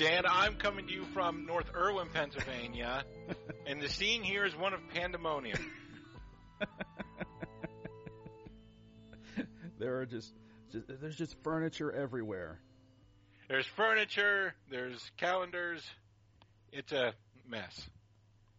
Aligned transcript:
Dan, 0.00 0.24
I'm 0.26 0.54
coming 0.54 0.86
to 0.86 0.92
you 0.94 1.04
from 1.12 1.44
North 1.44 1.66
Irwin, 1.76 2.08
Pennsylvania, 2.10 3.04
and 3.66 3.82
the 3.82 3.88
scene 3.90 4.22
here 4.22 4.46
is 4.46 4.56
one 4.56 4.72
of 4.72 4.80
pandemonium. 4.94 5.58
there 9.78 9.98
are 9.98 10.06
just, 10.06 10.32
just 10.72 10.86
there's 11.02 11.16
just 11.16 11.36
furniture 11.44 11.92
everywhere. 11.92 12.60
There's 13.50 13.66
furniture, 13.76 14.54
there's 14.70 14.98
calendars. 15.18 15.82
It's 16.72 16.92
a 16.92 17.12
mess. 17.46 17.86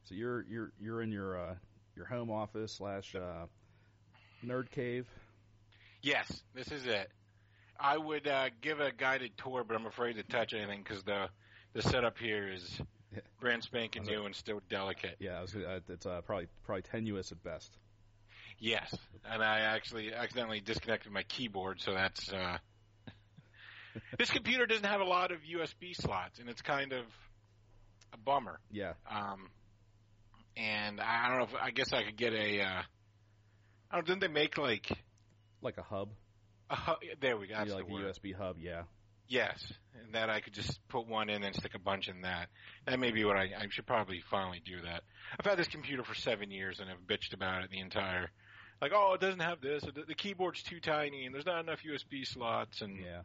So 0.03 0.13
you're 0.13 0.45
you're 0.47 0.71
you're 0.79 1.01
in 1.01 1.11
your 1.11 1.41
uh, 1.41 1.55
your 1.95 2.05
home 2.05 2.29
office 2.29 2.73
slash 2.73 3.15
uh, 3.15 3.47
nerd 4.45 4.69
cave. 4.69 5.07
Yes, 6.03 6.43
this 6.53 6.71
is 6.71 6.85
it. 6.85 7.09
I 7.81 7.97
would 7.97 8.27
uh, 8.27 8.49
give 8.61 8.79
a 8.79 8.91
guided 8.91 9.31
tour, 9.37 9.63
but 9.67 9.75
I'm 9.75 9.87
afraid 9.87 10.17
to 10.17 10.23
touch 10.23 10.53
anything 10.53 10.83
because 10.83 11.01
the 11.03 11.29
the 11.73 11.81
setup 11.81 12.17
here 12.17 12.49
is 12.51 12.81
brand 13.39 13.63
spanking 13.63 14.03
new 14.03 14.25
and 14.25 14.35
still 14.35 14.61
delicate. 14.69 15.15
Yeah, 15.19 15.37
I 15.39 15.41
was, 15.41 15.55
uh, 15.55 15.79
it's 15.89 16.05
uh, 16.05 16.21
probably 16.21 16.47
probably 16.65 16.83
tenuous 16.83 17.31
at 17.31 17.43
best. 17.43 17.77
Yes, 18.59 18.93
and 19.25 19.41
I 19.41 19.61
actually 19.61 20.13
accidentally 20.13 20.59
disconnected 20.59 21.11
my 21.11 21.23
keyboard, 21.23 21.81
so 21.81 21.93
that's. 21.93 22.31
Uh, 22.31 22.57
this 24.19 24.29
computer 24.29 24.65
doesn't 24.65 24.85
have 24.85 25.01
a 25.01 25.05
lot 25.05 25.31
of 25.31 25.39
USB 25.39 25.95
slots, 25.95 26.39
and 26.39 26.47
it's 26.47 26.61
kind 26.61 26.93
of 26.93 27.05
a 28.13 28.17
bummer. 28.17 28.59
Yeah, 28.71 28.93
Um, 29.09 29.49
and 30.55 30.99
I 31.01 31.29
don't 31.29 31.37
know 31.39 31.43
if 31.45 31.55
I 31.61 31.71
guess 31.71 31.91
I 31.93 32.03
could 32.03 32.17
get 32.17 32.33
a. 32.33 32.61
Uh, 32.61 32.81
I 33.89 33.95
don't. 33.95 34.05
Didn't 34.05 34.21
they 34.21 34.27
make 34.27 34.57
like? 34.57 34.91
like 35.63 35.77
a 35.77 35.83
hub, 35.83 36.09
A, 36.69 36.75
hu- 36.75 37.07
there 37.19 37.37
we 37.37 37.47
go. 37.47 37.55
That's 37.55 37.69
yeah, 37.69 37.75
like 37.77 37.87
the 37.87 37.95
a. 37.95 37.99
USB 37.99 38.35
hub. 38.35 38.57
Yeah, 38.59 38.83
Yes, 39.31 39.63
and 40.03 40.13
that 40.13 40.29
I 40.29 40.41
could 40.41 40.51
just 40.51 40.85
put 40.89 41.07
one 41.07 41.29
in 41.29 41.41
and 41.41 41.55
stick 41.55 41.73
a 41.73 41.79
bunch 41.79 42.09
in 42.09 42.23
that. 42.23 42.49
That 42.85 42.99
may 42.99 43.11
be 43.11 43.23
what 43.23 43.37
I, 43.37 43.43
I 43.57 43.67
should 43.69 43.85
probably 43.85 44.21
finally 44.29 44.61
do 44.65 44.81
that. 44.81 45.03
I've 45.39 45.45
had 45.45 45.57
this 45.57 45.69
computer 45.69 46.03
for 46.03 46.13
seven 46.15 46.51
years 46.51 46.81
and 46.81 46.89
have 46.89 46.99
bitched 47.07 47.33
about 47.33 47.63
it 47.63 47.71
the 47.71 47.79
entire. 47.79 48.29
Like, 48.81 48.91
oh, 48.93 49.13
it 49.13 49.21
doesn't 49.21 49.39
have 49.39 49.61
this. 49.61 49.83
The, 49.83 50.03
the 50.05 50.15
keyboard's 50.15 50.61
too 50.63 50.81
tiny, 50.81 51.25
and 51.25 51.33
there's 51.33 51.45
not 51.45 51.63
enough 51.63 51.79
USB 51.81 52.27
slots, 52.27 52.81
and 52.81 52.97
yeah. 52.97 53.21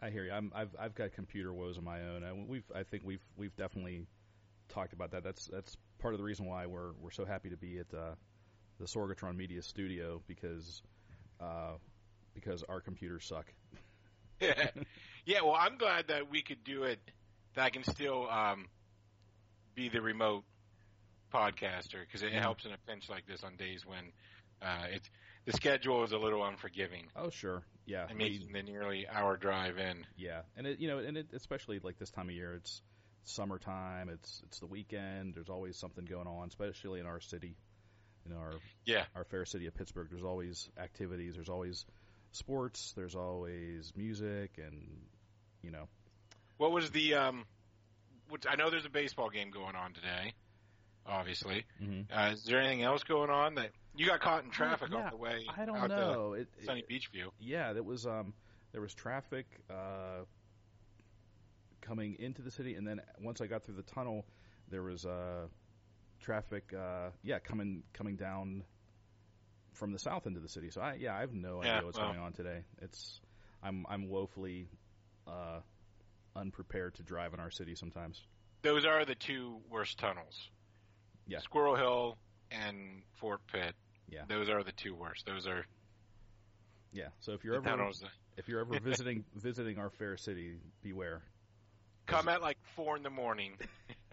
I 0.00 0.08
hear 0.08 0.24
you. 0.24 0.32
I'm, 0.32 0.50
I've 0.54 0.74
I've 0.80 0.94
got 0.94 1.12
computer 1.12 1.52
woes 1.52 1.76
of 1.76 1.84
my 1.84 2.00
own. 2.00 2.22
And 2.22 2.48
we've 2.48 2.64
I 2.74 2.84
think 2.84 3.02
we've 3.04 3.24
we've 3.36 3.54
definitely 3.56 4.06
talked 4.70 4.94
about 4.94 5.10
that. 5.10 5.22
That's 5.22 5.46
that's 5.48 5.76
part 5.98 6.14
of 6.14 6.18
the 6.18 6.24
reason 6.24 6.46
why 6.46 6.64
we're 6.64 6.92
we're 6.98 7.10
so 7.10 7.26
happy 7.26 7.50
to 7.50 7.58
be 7.58 7.78
at 7.78 7.92
uh, 7.92 8.14
the 8.80 8.86
Sorgatron 8.86 9.36
Media 9.36 9.60
Studio 9.60 10.22
because 10.26 10.82
uh, 11.42 11.74
because 12.34 12.62
our 12.70 12.80
computers 12.80 13.26
suck. 13.26 13.52
yeah. 15.26 15.40
Well, 15.42 15.56
I'm 15.58 15.76
glad 15.78 16.08
that 16.08 16.30
we 16.30 16.42
could 16.42 16.64
do 16.64 16.84
it. 16.84 16.98
That 17.54 17.64
I 17.66 17.70
can 17.70 17.84
still 17.84 18.28
um, 18.28 18.66
be 19.74 19.88
the 19.88 20.00
remote 20.00 20.44
podcaster 21.32 22.00
because 22.06 22.22
it 22.22 22.32
Yeah. 22.32 22.40
helps 22.40 22.64
in 22.64 22.72
a 22.72 22.78
pinch 22.86 23.08
like 23.08 23.26
this 23.26 23.42
on 23.44 23.56
days 23.56 23.84
when 23.86 24.12
uh, 24.62 24.86
it's 24.90 25.08
the 25.46 25.52
schedule 25.52 26.04
is 26.04 26.12
a 26.12 26.18
little 26.18 26.44
unforgiving. 26.44 27.06
Oh 27.16 27.30
sure, 27.30 27.62
yeah, 27.86 28.06
and 28.08 28.18
the 28.20 28.62
nearly 28.62 29.06
hour 29.08 29.36
drive 29.36 29.78
in. 29.78 30.06
yeah, 30.16 30.42
and 30.56 30.66
it 30.66 30.80
you 30.80 30.88
know 30.88 30.98
and 30.98 31.16
it 31.16 31.28
especially 31.34 31.80
like 31.82 31.98
this 31.98 32.10
time 32.10 32.28
of 32.28 32.34
year, 32.34 32.54
it's 32.54 32.80
summertime. 33.24 34.08
It's 34.08 34.40
it's 34.46 34.58
the 34.60 34.66
weekend. 34.66 35.34
There's 35.34 35.48
always 35.50 35.78
something 35.78 36.04
going 36.04 36.26
on, 36.26 36.48
especially 36.48 37.00
in 37.00 37.06
our 37.06 37.20
city, 37.20 37.56
in 38.26 38.32
our 38.32 38.52
Yeah. 38.86 39.04
our 39.14 39.24
fair 39.24 39.44
city 39.44 39.66
of 39.66 39.74
Pittsburgh. 39.74 40.08
There's 40.10 40.24
always 40.24 40.68
activities. 40.78 41.34
There's 41.34 41.48
always 41.50 41.84
sports. 42.34 42.92
There's 42.96 43.14
always 43.14 43.92
music, 43.96 44.58
and 44.58 44.86
you 45.62 45.70
know, 45.70 45.88
What 46.58 46.72
was 46.72 46.90
the 46.90 47.14
um? 47.14 47.44
Which 48.28 48.44
I 48.48 48.54
know 48.56 48.70
there's 48.70 48.86
a 48.86 48.90
baseball 48.90 49.28
game 49.30 49.50
going 49.50 49.76
on 49.76 49.92
today. 49.92 50.32
Obviously, 51.06 51.64
mhm. 51.82 52.06
uh, 52.10 52.32
is 52.32 52.44
there 52.44 52.58
anything 52.60 52.82
else 52.82 53.02
going 53.04 53.28
on 53.30 53.56
that 53.56 53.70
you 53.94 54.06
got 54.06 54.20
caught 54.20 54.44
in 54.44 54.50
traffic 54.50 54.88
Yeah, 54.90 55.04
on 55.04 55.10
the 55.10 55.16
way? 55.18 55.44
I 55.54 55.66
don't 55.66 55.88
know. 55.88 56.32
It, 56.32 56.48
Sunny 56.64 56.80
it- 56.80 56.88
Beachview. 56.88 57.28
yeah, 57.38 57.74
there 57.74 57.82
was 57.82 58.06
um 58.06 58.32
there 58.72 58.80
was 58.80 58.94
traffic 58.94 59.46
uh 59.70 60.24
coming 61.82 62.16
into 62.18 62.40
the 62.42 62.50
city, 62.50 62.74
and 62.74 62.86
then 62.86 63.00
once 63.20 63.40
I 63.40 63.46
got 63.46 63.64
through 63.64 63.74
the 63.76 63.82
tunnel, 63.82 64.24
there 64.70 64.82
was 64.82 65.04
uh 65.04 65.46
traffic 66.20 66.72
uh 66.72 67.10
yeah 67.22 67.38
coming 67.38 67.82
coming 67.92 68.16
down 68.16 68.64
from 69.74 69.92
the 69.92 69.98
south 69.98 70.26
into 70.26 70.40
the 70.40 70.48
city. 70.48 70.70
So 70.70 70.80
I 70.80 70.94
yeah 70.94 71.16
I 71.16 71.20
have 71.20 71.34
no 71.34 71.60
idea 71.60 71.82
what's 71.84 71.98
well. 71.98 72.08
going 72.08 72.20
on 72.20 72.32
today. 72.32 72.64
It's 72.82 73.20
I'm 73.62 73.86
I'm 73.88 74.08
woefully 74.08 74.68
uh 75.26 75.60
unprepared 76.36 76.94
to 76.96 77.02
drive 77.02 77.34
in 77.34 77.40
our 77.40 77.50
city 77.50 77.74
sometimes. 77.74 78.20
Those 78.62 78.84
are 78.84 79.04
the 79.04 79.14
two 79.14 79.58
worst 79.70 79.98
tunnels. 79.98 80.48
Yeah. 81.26 81.38
Squirrel 81.40 81.76
Hill 81.76 82.18
and 82.50 83.02
Fort 83.14 83.40
Pitt. 83.52 83.74
Yeah. 84.08 84.22
Those 84.28 84.48
are 84.48 84.62
the 84.62 84.72
two 84.72 84.94
worst. 84.94 85.26
Those 85.26 85.46
are 85.46 85.64
Yeah. 86.92 87.08
So 87.20 87.32
if 87.32 87.44
you're 87.44 87.56
ever 87.56 87.64
tunnels. 87.64 88.02
if 88.36 88.48
you're 88.48 88.60
ever 88.60 88.78
visiting 88.80 89.24
visiting 89.34 89.78
our 89.78 89.90
fair 89.90 90.16
city, 90.16 90.58
beware. 90.82 91.22
Come 92.06 92.28
at 92.28 92.42
like 92.42 92.58
four 92.76 92.96
in 92.96 93.02
the 93.02 93.10
morning. 93.10 93.54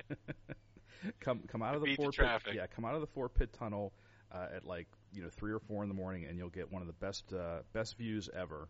come 1.20 1.42
come 1.48 1.62
out 1.62 1.76
of 1.76 1.82
the 1.82 1.88
the 1.88 1.96
Fort 1.96 2.14
traffic. 2.14 2.46
Pitt, 2.48 2.56
yeah, 2.56 2.68
come 2.68 2.86
out 2.86 2.96
of 2.96 3.02
the 3.02 3.08
Fort 3.08 3.34
Pitt 3.34 3.54
Tunnel 3.54 3.92
uh, 4.32 4.48
at 4.56 4.66
like 4.66 4.88
you 5.14 5.22
know 5.22 5.30
three 5.30 5.52
or 5.52 5.60
four 5.60 5.84
in 5.84 5.90
the 5.90 5.96
morning, 5.96 6.26
and 6.26 6.38
you'll 6.38 6.50
get 6.50 6.72
one 6.72 6.82
of 6.82 6.88
the 6.88 6.94
best 6.94 7.32
uh, 7.34 7.60
best 7.74 7.98
views 7.98 8.30
ever. 8.36 8.68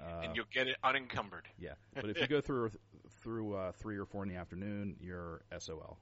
Uh, 0.00 0.22
and 0.24 0.34
you'll 0.36 0.44
get 0.52 0.66
it 0.66 0.76
unencumbered. 0.82 1.46
yeah, 1.58 1.74
but 1.94 2.10
if 2.10 2.20
you 2.20 2.26
go 2.28 2.40
through 2.40 2.70
through 3.22 3.54
uh, 3.54 3.72
three 3.72 3.96
or 3.96 4.04
four 4.04 4.22
in 4.22 4.28
the 4.28 4.36
afternoon, 4.36 4.96
you're 5.00 5.42
SOL. 5.58 5.98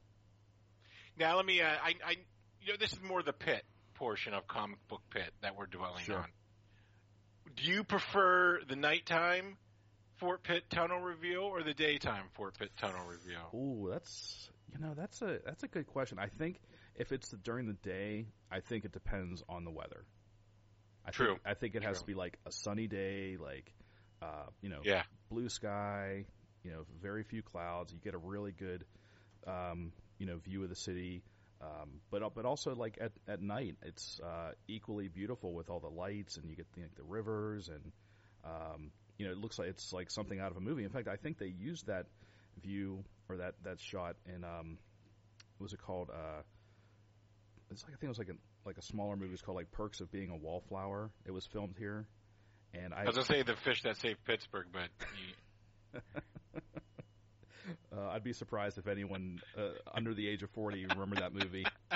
Now 1.19 1.37
let 1.37 1.45
me. 1.47 1.61
Uh, 1.61 1.67
I, 1.67 1.95
I, 2.05 2.17
you 2.63 2.73
know, 2.73 2.77
this 2.81 2.93
is 2.93 3.01
more 3.03 3.23
the 3.23 3.33
pit 3.35 3.65
portion 3.95 4.33
of 4.35 4.47
comic 4.47 4.79
book 4.89 5.03
pit 5.11 5.31
that 5.43 5.57
we're 5.57 5.67
dwelling 5.67 6.05
Sure. 6.05 6.19
on. 6.19 6.29
Do 7.55 7.71
you 7.71 7.85
prefer 7.85 8.61
the 8.67 8.77
nighttime 8.77 9.59
Fort 10.17 10.43
Pitt 10.43 10.65
tunnel 10.71 11.01
reveal 11.01 11.43
or 11.43 11.63
the 11.63 11.75
daytime 11.75 12.25
Fort 12.33 12.59
Pitt 12.59 12.71
tunnel 12.79 13.05
reveal? 13.07 13.51
Ooh, 13.55 13.91
that's 13.91 14.49
you 14.73 14.79
know 14.79 14.95
that's 14.97 15.21
a 15.21 15.39
that's 15.45 15.63
a 15.65 15.69
good 15.69 15.87
question. 15.87 16.19
I 16.19 16.29
think 16.29 16.61
if 16.97 17.13
it's 17.13 17.31
during 17.31 17.67
the 17.67 17.73
day, 17.75 18.27
I 18.51 18.61
think 18.61 18.85
it 18.85 18.93
depends 18.93 19.43
on 19.49 19.65
the 19.65 19.71
weather. 19.71 20.05
I 21.07 21.11
True. 21.11 21.29
Think, 21.29 21.41
I 21.45 21.55
think 21.55 21.75
it 21.75 21.83
has 21.83 21.97
True. 21.97 22.01
to 22.01 22.07
be 22.07 22.15
like 22.15 22.39
a 22.47 22.53
sunny 22.53 22.87
day, 22.87 23.37
like 23.37 23.73
uh, 24.23 24.47
you 24.61 24.69
know, 24.69 24.81
Yeah. 24.85 25.03
blue 25.31 25.49
sky, 25.49 26.27
you 26.63 26.71
know, 26.71 26.85
very 27.01 27.25
few 27.25 27.43
clouds. 27.43 27.93
You 27.93 27.99
get 27.99 28.15
a 28.15 28.19
really 28.19 28.53
good, 28.53 28.85
um, 29.47 29.93
you 30.19 30.27
know, 30.27 30.37
view 30.39 30.63
of 30.63 30.69
the 30.69 30.77
city. 30.77 31.23
Um, 31.61 32.01
but 32.11 32.35
but 32.35 32.45
also 32.45 32.75
like 32.75 32.99
at 33.01 33.13
at 33.29 33.41
night, 33.41 33.77
it's 33.83 34.21
uh, 34.21 34.53
equally 34.69 35.09
beautiful 35.09 35.55
with 35.55 35.71
all 35.71 35.81
the 35.81 35.89
lights, 35.89 36.37
and 36.37 36.49
you 36.51 36.57
get 36.57 36.67
the, 36.73 36.83
the 36.97 37.03
rivers, 37.05 37.69
and 37.69 37.93
um, 38.45 38.91
you 39.19 39.27
know, 39.27 39.33
it 39.33 39.39
looks 39.39 39.59
like 39.59 39.69
it's 39.69 39.93
like 39.93 40.11
something 40.11 40.41
out 40.41 40.51
of 40.51 40.57
a 40.57 40.61
movie. 40.61 40.85
In 40.85 40.91
fact, 40.91 41.09
I 41.09 41.17
think 41.17 41.39
they 41.39 41.47
used 41.47 41.87
that 41.87 42.07
view 42.61 43.05
or 43.29 43.39
that 43.39 43.55
that 43.65 43.81
shot 43.81 44.17
in 44.27 44.45
um, 44.45 44.79
what 45.59 45.65
was 45.65 45.73
it 45.73 45.81
called? 45.81 46.11
Uh, 46.11 46.43
it's 47.73 47.83
like 47.85 47.93
I 47.93 47.97
think 47.97 48.05
it 48.05 48.09
was 48.09 48.19
like 48.19 48.29
a 48.29 48.37
like 48.67 48.79
a 48.79 48.83
smaller 48.83 49.17
movie. 49.17 49.33
It's 49.33 49.43
called 49.43 49.57
like 49.57 49.73
Perks 49.73 50.01
of 50.01 50.11
Being 50.11 50.31
a 50.31 50.37
Wallflower. 50.37 51.11
It 51.27 51.33
was 51.33 51.47
filmed 51.47 51.75
here, 51.79 52.07
and 52.75 52.95
I 52.95 53.03
I 53.03 53.05
was 53.05 53.17
gonna 53.17 53.27
say 53.27 53.43
the 53.43 53.57
fish 53.57 53.83
that 53.83 53.97
saved 53.97 54.25
Pittsburgh, 54.25 54.67
but 54.73 54.89
you, 55.95 56.01
I'd 58.11 58.25
be 58.25 58.33
surprised 58.33 58.79
if 58.79 58.87
anyone 58.87 59.41
uh, 59.57 59.71
under 59.95 60.15
the 60.15 60.29
age 60.29 60.43
of 60.43 60.51
forty 60.51 60.87
remember 60.87 61.17
that 61.17 61.35
movie. 61.35 61.65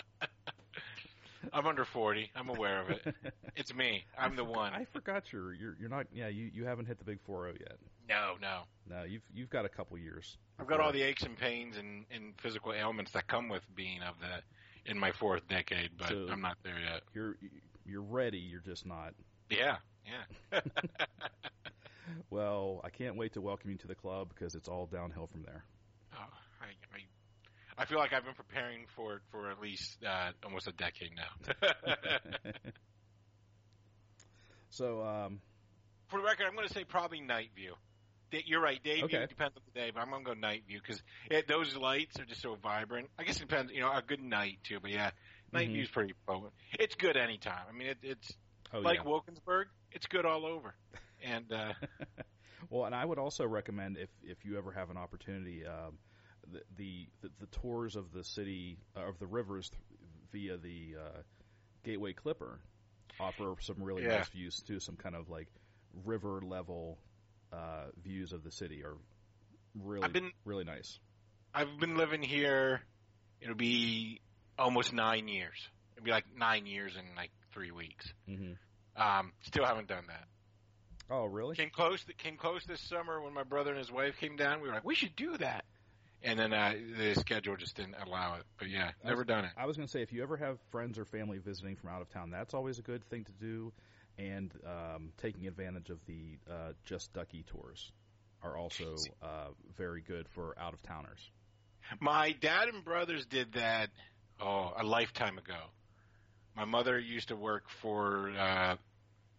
I'm 1.53 1.67
under 1.67 1.85
40. 1.85 2.31
I'm 2.35 2.49
aware 2.49 2.83
of 2.83 2.91
it. 2.91 3.15
It's 3.59 3.75
me. 3.75 4.05
I'm 4.19 4.37
the 4.37 4.45
one. 4.45 4.75
I 4.75 4.85
forgot 4.93 5.33
you're 5.33 5.55
you're 5.55 5.75
you're 5.81 5.89
not. 5.89 6.05
Yeah, 6.13 6.29
you 6.29 6.51
you 6.53 6.67
haven't 6.67 6.85
hit 6.85 6.99
the 6.99 7.05
big 7.05 7.21
four 7.25 7.45
zero 7.45 7.55
yet. 7.59 7.79
No, 8.07 8.35
no. 8.39 8.65
No, 8.87 9.05
you've 9.05 9.23
you've 9.33 9.49
got 9.49 9.65
a 9.65 9.71
couple 9.71 9.97
years. 9.97 10.37
I've 10.61 10.67
got 10.67 10.79
all 10.79 10.93
the 10.93 11.01
aches 11.01 11.23
and 11.23 11.39
pains 11.39 11.79
and, 11.79 12.05
and 12.11 12.35
physical 12.43 12.75
ailments 12.75 13.13
that 13.13 13.27
come 13.29 13.49
with 13.49 13.63
being 13.75 14.03
of 14.03 14.17
the 14.21 14.43
in 14.87 14.99
my 14.99 15.13
fourth 15.13 15.47
decade, 15.49 15.91
but 15.99 16.09
So- 16.09 16.29
I'm 16.31 16.41
not 16.41 16.57
there 16.63 16.79
yet. 16.79 17.03
You're 17.15 17.37
you're 17.85 18.03
ready. 18.03 18.39
You're 18.39 18.61
just 18.61 18.87
not. 18.87 19.15
Yeah, 19.51 19.77
yeah. 20.05 20.61
Well, 22.31 22.81
I 22.85 22.91
can't 22.91 23.17
wait 23.17 23.33
to 23.33 23.41
welcome 23.41 23.71
you 23.71 23.77
to 23.79 23.89
the 23.89 23.95
club 23.97 24.29
because 24.33 24.55
it's 24.55 24.69
all 24.69 24.87
downhill 24.87 25.27
from 25.27 25.43
there. 25.43 25.65
Oh, 26.15 26.19
I, 26.61 26.67
I, 26.97 27.83
I 27.83 27.85
feel 27.85 27.99
like 27.99 28.13
I've 28.13 28.25
been 28.25 28.35
preparing 28.35 28.87
for 28.95 29.15
it 29.17 29.23
for 29.33 29.51
at 29.51 29.61
least 29.61 29.99
uh, 30.05 30.31
almost 30.45 30.69
a 30.69 30.73
decade 30.73 31.11
now. 31.17 31.69
So, 34.71 35.03
um, 35.03 35.41
for 36.09 36.21
the 36.21 36.27
record, 36.27 36.45
I'm 36.47 36.55
going 36.55 36.69
to 36.69 36.75
say 36.75 36.85
probably 36.85 37.21
night 37.21 37.51
view. 37.55 37.75
You're 38.33 38.61
right, 38.61 38.83
day 38.83 39.03
Okay. 39.03 39.03
view 39.03 39.27
depends 39.27 39.57
on 39.57 39.63
the 39.73 39.81
day, 39.81 39.91
but 39.95 40.01
I'm 40.01 40.11
going 40.11 40.25
to 40.25 40.35
go 40.35 40.39
night 40.39 40.65
view 40.67 40.81
because 40.81 41.03
those 41.49 41.77
lights 41.77 42.19
are 42.19 42.25
just 42.25 42.43
so 42.43 42.57
vibrant. 42.63 43.09
I 43.19 43.25
guess 43.25 43.37
it 43.37 43.49
depends, 43.49 43.73
you 43.73 43.81
know, 43.81 43.91
a 43.93 44.03
good 44.03 44.21
night 44.21 44.59
too, 44.65 44.79
but 44.81 44.91
yeah, 44.91 45.11
night 45.53 45.71
Mhm. 45.71 45.73
view's 45.73 45.91
pretty 45.91 46.15
potent. 46.27 46.53
It's 46.79 46.95
good 46.97 47.17
anytime. 47.17 47.65
I 47.69 47.73
mean, 47.73 47.89
it, 47.89 47.99
it's 48.03 48.29
oh 48.73 48.81
like 48.83 49.05
yeah. 49.05 49.05
Wilkinsburg, 49.05 49.69
it's 49.93 50.07
good 50.07 50.27
all 50.27 50.45
over. 50.47 50.75
And 51.25 51.51
uh, 51.53 51.73
Well, 52.71 52.85
and 52.87 52.95
I 52.95 53.05
would 53.05 53.19
also 53.19 53.47
recommend 53.47 53.97
if 53.99 54.11
if 54.23 54.45
you 54.45 54.59
ever 54.59 54.73
have 54.73 54.91
an 54.91 54.97
opportunity, 54.97 55.65
um, 55.67 55.99
the, 56.53 56.63
the 56.77 57.09
the 57.23 57.31
the 57.41 57.47
tours 57.47 57.97
of 57.97 58.13
the 58.13 58.25
city 58.25 58.79
uh, 58.97 59.09
of 59.09 59.19
the 59.19 59.27
rivers 59.27 59.71
via 60.33 60.57
the 60.57 60.97
uh, 60.99 61.23
Gateway 61.85 62.13
Clipper 62.13 62.61
offer 63.21 63.55
some 63.61 63.77
really 63.83 64.05
Yeah. 64.05 64.07
nice 64.07 64.29
views 64.29 64.61
too. 64.67 64.81
Some 64.81 64.97
kind 64.97 65.15
of 65.15 65.29
like 65.29 65.49
river 66.05 66.41
level 66.43 66.99
uh, 67.53 67.87
views 68.03 68.33
of 68.33 68.43
the 68.45 68.51
city 68.51 68.83
are 68.85 68.97
really 69.75 70.09
been- 70.09 70.33
really 70.45 70.65
nice. 70.65 70.99
I've 71.55 71.79
been 71.79 71.97
living 71.97 72.23
here. 72.23 72.83
It'll 73.41 73.55
be 73.55 74.21
almost 74.59 74.93
nine 74.93 75.29
years. 75.29 75.57
It'll 75.97 76.05
be 76.05 76.11
like 76.11 76.25
nine 76.37 76.67
years 76.67 76.95
in 76.97 77.15
like 77.17 77.31
three 77.53 77.71
weeks. 77.71 78.13
hmm 78.27 78.53
Um, 78.97 79.33
still 79.43 79.65
haven't 79.65 79.89
done 79.89 80.07
that. 80.09 80.27
Oh, 81.11 81.25
really? 81.27 81.55
Came 81.57 81.71
close. 81.71 82.05
Came 82.19 82.37
close 82.37 82.65
this 82.65 82.81
summer 82.81 83.21
when 83.23 83.33
my 83.33 83.45
brother 83.45 83.71
and 83.71 83.79
his 83.79 83.93
wife 83.93 84.17
came 84.19 84.37
down. 84.37 84.61
We 84.61 84.69
were 84.69 84.75
like, 84.75 84.85
we 84.85 84.95
should 84.95 85.15
do 85.17 85.37
that. 85.39 85.65
And 86.23 86.39
then 86.39 86.53
uh, 86.53 86.73
the 86.99 87.15
schedule 87.15 87.57
just 87.57 87.77
didn't 87.77 87.95
allow 88.05 88.35
it. 88.35 88.43
But 88.59 88.69
yeah, 88.69 88.91
never 89.05 89.23
done 89.23 89.45
it. 89.45 89.53
I 89.57 89.67
was 89.67 89.77
going 89.77 89.87
to 89.87 89.93
say, 89.93 90.03
if 90.03 90.13
you 90.13 90.23
ever 90.23 90.37
have 90.39 90.59
friends 90.73 90.99
or 90.99 91.05
family 91.05 91.39
visiting 91.39 91.77
from 91.77 91.91
out 91.91 92.01
of 92.03 92.09
town, 92.11 92.31
that's 92.31 92.55
always 92.55 92.79
a 92.79 92.83
good 92.83 93.05
thing 93.09 93.25
to 93.25 93.33
do. 93.33 93.73
And 94.19 94.53
um, 94.67 95.13
taking 95.21 95.47
advantage 95.47 95.91
of 95.91 95.99
the 96.07 96.39
uh, 96.51 96.73
Just 96.85 97.13
Ducky 97.13 97.45
tours 97.47 97.93
are 98.43 98.57
also 98.57 98.97
uh, 99.23 99.49
very 99.77 100.01
good 100.01 100.27
for 100.35 100.57
out 100.59 100.73
of 100.73 100.83
towners. 100.83 101.21
My 102.01 102.33
dad 102.33 102.69
and 102.69 102.85
brothers 102.85 103.27
did 103.27 103.53
that 103.55 103.91
oh 104.41 104.73
a 104.77 104.85
lifetime 104.85 105.39
ago. 105.39 105.71
My 106.57 106.65
mother 106.65 106.99
used 106.99 107.29
to 107.29 107.37
work 107.37 107.65
for 107.83 108.31
uh, 108.31 108.77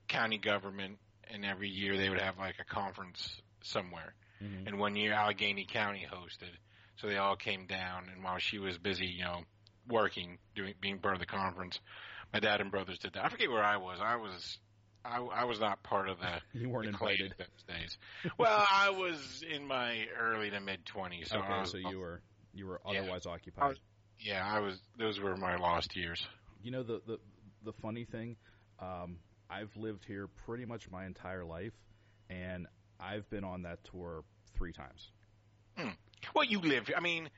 county 0.08 0.38
government, 0.38 1.00
and 1.32 1.44
every 1.44 1.70
year 1.70 1.98
they 1.98 2.10
would 2.10 2.22
have 2.22 2.38
like 2.38 2.56
a 2.60 2.64
conference 2.64 3.42
somewhere. 3.64 4.14
Mm-hmm. 4.42 4.68
And 4.68 4.80
one 4.80 4.96
year 4.96 5.14
Allegheny 5.14 5.66
County 5.66 6.06
hosted, 6.10 6.54
so 6.98 7.08
they 7.08 7.18
all 7.18 7.36
came 7.36 7.66
down. 7.66 8.04
And 8.14 8.24
while 8.24 8.38
she 8.38 8.60
was 8.60 8.78
busy, 8.78 9.08
you 9.08 9.24
know, 9.24 9.42
working, 9.90 10.38
doing 10.56 10.76
being 10.80 11.00
part 11.00 11.16
of 11.16 11.20
the 11.20 11.26
conference, 11.26 11.80
my 12.34 12.40
dad 12.40 12.62
and 12.62 12.72
brothers 12.72 13.00
did 13.00 13.14
that. 13.14 13.26
I 13.26 13.30
forget 13.30 13.50
where 13.50 13.64
I 13.64 13.78
was. 13.78 14.00
I 14.02 14.18
was. 14.18 14.58
I, 15.08 15.20
I 15.22 15.44
was 15.46 15.60
not 15.60 15.82
part 15.84 16.10
of 16.10 16.18
the 16.20 16.42
You 16.60 16.70
weren't 16.70 16.86
the 16.86 16.90
invited. 16.94 17.34
those 17.38 17.48
days. 17.78 17.98
well, 18.38 18.66
I 18.72 18.90
was 18.90 19.44
in 19.50 19.66
my 19.66 20.06
early 20.20 20.50
to 20.50 20.60
mid 20.60 20.86
twenties, 20.86 21.30
so 21.30 21.40
okay, 21.40 21.60
was, 21.62 21.72
so 21.72 21.78
you 21.78 22.00
were 22.00 22.22
you 22.54 22.68
were 22.68 22.82
Yeah. 22.92 23.02
otherwise 23.02 23.26
occupied. 23.26 23.70
was- 23.70 23.80
yeah, 24.20 24.44
I 24.46 24.60
was. 24.60 24.80
Those 24.98 25.20
were 25.20 25.38
my 25.38 25.58
lost 25.58 25.96
years. 25.96 26.26
You 26.64 26.72
know 26.72 26.82
the 26.84 27.02
the 27.06 27.20
the 27.64 27.74
funny 27.74 28.04
thing, 28.06 28.36
um, 28.80 29.18
I've 29.50 29.76
lived 29.78 30.06
here 30.06 30.28
pretty 30.46 30.66
much 30.66 30.90
my 30.90 31.06
entire 31.06 31.46
life, 31.46 31.74
and 32.30 32.66
I've 33.00 33.30
been 33.30 33.44
on 33.44 33.62
that 33.64 33.84
tour 33.84 34.24
three 34.56 34.74
times. 34.74 35.12
Well, 36.34 36.46
you 36.46 36.60
live. 36.60 36.90
I 36.96 37.00
mean, 37.00 37.30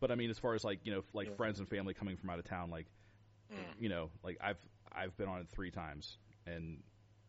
But 0.00 0.10
I 0.10 0.14
mean, 0.14 0.30
as 0.30 0.38
far 0.38 0.54
as 0.54 0.64
like 0.64 0.80
you 0.84 0.92
know, 0.92 1.02
like 1.12 1.28
Yeah. 1.28 1.34
friends 1.36 1.58
and 1.58 1.68
family 1.68 1.92
coming 1.94 2.16
from 2.16 2.30
out 2.30 2.38
of 2.38 2.46
town, 2.46 2.70
like 2.70 2.86
mm, 3.52 3.58
you 3.78 3.90
know, 3.90 4.10
like 4.24 4.38
I've 4.40 4.56
I've 4.90 5.14
been 5.18 5.28
on 5.28 5.40
it 5.42 5.48
three 5.50 5.70
times, 5.70 6.16
and 6.46 6.82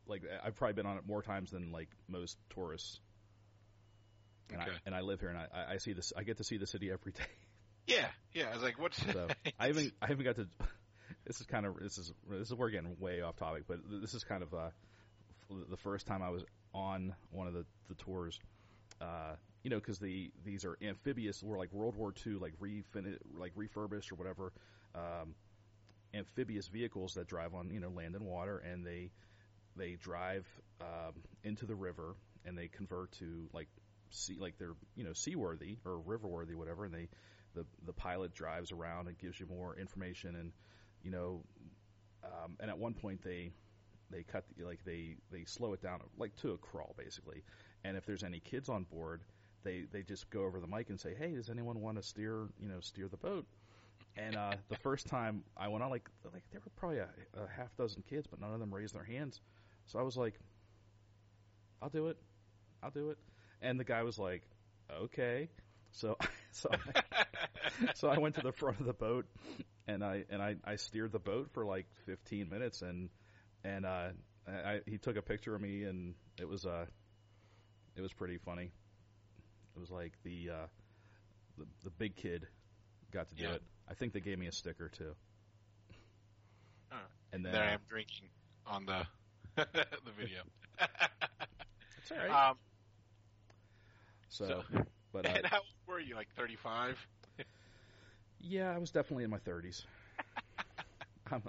like 0.08 0.24
I've 0.44 0.56
probably 0.56 0.74
been 0.74 0.86
on 0.86 0.98
it 0.98 1.06
more 1.08 1.22
times 1.22 1.52
than 1.52 1.72
like 1.72 1.90
most 2.08 2.38
tourists. 2.54 3.00
And 4.52 4.62
Okay. 4.62 4.72
I 4.72 4.76
and 4.86 4.96
I 4.96 5.02
live 5.02 5.20
here, 5.20 5.30
and 5.30 5.38
I- 5.38 5.74
I, 5.74 5.78
see 5.78 5.94
this. 5.94 6.12
I 6.16 6.24
get 6.24 6.38
to 6.38 6.44
see 6.44 6.58
the 6.58 6.68
city 6.68 6.92
every 6.92 7.12
day. 7.18 7.24
yeah, 7.88 8.08
yeah. 8.34 8.50
I 8.52 8.54
was 8.54 8.64
like, 8.64 8.80
what's? 8.80 9.02
So 9.12 9.28
I 9.60 9.68
haven't 9.68 9.94
I 10.02 10.08
haven't 10.08 10.26
got 10.26 10.36
to. 10.36 10.48
This 11.26 11.40
is 11.40 11.46
kind 11.46 11.66
of 11.66 11.78
this 11.80 11.98
is 11.98 12.12
this 12.30 12.50
is 12.50 12.54
we're 12.54 12.70
getting 12.70 12.98
way 13.00 13.22
off 13.22 13.38
topic, 13.38 13.64
but 13.68 13.78
this 14.02 14.14
is 14.14 14.24
kind 14.26 14.44
of 14.44 14.54
uh, 14.54 14.70
the 15.70 15.78
first 15.78 16.06
time 16.06 16.22
I 16.22 16.30
was 16.30 16.44
on 16.74 17.14
one 17.32 17.48
of 17.48 17.54
the 17.54 17.66
the 17.88 17.96
tours. 17.96 18.38
Uh, 19.00 19.36
you 19.64 19.70
know, 19.70 19.78
because 19.78 20.00
the 20.00 20.32
these 20.44 20.66
are 20.66 20.78
amphibious, 20.82 21.42
or 21.42 21.58
like 21.58 21.72
World 21.72 21.96
War 21.96 22.14
II, 22.26 22.34
like 22.34 22.54
refin 22.60 23.18
like 23.38 23.54
refurbished 23.56 24.12
or 24.12 24.16
whatever, 24.16 24.52
um, 24.96 25.36
amphibious 26.14 26.68
vehicles 26.68 27.14
that 27.14 27.28
drive 27.28 27.54
on 27.54 27.70
you 27.72 27.80
know 27.80 27.90
land 27.90 28.16
and 28.16 28.26
water, 28.26 28.58
and 28.58 28.86
they 28.86 29.12
they 29.76 29.96
drive 29.96 30.46
um, 30.82 31.14
into 31.44 31.66
the 31.66 31.76
river 31.76 32.16
and 32.46 32.58
they 32.58 32.68
convert 32.68 33.12
to 33.14 33.48
like 33.54 33.68
sea 34.10 34.38
like 34.40 34.58
they're 34.58 34.76
you 34.96 35.04
know 35.04 35.14
seaworthy 35.14 35.78
or 35.86 36.00
river 36.00 36.28
worthy 36.28 36.56
whatever, 36.56 36.86
and 36.86 36.94
they 36.94 37.08
the 37.56 37.66
the 37.86 37.94
pilot 37.94 38.34
drives 38.34 38.72
around 38.72 39.08
and 39.08 39.18
gives 39.18 39.40
you 39.40 39.46
more 39.48 39.76
information 39.78 40.36
and 40.36 40.52
you 41.04 41.12
know 41.12 41.42
um, 42.24 42.56
and 42.60 42.70
at 42.70 42.78
one 42.78 42.94
point 42.94 43.22
they 43.24 43.52
they 44.10 44.24
cut 44.24 44.46
the, 44.56 44.64
like 44.64 44.84
they 44.86 45.16
they 45.32 45.44
slow 45.46 45.74
it 45.74 45.82
down 45.82 46.00
like 46.18 46.36
to 46.38 46.52
a 46.52 46.58
crawl 46.58 46.96
basically. 46.98 47.44
And 47.84 47.98
if 47.98 48.06
there's 48.06 48.24
any 48.24 48.40
kids 48.40 48.70
on 48.70 48.84
board 48.84 49.22
they 49.64 49.86
they 49.92 50.04
just 50.04 50.30
go 50.30 50.44
over 50.44 50.60
the 50.60 50.68
mic 50.68 50.90
and 50.90 51.00
say 51.00 51.14
hey 51.18 51.34
does 51.34 51.50
anyone 51.50 51.82
want 51.82 51.98
to 51.98 52.04
steer 52.04 52.48
you 52.60 52.68
know 52.68 52.80
steer 52.80 53.08
the 53.08 53.18
boat? 53.18 53.46
And 54.16 54.36
uh, 54.36 54.54
the 54.70 54.78
first 54.78 55.08
time 55.08 55.44
I 55.58 55.68
went 55.70 55.84
on 55.84 55.90
like 55.90 56.08
like 56.32 56.44
there 56.52 56.62
were 56.64 56.72
probably 56.76 57.00
a, 57.00 57.08
a 57.36 57.48
half 57.56 57.76
dozen 57.78 58.04
kids 58.10 58.28
but 58.28 58.40
none 58.40 58.54
of 58.54 58.60
them 58.60 58.74
raised 58.74 58.94
their 58.94 59.04
hands 59.04 59.42
so 59.88 60.00
I 60.00 60.04
was 60.04 60.18
like 60.18 60.36
I'll 61.82 61.90
do 61.90 62.08
it 62.08 62.18
I'll 62.82 62.92
do 62.92 63.10
it 63.10 63.18
and 63.62 63.80
the 63.80 63.84
guy 63.84 64.04
was 64.04 64.18
like 64.20 64.44
okay 64.92 65.50
so 65.92 66.18
so 66.52 66.70
I, 66.96 67.02
so 67.96 68.10
I 68.10 68.18
went 68.20 68.36
to 68.36 68.42
the 68.42 68.52
front 68.52 68.80
of 68.80 68.86
the 68.86 68.94
boat 68.94 69.26
and 69.88 70.04
I 70.04 70.24
and 70.30 70.42
I, 70.42 70.56
I 70.66 70.76
steered 70.78 71.12
the 71.12 71.20
boat 71.20 71.50
for 71.54 71.66
like 71.66 71.88
15 72.06 72.50
minutes 72.50 72.82
and 72.82 73.10
and 73.64 73.86
uh, 73.86 74.10
I, 74.48 74.82
he 74.86 74.98
took 74.98 75.16
a 75.16 75.22
picture 75.22 75.56
of 75.56 75.62
me 75.62 75.84
and 75.84 76.16
it 76.40 76.48
was 76.48 76.66
uh 76.66 76.86
it 77.96 78.02
was 78.02 78.12
pretty 78.14 78.38
funny. 78.40 78.72
It 79.76 79.80
was 79.80 79.92
like 79.92 80.14
the 80.24 80.50
uh, 80.50 80.68
the 81.58 81.66
the 81.84 81.90
big 81.92 82.16
kid 82.16 82.48
got 83.12 83.30
to 83.30 83.36
do 83.36 83.44
Yeah. 83.44 83.56
it. 83.56 83.62
I 83.90 83.94
think 83.94 84.14
they 84.14 84.20
gave 84.20 84.40
me 84.40 84.48
a 84.48 84.52
sticker 84.52 84.90
too. 84.90 85.14
Huh. 86.90 87.08
And 87.32 87.46
then 87.46 87.54
there 87.54 87.64
I 87.64 87.72
am 87.74 87.82
drinking 87.90 88.30
on 88.66 88.86
the 88.86 89.06
the 89.56 90.12
video. 90.18 90.42
it's 91.98 92.12
all 92.12 92.18
right. 92.18 92.50
um, 92.50 92.58
so, 94.30 94.48
so- 94.48 94.64
but 95.12 95.26
uh, 95.28 95.34
how 95.46 95.58
old 95.58 95.66
were 95.88 96.00
you? 96.00 96.16
Like 96.16 96.30
thirty 96.36 96.56
five? 96.56 96.98
yeah, 98.40 98.74
I 98.74 98.78
was 98.78 98.92
definitely 98.92 99.24
in 99.24 99.30
my 99.30 99.38
30s. 99.38 99.84
I'm, 101.32 101.42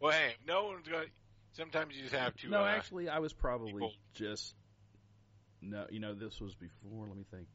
Well, 0.00 0.12
hey, 0.12 0.34
no 0.46 0.66
one's 0.66 0.86
going. 0.88 1.08
Sometimes 1.52 1.94
you 1.96 2.02
just 2.02 2.14
have 2.14 2.34
to. 2.36 2.48
no, 2.50 2.62
uh, 2.62 2.66
actually, 2.66 3.08
I 3.08 3.18
was 3.20 3.32
probably 3.32 3.96
just 4.14 4.54
no. 5.60 5.86
You 5.90 6.00
know, 6.00 6.14
this 6.14 6.40
was 6.40 6.54
before. 6.54 7.06
Let 7.06 7.16
me 7.16 7.24
think. 7.30 7.46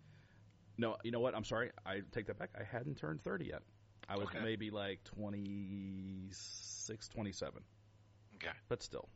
No, 0.77 0.95
you 1.03 1.11
know 1.11 1.19
what? 1.19 1.35
I'm 1.35 1.43
sorry. 1.43 1.71
I 1.85 2.01
take 2.11 2.27
that 2.27 2.37
back. 2.39 2.49
I 2.59 2.63
hadn't 2.63 2.95
turned 2.97 3.21
30 3.23 3.45
yet. 3.45 3.61
I 4.07 4.15
was 4.17 4.27
Okay. 4.27 4.39
maybe 4.43 4.69
like 4.69 5.03
26, 5.05 7.07
27. 7.09 7.63
Okay. 8.35 8.51
But 8.69 8.83
still, 8.83 9.09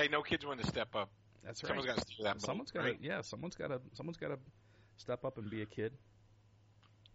Hey, 0.00 0.08
no 0.08 0.22
kids 0.22 0.46
want 0.46 0.60
to 0.62 0.66
step 0.66 0.94
up. 0.94 1.10
that's 1.44 1.62
right. 1.62 1.68
Someone's 1.68 1.86
got 1.86 1.96
to 1.96 2.00
steer 2.00 2.24
that 2.24 2.34
boat. 2.36 2.46
Someone's 2.46 2.70
got 2.70 2.84
right? 2.84 2.98
to. 2.98 3.06
Yeah, 3.06 3.20
someone's 3.20 3.54
got 3.54 3.68
to. 3.68 3.80
Someone's 3.92 4.16
got 4.16 4.28
to 4.28 4.38
step 4.96 5.26
up 5.26 5.36
and 5.36 5.50
be 5.50 5.60
a 5.60 5.66
kid. 5.66 5.92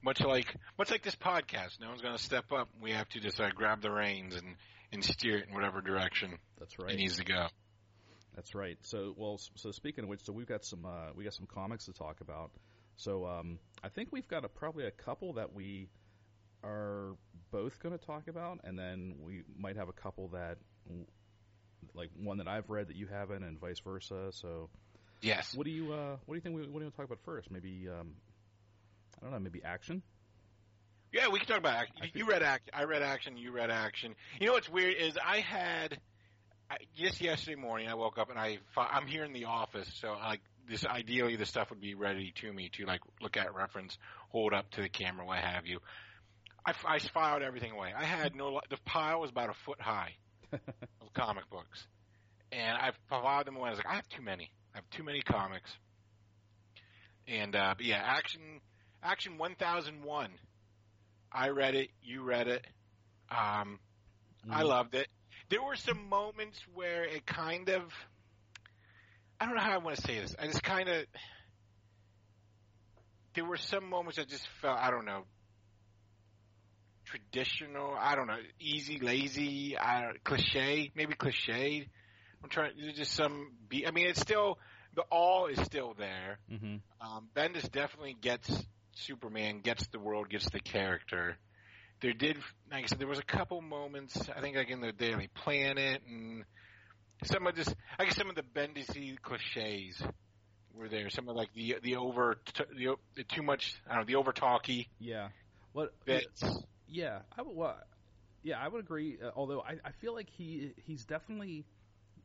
Much 0.03 0.21
like 0.21 0.55
much 0.77 0.91
like 0.91 1.01
this 1.01 1.15
podcast, 1.15 1.79
no 1.81 1.89
one's 1.89 2.03
going 2.03 2.15
to 2.15 2.21
step 2.21 2.51
up. 2.51 2.69
We 2.79 2.91
have 2.91 3.09
to 3.09 3.19
just 3.19 3.41
uh, 3.41 3.49
grab 3.55 3.81
the 3.81 3.89
reins 3.89 4.35
and 4.35 4.55
and 4.91 5.03
steer 5.03 5.37
it 5.37 5.47
in 5.47 5.53
whatever 5.55 5.81
direction 5.81 6.37
That's 6.59 6.77
right. 6.77 6.89
it 6.89 6.93
right. 6.93 6.99
needs 6.99 7.17
to 7.17 7.25
go. 7.25 7.47
That's 8.35 8.53
right. 8.53 8.77
So, 8.81 9.15
well, 9.17 9.39
so 9.55 9.71
speaking 9.71 10.03
of 10.03 10.09
which, 10.09 10.23
so 10.23 10.33
we've 10.33 10.45
got 10.45 10.63
some 10.63 10.85
uh, 10.85 11.11
we 11.15 11.23
got 11.23 11.33
some 11.33 11.47
comics 11.47 11.85
to 11.85 11.93
talk 11.93 12.21
about. 12.21 12.51
So 12.97 13.25
um, 13.25 13.57
I 13.83 13.89
think 13.89 14.09
we've 14.11 14.27
got 14.27 14.45
a, 14.45 14.47
probably 14.47 14.85
a 14.85 14.91
couple 14.91 15.33
that 15.33 15.53
we 15.55 15.89
are 16.63 17.15
both 17.51 17.79
going 17.79 17.97
to 17.97 18.05
talk 18.05 18.27
about, 18.27 18.59
and 18.63 18.77
then 18.77 19.15
we 19.21 19.41
might 19.57 19.75
have 19.75 19.89
a 19.89 19.93
couple 19.93 20.27
that, 20.29 20.57
like 21.93 22.09
one 22.17 22.37
that 22.37 22.47
I've 22.47 22.69
read 22.69 22.87
that 22.87 22.95
you 22.95 23.07
haven't, 23.07 23.43
and 23.43 23.59
vice 23.59 23.79
versa. 23.79 24.29
So 24.31 24.69
Yes. 25.21 25.55
what 25.55 25.65
do 25.65 25.71
you 25.71 25.93
uh, 25.93 26.17
what 26.25 26.33
do 26.33 26.35
you 26.35 26.41
think? 26.41 26.55
We, 26.55 26.61
what 26.61 26.73
do 26.73 26.79
you 26.79 26.81
want 26.83 26.93
to 26.93 26.97
talk 26.97 27.05
about 27.05 27.19
first? 27.25 27.49
Maybe 27.51 27.87
um, 27.89 28.15
I 29.19 29.25
don't 29.25 29.31
know. 29.33 29.39
Maybe 29.39 29.61
action. 29.63 30.01
Yeah, 31.13 31.29
we 31.29 31.39
can 31.39 31.47
talk 31.47 31.59
about 31.59 31.75
action. 31.75 31.95
I 32.01 32.11
You, 32.13 32.25
read 32.25 32.43
action. 32.43 32.69
I 32.73 32.83
read 32.83 33.01
action. 33.01 33.37
You 33.37 33.51
read 33.51 33.71
action. 33.71 34.15
You 34.39 34.47
know 34.47 34.53
what's 34.53 34.69
weird 34.69 34.95
is 34.99 35.17
I 35.23 35.39
had 35.39 35.99
I, 36.69 36.77
just 36.95 37.21
yesterday 37.21 37.55
morning. 37.55 37.87
I 37.87 37.95
woke 37.95 38.17
up 38.17 38.29
and 38.29 38.37
I 38.37 38.57
I'm 38.75 39.07
here 39.07 39.23
in 39.23 39.33
the 39.33 39.45
office, 39.45 39.89
so 40.01 40.13
like 40.13 40.41
this 40.67 40.85
ideally 40.85 41.35
the 41.37 41.45
stuff 41.45 41.69
would 41.69 41.79
be 41.81 41.93
ready 41.95 42.33
to 42.41 42.51
me 42.51 42.69
to 42.73 42.85
like 42.85 43.01
look 43.21 43.37
at 43.37 43.53
reference, 43.55 43.97
hold 44.29 44.53
up 44.53 44.69
to 44.71 44.81
the 44.81 44.89
camera, 44.89 45.25
what 45.25 45.37
have 45.39 45.65
you. 45.65 45.79
I 46.65 46.97
filed 47.13 47.43
everything 47.43 47.71
away. 47.71 47.93
I 47.95 48.03
had 48.05 48.35
no. 48.35 48.59
The 48.69 48.77
pile 48.85 49.21
was 49.21 49.29
about 49.29 49.49
a 49.49 49.53
foot 49.65 49.79
high 49.79 50.15
of 51.01 51.13
comic 51.13 51.49
books, 51.49 51.85
and 52.51 52.77
I 52.77 52.91
filed 53.09 53.47
them 53.47 53.55
away. 53.57 53.67
I 53.69 53.71
was 53.71 53.79
like, 53.79 53.87
I 53.89 53.95
have 53.95 54.07
too 54.09 54.21
many. 54.21 54.51
I 54.73 54.77
have 54.77 54.89
too 54.91 55.03
many 55.03 55.21
comics. 55.21 55.71
And 57.27 57.55
uh, 57.55 57.73
but 57.77 57.85
yeah, 57.85 58.01
action, 58.03 58.41
action 59.03 59.37
1001. 59.37 60.29
I 61.31 61.49
read 61.49 61.75
it. 61.75 61.89
You 62.01 62.23
read 62.23 62.47
it. 62.47 62.65
Um, 63.29 63.79
I 64.51 64.61
Mm. 64.61 64.67
loved 64.69 64.95
it. 64.95 65.07
There 65.49 65.61
were 65.63 65.75
some 65.75 66.07
moments 66.09 66.59
where 66.73 67.03
it 67.03 67.25
kind 67.25 67.69
of, 67.69 67.83
I 69.39 69.45
don't 69.45 69.55
know 69.55 69.61
how 69.61 69.73
I 69.73 69.77
want 69.79 69.95
to 69.97 70.01
say 70.03 70.19
this. 70.19 70.35
I 70.39 70.47
just 70.47 70.63
kind 70.63 70.87
of, 70.89 71.05
there 73.35 73.45
were 73.45 73.57
some 73.57 73.89
moments 73.89 74.17
that 74.17 74.27
just 74.29 74.47
felt, 74.61 74.77
I 74.79 74.91
don't 74.91 75.05
know, 75.05 75.23
traditional. 77.05 77.95
I 77.99 78.15
don't 78.15 78.27
know, 78.27 78.37
easy, 78.59 78.99
lazy, 78.99 79.77
I 79.77 80.01
don't, 80.01 80.23
cliche, 80.23 80.91
maybe 80.95 81.13
cliched. 81.13 81.87
I'm 82.43 82.49
trying. 82.49 82.75
To, 82.75 82.81
there's 82.81 82.97
just 82.97 83.13
some. 83.13 83.51
Be, 83.69 83.87
I 83.87 83.91
mean, 83.91 84.07
it's 84.07 84.21
still 84.21 84.59
the 84.95 85.01
all 85.11 85.47
is 85.47 85.59
still 85.61 85.93
there. 85.97 86.39
Mhm. 86.51 86.81
Um, 87.01 87.29
Bendis 87.35 87.69
definitely 87.71 88.15
gets 88.19 88.49
Superman, 88.93 89.59
gets 89.61 89.87
the 89.87 89.99
world, 89.99 90.29
gets 90.29 90.49
the 90.49 90.59
character. 90.59 91.37
There 92.01 92.13
did, 92.13 92.37
like 92.71 92.83
I 92.83 92.87
said, 92.87 92.99
there 92.99 93.07
was 93.07 93.19
a 93.19 93.23
couple 93.23 93.61
moments. 93.61 94.17
I 94.35 94.41
think 94.41 94.55
like 94.55 94.69
in 94.69 94.81
the 94.81 94.91
Daily 94.91 95.29
Planet 95.33 96.01
and 96.07 96.43
some 97.23 97.47
of 97.47 97.55
just, 97.55 97.73
I 97.97 98.05
guess 98.05 98.15
some 98.15 98.29
of 98.29 98.35
the 98.35 98.43
Bendisy 98.43 99.19
cliches 99.21 100.01
were 100.73 100.89
there. 100.89 101.09
Some 101.09 101.29
of 101.29 101.35
like 101.35 101.53
the 101.53 101.77
the 101.81 101.95
over 101.95 102.37
the, 102.75 102.95
the 103.15 103.23
too 103.23 103.41
much. 103.43 103.73
I 103.89 103.95
don't 103.95 104.01
know 104.01 104.05
the 104.05 104.15
over 104.15 104.33
talky 104.33 104.89
Yeah. 104.99 105.29
What? 105.73 105.93
bits. 106.05 106.43
Yeah, 106.87 107.19
I 107.37 107.41
would. 107.41 107.55
Well, 107.55 107.77
yeah, 108.43 108.57
I 108.59 108.67
would 108.67 108.81
agree. 108.81 109.17
Uh, 109.23 109.31
although 109.35 109.61
I, 109.61 109.77
I 109.83 109.91
feel 110.01 110.13
like 110.13 110.29
he 110.29 110.73
he's 110.85 111.05
definitely 111.05 111.65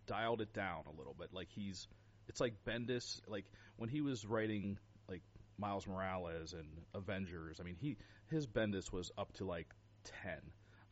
dialed 0.06 0.40
it 0.40 0.52
down 0.52 0.84
a 0.86 0.96
little 0.96 1.14
bit. 1.18 1.28
Like 1.32 1.48
he's, 1.54 1.86
it's 2.28 2.40
like 2.40 2.54
Bendis. 2.66 3.20
Like 3.26 3.44
when 3.76 3.88
he 3.88 4.00
was 4.00 4.24
writing 4.26 4.78
like 5.08 5.22
Miles 5.58 5.86
Morales 5.86 6.52
and 6.52 6.66
Avengers. 6.94 7.58
I 7.60 7.64
mean, 7.64 7.76
he 7.80 7.96
his 8.30 8.46
Bendis 8.46 8.92
was 8.92 9.10
up 9.18 9.32
to 9.34 9.44
like 9.44 9.68
ten. 10.04 10.40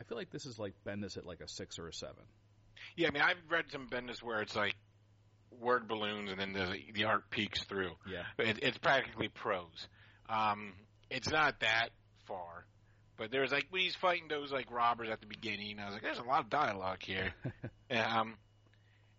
I 0.01 0.05
feel 0.05 0.17
like 0.17 0.31
this 0.31 0.47
is 0.47 0.59
like 0.59 0.75
Bendis 0.87 1.17
at 1.17 1.27
like 1.27 1.41
a 1.41 1.49
six 1.49 1.79
or 1.79 1.89
a 1.89 1.93
seven. 1.93 2.25
Yeah, 2.97 3.09
I 3.09 3.11
mean 3.11 3.23
I've 3.23 3.37
read 3.51 3.67
some 3.71 3.89
Bendis 3.89 4.23
where 4.23 4.41
it's 4.41 4.55
like 4.55 4.75
word 5.61 5.89
balloons 5.89 6.31
and 6.31 6.39
then 6.41 6.53
the 6.53 6.79
the 6.93 7.05
art 7.05 7.31
peeks 7.31 7.65
through. 7.65 7.93
Yeah. 8.09 8.23
It, 8.39 8.61
it's 8.63 8.79
practically 8.79 9.29
prose. 9.29 9.89
Um, 10.29 10.75
it's 11.11 11.31
not 11.31 11.61
that 11.61 11.89
far, 12.27 12.67
but 13.19 13.31
there's 13.31 13.53
like 13.53 13.67
when 13.71 13.83
he's 13.83 13.97
fighting 13.97 14.29
those 14.29 14.53
like 14.53 14.71
robbers 14.71 15.09
at 15.11 15.21
the 15.21 15.27
beginning. 15.27 15.79
I 15.79 15.87
was 15.87 15.95
like, 15.95 16.03
there's 16.03 16.19
a 16.19 16.23
lot 16.23 16.41
of 16.41 16.51
dialogue 16.51 17.03
here. 17.03 17.35
um, 17.91 18.35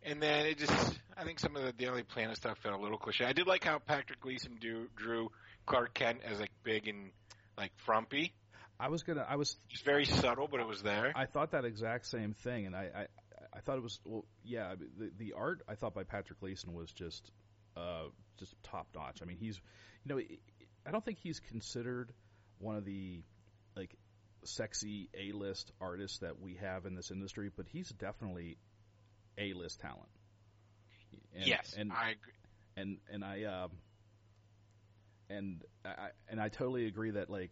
and 0.02 0.22
then 0.22 0.46
it 0.46 0.58
just, 0.58 1.00
I 1.18 1.24
think 1.26 1.40
some 1.40 1.56
of 1.56 1.64
the 1.64 1.74
Daily 1.74 2.04
Planet 2.04 2.38
stuff 2.38 2.58
felt 2.60 2.80
a 2.80 2.82
little 2.82 2.98
cliche. 2.98 3.26
I 3.26 3.34
did 3.34 3.48
like 3.48 3.64
how 3.64 3.80
Patrick 3.80 4.22
Gleason 4.22 4.58
do, 4.60 4.88
drew 4.96 5.30
Clark 5.66 5.94
Kent 5.94 6.20
as 6.26 6.40
like 6.40 6.52
big 6.64 6.88
and 6.88 7.12
like 7.58 7.72
frumpy. 7.86 8.34
I 8.80 8.88
was 8.88 9.04
gonna. 9.04 9.26
I 9.28 9.36
was. 9.36 9.58
It's 9.72 9.82
very 9.82 10.06
subtle, 10.06 10.48
but 10.50 10.62
it 10.62 10.68
was 10.68 10.82
there. 10.82 11.12
I 11.14 11.26
thought 11.26 11.52
that 11.52 11.66
exact 11.66 12.06
same 12.06 12.34
thing, 12.34 12.66
and 12.66 12.76
I. 12.76 12.90
I 12.96 13.08
I 13.52 13.62
thought 13.62 13.78
it 13.78 13.84
was 13.84 14.00
well, 14.06 14.26
yeah. 14.44 14.76
The 14.98 15.12
the 15.18 15.34
art 15.34 15.64
I 15.68 15.76
thought 15.76 15.94
by 15.94 16.04
Patrick 16.04 16.40
Gleason 16.40 16.74
was 16.74 16.92
just, 16.92 17.32
uh, 17.76 18.04
just 18.38 18.54
top 18.64 18.88
notch. 18.96 19.20
I 19.22 19.26
mean, 19.26 19.38
he's, 19.38 19.60
you 20.06 20.16
know, 20.16 20.22
I 20.86 20.92
don't 20.92 21.04
think 21.04 21.18
he's 21.22 21.40
considered 21.40 22.14
one 22.60 22.76
of 22.76 22.86
the, 22.86 23.22
like, 23.76 23.96
sexy 24.46 25.10
A 25.14 25.32
list 25.36 25.72
artists 25.82 26.20
that 26.20 26.40
we 26.42 26.56
have 26.56 26.86
in 26.86 26.96
this 26.96 27.12
industry, 27.12 27.52
but 27.56 27.66
he's 27.68 27.90
definitely 27.90 28.58
A 29.38 29.54
list 29.54 29.80
talent. 29.80 30.10
And, 31.36 31.46
yes, 31.48 31.76
and 31.78 31.92
I 31.92 32.12
agree. 32.12 32.34
and 32.78 32.98
and 33.12 33.24
I 33.26 33.44
um 33.46 33.72
and 35.30 35.64
I 35.86 36.10
and 36.30 36.40
I 36.40 36.50
totally 36.50 36.88
agree 36.88 37.12
that 37.12 37.30
like 37.30 37.52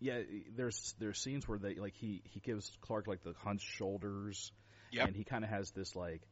yeah 0.00 0.20
there's 0.56 0.94
there's 0.98 1.18
scenes 1.18 1.46
where 1.48 1.58
they 1.58 1.74
like 1.74 1.94
he 1.94 2.22
he 2.24 2.40
gives 2.40 2.70
Clark 2.80 3.06
like 3.06 3.22
the 3.22 3.34
hunched 3.44 3.66
shoulders 3.76 4.52
Yep. 4.90 5.08
and 5.08 5.16
he 5.16 5.24
kind 5.24 5.44
of 5.44 5.50
has 5.50 5.70
this 5.72 5.94
like 5.94 6.22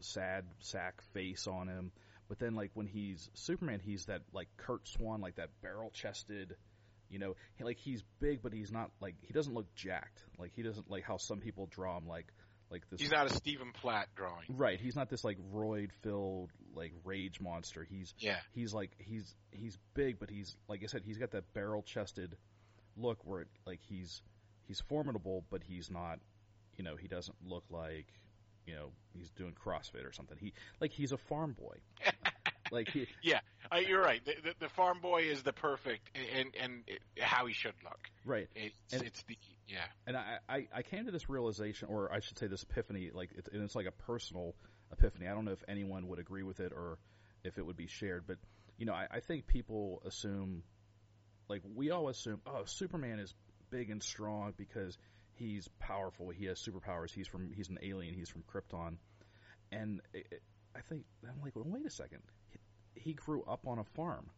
sad 0.00 0.44
sack 0.58 1.00
face 1.14 1.46
on 1.46 1.68
him 1.68 1.92
but 2.28 2.40
then 2.40 2.56
like 2.56 2.72
when 2.74 2.88
he's 2.88 3.30
Superman 3.34 3.78
he's 3.80 4.06
that 4.06 4.22
like 4.32 4.48
Curt 4.56 4.88
Swan 4.88 5.20
like 5.20 5.36
that 5.36 5.50
barrel 5.62 5.90
chested 5.94 6.56
you 7.12 7.18
know 7.20 7.34
he, 7.56 7.62
like 7.64 7.78
he's 7.78 8.02
big 8.20 8.42
but 8.42 8.52
he's 8.52 8.72
not 8.72 8.90
like 9.00 9.14
he 9.20 9.32
doesn't 9.32 9.54
look 9.54 9.72
jacked 9.74 10.24
like 10.38 10.50
he 10.56 10.62
doesn't 10.62 10.90
like 10.90 11.04
how 11.04 11.16
some 11.18 11.38
people 11.38 11.66
draw 11.70 11.96
him 11.96 12.08
like 12.08 12.26
like 12.70 12.82
this 12.90 13.00
He's 13.02 13.10
not 13.12 13.30
a 13.30 13.34
Stephen 13.34 13.70
Platt 13.80 14.08
drawing. 14.16 14.46
right 14.48 14.80
he's 14.80 14.96
not 14.96 15.10
this 15.10 15.22
like 15.22 15.36
roid 15.54 15.90
filled 16.02 16.50
like 16.74 16.92
rage 17.04 17.38
monster 17.38 17.84
he's 17.88 18.14
Yeah. 18.18 18.38
he's 18.54 18.72
like 18.72 18.90
he's 18.98 19.34
he's 19.50 19.76
big, 19.94 20.18
but 20.18 20.30
he's 20.30 20.56
like 20.68 20.80
I 20.82 20.86
said, 20.86 21.02
he's 21.04 21.18
got 21.18 21.32
that 21.32 21.52
barrel 21.52 21.82
chested 21.82 22.34
look 22.96 23.18
where 23.24 23.42
it, 23.42 23.48
like 23.66 23.80
he's 23.88 24.22
he's 24.66 24.80
formidable, 24.88 25.44
but 25.50 25.62
he's 25.62 25.90
not. 25.90 26.18
You 26.78 26.84
know, 26.84 26.96
he 26.96 27.06
doesn't 27.08 27.36
look 27.44 27.64
like 27.68 28.06
you 28.66 28.74
know 28.74 28.92
he's 29.12 29.28
doing 29.32 29.52
CrossFit 29.52 30.06
or 30.06 30.12
something. 30.12 30.38
He 30.40 30.54
like 30.80 30.92
he's 30.92 31.12
a 31.12 31.18
farm 31.18 31.52
boy. 31.58 31.76
like 32.72 32.88
he, 32.88 33.06
Uh, 33.70 33.76
you're 33.76 34.02
right. 34.02 34.22
The, 34.24 34.34
the, 34.42 34.54
the 34.60 34.68
farm 34.68 34.98
boy 35.00 35.22
is 35.22 35.42
the 35.44 35.52
perfect 35.52 36.10
and 36.36 36.48
and 36.60 36.82
it, 36.88 36.98
how 37.20 37.46
he 37.46 37.54
should 37.54 37.72
look. 37.84 38.00
right, 38.26 38.48
It's, 38.56 38.74
And- 38.92 39.02
it's 39.02 39.22
the 39.22 39.38
yeah. 39.68 39.84
and 40.06 40.16
I, 40.16 40.38
I 40.48 40.66
I 40.74 40.82
came 40.82 41.06
to 41.06 41.10
this 41.12 41.28
realization, 41.30 41.88
or 41.88 42.12
I 42.12 42.20
should 42.20 42.38
say 42.38 42.48
this 42.48 42.64
epiphany. 42.64 43.10
Like 43.14 43.30
it's, 43.36 43.48
and 43.48 43.62
it's 43.62 43.74
like 43.76 43.86
a 43.86 43.92
personal 43.92 44.54
epiphany. 44.90 45.26
I 45.28 45.32
don't 45.34 45.44
know 45.46 45.52
if 45.52 45.62
anyone 45.68 46.08
would 46.08 46.18
agree 46.18 46.42
with 46.42 46.60
it 46.60 46.72
or 46.72 46.98
if 47.44 47.56
it 47.56 47.64
would 47.64 47.76
be 47.76 47.86
shared, 47.86 48.24
but 48.26 48.36
you 48.76 48.84
know, 48.86 48.92
I, 48.92 49.06
I 49.10 49.20
think 49.20 49.46
people 49.46 50.02
assume, 50.04 50.62
like 51.48 51.62
we 51.74 51.90
all 51.92 52.08
assume, 52.08 52.40
oh, 52.46 52.64
Superman 52.66 53.20
is 53.20 53.32
big 53.70 53.88
and 53.90 54.02
strong 54.02 54.52
because 54.58 54.98
he's 55.34 55.68
powerful. 55.78 56.28
He 56.30 56.44
has 56.46 56.58
superpowers. 56.58 57.12
He's 57.14 57.28
from 57.28 57.52
he's 57.54 57.68
an 57.70 57.78
alien. 57.82 58.12
He's 58.14 58.28
from 58.28 58.42
Krypton, 58.42 58.96
and 59.70 60.00
it, 60.12 60.26
it- 60.30 60.42
I 60.74 60.80
think 60.80 61.04
I'm 61.22 61.40
like, 61.42 61.54
well, 61.54 61.64
wait 61.68 61.84
a 61.86 61.90
second. 61.90 62.20
He, 62.94 63.14
grew 63.14 63.42
up 63.42 63.66
on 63.66 63.78
a 63.78 63.84
farm. 63.84 64.30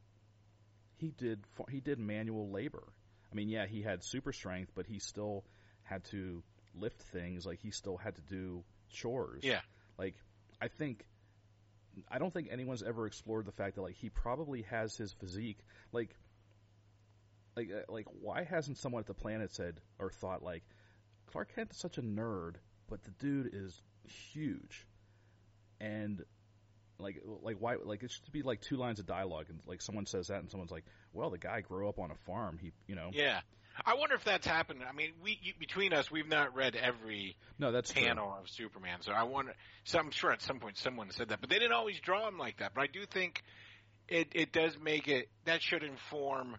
He 0.96 1.11
did 1.11 1.44
he 1.70 1.80
did 1.80 1.99
manual 1.99 2.50
labor. 2.50 2.84
I 3.30 3.34
mean, 3.34 3.49
yeah, 3.49 3.66
he 3.66 3.82
had 3.82 4.04
super 4.04 4.32
strength, 4.32 4.73
but 4.75 4.87
he 4.87 5.00
still 5.00 5.44
had 5.82 6.04
to 6.06 6.42
lift 6.75 7.02
things. 7.02 7.44
Like 7.44 7.61
he 7.61 7.70
still 7.70 7.96
had 7.96 8.14
to 8.16 8.23
do 8.23 8.64
chores. 8.90 9.42
Yeah. 9.42 9.61
Like 9.99 10.14
I 10.61 10.68
think 10.68 11.04
I 12.08 12.18
don't 12.18 12.32
think 12.32 12.49
anyone's 12.50 12.82
ever 12.82 13.06
explored 13.06 13.46
the 13.46 13.52
fact 13.52 13.76
that 13.76 13.82
like 13.82 13.96
he 13.96 14.08
probably 14.08 14.62
has 14.62 14.96
his 14.96 15.12
physique. 15.12 15.58
Like 15.92 16.16
like 17.56 17.70
uh, 17.70 17.92
like 17.92 18.06
why 18.20 18.44
hasn't 18.44 18.78
someone 18.78 19.00
at 19.00 19.06
the 19.06 19.14
planet 19.14 19.52
said 19.52 19.80
or 19.99 20.11
thought 20.11 20.42
like 20.42 20.62
Clark 21.26 21.54
Kent 21.54 21.73
is 21.73 21.78
such 21.78 21.99
a 21.99 22.02
nerd, 22.02 22.54
but 22.88 23.02
the 23.04 23.11
dude 23.12 23.50
is 23.52 23.80
huge, 24.04 24.87
and 25.80 26.23
like 26.99 27.23
like 27.43 27.57
why 27.59 27.77
like 27.83 28.03
it 28.03 28.11
should 28.11 28.33
be 28.33 28.43
like 28.43 28.61
two 28.61 28.77
lines 28.77 29.01
of 29.01 29.07
dialogue 29.07 29.47
and 29.49 29.61
like 29.67 29.83
someone 29.83 30.07
says 30.07 30.29
that 30.29 30.41
and 30.41 30.51
someone's 30.51 30.71
like, 30.71 30.85
well, 31.13 31.31
the 31.31 31.39
guy 31.39 31.61
grew 31.61 31.89
up 31.89 31.99
on 31.99 32.11
a 32.11 32.17
farm. 32.27 32.59
He 32.61 32.73
you 32.87 32.95
know 32.95 33.11
Yeah. 33.13 33.41
I 33.85 33.95
wonder 33.95 34.15
if 34.15 34.23
that's 34.23 34.47
happened. 34.47 34.83
I 34.89 34.93
mean, 34.95 35.15
we 35.21 35.37
you, 35.43 35.53
between 35.59 35.93
us, 35.93 36.09
we've 36.09 36.29
not 36.29 36.55
read 36.55 36.77
every 36.77 37.37
no 37.59 37.73
that's 37.73 37.93
true. 37.93 38.03
panel 38.05 38.33
of 38.41 38.49
Superman, 38.49 38.99
so 39.03 39.11
I 39.11 39.25
wonder. 39.25 39.53
So 39.83 39.99
I'm 39.99 40.13
sure 40.13 40.31
at 40.31 40.41
some 40.43 40.61
point 40.61 40.79
someone 40.79 41.11
said 41.11 41.31
that, 41.31 41.41
but 41.41 41.51
they 41.51 41.59
didn't 41.59 41.73
always 41.73 41.99
draw 41.99 42.29
him 42.29 42.39
like 42.39 42.59
that. 42.59 42.73
But 42.75 42.83
I 42.83 42.87
do 42.87 43.05
think 43.05 43.43
it 44.09 44.29
it 44.33 44.53
does 44.53 44.79
make 44.81 45.09
it 45.09 45.29
that 45.45 45.61
should 45.61 45.83
inform 45.83 46.57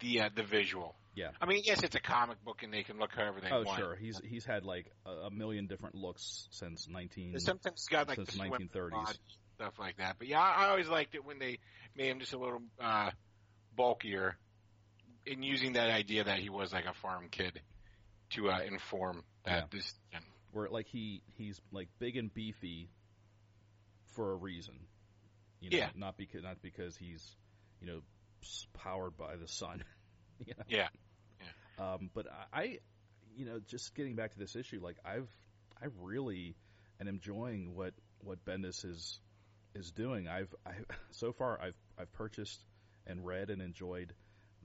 the 0.00 0.22
uh, 0.22 0.30
the 0.34 0.42
visual. 0.42 0.96
Yeah. 1.14 1.30
I 1.40 1.46
mean, 1.46 1.62
yes, 1.64 1.84
it's 1.84 1.94
a 1.94 2.00
comic 2.00 2.42
book, 2.44 2.62
and 2.64 2.72
they 2.72 2.82
can 2.82 2.98
look 2.98 3.10
however 3.14 3.40
they 3.40 3.48
Oh 3.50 3.62
want. 3.62 3.78
sure, 3.78 3.94
he's 3.94 4.20
he's 4.24 4.44
had 4.44 4.64
like 4.64 4.86
a, 5.06 5.10
a 5.26 5.30
million 5.30 5.68
different 5.68 5.94
looks 5.94 6.48
since 6.50 6.88
nineteen. 6.88 7.38
Sometimes 7.38 7.74
it's 7.74 7.86
got 7.88 8.08
like 8.08 8.16
Since 8.16 8.36
1930s. 8.36 8.90
body, 8.90 9.18
stuff 9.60 9.74
like 9.78 9.98
that. 9.98 10.16
But 10.18 10.28
yeah, 10.28 10.40
I, 10.40 10.68
always 10.70 10.88
liked 10.88 11.14
it 11.14 11.24
when 11.24 11.38
they 11.38 11.58
made 11.96 12.08
him 12.10 12.18
just 12.20 12.32
a 12.32 12.38
little 12.38 12.62
uh 12.82 13.10
bulkier, 13.76 14.36
and 15.26 15.44
using 15.44 15.74
that 15.74 15.90
idea 15.90 16.24
that 16.24 16.38
he 16.38 16.48
was 16.48 16.72
like 16.72 16.86
a 16.86 16.94
farm 16.94 17.26
kid 17.30 17.60
to 18.30 18.48
uh, 18.48 18.60
inform 18.66 19.22
that 19.44 19.68
Yeah. 19.72 19.78
this. 19.78 19.92
where 20.52 20.68
like 20.68 20.86
he 20.88 21.22
he's 21.36 21.60
like 21.72 21.88
big 21.98 22.16
and 22.16 22.32
beefy 22.32 22.88
for 24.14 24.32
a 24.32 24.36
reason. 24.36 24.74
You 25.60 25.70
know, 25.70 25.76
Yeah. 25.76 25.90
not 25.94 26.16
because 26.16 26.42
not 26.42 26.62
because 26.62 26.96
he's 26.96 27.24
you 27.80 27.86
know 27.86 28.00
powered 28.72 29.16
by 29.16 29.36
the 29.36 29.48
sun. 29.48 29.84
you 30.46 30.54
know? 30.56 30.64
Yeah. 30.68 30.88
Um, 31.78 32.10
but 32.14 32.26
I- 32.52 32.60
I, 32.60 32.78
you 33.36 33.44
know, 33.46 33.58
just 33.66 33.94
getting 33.94 34.14
back 34.16 34.32
to 34.32 34.38
this 34.38 34.56
issue, 34.56 34.80
like 34.82 34.96
I've 35.04 35.28
I 35.82 35.86
really 36.00 36.56
am 37.00 37.08
enjoying 37.08 37.74
what 37.74 37.92
what 38.22 38.44
Bendis 38.44 38.84
is 38.84 39.18
is 39.74 39.90
doing. 39.90 40.28
I've 40.28 40.54
I 40.66 40.72
so 41.10 41.32
far 41.32 41.60
I've 41.60 41.76
I've 41.98 42.12
purchased 42.12 42.62
and 43.06 43.24
read 43.24 43.50
and 43.50 43.62
enjoyed 43.62 44.12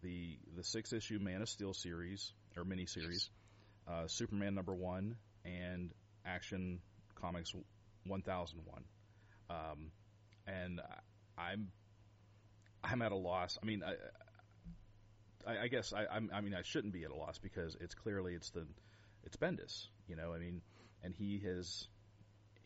the 0.02 0.38
the 0.56 0.64
six 0.64 0.94
issue 0.94 1.20
Man 1.20 1.42
of 1.42 1.50
Steel 1.50 1.74
series 1.74 2.34
or 2.58 2.64
mini 2.64 2.86
series, 2.86 3.30
uh, 3.88 4.08
Superman 4.08 4.56
number 4.56 4.74
one, 4.74 5.16
and 5.44 5.92
Action 6.26 6.80
Comics 7.16 7.52
one 8.06 8.22
thousand 8.22 8.62
one. 8.66 8.84
Um, 9.50 9.92
and 10.48 10.82
I'm 11.38 11.72
I'm 12.84 13.02
at 13.02 13.12
a 13.12 13.16
loss. 13.18 13.58
I 13.62 13.66
mean, 13.66 13.84
I, 13.84 15.50
I, 15.50 15.64
I 15.64 15.68
guess 15.68 15.94
I, 15.94 16.06
I'm, 16.16 16.30
I 16.34 16.42
mean 16.42 16.54
I 16.54 16.62
shouldn't 16.64 16.94
be 16.94 17.04
at 17.04 17.12
a 17.12 17.16
loss 17.16 17.38
because 17.40 17.76
it's 17.80 17.96
clearly 17.96 18.34
it's 18.34 18.52
the 18.52 18.66
it's 19.24 19.38
Bendis, 19.38 19.88
you 20.08 20.16
know. 20.16 20.34
I 20.34 20.40
mean, 20.40 20.62
and 21.04 21.14
he 21.14 21.42
has 21.46 21.88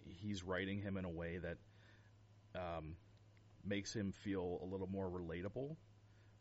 he's 0.05 0.43
writing 0.43 0.81
him 0.81 0.97
in 0.97 1.05
a 1.05 1.09
way 1.09 1.37
that 1.37 1.57
um, 2.55 2.95
makes 3.65 3.93
him 3.93 4.11
feel 4.11 4.59
a 4.61 4.65
little 4.65 4.87
more 4.87 5.09
relatable 5.09 5.75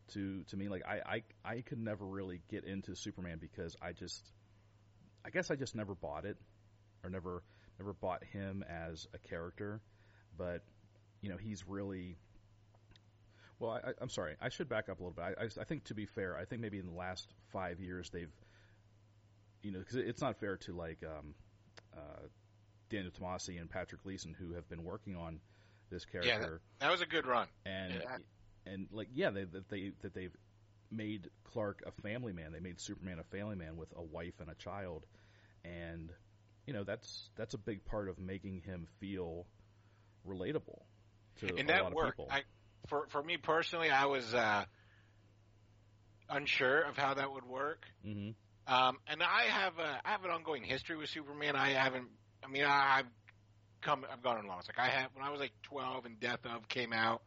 to 0.09 0.43
to 0.45 0.57
me. 0.57 0.69
Like 0.69 0.83
I, 0.87 1.23
I 1.45 1.53
I 1.57 1.61
could 1.61 1.79
never 1.79 2.05
really 2.05 2.41
get 2.51 2.65
into 2.65 2.95
Superman 2.95 3.39
because 3.41 3.77
I 3.81 3.93
just 3.93 4.31
I 5.25 5.31
guess 5.31 5.51
I 5.51 5.57
just 5.57 5.75
never 5.75 5.95
bought 5.95 6.25
it 6.25 6.37
or 7.05 7.11
never 7.11 7.43
never 7.79 7.93
bought 7.93 8.25
him 8.25 8.65
as 8.69 9.07
a 9.15 9.19
character, 9.19 9.81
but 10.37 10.63
you 11.21 11.29
know 11.29 11.37
he's 11.37 11.67
really 11.67 12.17
well. 13.59 13.73
I, 13.73 13.93
I'm 14.01 14.11
sorry, 14.11 14.37
I 14.41 14.49
should 14.49 14.69
back 14.69 14.89
up 14.89 15.01
a 15.01 15.03
little 15.03 15.15
bit. 15.15 15.37
I, 15.39 15.45
I, 15.45 15.49
I 15.61 15.65
think 15.65 15.85
to 15.85 15.95
be 15.95 16.07
fair, 16.07 16.37
I 16.37 16.45
think 16.45 16.63
maybe 16.63 16.79
in 16.79 16.87
the 16.87 16.97
last 16.97 17.33
five 17.53 17.81
years 17.81 18.11
they've 18.11 18.33
you 19.63 19.73
know 19.73 19.81
because 19.81 19.97
it's 19.97 20.21
not 20.21 20.39
fair 20.41 20.57
to 20.57 20.73
like 20.73 20.99
um, 21.05 21.35
uh, 21.97 22.27
Daniel 22.91 23.13
Tomasi 23.13 23.61
and 23.61 23.69
Patrick 23.69 24.03
Gleason 24.03 24.35
who 24.39 24.55
have 24.55 24.69
been 24.69 24.85
working 24.85 25.17
on 25.17 25.41
this 25.91 26.05
character 26.05 26.61
That 26.81 26.91
was 26.91 27.01
a 27.01 27.07
good 27.07 27.27
run. 27.27 27.49
and 27.65 27.93
Yeah. 27.95 28.17
and 28.73 28.89
like 28.93 29.09
yeah 29.15 29.31
they 29.31 29.45
that 29.45 29.69
they 29.69 29.93
that 30.03 30.15
they've 30.15 30.35
made 30.91 31.29
Clark 31.45 31.83
a 31.87 32.03
family 32.03 32.33
man 32.33 32.53
they 32.53 32.61
made 32.61 32.81
Superman 32.81 33.19
a 33.19 33.25
family 33.25 33.57
man 33.57 33.77
with 33.77 33.89
a 33.97 34.03
wife 34.03 34.35
and 34.41 34.51
a 34.51 34.55
child 34.55 35.05
and 35.65 36.11
you 36.67 36.73
know 36.73 36.85
that's 36.85 37.31
that's 37.37 37.55
a 37.55 37.59
big 37.59 37.85
part 37.85 38.09
of 38.09 38.19
making 38.19 38.63
him 38.65 38.87
feel 39.01 39.47
relatable 40.27 40.81
to 41.41 41.49
and 41.57 41.69
a 41.69 41.73
that 41.73 41.83
lot 41.83 41.93
of 41.93 42.05
people 42.05 42.29
I, 42.31 42.43
for 42.89 43.07
for 43.11 43.23
me 43.23 43.37
personally, 43.37 43.91
I 43.91 44.07
was 44.07 44.33
uh, 44.35 44.65
unsure 46.31 46.83
of 46.83 46.97
how 46.97 47.15
that 47.15 47.33
would 47.33 47.45
work. 47.45 47.87
hmm 48.05 48.31
Um, 48.67 48.99
and 49.07 49.23
I 49.23 49.45
have 49.45 49.79
a 49.79 50.01
I 50.05 50.11
have 50.11 50.25
an 50.25 50.31
ongoing 50.31 50.63
history 50.63 50.97
with 50.97 51.09
Superman. 51.11 51.57
I 51.57 51.71
haven't. 51.71 52.09
I 52.45 52.49
mean, 52.49 52.65
I, 52.65 52.99
I've 53.01 53.07
come. 53.81 54.05
I've 54.11 54.23
gone 54.23 54.45
along. 54.45 54.61
It's 54.61 54.69
like 54.69 54.79
I 54.79 54.89
had 54.91 55.09
when 55.15 55.25
I 55.25 55.31
was 55.31 55.41
like 55.41 55.53
12 55.65 56.07
and 56.07 56.21
Death 56.21 56.45
of 56.45 56.69
came 56.69 56.93
out. 56.93 57.23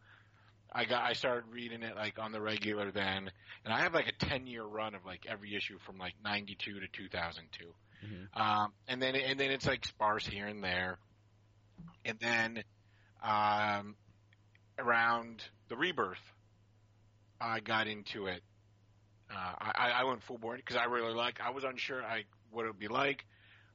I 0.72 0.86
got. 0.86 1.03
I 1.03 1.13
started 1.13 1.46
reading 1.51 1.84
it 1.84 1.96
like 1.96 2.20
on 2.20 2.31
the 2.31 2.41
regular 2.41 2.91
then, 2.91 3.31
and 3.65 3.74
I 3.74 3.79
have 3.81 3.93
like 3.93 4.08
a 4.08 4.25
10 4.25 4.48
year 4.48 4.63
run 4.63 4.96
of 4.96 5.05
like 5.05 5.25
every 5.27 5.55
issue 5.55 5.77
from 5.86 5.98
like 5.98 6.14
92 6.24 6.79
to 6.81 6.87
2002. 6.87 7.74
hmm 8.01 8.25
Um, 8.42 8.74
and 8.87 9.01
then 9.01 9.16
and 9.16 9.40
then 9.40 9.51
it's 9.51 9.66
like 9.68 9.85
sparse 9.85 10.25
here 10.25 10.48
and 10.48 10.64
there, 10.64 11.00
and 12.05 12.18
then 12.20 12.64
um, 13.24 13.96
around 14.77 15.44
the 15.70 15.77
rebirth, 15.77 16.22
I 17.40 17.59
got 17.59 17.87
into 17.87 18.27
it. 18.27 18.42
Uh, 19.31 19.53
I, 19.59 19.92
I 20.01 20.03
went 20.05 20.24
full 20.24 20.37
bore 20.37 20.57
because 20.57 20.75
I 20.77 20.85
really 20.85 21.14
like. 21.14 21.40
I 21.42 21.51
was 21.51 21.64
unsure 21.64 22.03
I 22.03 22.24
what 22.51 22.66
it 22.66 22.70
would 22.70 22.79
be 22.79 22.87
like. 22.87 23.25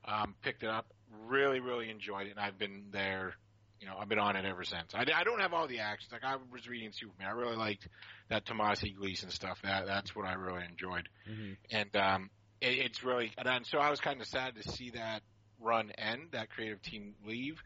Um, 0.04 0.34
picked 0.42 0.62
it 0.62 0.68
up, 0.70 0.86
really 1.28 1.60
really 1.60 1.90
enjoyed 1.90 2.26
it, 2.26 2.30
and 2.30 2.40
I've 2.40 2.58
been 2.58 2.86
there. 2.92 3.34
You 3.80 3.86
know, 3.86 3.96
I've 4.00 4.08
been 4.08 4.18
on 4.18 4.36
it 4.36 4.46
ever 4.46 4.64
since. 4.64 4.94
I, 4.94 5.04
I 5.14 5.24
don't 5.24 5.40
have 5.40 5.52
all 5.52 5.68
the 5.68 5.80
actions. 5.80 6.10
Like 6.10 6.24
I 6.24 6.36
was 6.36 6.66
reading 6.66 6.92
Superman, 6.92 7.28
I 7.28 7.32
really 7.32 7.56
liked 7.56 7.86
that 8.30 8.46
Tomasi 8.46 8.96
Gleason 8.96 9.30
stuff. 9.30 9.58
That 9.62 9.86
that's 9.86 10.16
what 10.16 10.26
I 10.26 10.32
really 10.34 10.64
enjoyed 10.64 11.08
hmm 11.26 11.52
and 11.70 11.94
um, 11.96 12.30
it, 12.60 12.78
it's 12.78 13.02
really 13.02 13.32
and 13.36 13.46
then, 13.46 13.64
so 13.64 13.78
I 13.78 13.90
was 13.90 14.00
kind 14.00 14.20
of 14.20 14.26
sad 14.26 14.54
to 14.56 14.72
see 14.72 14.90
that 14.90 15.22
run 15.60 15.90
end, 15.98 16.28
that 16.32 16.50
creative 16.50 16.82
team 16.82 17.14
leave. 17.24 17.56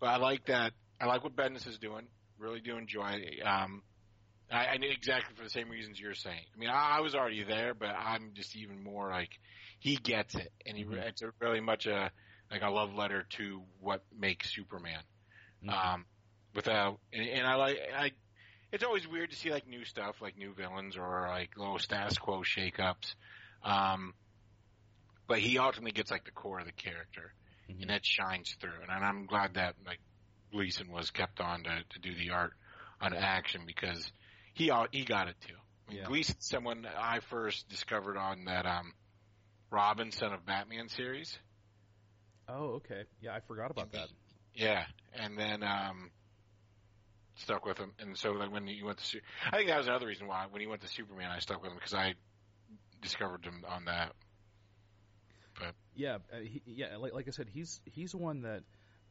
But 0.00 0.08
I 0.08 0.16
like 0.16 0.46
that. 0.46 0.72
I 1.00 1.06
like 1.06 1.24
what 1.24 1.36
Bendis 1.36 1.66
is 1.66 1.78
doing. 1.78 2.08
Really 2.38 2.60
do 2.60 2.76
enjoy. 2.76 3.10
it. 3.12 3.40
Um, 3.46 3.82
I, 4.50 4.66
I 4.66 4.74
exactly 4.80 5.34
for 5.36 5.44
the 5.44 5.50
same 5.50 5.70
reasons 5.70 5.98
you're 6.00 6.14
saying. 6.14 6.44
I 6.54 6.58
mean, 6.58 6.68
I, 6.70 6.98
I 6.98 7.00
was 7.00 7.14
already 7.14 7.44
there, 7.44 7.74
but 7.74 7.90
I'm 7.90 8.32
just 8.34 8.56
even 8.56 8.82
more 8.82 9.10
like 9.10 9.30
he 9.78 9.96
gets 9.96 10.34
it, 10.34 10.52
and 10.66 10.76
he 10.76 10.84
Mhm. 10.84 11.02
it's 11.06 11.22
a, 11.22 11.30
really 11.40 11.60
much 11.60 11.86
a 11.86 12.10
like 12.54 12.62
a 12.62 12.70
love 12.70 12.94
letter 12.94 13.26
to 13.30 13.62
what 13.80 14.04
makes 14.16 14.54
Superman. 14.54 15.00
Mm-hmm. 15.64 15.70
Um, 15.94 16.04
without 16.54 17.00
and, 17.12 17.28
and 17.28 17.46
I 17.46 17.56
like 17.56 17.78
I. 17.96 18.10
It's 18.72 18.84
always 18.84 19.06
weird 19.06 19.30
to 19.30 19.36
see 19.36 19.50
like 19.50 19.66
new 19.66 19.84
stuff, 19.84 20.16
like 20.20 20.36
new 20.38 20.54
villains 20.54 20.96
or 20.96 21.26
like 21.28 21.50
little 21.56 21.78
status 21.78 22.16
quo 22.18 22.42
shakeups. 22.42 23.14
Um, 23.62 24.14
but 25.26 25.38
he 25.38 25.58
ultimately 25.58 25.92
gets 25.92 26.10
like 26.10 26.24
the 26.24 26.30
core 26.32 26.60
of 26.60 26.66
the 26.66 26.72
character, 26.72 27.34
Mhm. 27.70 27.80
and 27.82 27.90
that 27.90 28.04
shines 28.04 28.54
through. 28.60 28.82
And 28.82 28.90
I'm 28.90 29.26
glad 29.26 29.54
that 29.54 29.74
like 29.86 30.00
Gleason 30.52 30.90
was 30.92 31.10
kept 31.10 31.40
on 31.40 31.64
to, 31.64 31.82
to 31.90 31.98
do 31.98 32.14
the 32.14 32.30
art 32.30 32.52
on 33.00 33.14
action 33.14 33.62
because 33.66 34.12
he 34.54 34.70
he 34.92 35.04
got 35.04 35.28
it 35.28 35.36
too. 35.40 35.56
I 35.88 35.90
mean, 35.90 36.00
Yeah. 36.02 36.06
Gleason's 36.06 36.46
someone 36.46 36.86
I 36.86 37.20
first 37.20 37.68
discovered 37.68 38.16
on 38.16 38.44
that 38.44 38.64
um, 38.66 38.92
Robin 39.70 40.12
Son 40.12 40.32
of 40.32 40.46
Batman 40.46 40.88
series. 40.88 41.36
Oh 42.48 42.74
okay 42.76 43.04
yeah 43.20 43.34
I 43.34 43.40
forgot 43.40 43.70
about 43.70 43.92
that 43.92 44.08
Yeah, 44.54 44.84
and 45.14 45.38
then 45.38 45.62
um, 45.62 46.10
stuck 47.36 47.64
with 47.66 47.78
him. 47.78 47.92
And 47.98 48.16
so 48.16 48.32
like 48.32 48.52
when 48.52 48.66
you 48.66 48.84
went 48.86 48.98
to, 48.98 49.20
I 49.50 49.56
think 49.56 49.68
that 49.68 49.78
was 49.78 49.86
another 49.86 50.06
reason 50.06 50.26
why 50.26 50.46
when 50.50 50.60
he 50.60 50.66
went 50.66 50.82
to 50.82 50.88
Superman, 50.88 51.30
I 51.30 51.40
stuck 51.40 51.62
with 51.62 51.70
him 51.72 51.76
because 51.78 51.94
I 51.94 52.14
discovered 53.02 53.44
him 53.44 53.64
on 53.68 53.86
that. 53.86 54.12
Yeah, 55.94 56.16
uh, 56.32 56.40
he, 56.42 56.62
yeah. 56.66 56.96
Like, 56.96 57.12
like 57.12 57.28
I 57.28 57.30
said, 57.30 57.48
he's 57.52 57.80
he's 57.84 58.14
one 58.14 58.42
that, 58.42 58.62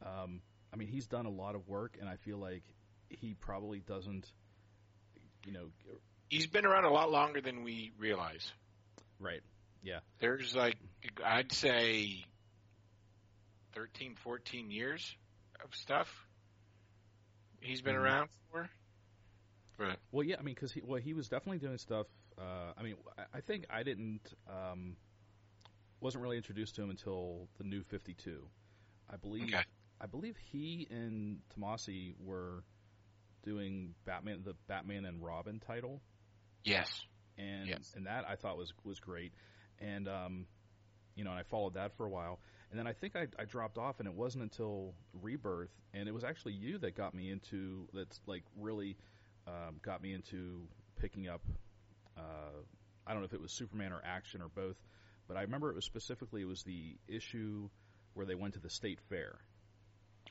um, 0.04 0.40
I 0.72 0.76
mean, 0.76 0.88
he's 0.88 1.06
done 1.06 1.26
a 1.26 1.30
lot 1.30 1.54
of 1.54 1.66
work, 1.68 1.96
and 1.98 2.08
I 2.08 2.16
feel 2.16 2.38
like 2.38 2.62
he 3.08 3.34
probably 3.34 3.80
doesn't, 3.80 4.30
you 5.46 5.52
know, 5.52 5.66
He's 6.28 6.46
been 6.46 6.66
around 6.66 6.84
a 6.84 6.90
lot 6.90 7.10
longer 7.10 7.40
than 7.40 7.62
we 7.64 7.92
realize. 7.98 8.50
right? 9.20 9.40
Yeah. 9.82 10.00
There's 10.20 10.54
like 10.54 10.76
I'd 11.24 11.52
say 11.52 12.24
13, 13.74 14.14
14 14.16 14.70
years 14.70 15.16
of 15.64 15.74
stuff 15.74 16.08
he's 17.60 17.82
been 17.82 17.94
Mhm. 17.94 18.00
around 18.00 18.28
for. 18.50 18.68
But 19.78 19.98
Well, 20.12 20.24
yeah. 20.24 20.36
I 20.38 20.42
mean, 20.42 20.54
because 20.54 20.72
he 20.72 20.82
well, 20.82 21.00
he 21.00 21.14
was 21.14 21.28
definitely 21.28 21.58
doing 21.58 21.78
stuff. 21.78 22.06
Uh, 22.38 22.72
I 22.76 22.82
mean, 22.82 22.96
I, 23.18 23.24
I 23.34 23.40
think 23.40 23.66
I 23.70 23.82
didn't 23.82 24.32
um, 24.48 24.96
wasn't 26.00 26.22
really 26.22 26.36
introduced 26.36 26.76
to 26.76 26.82
him 26.82 26.90
until 26.90 27.48
the 27.58 27.64
new 27.64 27.82
Fifty 27.82 28.14
Two. 28.14 28.48
I 29.10 29.16
believe. 29.16 29.44
Okay. 29.54 29.64
I 30.00 30.06
believe 30.06 30.36
he 30.36 30.86
and 30.90 31.40
Tomasi 31.56 32.14
were 32.20 32.64
doing 33.42 33.94
Batman, 34.04 34.42
the 34.44 34.54
Batman 34.66 35.04
and 35.04 35.22
Robin 35.24 35.60
title. 35.60 36.00
yes, 36.64 37.06
and 37.36 37.68
Yes. 37.68 37.92
and 37.94 38.06
that 38.06 38.24
I 38.28 38.36
thought 38.36 38.56
was 38.56 38.72
was 38.84 39.00
great, 39.00 39.34
and 39.78 40.08
um, 40.08 40.46
you 41.14 41.24
know, 41.24 41.30
and 41.30 41.38
I 41.38 41.42
followed 41.44 41.74
that 41.74 41.96
for 41.96 42.06
a 42.06 42.10
while, 42.10 42.40
and 42.74 42.78
then 42.80 42.88
I 42.88 42.92
think 42.92 43.14
I, 43.14 43.28
I 43.40 43.44
dropped 43.44 43.78
off, 43.78 44.00
and 44.00 44.08
it 44.08 44.14
wasn't 44.14 44.42
until 44.42 44.94
Rebirth, 45.22 45.70
and 45.92 46.08
it 46.08 46.12
was 46.12 46.24
actually 46.24 46.54
you 46.54 46.76
that 46.78 46.96
got 46.96 47.14
me 47.14 47.30
into 47.30 47.86
that's 47.92 48.18
like 48.26 48.42
really 48.58 48.96
um, 49.46 49.76
got 49.80 50.02
me 50.02 50.12
into 50.12 50.66
picking 50.98 51.28
up. 51.28 51.40
Uh, 52.18 52.62
I 53.06 53.12
don't 53.12 53.20
know 53.20 53.26
if 53.26 53.32
it 53.32 53.40
was 53.40 53.52
Superman 53.52 53.92
or 53.92 54.02
Action 54.04 54.42
or 54.42 54.48
both, 54.48 54.74
but 55.28 55.36
I 55.36 55.42
remember 55.42 55.70
it 55.70 55.76
was 55.76 55.84
specifically 55.84 56.42
it 56.42 56.46
was 56.46 56.64
the 56.64 56.96
issue 57.06 57.68
where 58.14 58.26
they 58.26 58.34
went 58.34 58.54
to 58.54 58.60
the 58.60 58.70
state 58.70 58.98
fair. 59.08 59.36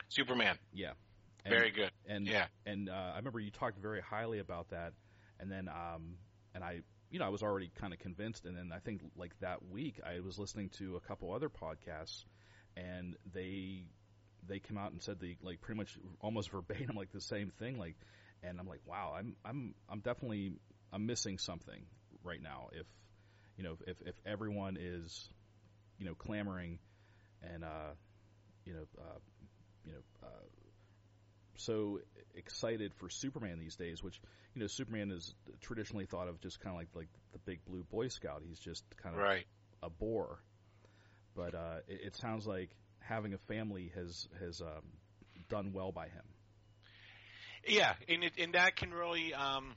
Superman, 0.10 0.58
Yeah, 0.73 0.91
and, 1.45 1.53
very 1.53 1.71
good. 1.71 1.91
and 2.10 2.27
Yeah, 2.27 2.47
and 2.65 2.89
uh, 2.89 3.12
I 3.13 3.15
remember 3.19 3.39
you 3.39 3.51
talked 3.51 3.79
very 3.79 4.01
highly 4.01 4.39
about 4.39 4.71
that, 4.71 4.91
and 5.39 5.49
then 5.49 5.69
um, 5.69 6.17
and 6.53 6.62
I 6.62 6.82
you 7.10 7.19
know 7.19 7.25
I 7.25 7.29
was 7.29 7.41
already 7.41 7.71
kind 7.79 7.93
of 7.93 7.99
convinced, 7.99 8.43
and 8.43 8.58
then 8.58 8.73
I 8.75 8.79
think 8.79 8.99
like 9.15 9.32
that 9.39 9.65
week 9.69 10.01
I 10.06 10.19
was 10.19 10.38
listening 10.38 10.71
to 10.79 10.97
a 10.97 10.99
couple 10.99 11.32
other 11.32 11.47
podcasts, 11.47 12.25
and 12.77 13.15
they 13.33 13.83
they 14.47 14.59
came 14.59 14.77
out 14.77 14.91
and 14.91 15.01
said 15.01 15.19
the 15.19 15.36
like 15.41 15.62
pretty 15.62 15.77
much 15.77 15.97
almost 16.19 16.49
verbatim 16.51 16.95
like 16.95 17.12
the 17.12 17.21
same 17.21 17.51
thing 17.59 17.77
like, 17.77 17.95
and 18.43 18.59
I'm 18.59 18.67
like 18.67 18.81
wow 18.86 19.15
I'm 19.17 19.36
I'm 19.45 19.73
I'm 19.89 19.99
definitely 19.99 20.53
I'm 20.91 21.05
missing 21.05 21.38
something 21.38 21.86
right 22.23 22.41
now. 22.41 22.69
If 22.71 22.86
you 23.57 23.63
know, 23.63 23.77
if 23.88 23.97
if 24.05 24.15
everyone 24.25 24.77
is, 24.79 25.27
you 25.97 26.05
know, 26.05 26.15
clamoring 26.15 26.79
and 27.41 27.63
uh, 27.63 27.93
you 28.65 28.73
know, 28.73 28.86
uh, 28.99 29.19
you 29.86 29.91
know, 29.93 29.99
uh, 30.23 30.27
so 31.55 31.99
excited 32.36 32.93
for 32.95 33.09
Superman 33.09 33.59
these 33.59 33.75
days, 33.75 34.03
which 34.03 34.19
you 34.55 34.62
know, 34.62 34.67
Superman 34.67 35.12
is 35.12 35.33
traditionally 35.62 36.05
thought 36.05 36.27
of 36.27 36.39
just 36.41 36.59
kind 36.59 36.75
of 36.75 36.79
like 36.79 36.89
like 36.95 37.09
the 37.31 37.39
big 37.39 37.63
blue 37.65 37.83
Boy 37.83 38.07
Scout. 38.07 38.41
He's 38.45 38.59
just 38.59 38.83
kind 38.97 39.15
of 39.15 39.21
Right. 39.21 39.45
a 39.81 39.89
bore. 39.89 40.39
But 41.35 41.55
uh, 41.55 41.77
it, 41.87 42.01
it 42.07 42.15
sounds 42.15 42.45
like 42.45 42.69
having 42.99 43.33
a 43.33 43.37
family 43.37 43.91
has 43.95 44.27
has 44.39 44.61
um, 44.61 44.83
done 45.49 45.71
well 45.73 45.91
by 45.91 46.05
him. 46.05 46.23
Yeah, 47.67 47.93
and 48.09 48.23
it, 48.23 48.33
and 48.37 48.53
that 48.55 48.75
can 48.75 48.91
really 48.91 49.33
um, 49.33 49.75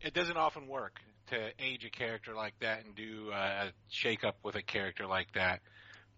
it 0.00 0.14
doesn't 0.14 0.36
often 0.36 0.66
work 0.66 1.00
to 1.28 1.50
age 1.58 1.84
a 1.84 1.90
character 1.90 2.34
like 2.34 2.54
that 2.60 2.84
and 2.84 2.94
do 2.94 3.30
uh, 3.32 3.66
a 3.66 3.72
shake 3.88 4.24
up 4.24 4.36
with 4.42 4.56
a 4.56 4.62
character 4.62 5.06
like 5.06 5.28
that. 5.34 5.60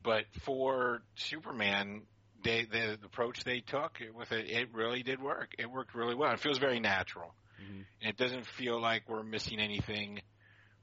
But 0.03 0.25
for 0.45 1.03
Superman, 1.17 2.03
they 2.43 2.65
the, 2.65 2.99
the 3.01 3.07
approach 3.07 3.45
they 3.45 3.61
took 3.61 3.99
with 4.15 4.33
it, 4.33 4.51
it 4.51 4.73
really 4.73 5.03
did 5.03 5.21
work. 5.23 5.51
It 5.59 5.71
worked 5.71 5.95
really 5.95 6.15
well. 6.15 6.33
It 6.33 6.41
feels 6.41 6.59
very 6.59 6.81
natural. 6.81 7.35
Mhm. 7.61 7.85
And 8.01 8.11
it 8.11 8.17
doesn't 8.17 8.47
feel 8.47 8.81
like 8.81 9.09
we're 9.09 9.23
missing 9.23 9.59
anything 9.61 10.21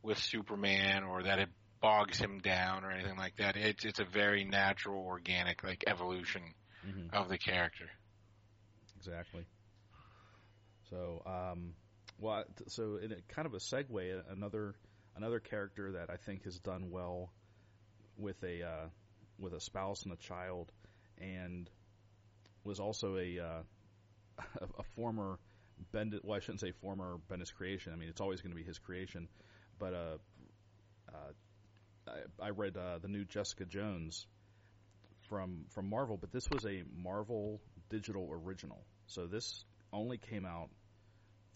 with 0.02 0.18
Superman 0.18 1.04
or 1.04 1.24
that 1.24 1.40
it 1.40 1.50
bogs 1.84 2.18
him 2.18 2.40
down 2.40 2.86
or 2.86 2.92
anything 2.92 3.18
like 3.18 3.36
that. 3.38 3.58
It's 3.58 3.86
it's 3.86 4.00
a 4.00 4.06
very 4.06 4.46
natural, 4.46 5.06
organic 5.06 5.64
like 5.64 5.84
evolution 5.86 6.42
Mhm. 6.88 7.14
of 7.14 7.30
the 7.30 7.38
character. 7.38 7.90
Exactly. 8.98 9.46
So, 10.90 11.22
um, 11.26 11.76
well, 12.20 12.46
so 12.68 12.98
in 12.98 13.12
a 13.12 13.22
kind 13.34 13.46
of 13.46 13.54
a 13.54 13.58
segue, 13.58 14.32
another 14.32 14.76
another 15.16 15.40
character 15.40 15.92
that 15.94 16.10
I 16.10 16.18
think 16.18 16.44
has 16.46 16.58
done 16.60 16.90
well 16.90 17.32
with 18.18 18.42
a 18.44 18.64
uh, 18.64 18.88
with 19.40 19.54
a 19.54 19.60
spouse 19.60 20.04
and 20.04 20.14
a 20.14 20.18
child, 20.18 20.72
and 21.20 21.70
was 22.64 22.80
also 22.80 23.18
a 23.18 23.40
uh, 23.40 23.64
a, 24.62 24.66
a 24.80 24.84
former 24.96 25.38
Bendis. 25.94 26.24
Well, 26.24 26.38
I 26.38 26.40
shouldn't 26.40 26.62
say 26.62 26.72
former 26.72 27.18
Bendis 27.30 27.54
creation. 27.54 27.94
I 27.94 27.98
mean, 27.98 28.10
it's 28.10 28.22
always 28.22 28.42
going 28.42 28.52
to 28.52 28.58
be 28.58 28.64
his 28.64 28.80
creation. 28.80 29.28
But 29.80 29.94
uh, 29.94 30.18
uh, 31.10 31.32
I, 32.08 32.48
I 32.48 32.50
read 32.50 32.78
uh, 32.78 33.00
the 33.00 33.08
new 33.08 33.26
Jessica 33.26 33.66
Jones 33.66 34.28
from 35.30 35.66
from 35.70 35.90
Marvel, 35.90 36.18
but 36.18 36.32
this 36.32 36.50
was 36.50 36.66
a 36.66 36.84
Marvel 36.96 37.62
digital 37.90 38.30
original. 38.32 38.84
So 39.08 39.28
this 39.28 39.66
only 39.92 40.18
came 40.18 40.46
out 40.46 40.70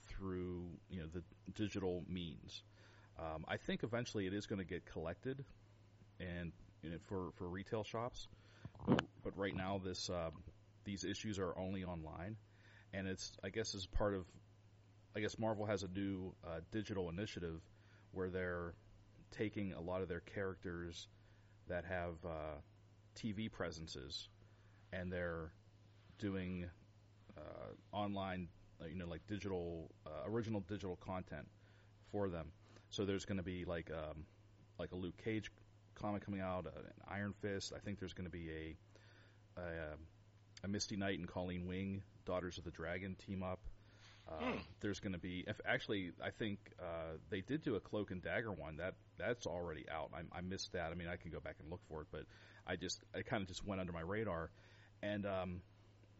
through 0.07 0.69
you 0.89 1.01
know 1.01 1.07
the 1.13 1.23
digital 1.53 2.03
means. 2.07 2.63
Um, 3.19 3.45
I 3.47 3.57
think 3.57 3.83
eventually 3.83 4.27
it 4.27 4.33
is 4.33 4.45
going 4.45 4.59
to 4.59 4.65
get 4.65 4.85
collected 4.85 5.43
and 6.19 6.51
you 6.83 6.91
know, 6.91 6.97
for 7.07 7.31
for 7.37 7.47
retail 7.47 7.83
shops, 7.83 8.27
but, 8.87 9.01
but 9.23 9.37
right 9.37 9.55
now 9.55 9.81
this 9.83 10.09
um, 10.09 10.31
these 10.85 11.03
issues 11.03 11.39
are 11.39 11.57
only 11.57 11.83
online, 11.83 12.37
and 12.93 13.07
it's 13.07 13.31
I 13.43 13.49
guess 13.49 13.75
as 13.75 13.85
part 13.85 14.13
of 14.13 14.25
I 15.15 15.19
guess 15.19 15.37
Marvel 15.39 15.65
has 15.65 15.83
a 15.83 15.87
new 15.87 16.33
uh, 16.45 16.59
digital 16.71 17.09
initiative 17.09 17.59
where 18.11 18.29
they're 18.29 18.73
taking 19.37 19.73
a 19.73 19.81
lot 19.81 20.01
of 20.01 20.07
their 20.07 20.21
characters 20.21 21.07
that 21.67 21.85
have 21.85 22.13
uh, 22.25 22.55
TV 23.15 23.51
presences 23.51 24.29
and 24.93 25.11
they're 25.11 25.51
doing 26.17 26.65
uh, 27.37 27.95
online, 27.95 28.47
you 28.89 28.95
know, 28.95 29.07
like 29.07 29.25
digital, 29.27 29.91
uh, 30.05 30.29
original 30.29 30.61
digital 30.61 30.95
content 30.97 31.47
for 32.11 32.29
them. 32.29 32.47
So 32.89 33.05
there's 33.05 33.25
going 33.25 33.37
to 33.37 33.43
be 33.43 33.65
like 33.65 33.91
um, 33.91 34.25
like 34.79 34.91
a 34.91 34.95
Luke 34.95 35.17
Cage 35.23 35.51
comic 35.95 36.23
coming 36.23 36.41
out, 36.41 36.65
uh, 36.65 36.79
an 36.79 36.93
Iron 37.09 37.33
Fist. 37.41 37.73
I 37.75 37.79
think 37.79 37.99
there's 37.99 38.13
going 38.13 38.25
to 38.25 38.31
be 38.31 38.49
a, 38.49 39.61
a 39.61 39.63
um, 39.93 39.99
a 40.63 40.67
Misty 40.67 40.95
Knight 40.95 41.19
and 41.19 41.27
Colleen 41.27 41.67
Wing, 41.67 42.01
Daughters 42.25 42.57
of 42.57 42.63
the 42.63 42.71
Dragon 42.71 43.15
team 43.15 43.43
up. 43.43 43.59
Uh, 44.27 44.43
Hmm. 44.43 44.57
There's 44.81 44.99
going 44.99 45.13
to 45.13 45.19
be, 45.19 45.45
if 45.47 45.59
actually, 45.65 46.11
I 46.21 46.31
think 46.31 46.59
uh, 46.81 47.17
they 47.29 47.41
did 47.41 47.63
do 47.63 47.75
a 47.75 47.79
Cloak 47.79 48.11
and 48.11 48.21
Dagger 48.21 48.51
one. 48.51 48.77
That 48.77 48.95
that's 49.17 49.45
already 49.45 49.85
out. 49.89 50.11
I, 50.13 50.37
I 50.37 50.41
missed 50.41 50.73
that. 50.73 50.91
I 50.91 50.95
mean, 50.95 51.07
I 51.07 51.15
can 51.15 51.31
go 51.31 51.39
back 51.39 51.55
and 51.59 51.69
look 51.69 51.81
for 51.89 52.01
it, 52.01 52.07
but 52.11 52.21
I 52.65 52.75
just, 52.75 53.01
I 53.15 53.21
kind 53.21 53.41
of 53.41 53.47
just 53.47 53.65
went 53.65 53.81
under 53.81 53.93
my 53.93 54.01
radar. 54.01 54.51
And 55.01 55.25
um, 55.25 55.61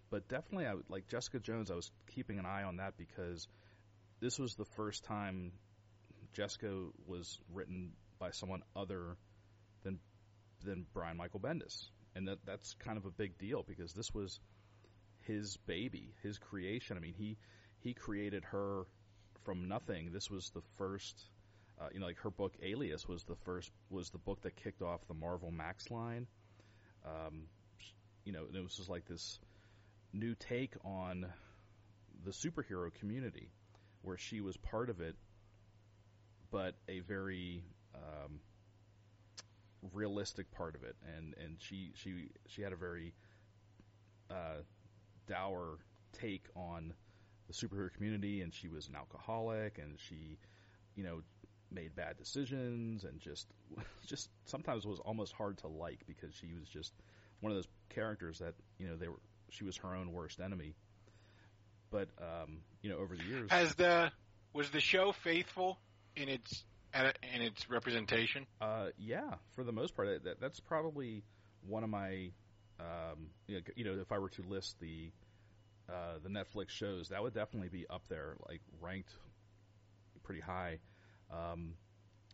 but 0.10 0.28
definitely, 0.28 0.68
I 0.68 0.76
like 0.90 1.08
Jessica 1.08 1.40
Jones. 1.40 1.72
I 1.72 1.76
was 1.76 1.92
keeping 2.14 2.40
an 2.40 2.46
eye 2.46 2.64
on 2.64 2.78
that 2.78 2.98
because 2.98 3.48
this 4.20 4.40
was 4.40 4.56
the 4.56 4.66
first 4.66 5.04
time 5.04 5.52
Jessica 6.34 6.72
was 7.06 7.40
written 7.54 7.92
by 8.20 8.32
someone 8.32 8.62
other 8.76 9.18
than 9.84 10.00
than 10.64 10.86
Brian 10.94 11.18
Michael 11.18 11.40
Bendis, 11.40 11.90
and 12.16 12.28
that 12.28 12.40
that's 12.46 12.76
kind 12.76 12.98
of 12.98 13.06
a 13.06 13.12
big 13.12 13.38
deal 13.38 13.64
because 13.68 13.94
this 13.94 14.14
was 14.14 14.40
his 15.22 15.58
baby, 15.66 16.14
his 16.24 16.38
creation. 16.38 16.98
I 16.98 17.00
mean, 17.00 17.16
he 17.18 17.38
he 17.80 17.94
created 17.94 18.44
her 18.46 18.86
from 19.44 19.68
nothing. 19.68 20.12
This 20.12 20.30
was 20.30 20.50
the 20.52 20.62
first, 20.78 21.24
uh, 21.80 21.88
you 21.94 22.00
know, 22.00 22.08
like 22.08 22.18
her 22.20 22.32
book 22.32 22.54
Alias 22.64 23.08
was 23.08 23.24
the 23.24 23.36
first 23.46 23.72
was 23.90 24.10
the 24.10 24.18
book 24.18 24.42
that 24.42 24.56
kicked 24.56 24.82
off 24.82 25.08
the 25.08 25.14
Marvel 25.14 25.52
Max 25.52 25.92
line. 25.92 26.28
Um, 27.06 27.44
you 28.26 28.34
know, 28.34 28.46
it 28.54 28.62
was 28.62 28.76
just 28.76 28.90
like 28.90 29.06
this 29.06 29.40
new 30.14 30.36
take 30.36 30.74
on 30.84 31.26
the 32.26 32.32
superhero 32.32 32.94
community, 32.94 33.50
where 34.02 34.18
she 34.18 34.42
was 34.42 34.58
part 34.58 34.90
of 34.90 35.02
it, 35.02 35.16
but 36.52 36.76
a 36.88 37.00
very 37.02 37.64
um, 37.96 38.40
realistic 39.94 40.50
part 40.52 40.76
of 40.76 40.84
it, 40.84 40.96
and 41.16 41.36
and 41.44 41.58
she 41.60 41.92
she 41.96 42.30
she 42.48 42.62
had 42.62 42.74
a 42.74 42.78
very 42.78 43.14
uh, 44.32 44.62
dour 45.28 45.78
take 46.14 46.46
on 46.56 46.94
the 47.48 47.54
superhero 47.54 47.94
community, 47.94 48.42
and 48.42 48.54
she 48.54 48.68
was 48.68 48.88
an 48.88 48.96
alcoholic, 48.96 49.78
and 49.78 49.98
she, 50.10 50.38
you 50.96 51.04
know, 51.04 51.22
made 51.72 51.96
bad 51.96 52.18
decisions, 52.18 53.04
and 53.04 53.20
just 53.20 53.48
just 54.08 54.30
sometimes 54.46 54.86
was 54.86 55.00
almost 55.00 55.34
hard 55.34 55.58
to 55.60 55.68
like 55.68 56.02
because 56.08 56.34
she 56.34 56.54
was 56.60 56.68
just 56.68 56.94
one 57.42 57.52
of 57.52 57.58
those 57.58 57.68
characters 57.90 58.40
that 58.40 58.54
you 58.80 58.88
know 58.88 58.96
they 58.96 59.08
were 59.08 59.20
she 59.50 59.64
was 59.64 59.78
her 59.78 59.96
own 59.96 60.12
worst 60.12 60.40
enemy. 60.40 60.76
But 61.90 62.10
um, 62.20 62.60
you 62.82 62.90
know, 62.90 62.98
over 62.98 63.16
the 63.16 63.24
years, 63.24 63.50
Has 63.52 63.76
the 63.76 64.12
was 64.54 64.70
the 64.72 64.82
show 64.82 65.14
faithful 65.24 65.78
in 66.16 66.30
its 66.30 66.64
in 66.94 67.42
its 67.42 67.70
representation? 67.70 68.46
Uh, 68.60 68.88
yeah, 68.98 69.36
for 69.56 69.64
the 69.64 69.72
most 69.72 69.96
part, 69.96 70.24
that, 70.24 70.40
that's 70.40 70.60
probably 70.60 71.24
one 71.68 71.84
of 71.84 71.90
my, 71.90 72.32
um, 72.80 73.30
you 73.48 73.84
know, 73.86 73.98
if 74.02 74.12
I 74.12 74.20
were 74.20 74.30
to 74.30 74.42
list 74.50 74.80
the 74.80 75.12
uh, 75.90 76.18
the 76.22 76.30
Netflix 76.30 76.70
shows, 76.70 77.10
that 77.10 77.22
would 77.22 77.34
definitely 77.34 77.70
be 77.70 77.86
up 77.90 78.08
there, 78.10 78.36
like 78.50 78.62
ranked 78.82 79.14
pretty 80.24 80.42
high. 80.42 80.80
Um, 81.32 81.74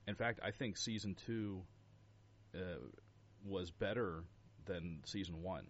in 0.08 0.16
fact, 0.16 0.40
I 0.44 0.52
think 0.52 0.78
season 0.78 1.16
two 1.26 1.62
uh, 2.56 2.80
was 3.46 3.72
better 3.72 4.24
than 4.66 5.02
season 5.06 5.42
one. 5.42 5.66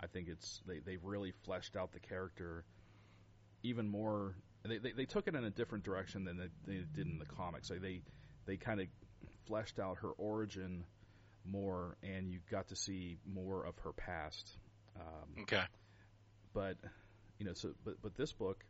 I 0.00 0.06
think 0.06 0.28
it's 0.28 0.60
they 0.66 0.78
they 0.78 0.96
really 1.02 1.32
fleshed 1.44 1.76
out 1.76 1.92
the 1.92 2.00
character 2.00 2.64
even 3.62 3.88
more. 3.88 4.34
They 4.64 4.78
they, 4.78 4.92
they 4.92 5.04
took 5.06 5.26
it 5.28 5.34
in 5.34 5.44
a 5.44 5.50
different 5.50 5.84
direction 5.84 6.24
than 6.24 6.36
they, 6.36 6.48
they 6.72 6.84
did 6.94 7.06
in 7.06 7.18
the 7.18 7.24
comics. 7.26 7.70
Like 7.70 7.80
they 7.82 8.02
they 8.46 8.56
kind 8.56 8.80
of 8.80 8.86
fleshed 9.46 9.78
out 9.78 9.98
her 9.98 10.10
origin 10.10 10.84
more, 11.44 11.96
and 12.02 12.30
you 12.30 12.40
got 12.50 12.68
to 12.68 12.76
see 12.76 13.18
more 13.26 13.64
of 13.64 13.76
her 13.78 13.92
past. 13.92 14.58
Um, 14.96 15.42
Okay. 15.42 15.62
but 16.52 16.76
you 17.38 17.46
know, 17.46 17.54
so 17.54 17.70
but 17.84 17.94
but 18.02 18.14
this 18.16 18.32
book 18.32 18.64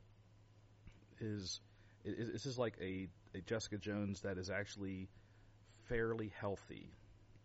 is 1.20 1.60
is 2.04 2.32
this 2.32 2.46
is 2.46 2.58
like 2.58 2.74
a, 2.80 3.08
a 3.34 3.40
Jessica 3.40 3.78
Jones 3.78 4.20
that 4.22 4.38
is 4.38 4.50
actually 4.50 5.08
fairly 5.88 6.32
healthy. 6.40 6.90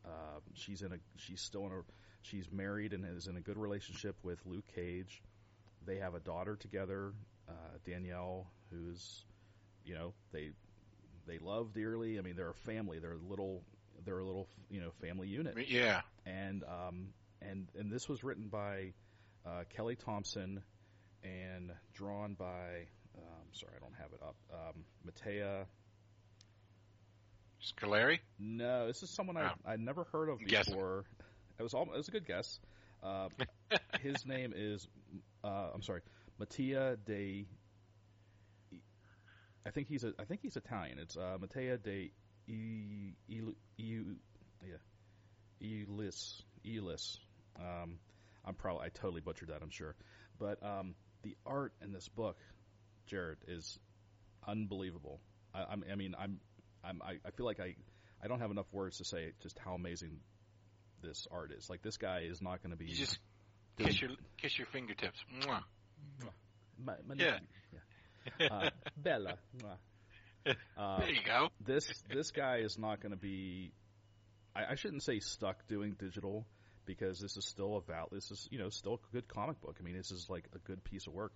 Uh, 0.05 0.39
she's 0.53 0.81
in 0.81 0.91
a 0.93 0.97
she's 1.17 1.41
still 1.41 1.65
in 1.65 1.71
a 1.71 1.81
she's 2.21 2.51
married 2.51 2.93
and 2.93 3.05
is 3.05 3.27
in 3.27 3.37
a 3.37 3.41
good 3.41 3.57
relationship 3.57 4.15
with 4.23 4.39
Luke 4.45 4.65
Cage. 4.75 5.21
They 5.85 5.97
have 5.97 6.13
a 6.15 6.19
daughter 6.19 6.55
together, 6.55 7.13
uh, 7.49 7.53
Danielle, 7.85 8.47
who's 8.69 9.23
you 9.85 9.95
know 9.95 10.13
they 10.31 10.51
they 11.27 11.37
love 11.39 11.73
dearly. 11.73 12.17
I 12.19 12.21
mean, 12.21 12.35
they're 12.35 12.49
a 12.49 12.53
family. 12.65 12.99
They're 12.99 13.13
a 13.13 13.29
little 13.29 13.61
they're 14.05 14.19
a 14.19 14.25
little 14.25 14.47
you 14.69 14.81
know 14.81 14.91
family 15.01 15.27
unit 15.27 15.55
Yeah. 15.69 16.01
and 16.25 16.63
um, 16.63 17.07
and 17.41 17.67
and 17.79 17.91
this 17.91 18.09
was 18.09 18.23
written 18.23 18.47
by 18.49 18.93
uh, 19.45 19.63
Kelly 19.75 19.95
Thompson 19.95 20.61
and 21.23 21.71
drawn 21.93 22.33
by 22.33 22.87
um, 23.17 23.47
sorry 23.51 23.73
I 23.75 23.79
don't 23.79 23.95
have 23.95 24.13
it 24.13 24.21
up 24.21 24.35
um, 24.51 24.83
Matea. 25.05 25.65
No, 28.39 28.87
this 28.87 29.03
is 29.03 29.09
someone 29.09 29.37
I 29.37 29.51
Oh. 29.51 29.71
I'd 29.71 29.79
never 29.79 30.03
heard 30.05 30.29
of 30.29 30.39
before. 30.39 31.05
It 31.59 31.63
was 31.63 31.73
all, 31.73 31.83
it 31.83 31.97
was 31.97 32.07
a 32.07 32.11
good 32.11 32.27
guess. 32.27 32.59
Uh, 33.01 33.29
his 34.01 34.25
name 34.25 34.53
is 34.55 34.87
uh, 35.43 35.69
I'm 35.73 35.81
sorry 35.81 36.01
Matia 36.39 36.97
de 37.05 37.45
I 39.65 39.69
think 39.71 39.87
he's 39.87 40.03
a 40.03 40.13
I 40.19 40.25
think 40.25 40.41
he's 40.41 40.55
Italian. 40.57 40.99
It's 40.99 41.15
uh, 41.15 41.37
Matteo 41.39 41.77
de 41.77 42.11
e, 42.47 43.15
e, 43.27 43.41
e, 43.77 43.99
yeah, 44.61 44.77
Elis 45.61 46.43
Elis. 46.65 47.19
Um, 47.57 47.99
I'm 48.45 48.55
probably 48.55 48.85
I 48.85 48.89
totally 48.89 49.21
butchered 49.21 49.49
that. 49.49 49.61
I'm 49.61 49.69
sure, 49.69 49.95
but 50.39 50.61
um, 50.63 50.95
the 51.23 51.37
art 51.45 51.73
in 51.81 51.93
this 51.93 52.09
book, 52.09 52.37
Jared, 53.07 53.37
is 53.47 53.77
unbelievable. 54.47 55.19
I, 55.53 55.63
I'm, 55.71 55.83
I 55.91 55.95
mean, 55.95 56.15
I'm, 56.17 56.39
I'm, 56.83 57.01
I, 57.01 57.13
I 57.25 57.31
feel 57.31 57.45
like 57.45 57.59
I, 57.59 57.75
I 58.23 58.27
don't 58.27 58.39
have 58.39 58.51
enough 58.51 58.67
words 58.71 58.97
to 58.97 59.05
say 59.05 59.31
just 59.41 59.57
how 59.59 59.73
amazing 59.73 60.19
this 61.01 61.27
art 61.31 61.51
is. 61.57 61.69
Like 61.69 61.81
this 61.81 61.97
guy 61.97 62.21
is 62.29 62.41
not 62.41 62.61
going 62.63 62.71
to 62.71 62.77
be. 62.77 62.85
You 62.85 62.95
just 62.95 63.19
doing- 63.77 63.89
kiss 63.89 64.01
your 64.01 64.11
kiss 64.41 64.57
your 64.57 64.67
fingertips. 64.67 65.17
Mwah. 65.41 65.61
Ma- 66.83 66.93
ma- 67.07 67.13
Yeah. 67.17 67.37
yeah. 68.39 68.47
Uh, 68.47 68.69
Bella. 68.97 69.35
Mwah. 69.57 70.55
Uh, 70.77 70.99
there 70.99 71.09
you 71.11 71.21
go. 71.25 71.47
this 71.65 71.89
this 72.13 72.31
guy 72.31 72.57
is 72.57 72.77
not 72.77 72.99
going 73.01 73.11
to 73.11 73.17
be. 73.17 73.71
I, 74.55 74.71
I 74.71 74.75
shouldn't 74.75 75.03
say 75.03 75.19
stuck 75.19 75.67
doing 75.67 75.95
digital 75.97 76.45
because 76.85 77.19
this 77.19 77.37
is 77.37 77.45
still 77.47 77.77
a 77.77 77.81
val. 77.81 78.09
This 78.11 78.29
is 78.31 78.47
you 78.51 78.59
know 78.59 78.69
still 78.69 78.95
a 78.95 79.13
good 79.13 79.27
comic 79.27 79.61
book. 79.61 79.77
I 79.79 79.83
mean, 79.83 79.95
this 79.95 80.11
is 80.11 80.27
like 80.29 80.45
a 80.53 80.59
good 80.59 80.83
piece 80.83 81.07
of 81.07 81.13
work. 81.13 81.31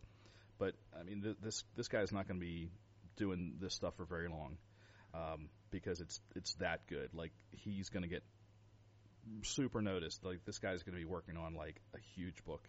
But 0.60 0.74
I 1.00 1.04
mean, 1.04 1.22
th- 1.22 1.38
this 1.42 1.64
this 1.76 1.88
guy 1.88 2.02
is 2.02 2.12
not 2.12 2.28
going 2.28 2.40
to 2.40 2.46
be 2.46 2.70
doing 3.16 3.56
this 3.60 3.74
stuff 3.74 3.96
for 3.96 4.06
very 4.06 4.28
long 4.30 4.58
um, 5.14 5.50
because 5.72 6.00
it's 6.02 6.20
it's 6.36 6.54
that 6.56 6.88
good. 6.88 7.10
Like 7.14 7.32
he's 7.52 7.90
going 7.90 8.04
to 8.04 8.10
get 8.10 8.24
super 9.44 9.82
noticed. 9.82 10.24
Like 10.26 10.44
this 10.46 10.60
guy's 10.60 10.84
going 10.84 10.94
to 10.96 11.00
be 11.00 11.06
working 11.06 11.38
on 11.38 11.54
like 11.56 11.82
a 11.96 12.00
huge 12.16 12.44
book, 12.46 12.68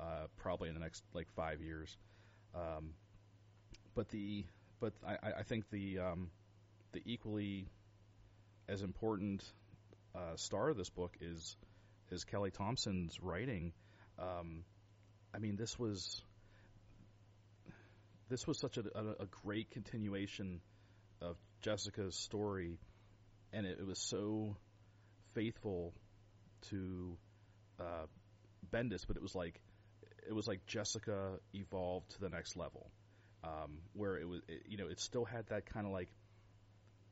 uh, 0.00 0.26
probably 0.36 0.68
in 0.68 0.74
the 0.74 0.80
next 0.80 1.02
like 1.14 1.28
five 1.36 1.60
years. 1.60 1.96
Um, 2.54 2.94
but 3.94 4.08
the 4.10 4.44
but 4.80 4.92
I, 5.06 5.12
I- 5.14 5.32
I 5.38 5.42
think 5.42 5.70
the 5.70 5.98
um, 6.00 6.30
the 6.92 7.02
equally 7.04 7.66
as 8.68 8.82
important 8.82 9.44
uh, 10.14 10.36
star 10.36 10.68
of 10.68 10.76
this 10.76 10.90
book 10.90 11.16
is 11.20 11.56
is 12.10 12.24
Kelly 12.24 12.50
Thompson's 12.50 13.18
writing. 13.22 13.72
Um, 14.18 14.64
I 15.34 15.38
mean, 15.38 15.56
this 15.56 15.78
was 15.78 16.22
this 18.28 18.46
was 18.46 18.58
such 18.58 18.76
a, 18.76 18.82
a, 18.94 19.22
a 19.22 19.26
great 19.42 19.70
continuation 19.70 20.60
of 21.20 21.36
Jessica's 21.60 22.16
story, 22.16 22.78
and 23.52 23.66
it, 23.66 23.78
it 23.80 23.86
was 23.86 23.98
so 23.98 24.56
faithful 25.34 25.94
to 26.70 27.16
uh, 27.80 28.06
Bendis, 28.70 29.06
but 29.06 29.16
it 29.16 29.22
was 29.22 29.34
like 29.34 29.60
it 30.26 30.34
was 30.34 30.46
like 30.46 30.66
Jessica 30.66 31.38
evolved 31.54 32.10
to 32.10 32.20
the 32.20 32.28
next 32.28 32.56
level, 32.56 32.90
um, 33.44 33.78
where 33.94 34.16
it 34.16 34.28
was 34.28 34.40
it, 34.48 34.62
you 34.68 34.76
know 34.76 34.88
it 34.88 35.00
still 35.00 35.24
had 35.24 35.46
that 35.48 35.66
kind 35.66 35.86
of 35.86 35.92
like 35.92 36.08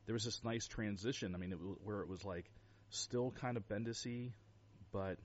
there 0.06 0.12
was 0.12 0.24
this 0.24 0.40
nice 0.44 0.66
transition. 0.66 1.34
I 1.34 1.38
mean, 1.38 1.52
it, 1.52 1.58
where 1.82 2.00
it 2.00 2.08
was 2.08 2.24
like 2.24 2.50
still 2.90 3.32
kind 3.40 3.56
of 3.56 3.68
Bendisy, 3.68 4.32
but 4.92 5.18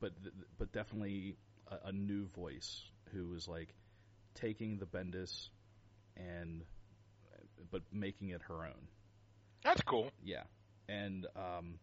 but 0.00 0.12
but 0.58 0.72
definitely 0.72 1.36
a, 1.70 1.88
a 1.88 1.92
new 1.92 2.26
voice 2.28 2.82
who 3.12 3.28
was 3.28 3.46
like 3.48 3.74
taking 4.40 4.78
the 4.78 4.86
Bendis 4.86 5.48
and 6.16 6.62
but 7.70 7.82
making 7.92 8.30
it 8.30 8.42
her 8.48 8.64
own. 8.64 8.88
That's 9.64 9.82
cool. 9.82 10.10
Yeah, 10.24 10.42
and 10.88 11.26
um, 11.36 11.78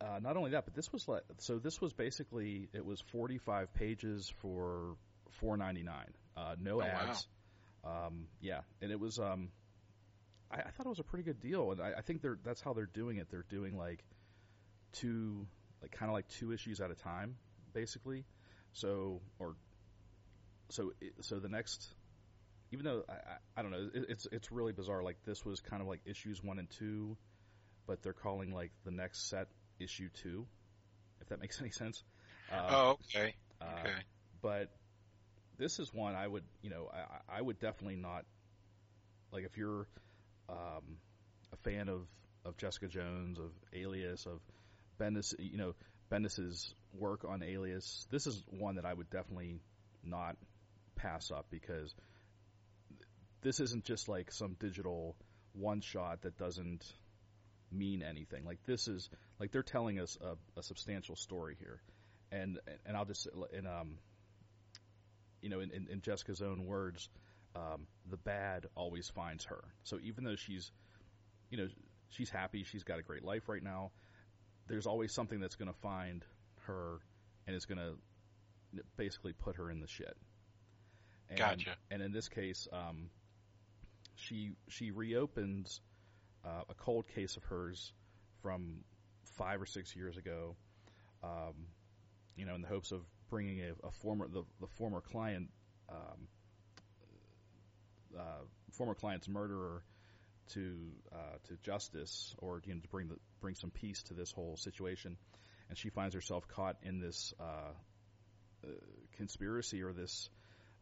uh, 0.00 0.18
not 0.20 0.36
only 0.36 0.50
that, 0.50 0.64
but 0.64 0.74
this 0.74 0.92
was 0.92 1.06
like 1.08 1.22
so. 1.38 1.58
This 1.58 1.80
was 1.80 1.92
basically 1.92 2.68
it 2.72 2.84
was 2.84 3.00
forty 3.12 3.38
five 3.38 3.72
pages 3.74 4.32
for 4.42 4.96
four 5.40 5.56
ninety 5.56 5.82
nine. 5.82 6.12
Uh, 6.36 6.56
no 6.60 6.74
Oh, 6.74 6.78
wow. 6.78 7.06
ads. 7.08 7.26
Um, 7.84 8.26
yeah, 8.40 8.60
and 8.82 8.90
it 8.90 8.98
was. 8.98 9.18
Um, 9.18 9.50
I, 10.50 10.56
I 10.56 10.70
thought 10.70 10.86
it 10.86 10.90
was 10.90 10.98
a 10.98 11.04
pretty 11.04 11.24
good 11.24 11.40
deal, 11.40 11.70
and 11.72 11.80
I, 11.80 11.92
I 11.98 12.00
think 12.02 12.22
they're 12.22 12.38
that's 12.44 12.60
how 12.60 12.72
they're 12.72 12.86
doing 12.92 13.18
it. 13.18 13.28
They're 13.30 13.46
doing 13.48 13.76
like 13.78 14.04
two, 14.92 15.46
like 15.80 15.92
kind 15.92 16.10
of 16.10 16.14
like 16.14 16.28
two 16.28 16.52
issues 16.52 16.80
at 16.80 16.90
a 16.90 16.94
time, 16.94 17.36
basically. 17.72 18.24
So 18.72 19.20
or 19.38 19.54
so 20.74 20.92
so 21.20 21.38
the 21.38 21.48
next 21.48 21.94
even 22.72 22.84
though 22.84 23.04
I, 23.08 23.60
I, 23.60 23.62
don't 23.62 23.70
know, 23.70 23.88
it, 23.94 24.06
it's 24.08 24.26
it's 24.32 24.50
really 24.50 24.72
bizarre. 24.72 25.02
Like 25.02 25.18
this 25.24 25.44
was 25.44 25.60
kind 25.60 25.80
of 25.80 25.86
like 25.86 26.00
issues 26.04 26.42
one 26.42 26.58
and 26.58 26.68
two, 26.68 27.16
but 27.86 28.02
they're 28.02 28.12
calling 28.12 28.52
like 28.52 28.72
the 28.84 28.90
next 28.90 29.30
set 29.30 29.46
issue 29.78 30.08
two, 30.22 30.46
if 31.20 31.28
that 31.28 31.40
makes 31.40 31.60
any 31.60 31.70
sense. 31.70 32.02
Uh, 32.52 32.66
oh, 32.70 32.98
okay. 33.08 33.34
uh, 33.60 33.66
Okay. 33.80 33.94
But 34.42 34.70
this 35.56 35.78
is 35.78 35.94
one 35.94 36.14
I 36.16 36.26
would, 36.26 36.42
you 36.62 36.70
know, 36.70 36.90
I, 36.92 37.38
I 37.38 37.40
would 37.40 37.60
definitely 37.60 37.96
not 37.96 38.24
like 39.32 39.44
if 39.44 39.56
you're 39.56 39.86
um, 40.48 40.98
a 41.52 41.56
fan 41.62 41.88
of 41.88 42.08
of 42.44 42.56
Jessica 42.56 42.88
Jones, 42.88 43.38
of 43.38 43.52
Alias, 43.72 44.26
of 44.26 44.40
Bendis, 45.00 45.32
you 45.38 45.56
know, 45.56 45.74
Bendis's 46.10 46.74
work 46.92 47.24
on 47.26 47.42
Alias. 47.42 48.06
This 48.10 48.26
is 48.26 48.42
one 48.50 48.76
that 48.76 48.84
I 48.84 48.92
would 48.92 49.10
definitely 49.10 49.60
not 50.02 50.36
pass 51.04 51.30
up 51.30 51.46
because 51.50 51.94
this 53.42 53.60
isn't 53.60 53.84
just 53.84 54.08
like 54.08 54.32
some 54.32 54.56
digital 54.58 55.16
one 55.52 55.80
shot 55.80 56.22
that 56.22 56.38
doesn't 56.38 56.84
mean 57.70 58.02
anything. 58.02 58.44
Like 58.44 58.58
this 58.66 58.88
is 58.88 59.08
like 59.38 59.52
they're 59.52 59.62
telling 59.62 60.00
us 60.00 60.16
a, 60.20 60.58
a 60.58 60.62
substantial 60.62 61.16
story 61.16 61.56
here, 61.58 61.80
and 62.32 62.58
and 62.86 62.96
I'll 62.96 63.04
just 63.04 63.28
in 63.52 63.66
um 63.66 63.98
you 65.42 65.50
know 65.50 65.60
in, 65.60 65.70
in, 65.70 65.88
in 65.90 66.00
Jessica's 66.00 66.40
own 66.40 66.66
words, 66.66 67.08
um, 67.54 67.86
the 68.10 68.16
bad 68.16 68.66
always 68.74 69.08
finds 69.10 69.44
her. 69.44 69.62
So 69.84 69.98
even 70.02 70.24
though 70.24 70.36
she's 70.36 70.70
you 71.50 71.58
know 71.58 71.68
she's 72.08 72.30
happy, 72.30 72.64
she's 72.64 72.84
got 72.84 72.98
a 72.98 73.02
great 73.02 73.24
life 73.24 73.48
right 73.48 73.62
now. 73.62 73.90
There's 74.66 74.86
always 74.86 75.12
something 75.12 75.40
that's 75.40 75.56
going 75.56 75.70
to 75.70 75.78
find 75.80 76.24
her, 76.66 76.98
and 77.46 77.54
it's 77.54 77.66
going 77.66 77.78
to 77.78 78.82
basically 78.96 79.34
put 79.34 79.56
her 79.56 79.70
in 79.70 79.80
the 79.80 79.86
shit. 79.86 80.16
And, 81.30 81.38
Gotcha. 81.38 81.76
And 81.90 82.02
in 82.02 82.12
this 82.12 82.28
case, 82.28 82.68
um, 82.72 83.10
she 84.14 84.52
she 84.68 84.90
reopens 84.90 85.80
uh, 86.44 86.62
a 86.68 86.74
cold 86.74 87.06
case 87.08 87.36
of 87.36 87.44
hers 87.44 87.92
from 88.42 88.84
five 89.36 89.60
or 89.60 89.66
six 89.66 89.94
years 89.96 90.16
ago. 90.16 90.56
Um, 91.22 91.66
you 92.36 92.44
know, 92.44 92.54
in 92.54 92.62
the 92.62 92.68
hopes 92.68 92.92
of 92.92 93.00
bringing 93.30 93.60
a, 93.60 93.86
a 93.86 93.90
former 94.02 94.28
the, 94.28 94.44
the 94.60 94.66
former 94.66 95.00
client, 95.00 95.48
um, 95.88 96.28
uh, 98.18 98.44
former 98.72 98.94
client's 98.94 99.28
murderer 99.28 99.82
to 100.52 100.78
uh, 101.12 101.38
to 101.48 101.56
justice, 101.62 102.34
or 102.38 102.60
you 102.64 102.74
know, 102.74 102.80
to 102.80 102.88
bring 102.88 103.08
the 103.08 103.16
bring 103.40 103.54
some 103.54 103.70
peace 103.70 104.02
to 104.04 104.14
this 104.14 104.30
whole 104.30 104.56
situation. 104.56 105.16
And 105.68 105.78
she 105.78 105.88
finds 105.88 106.14
herself 106.14 106.46
caught 106.48 106.76
in 106.82 107.00
this 107.00 107.32
uh, 107.40 107.72
uh, 108.64 108.68
conspiracy 109.16 109.82
or 109.82 109.92
this 109.92 110.28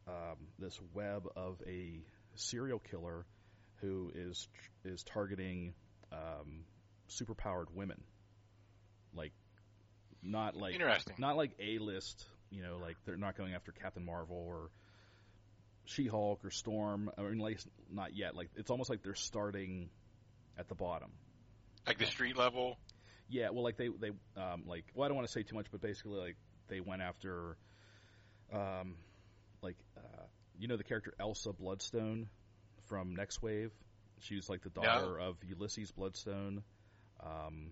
um, 0.07 0.37
this 0.59 0.79
web 0.93 1.27
of 1.35 1.61
a 1.67 2.01
serial 2.35 2.79
killer 2.79 3.25
who 3.81 4.11
is 4.15 4.47
is 4.85 5.03
targeting 5.03 5.73
um, 6.11 6.65
superpowered 7.09 7.71
women, 7.73 8.01
like 9.13 9.33
not 10.21 10.55
like 10.55 10.73
Interesting. 10.73 11.15
not 11.17 11.37
like 11.37 11.51
a 11.59 11.79
list. 11.79 12.25
You 12.49 12.61
know, 12.63 12.77
like 12.81 12.97
they're 13.05 13.17
not 13.17 13.35
going 13.37 13.53
after 13.53 13.71
Captain 13.71 14.05
Marvel 14.05 14.37
or 14.37 14.69
She 15.85 16.07
Hulk 16.07 16.45
or 16.45 16.51
Storm. 16.51 17.09
I 17.17 17.21
mean, 17.21 17.39
like 17.39 17.59
not 17.91 18.15
yet. 18.15 18.35
Like 18.35 18.49
it's 18.55 18.69
almost 18.69 18.89
like 18.89 19.03
they're 19.03 19.15
starting 19.15 19.89
at 20.57 20.69
the 20.69 20.75
bottom. 20.75 21.11
Like 21.85 21.97
the 21.97 22.05
street 22.05 22.37
level. 22.37 22.77
Yeah, 23.29 23.49
well, 23.49 23.63
like 23.63 23.77
they 23.77 23.89
they 23.89 24.11
um, 24.39 24.63
like 24.67 24.85
well, 24.93 25.05
I 25.05 25.07
don't 25.07 25.15
want 25.15 25.27
to 25.27 25.33
say 25.33 25.43
too 25.43 25.55
much, 25.55 25.67
but 25.71 25.81
basically, 25.81 26.19
like 26.19 26.35
they 26.67 26.79
went 26.79 27.01
after, 27.01 27.57
um, 28.53 28.95
like 29.63 29.77
uh, 29.97 30.23
you 30.57 30.67
know 30.67 30.77
the 30.77 30.83
character 30.83 31.13
Elsa 31.19 31.53
Bloodstone 31.53 32.27
from 32.87 33.15
Nextwave. 33.15 33.71
She's 34.19 34.49
like 34.49 34.61
the 34.61 34.69
daughter 34.69 35.19
of 35.19 35.37
Ulysses 35.43 35.91
Bloodstone. 35.91 36.63
Um, 37.21 37.71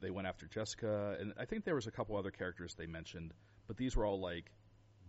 they 0.00 0.10
went 0.10 0.26
after 0.26 0.46
Jessica, 0.46 1.16
and 1.18 1.32
I 1.38 1.44
think 1.44 1.64
there 1.64 1.74
was 1.74 1.86
a 1.86 1.90
couple 1.90 2.16
other 2.16 2.30
characters 2.30 2.74
they 2.74 2.86
mentioned, 2.86 3.32
but 3.66 3.76
these 3.76 3.96
were 3.96 4.04
all 4.04 4.20
like 4.20 4.50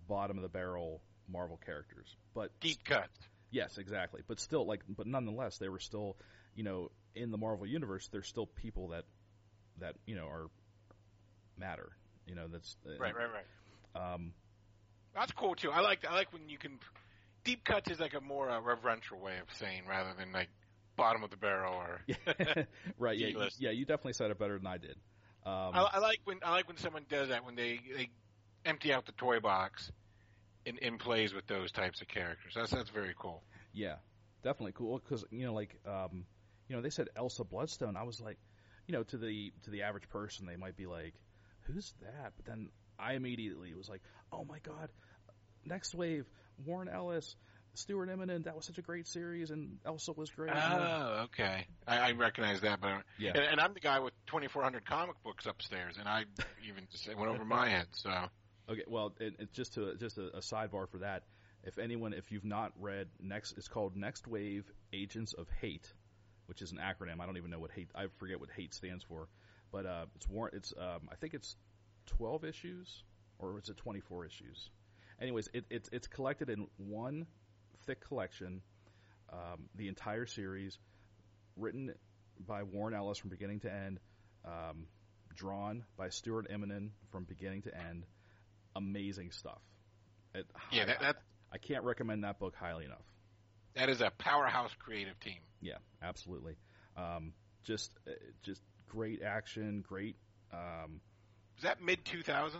bottom 0.07 0.37
of 0.37 0.43
the 0.43 0.49
barrel 0.49 1.01
Marvel 1.27 1.59
characters. 1.65 2.15
But 2.33 2.51
Deep 2.59 2.83
cut. 2.83 3.09
Yes, 3.51 3.77
exactly. 3.77 4.21
But 4.27 4.39
still, 4.39 4.65
like, 4.65 4.81
but 4.87 5.07
nonetheless, 5.07 5.57
they 5.57 5.69
were 5.69 5.79
still, 5.79 6.17
you 6.55 6.63
know, 6.63 6.91
in 7.15 7.31
the 7.31 7.37
Marvel 7.37 7.65
universe, 7.65 8.07
there's 8.11 8.27
still 8.27 8.45
people 8.45 8.89
that 8.89 9.05
that 9.79 9.95
you 10.05 10.15
know 10.15 10.27
are 10.27 10.47
matter. 11.57 11.89
You 12.27 12.35
know, 12.35 12.47
that's 12.47 12.75
uh, 12.85 12.97
Right, 12.99 13.15
right, 13.15 13.27
right. 13.31 14.13
Um, 14.13 14.33
That's 15.15 15.31
cool 15.31 15.55
too. 15.55 15.71
I 15.71 15.79
like 15.81 16.05
I 16.07 16.13
like 16.13 16.31
when 16.33 16.49
you 16.49 16.57
can. 16.57 16.77
Deep 17.43 17.63
cuts 17.63 17.89
is 17.91 17.99
like 17.99 18.13
a 18.15 18.21
more 18.21 18.49
uh, 18.49 18.59
reverential 18.59 19.19
way 19.19 19.37
of 19.37 19.55
saying 19.57 19.83
rather 19.87 20.09
than 20.17 20.31
like 20.31 20.49
bottom 20.95 21.23
of 21.23 21.29
the 21.29 21.37
barrel 21.37 21.73
or. 21.75 22.01
right? 22.97 23.17
Yeah, 23.17 23.27
you- 23.27 23.47
yeah. 23.59 23.71
You 23.71 23.85
definitely 23.85 24.13
said 24.13 24.31
it 24.31 24.39
better 24.39 24.57
than 24.57 24.67
I 24.67 24.77
did. 24.77 24.95
Um, 25.45 25.71
I, 25.75 25.89
I 25.93 25.99
like 25.99 26.19
when 26.25 26.39
I 26.43 26.51
like 26.51 26.67
when 26.67 26.77
someone 26.77 27.05
does 27.09 27.29
that 27.29 27.45
when 27.45 27.55
they 27.55 27.79
they 27.95 28.09
empty 28.65 28.91
out 28.91 29.05
the 29.05 29.11
toy 29.13 29.39
box 29.39 29.91
and, 30.65 30.79
in 30.79 30.97
plays 30.97 31.33
with 31.35 31.45
those 31.45 31.71
types 31.71 32.01
of 32.01 32.07
characters. 32.07 32.53
That's 32.55 32.71
that's 32.71 32.89
very 32.89 33.13
cool. 33.17 33.43
Yeah, 33.71 33.95
definitely 34.43 34.71
cool 34.73 34.97
because 34.99 35.23
you 35.29 35.45
know, 35.45 35.53
like, 35.53 35.77
um, 35.87 36.25
you 36.67 36.75
know, 36.75 36.81
they 36.81 36.89
said 36.89 37.09
Elsa 37.15 37.43
Bloodstone. 37.43 37.95
I 37.95 38.03
was 38.03 38.19
like, 38.19 38.39
you 38.87 38.93
know, 38.93 39.03
to 39.03 39.17
the 39.17 39.53
to 39.63 39.69
the 39.69 39.83
average 39.83 40.09
person, 40.09 40.47
they 40.47 40.55
might 40.55 40.75
be 40.75 40.87
like, 40.87 41.13
"Who's 41.61 41.93
that?" 42.01 42.33
But 42.35 42.45
then 42.45 42.69
I 42.99 43.13
immediately 43.13 43.73
was 43.73 43.89
like, 43.89 44.01
"Oh 44.31 44.45
my 44.45 44.59
god, 44.59 44.89
Nextwave, 45.67 46.25
Warren 46.65 46.89
Ellis." 46.89 47.35
Stuart 47.77 48.07
Immonen, 48.07 48.45
that 48.45 48.55
was 48.55 48.65
such 48.65 48.77
a 48.77 48.81
great 48.81 49.05
series, 49.05 49.51
and 49.51 49.79
Elsa 49.85 50.13
was 50.13 50.29
great. 50.29 50.53
Oh, 50.53 51.25
okay. 51.25 51.67
I, 51.85 51.97
I 51.97 52.11
recognize 52.13 52.61
that, 52.61 52.79
but 52.79 53.03
Yeah. 53.19 53.31
and, 53.35 53.43
and 53.43 53.59
I'm 53.59 53.73
the 53.73 53.81
guy 53.81 53.99
with 53.99 54.13
2,400 54.27 54.85
comic 54.85 55.21
books 55.25 55.45
upstairs, 55.45 55.97
and 55.99 56.07
I 56.07 56.23
even 56.69 56.87
just 56.89 57.05
it 57.05 57.17
went 57.17 57.33
over 57.33 57.43
my 57.43 57.67
head. 57.67 57.87
So 57.91 58.11
Okay, 58.67 58.83
well, 58.87 59.13
it, 59.19 59.35
it, 59.39 59.53
just 59.53 59.73
to 59.75 59.95
just 59.95 60.17
a, 60.17 60.37
a 60.37 60.39
sidebar 60.39 60.89
for 60.89 60.99
that, 60.99 61.23
if 61.63 61.77
anyone, 61.77 62.13
if 62.13 62.31
you've 62.31 62.45
not 62.45 62.71
read 62.79 63.07
next, 63.21 63.53
it's 63.57 63.67
called 63.67 63.95
Nextwave 63.95 64.63
Agents 64.91 65.33
of 65.33 65.47
Hate, 65.61 65.93
which 66.47 66.61
is 66.61 66.71
an 66.71 66.79
acronym. 66.79 67.19
I 67.21 67.25
don't 67.25 67.37
even 67.37 67.51
know 67.51 67.59
what 67.59 67.71
hate. 67.71 67.89
I 67.93 68.07
forget 68.17 68.39
what 68.39 68.49
hate 68.55 68.73
stands 68.73 69.03
for, 69.03 69.27
but 69.71 69.85
uh, 69.85 70.05
it's 70.15 70.27
war. 70.27 70.49
It's 70.51 70.73
um, 70.79 71.09
I 71.11 71.15
think 71.15 71.33
it's 71.35 71.55
twelve 72.05 72.43
issues, 72.43 73.03
or 73.39 73.59
is 73.59 73.69
it 73.69 73.77
twenty 73.77 74.01
four 74.01 74.25
issues? 74.25 74.69
Anyways, 75.21 75.49
it, 75.53 75.65
it's 75.69 75.89
it's 75.91 76.07
collected 76.07 76.49
in 76.49 76.67
one 76.77 77.25
thick 77.85 78.01
collection, 78.01 78.61
um, 79.31 79.69
the 79.75 79.87
entire 79.87 80.25
series, 80.25 80.77
written 81.55 81.93
by 82.45 82.63
Warren 82.63 82.93
Ellis 82.93 83.17
from 83.17 83.29
beginning 83.29 83.61
to 83.61 83.71
end, 83.71 83.99
um, 84.43 84.87
drawn 85.35 85.83
by 85.97 86.09
Stuart 86.09 86.49
Immonen 86.51 86.89
from 87.11 87.23
beginning 87.23 87.61
to 87.63 87.75
end 87.75 88.05
amazing 88.75 89.31
stuff. 89.31 89.61
It, 90.33 90.45
yeah, 90.71 90.85
that, 90.85 90.99
that 90.99 91.15
I 91.53 91.57
can't 91.57 91.85
recommend 91.85 92.23
that 92.25 92.39
book 92.39 92.55
highly 92.59 92.83
enough. 92.85 93.05
that 93.75 93.89
is 93.89 94.01
a 94.01 94.11
powerhouse 94.17 94.71
creative 94.79 95.19
team. 95.19 95.39
Yeah, 95.61 95.77
absolutely. 96.01 96.57
Um, 96.97 97.33
just, 97.63 97.91
uh, 98.07 98.11
just 98.43 98.61
great 98.89 99.21
action, 99.21 99.83
great. 99.87 100.15
Um, 100.53 101.01
Was 101.55 101.63
that 101.63 101.81
mid 101.81 102.03
2000s? 102.05 102.53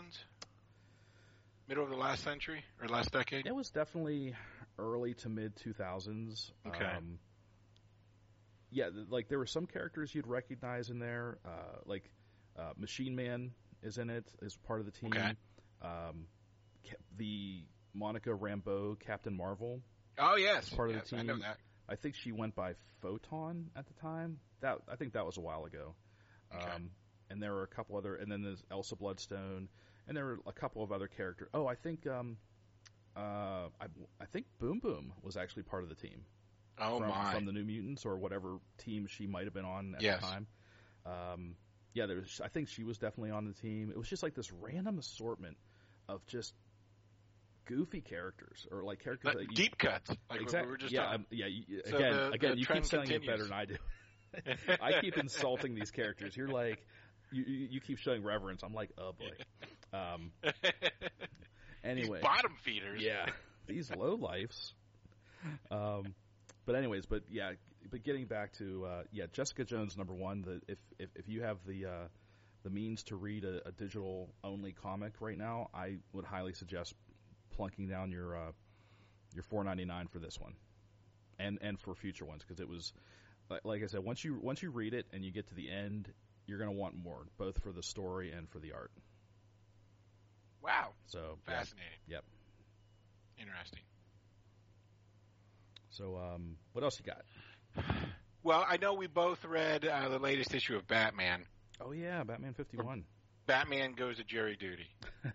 Middle 1.68 1.84
of 1.84 1.90
the 1.90 1.96
last 1.96 2.22
century 2.22 2.64
or 2.80 2.88
last 2.88 3.12
decade? 3.12 3.46
it 3.46 3.54
was 3.54 3.70
definitely 3.70 4.34
early 4.78 5.14
to 5.14 5.28
mid 5.28 5.56
two 5.56 5.72
thousands. 5.72 6.52
Okay. 6.66 6.84
Um, 6.84 7.18
yeah, 8.70 8.88
like 9.08 9.28
there 9.28 9.38
were 9.38 9.46
some 9.46 9.66
characters 9.66 10.14
you'd 10.14 10.26
recognize 10.28 10.90
in 10.90 10.98
there. 11.00 11.38
Uh, 11.44 11.78
like 11.84 12.08
uh, 12.58 12.72
Machine 12.76 13.16
Man 13.16 13.50
is 13.82 13.98
in 13.98 14.10
it 14.10 14.24
as 14.44 14.56
part 14.66 14.80
of 14.80 14.86
the 14.86 14.92
team. 14.92 15.10
Okay. 15.12 15.32
Um, 15.82 16.26
the 17.16 17.64
Monica 17.94 18.30
Rambeau 18.30 18.98
Captain 19.00 19.36
Marvel 19.36 19.80
Oh 20.18 20.36
yes, 20.36 20.68
Part 20.70 20.90
of 20.90 20.94
the 20.94 21.00
yes, 21.00 21.12
I 21.12 21.22
know 21.22 21.34
team. 21.34 21.42
that. 21.42 21.58
I 21.88 21.96
think 21.96 22.14
she 22.14 22.32
went 22.32 22.54
by 22.54 22.72
Photon 23.02 23.70
at 23.76 23.86
the 23.86 23.94
time. 23.94 24.38
That 24.60 24.78
I 24.90 24.96
think 24.96 25.12
that 25.12 25.26
was 25.26 25.36
a 25.36 25.40
while 25.40 25.64
ago. 25.64 25.94
Okay. 26.54 26.64
Um, 26.70 26.90
and 27.30 27.42
there 27.42 27.52
were 27.54 27.62
a 27.62 27.68
couple 27.68 27.96
other, 27.96 28.14
and 28.16 28.30
then 28.30 28.42
there's 28.42 28.62
Elsa 28.70 28.96
Bloodstone, 28.96 29.68
and 30.08 30.16
there 30.16 30.24
were 30.24 30.38
a 30.46 30.52
couple 30.52 30.82
of 30.82 30.92
other 30.92 31.08
characters. 31.08 31.48
Oh, 31.54 31.66
I 31.66 31.74
think 31.74 32.06
um, 32.06 32.36
uh, 33.16 33.20
I, 33.80 33.86
I 34.20 34.24
think 34.32 34.46
Boom 34.58 34.78
Boom 34.80 35.12
was 35.22 35.36
actually 35.36 35.62
part 35.64 35.82
of 35.82 35.88
the 35.88 35.94
team 35.94 36.24
Oh 36.78 36.98
from, 36.98 37.08
my! 37.08 37.32
from 37.32 37.46
the 37.46 37.52
New 37.52 37.64
Mutants 37.64 38.04
or 38.04 38.16
whatever 38.18 38.58
team 38.78 39.06
she 39.08 39.26
might 39.26 39.44
have 39.44 39.54
been 39.54 39.64
on 39.64 39.94
at 39.96 40.02
Yes. 40.02 40.20
the 40.20 40.26
time. 40.26 40.46
Um, 41.06 41.54
yeah, 41.94 42.06
there 42.06 42.16
was. 42.16 42.40
I 42.44 42.48
think 42.48 42.68
she 42.68 42.84
was 42.84 42.98
definitely 42.98 43.30
on 43.30 43.46
the 43.46 43.54
team. 43.54 43.90
It 43.90 43.96
was 43.96 44.08
just 44.08 44.22
like 44.22 44.34
this 44.34 44.52
random 44.52 44.98
assortment 44.98 45.56
of 46.08 46.24
just 46.26 46.52
goofy 47.64 48.00
characters 48.00 48.66
or 48.70 48.84
like 48.84 49.02
characters 49.02 49.34
that 49.34 49.42
you, 49.42 49.48
deep 49.48 49.76
cuts, 49.78 50.10
like 50.30 50.40
exactly. 50.40 50.66
we 50.66 50.70
were 50.72 50.76
just 50.78 50.92
yeah, 50.92 51.10
um, 51.10 51.26
yeah. 51.30 51.46
You, 51.46 51.80
So 51.88 51.96
again, 51.96 52.12
the- 52.12 52.30
again, 52.32 52.50
the 52.52 52.58
you 52.58 52.66
keep 52.66 52.84
saying 52.84 53.10
it 53.10 53.26
better 53.26 53.44
than 53.44 53.52
I 53.52 53.64
do. 53.64 53.76
I 54.80 55.00
keep 55.00 55.16
insulting 55.16 55.74
these 55.74 55.90
characters. 55.90 56.36
You're 56.36 56.48
like, 56.48 56.84
you, 57.32 57.44
you 57.44 57.80
keep 57.80 57.98
showing 57.98 58.22
reverence. 58.22 58.62
I'm 58.62 58.74
like, 58.74 58.90
oh 58.98 59.12
boy. 59.12 59.98
Um, 59.98 60.32
anyway, 61.84 62.18
These 62.18 62.22
bottom 62.22 62.52
feeders. 62.64 63.02
yeah, 63.02 63.26
these 63.66 63.90
low 63.94 64.14
lifes. 64.14 64.74
Um, 65.70 66.14
but 66.64 66.74
anyways, 66.74 67.06
but 67.06 67.22
yeah, 67.30 67.52
but 67.90 68.02
getting 68.02 68.26
back 68.26 68.52
to 68.54 68.84
uh, 68.86 69.02
yeah, 69.12 69.26
Jessica 69.32 69.64
Jones 69.64 69.96
number 69.96 70.14
one. 70.14 70.42
The 70.42 70.60
if 70.72 70.78
if, 70.98 71.10
if 71.14 71.28
you 71.28 71.42
have 71.42 71.58
the 71.66 71.86
uh, 71.86 72.08
the 72.64 72.70
means 72.70 73.04
to 73.04 73.16
read 73.16 73.44
a, 73.44 73.68
a 73.68 73.72
digital 73.72 74.28
only 74.42 74.72
comic 74.72 75.14
right 75.20 75.38
now, 75.38 75.68
I 75.72 75.96
would 76.12 76.24
highly 76.24 76.52
suggest 76.52 76.94
plunking 77.56 77.88
down 77.88 78.10
your 78.10 78.36
uh, 78.36 78.52
your 79.34 79.44
four 79.44 79.62
ninety 79.62 79.84
nine 79.84 80.08
for 80.08 80.18
this 80.18 80.40
one, 80.40 80.54
and 81.38 81.58
and 81.62 81.78
for 81.78 81.94
future 81.94 82.24
ones 82.24 82.42
because 82.46 82.60
it 82.60 82.68
was 82.68 82.92
like, 83.48 83.64
like 83.64 83.82
I 83.82 83.86
said, 83.86 84.00
once 84.02 84.24
you 84.24 84.38
once 84.42 84.62
you 84.62 84.70
read 84.70 84.94
it 84.94 85.06
and 85.12 85.24
you 85.24 85.30
get 85.30 85.46
to 85.48 85.54
the 85.54 85.70
end, 85.70 86.08
you're 86.46 86.58
gonna 86.58 86.72
want 86.72 86.94
more, 86.96 87.26
both 87.38 87.62
for 87.62 87.72
the 87.72 87.82
story 87.82 88.32
and 88.32 88.48
for 88.48 88.58
the 88.58 88.72
art. 88.72 88.90
Wow. 90.62 90.90
So 91.06 91.38
yeah. 91.48 91.54
Fascinating. 91.54 91.98
Yep. 92.08 92.24
Interesting. 93.38 93.82
So 95.90 96.16
um, 96.16 96.56
what 96.72 96.84
else 96.84 97.00
you 97.00 97.06
got? 97.06 97.84
Well, 98.42 98.64
I 98.68 98.76
know 98.76 98.94
we 98.94 99.06
both 99.06 99.44
read 99.44 99.84
uh, 99.84 100.08
the 100.08 100.18
latest 100.18 100.54
issue 100.54 100.76
of 100.76 100.86
Batman. 100.86 101.44
Oh 101.80 101.92
yeah, 101.92 102.22
Batman 102.24 102.54
fifty 102.54 102.76
one. 102.76 103.04
Batman 103.46 103.92
goes 103.92 104.16
to 104.16 104.24
jury 104.24 104.56
duty. 104.56 104.86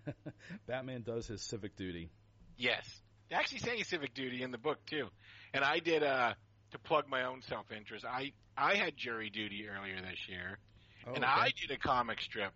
Batman 0.68 1.02
does 1.02 1.28
his 1.28 1.42
civic 1.42 1.76
duty. 1.76 2.10
Yes. 2.58 2.86
They 3.30 3.36
actually 3.36 3.60
say 3.60 3.82
civic 3.84 4.14
duty 4.14 4.44
in 4.44 4.52
the 4.52 4.58
book 4.58 4.86
too. 4.86 5.08
And 5.54 5.64
I 5.64 5.80
did 5.80 6.04
uh 6.04 6.34
to 6.72 6.80
plug 6.80 7.08
my 7.10 7.24
own 7.24 7.42
self 7.42 7.72
interest. 7.72 8.06
I 8.06 8.34
I 8.58 8.76
had 8.76 8.98
jury 8.98 9.30
duty 9.30 9.68
earlier 9.68 9.96
this 10.02 10.28
year. 10.28 10.58
Oh, 11.08 11.14
and 11.14 11.26
I 11.26 11.52
did 11.60 11.72
a 11.72 11.78
comic 11.78 12.22
strip 12.22 12.54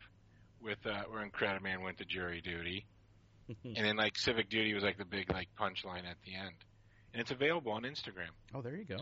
with 0.61 0.77
uh 0.85 1.03
where 1.09 1.27
Incrediman 1.27 1.81
went 1.83 1.97
to 1.97 2.05
jury 2.05 2.41
duty. 2.41 2.85
and 3.63 3.85
then 3.85 3.95
like 3.95 4.17
civic 4.17 4.49
duty 4.49 4.73
was 4.73 4.83
like 4.83 4.97
the 4.97 5.05
big 5.05 5.31
like 5.31 5.47
punchline 5.59 6.05
at 6.09 6.17
the 6.25 6.35
end. 6.35 6.55
And 7.13 7.21
it's 7.21 7.31
available 7.31 7.71
on 7.71 7.83
Instagram. 7.83 8.29
oh, 8.53 8.61
there 8.61 8.75
you 8.75 8.85
go. 8.85 8.97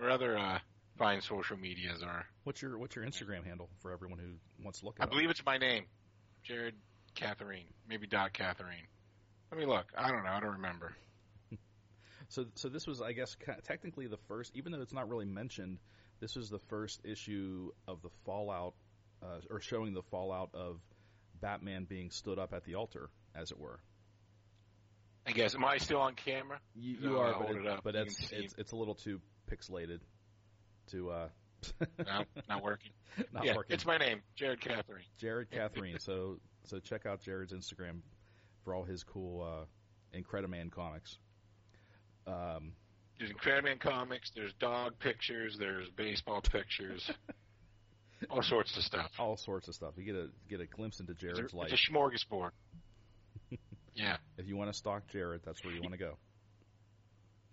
Or 0.00 0.10
other 0.10 0.36
uh 0.38 0.58
fine 0.98 1.20
social 1.20 1.56
medias 1.56 2.02
are. 2.02 2.26
What's 2.44 2.60
your 2.62 2.78
what's 2.78 2.96
your 2.96 3.04
Instagram 3.04 3.44
handle 3.44 3.68
for 3.82 3.92
everyone 3.92 4.18
who 4.18 4.32
wants 4.64 4.80
to 4.80 4.86
look 4.86 4.96
it 4.98 5.02
I 5.02 5.04
up? 5.04 5.10
believe 5.10 5.30
it's 5.30 5.44
my 5.44 5.58
name. 5.58 5.84
Jared 6.42 6.74
Catherine. 7.14 7.66
Maybe 7.88 8.06
dot 8.06 8.32
Catherine. 8.32 8.86
Let 9.50 9.58
me 9.60 9.66
look. 9.66 9.86
I 9.96 10.10
don't 10.10 10.24
know. 10.24 10.30
I 10.30 10.40
don't 10.40 10.54
remember. 10.54 10.94
So 12.30 12.44
so 12.56 12.68
this 12.68 12.86
was, 12.86 13.00
I 13.00 13.12
guess, 13.12 13.36
technically 13.64 14.06
the 14.06 14.18
first, 14.28 14.54
even 14.54 14.70
though 14.72 14.82
it's 14.82 14.92
not 14.92 15.08
really 15.08 15.24
mentioned. 15.24 15.78
This 16.20 16.36
was 16.36 16.50
the 16.50 16.58
first 16.68 17.00
issue 17.04 17.70
of 17.86 18.02
the 18.02 18.10
fallout, 18.26 18.74
uh, 19.22 19.40
or 19.50 19.60
showing 19.60 19.94
the 19.94 20.02
fallout 20.02 20.50
of 20.54 20.80
Batman 21.40 21.84
being 21.84 22.10
stood 22.10 22.38
up 22.38 22.52
at 22.52 22.64
the 22.64 22.74
altar, 22.76 23.08
as 23.34 23.50
it 23.50 23.58
were. 23.58 23.80
I 25.26 25.32
guess. 25.32 25.54
Am 25.54 25.64
I 25.64 25.78
still 25.78 26.00
on 26.00 26.14
camera? 26.14 26.58
You, 26.74 26.96
No, 27.02 27.10
you 27.10 27.18
are, 27.18 27.34
but, 27.38 27.50
it- 27.50 27.56
it 27.56 27.66
up. 27.66 27.80
but 27.84 27.94
it's 27.94 28.30
it's 28.32 28.54
it's 28.56 28.72
a 28.72 28.76
little 28.76 28.94
too 28.94 29.20
pixelated 29.50 30.00
to 30.92 31.10
uh, 31.10 31.28
No, 31.98 32.24
not 32.48 32.62
working. 32.62 32.92
not 33.32 33.44
yeah, 33.44 33.56
working. 33.56 33.74
it's 33.74 33.84
my 33.84 33.98
name, 33.98 34.22
Jared 34.36 34.60
Catherine. 34.60 35.02
Jared 35.18 35.50
Catherine. 35.52 35.98
so 36.00 36.38
so 36.64 36.78
check 36.78 37.04
out 37.06 37.20
Jared's 37.22 37.52
Instagram 37.52 38.00
for 38.64 38.74
all 38.74 38.84
his 38.84 39.04
cool 39.04 39.42
uh, 39.42 40.16
Incrediman 40.18 40.70
comics. 40.72 41.18
Um, 42.26 42.72
There's 43.18 43.30
Incrediman 43.32 43.80
comics. 43.80 44.30
There's 44.34 44.52
dog 44.54 44.98
pictures. 44.98 45.56
There's 45.58 45.88
baseball 45.90 46.40
pictures. 46.40 47.10
All 48.30 48.42
sorts 48.42 48.76
of 48.76 48.82
stuff. 48.82 49.10
all 49.18 49.36
sorts 49.36 49.68
of 49.68 49.74
stuff. 49.74 49.94
You 49.96 50.04
get 50.04 50.14
a 50.16 50.28
get 50.48 50.60
a 50.60 50.66
glimpse 50.66 51.00
into 51.00 51.12
It's 51.12 51.20
Jared's 51.20 51.52
a, 51.52 51.56
life. 51.56 51.72
it's 51.72 51.88
a 51.88 51.92
smorgasbord. 51.92 52.50
yeah, 53.94 54.16
If 54.36 54.46
you 54.46 54.56
want 54.56 54.70
to 54.70 54.76
stalk 54.76 55.06
Jared, 55.08 55.40
that's 55.44 55.64
where 55.64 55.72
you 55.74 55.80
want 55.80 55.92
to 55.92 55.98
go. 55.98 56.14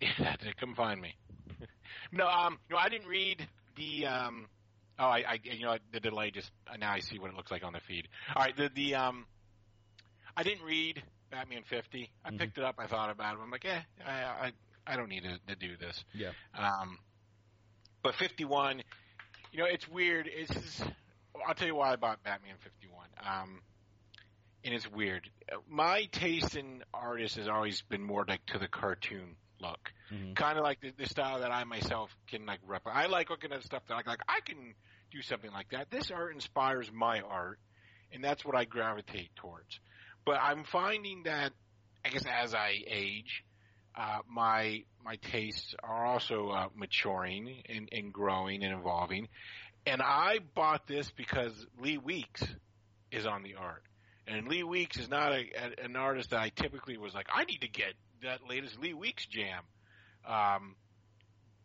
yeah. 0.00 0.36
Come 0.60 0.74
find 0.74 1.00
me. 1.00 1.14
no, 2.12 2.26
um, 2.28 2.58
no, 2.70 2.76
I 2.76 2.88
didn't 2.88 3.08
read 3.08 3.46
the. 3.76 4.06
Um, 4.06 4.46
oh, 4.98 5.06
I, 5.06 5.18
I, 5.26 5.38
you 5.42 5.64
know, 5.64 5.76
the 5.92 6.00
delay 6.00 6.30
just 6.30 6.50
now 6.78 6.92
I 6.92 7.00
see 7.00 7.18
what 7.18 7.30
it 7.30 7.36
looks 7.36 7.50
like 7.50 7.64
on 7.64 7.72
the 7.72 7.80
feed. 7.80 8.08
All 8.34 8.42
right, 8.42 8.56
the 8.56 8.70
the 8.74 8.94
um, 8.96 9.26
I 10.36 10.42
didn't 10.42 10.64
read 10.64 11.02
Batman 11.30 11.62
50. 11.68 12.10
I 12.24 12.30
Mhm. 12.30 12.38
picked 12.38 12.58
it 12.58 12.64
up. 12.64 12.76
I 12.78 12.86
thought 12.86 13.10
about 13.10 13.36
it. 13.36 13.40
I'm 13.42 13.50
like, 13.50 13.64
eh, 13.64 13.80
I, 14.06 14.12
I, 14.12 14.52
I 14.86 14.96
don't 14.96 15.08
need 15.08 15.22
to, 15.24 15.38
to 15.48 15.56
do 15.56 15.76
this. 15.78 16.04
Yeah. 16.14 16.30
Um, 16.56 16.98
but 18.02 18.14
51, 18.16 18.82
you 19.56 19.62
know, 19.62 19.68
it's 19.72 19.88
weird. 19.88 20.28
It's 20.30 20.82
I'll 21.46 21.54
tell 21.54 21.66
you 21.66 21.74
why 21.74 21.92
I 21.92 21.96
bought 21.96 22.22
Batman 22.22 22.56
51. 22.62 23.06
Um, 23.24 23.60
and 24.64 24.74
it's 24.74 24.90
weird. 24.90 25.28
My 25.68 26.04
taste 26.12 26.56
in 26.56 26.82
artists 26.92 27.36
has 27.38 27.48
always 27.48 27.80
been 27.82 28.02
more 28.02 28.24
like 28.26 28.44
to 28.46 28.58
the 28.58 28.68
cartoon 28.68 29.36
look, 29.60 29.92
Mhm. 30.12 30.34
kind 30.36 30.58
of 30.58 30.64
like 30.64 30.80
the, 30.80 30.90
the 30.90 31.06
style 31.06 31.40
that 31.40 31.50
I 31.50 31.64
myself 31.64 32.14
can 32.26 32.44
like 32.44 32.60
replicate. 32.66 32.98
I 33.00 33.06
like 33.06 33.30
looking 33.30 33.52
at 33.52 33.62
stuff 33.62 33.82
that 33.88 33.94
I 33.94 34.02
like. 34.06 34.20
I 34.28 34.40
can 34.40 34.74
do 35.10 35.22
something 35.22 35.50
like 35.50 35.70
that. 35.70 35.90
This 35.90 36.10
art 36.10 36.34
inspires 36.34 36.90
my 36.92 37.20
art, 37.20 37.58
and 38.12 38.22
that's 38.22 38.44
what 38.44 38.54
I 38.56 38.64
gravitate 38.66 39.34
towards. 39.36 39.80
But 40.26 40.38
I'm 40.42 40.64
finding 40.64 41.22
that 41.22 41.52
I 42.04 42.10
guess 42.10 42.24
as 42.26 42.54
I 42.54 42.74
age, 42.86 43.44
uh, 43.96 44.18
my 44.28 44.82
my 45.04 45.16
tastes 45.16 45.74
are 45.82 46.04
also 46.04 46.48
uh, 46.48 46.68
maturing 46.74 47.62
and, 47.68 47.88
and 47.92 48.12
growing 48.12 48.62
and 48.64 48.74
evolving. 48.78 49.28
And 49.86 50.02
I 50.02 50.40
bought 50.54 50.86
this 50.88 51.10
because 51.16 51.52
Lee 51.80 51.96
Weeks 51.96 52.42
is 53.12 53.24
on 53.24 53.42
the 53.42 53.54
art, 53.54 53.84
and 54.26 54.48
Lee 54.48 54.64
Weeks 54.64 54.98
is 54.98 55.08
not 55.08 55.32
a, 55.32 55.44
a, 55.56 55.84
an 55.84 55.96
artist 55.96 56.30
that 56.30 56.40
I 56.40 56.50
typically 56.50 56.98
was 56.98 57.14
like, 57.14 57.28
I 57.32 57.44
need 57.44 57.60
to 57.60 57.68
get 57.68 57.94
that 58.22 58.40
latest 58.48 58.78
Lee 58.80 58.94
Weeks 58.94 59.24
jam. 59.26 59.62
Um, 60.26 60.74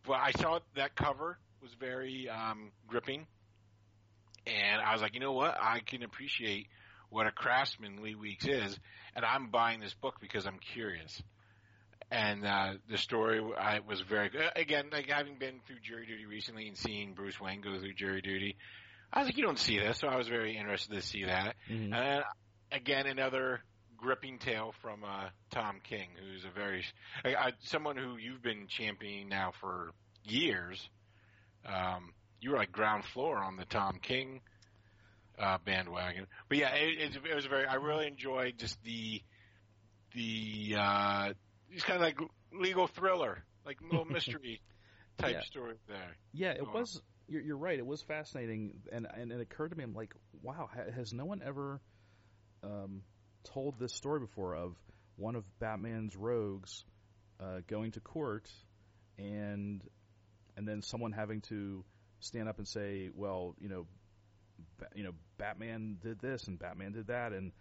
but 0.06 0.14
I 0.14 0.30
saw 0.32 0.60
that 0.76 0.94
cover 0.94 1.38
was 1.60 1.72
very 1.78 2.28
um, 2.28 2.70
gripping, 2.86 3.26
and 4.46 4.80
I 4.80 4.92
was 4.92 5.02
like, 5.02 5.14
you 5.14 5.20
know 5.20 5.32
what, 5.32 5.56
I 5.60 5.80
can 5.80 6.02
appreciate 6.02 6.68
what 7.10 7.26
a 7.26 7.32
craftsman 7.32 8.02
Lee 8.02 8.14
Weeks 8.14 8.46
is, 8.46 8.78
and 9.14 9.24
I'm 9.24 9.48
buying 9.48 9.80
this 9.80 9.94
book 9.94 10.14
because 10.20 10.46
I'm 10.46 10.58
curious 10.72 11.20
and 12.12 12.44
uh, 12.46 12.74
the 12.90 12.98
story 12.98 13.40
I 13.58 13.80
was 13.80 14.02
very 14.02 14.28
good. 14.28 14.44
Again, 14.54 14.90
like 14.92 15.08
having 15.08 15.38
been 15.38 15.60
through 15.66 15.80
jury 15.82 16.06
duty 16.06 16.26
recently 16.26 16.68
and 16.68 16.76
seeing 16.76 17.14
Bruce 17.14 17.40
Wayne 17.40 17.62
go 17.62 17.78
through 17.78 17.94
jury 17.94 18.20
duty, 18.20 18.56
I 19.10 19.20
was 19.20 19.28
like, 19.28 19.38
you 19.38 19.44
don't 19.44 19.58
see 19.58 19.78
this, 19.78 19.98
so 19.98 20.08
I 20.08 20.16
was 20.16 20.28
very 20.28 20.56
interested 20.58 20.94
to 20.94 21.00
see 21.00 21.24
that. 21.24 21.56
Mhm. 21.70 21.94
And 21.94 22.24
again, 22.70 23.06
another 23.06 23.62
gripping 23.96 24.38
tale 24.38 24.74
from 24.82 25.04
uh, 25.04 25.28
Tom 25.50 25.80
King, 25.82 26.10
who's 26.20 26.44
a 26.44 26.50
very 26.50 26.84
someone 27.60 27.96
who 27.96 28.18
you've 28.18 28.42
been 28.42 28.66
championing 28.68 29.28
now 29.30 29.52
for 29.60 29.92
years. 30.22 30.86
Um, 31.64 32.12
you 32.40 32.50
were 32.50 32.58
like 32.58 32.72
ground 32.72 33.04
floor 33.06 33.38
on 33.38 33.56
the 33.56 33.64
Tom 33.64 34.00
King 34.02 34.42
uh, 35.38 35.56
bandwagon, 35.64 36.26
but 36.50 36.58
yeah, 36.58 36.74
it, 36.74 37.16
it, 37.16 37.30
it 37.30 37.34
was 37.34 37.46
very. 37.46 37.66
I 37.66 37.76
really 37.76 38.06
enjoyed 38.06 38.58
just 38.58 38.76
the 38.82 39.22
the 40.14 40.76
it's 41.72 41.84
kind 41.84 41.96
of 41.96 42.02
like 42.02 42.18
legal 42.52 42.86
thriller, 42.86 43.44
like 43.64 43.80
little 43.82 44.04
mystery 44.10 44.60
type 45.18 45.32
Yeah. 45.34 45.40
story 45.42 45.74
there. 45.88 46.16
Yeah, 46.32 46.50
it 46.52 46.66
on. 46.66 46.72
was. 46.72 47.00
You're, 47.28 47.42
you're 47.42 47.56
right. 47.56 47.78
It 47.78 47.86
was 47.86 48.02
fascinating, 48.02 48.80
and 48.92 49.06
and 49.14 49.32
it 49.32 49.40
occurred 49.40 49.70
to 49.70 49.76
me, 49.76 49.84
I'm 49.84 49.94
like, 49.94 50.14
wow, 50.42 50.68
has 50.94 51.12
no 51.12 51.24
one 51.24 51.40
ever 51.44 51.80
um, 52.62 53.02
told 53.44 53.78
this 53.78 53.94
story 53.94 54.20
before 54.20 54.54
of 54.54 54.76
one 55.16 55.36
of 55.36 55.44
Batman's 55.58 56.16
rogues 56.16 56.84
uh, 57.40 57.60
going 57.68 57.92
to 57.92 58.00
court, 58.00 58.50
and 59.18 59.82
and 60.56 60.66
then 60.68 60.82
someone 60.82 61.12
having 61.12 61.40
to 61.42 61.84
stand 62.20 62.48
up 62.48 62.58
and 62.58 62.68
say, 62.68 63.10
well, 63.14 63.54
you 63.58 63.68
know, 63.68 63.86
ba- 64.78 64.88
you 64.94 65.04
know, 65.04 65.12
Batman 65.38 65.96
did 66.02 66.20
this 66.20 66.46
and 66.48 66.58
Batman 66.58 66.92
did 66.92 67.06
that, 67.06 67.32
and, 67.32 67.52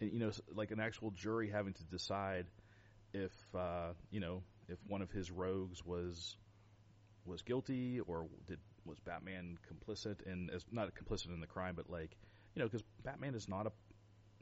and 0.00 0.12
you 0.12 0.18
know, 0.18 0.30
like 0.54 0.70
an 0.72 0.80
actual 0.80 1.10
jury 1.10 1.48
having 1.50 1.74
to 1.74 1.84
decide 1.84 2.46
if 3.12 3.32
uh, 3.54 3.92
you 4.10 4.20
know 4.20 4.42
if 4.68 4.78
one 4.86 5.02
of 5.02 5.10
his 5.10 5.30
rogues 5.30 5.84
was 5.84 6.36
was 7.24 7.42
guilty 7.42 8.00
or 8.00 8.26
did 8.46 8.58
was 8.86 8.98
Batman 9.00 9.58
complicit 9.70 10.22
in 10.26 10.50
as 10.54 10.64
not 10.72 10.88
complicit 10.94 11.26
in 11.34 11.40
the 11.40 11.46
crime, 11.46 11.74
but 11.76 11.90
like 11.90 12.16
you 12.54 12.60
know 12.62 12.66
because 12.68 12.82
Batman 13.04 13.34
is 13.34 13.48
not 13.48 13.66
a 13.66 13.72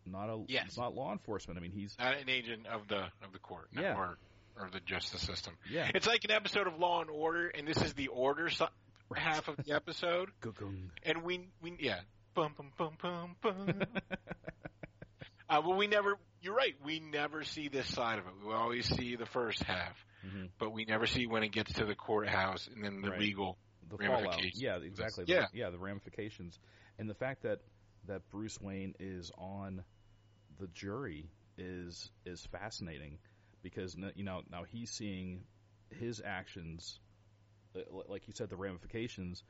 not 0.06 0.28
a 0.30 0.42
Yes. 0.48 0.76
not 0.76 0.94
law 0.94 1.12
enforcement. 1.12 1.58
I 1.58 1.62
mean 1.62 1.72
he's 1.72 1.96
Not 1.98 2.16
an 2.16 2.28
agent 2.30 2.66
of 2.66 2.88
the 2.88 3.04
of 3.22 3.32
the 3.32 3.38
court, 3.38 3.68
Yeah. 3.72 3.94
or 3.96 4.18
or 4.56 4.70
the 4.72 4.80
justice 4.80 5.20
system. 5.22 5.54
yeah 5.70 5.90
It's 5.94 6.06
like 6.06 6.24
an 6.24 6.30
episode 6.30 6.66
of 6.66 6.78
Law 6.78 7.00
and 7.00 7.10
Order, 7.10 7.48
and 7.48 7.66
this 7.66 7.80
is 7.82 7.92
the 7.94 8.08
order 8.08 8.48
si- 8.48 8.64
half 9.14 9.48
of 9.48 9.56
the 9.56 9.72
episode, 9.72 10.30
and 11.02 11.22
we 11.22 11.48
we 11.60 11.76
yeah, 11.80 12.00
bum 12.34 12.54
bum 12.56 12.72
bum 12.78 12.96
bum 13.02 13.36
bum. 13.42 13.82
uh, 15.48 15.60
well, 15.64 15.76
we 15.76 15.86
never. 15.86 16.18
You're 16.40 16.54
right. 16.54 16.74
We 16.84 17.00
never 17.00 17.42
see 17.44 17.68
this 17.68 17.86
side 17.88 18.18
of 18.18 18.26
it. 18.26 18.32
We 18.46 18.52
always 18.52 18.86
see 18.86 19.16
the 19.16 19.26
first 19.26 19.62
half, 19.64 19.96
Mhm. 20.24 20.50
but 20.58 20.70
we 20.70 20.84
never 20.84 21.06
see 21.06 21.26
when 21.26 21.42
it 21.42 21.48
gets 21.50 21.72
to 21.74 21.84
the 21.84 21.94
courthouse 21.96 22.68
and 22.68 22.84
then 22.84 23.00
the 23.00 23.10
Right. 23.10 23.20
legal. 23.20 23.58
the 23.90 23.96
fallout. 23.96 24.38
Yeah, 24.54 24.76
exactly. 24.76 25.24
Yeah. 25.26 25.46
The, 25.50 25.58
yeah, 25.58 25.70
the 25.70 25.78
ramifications, 25.78 26.58
and 26.98 27.08
the 27.08 27.14
fact 27.14 27.42
that 27.44 27.60
that 28.04 28.28
Bruce 28.28 28.60
Wayne 28.60 28.94
is 29.00 29.30
on 29.38 29.82
the 30.58 30.66
jury 30.68 31.30
is 31.56 32.10
is 32.26 32.44
fascinating 32.46 33.18
because 33.62 33.96
you 34.14 34.24
know 34.24 34.42
now 34.50 34.64
he's 34.64 34.90
seeing 34.90 35.46
his 35.90 36.20
actions, 36.22 37.00
uh, 37.74 37.80
like 38.08 38.26
you 38.26 38.34
said, 38.34 38.50
the 38.50 38.56
ramifications, 38.58 39.42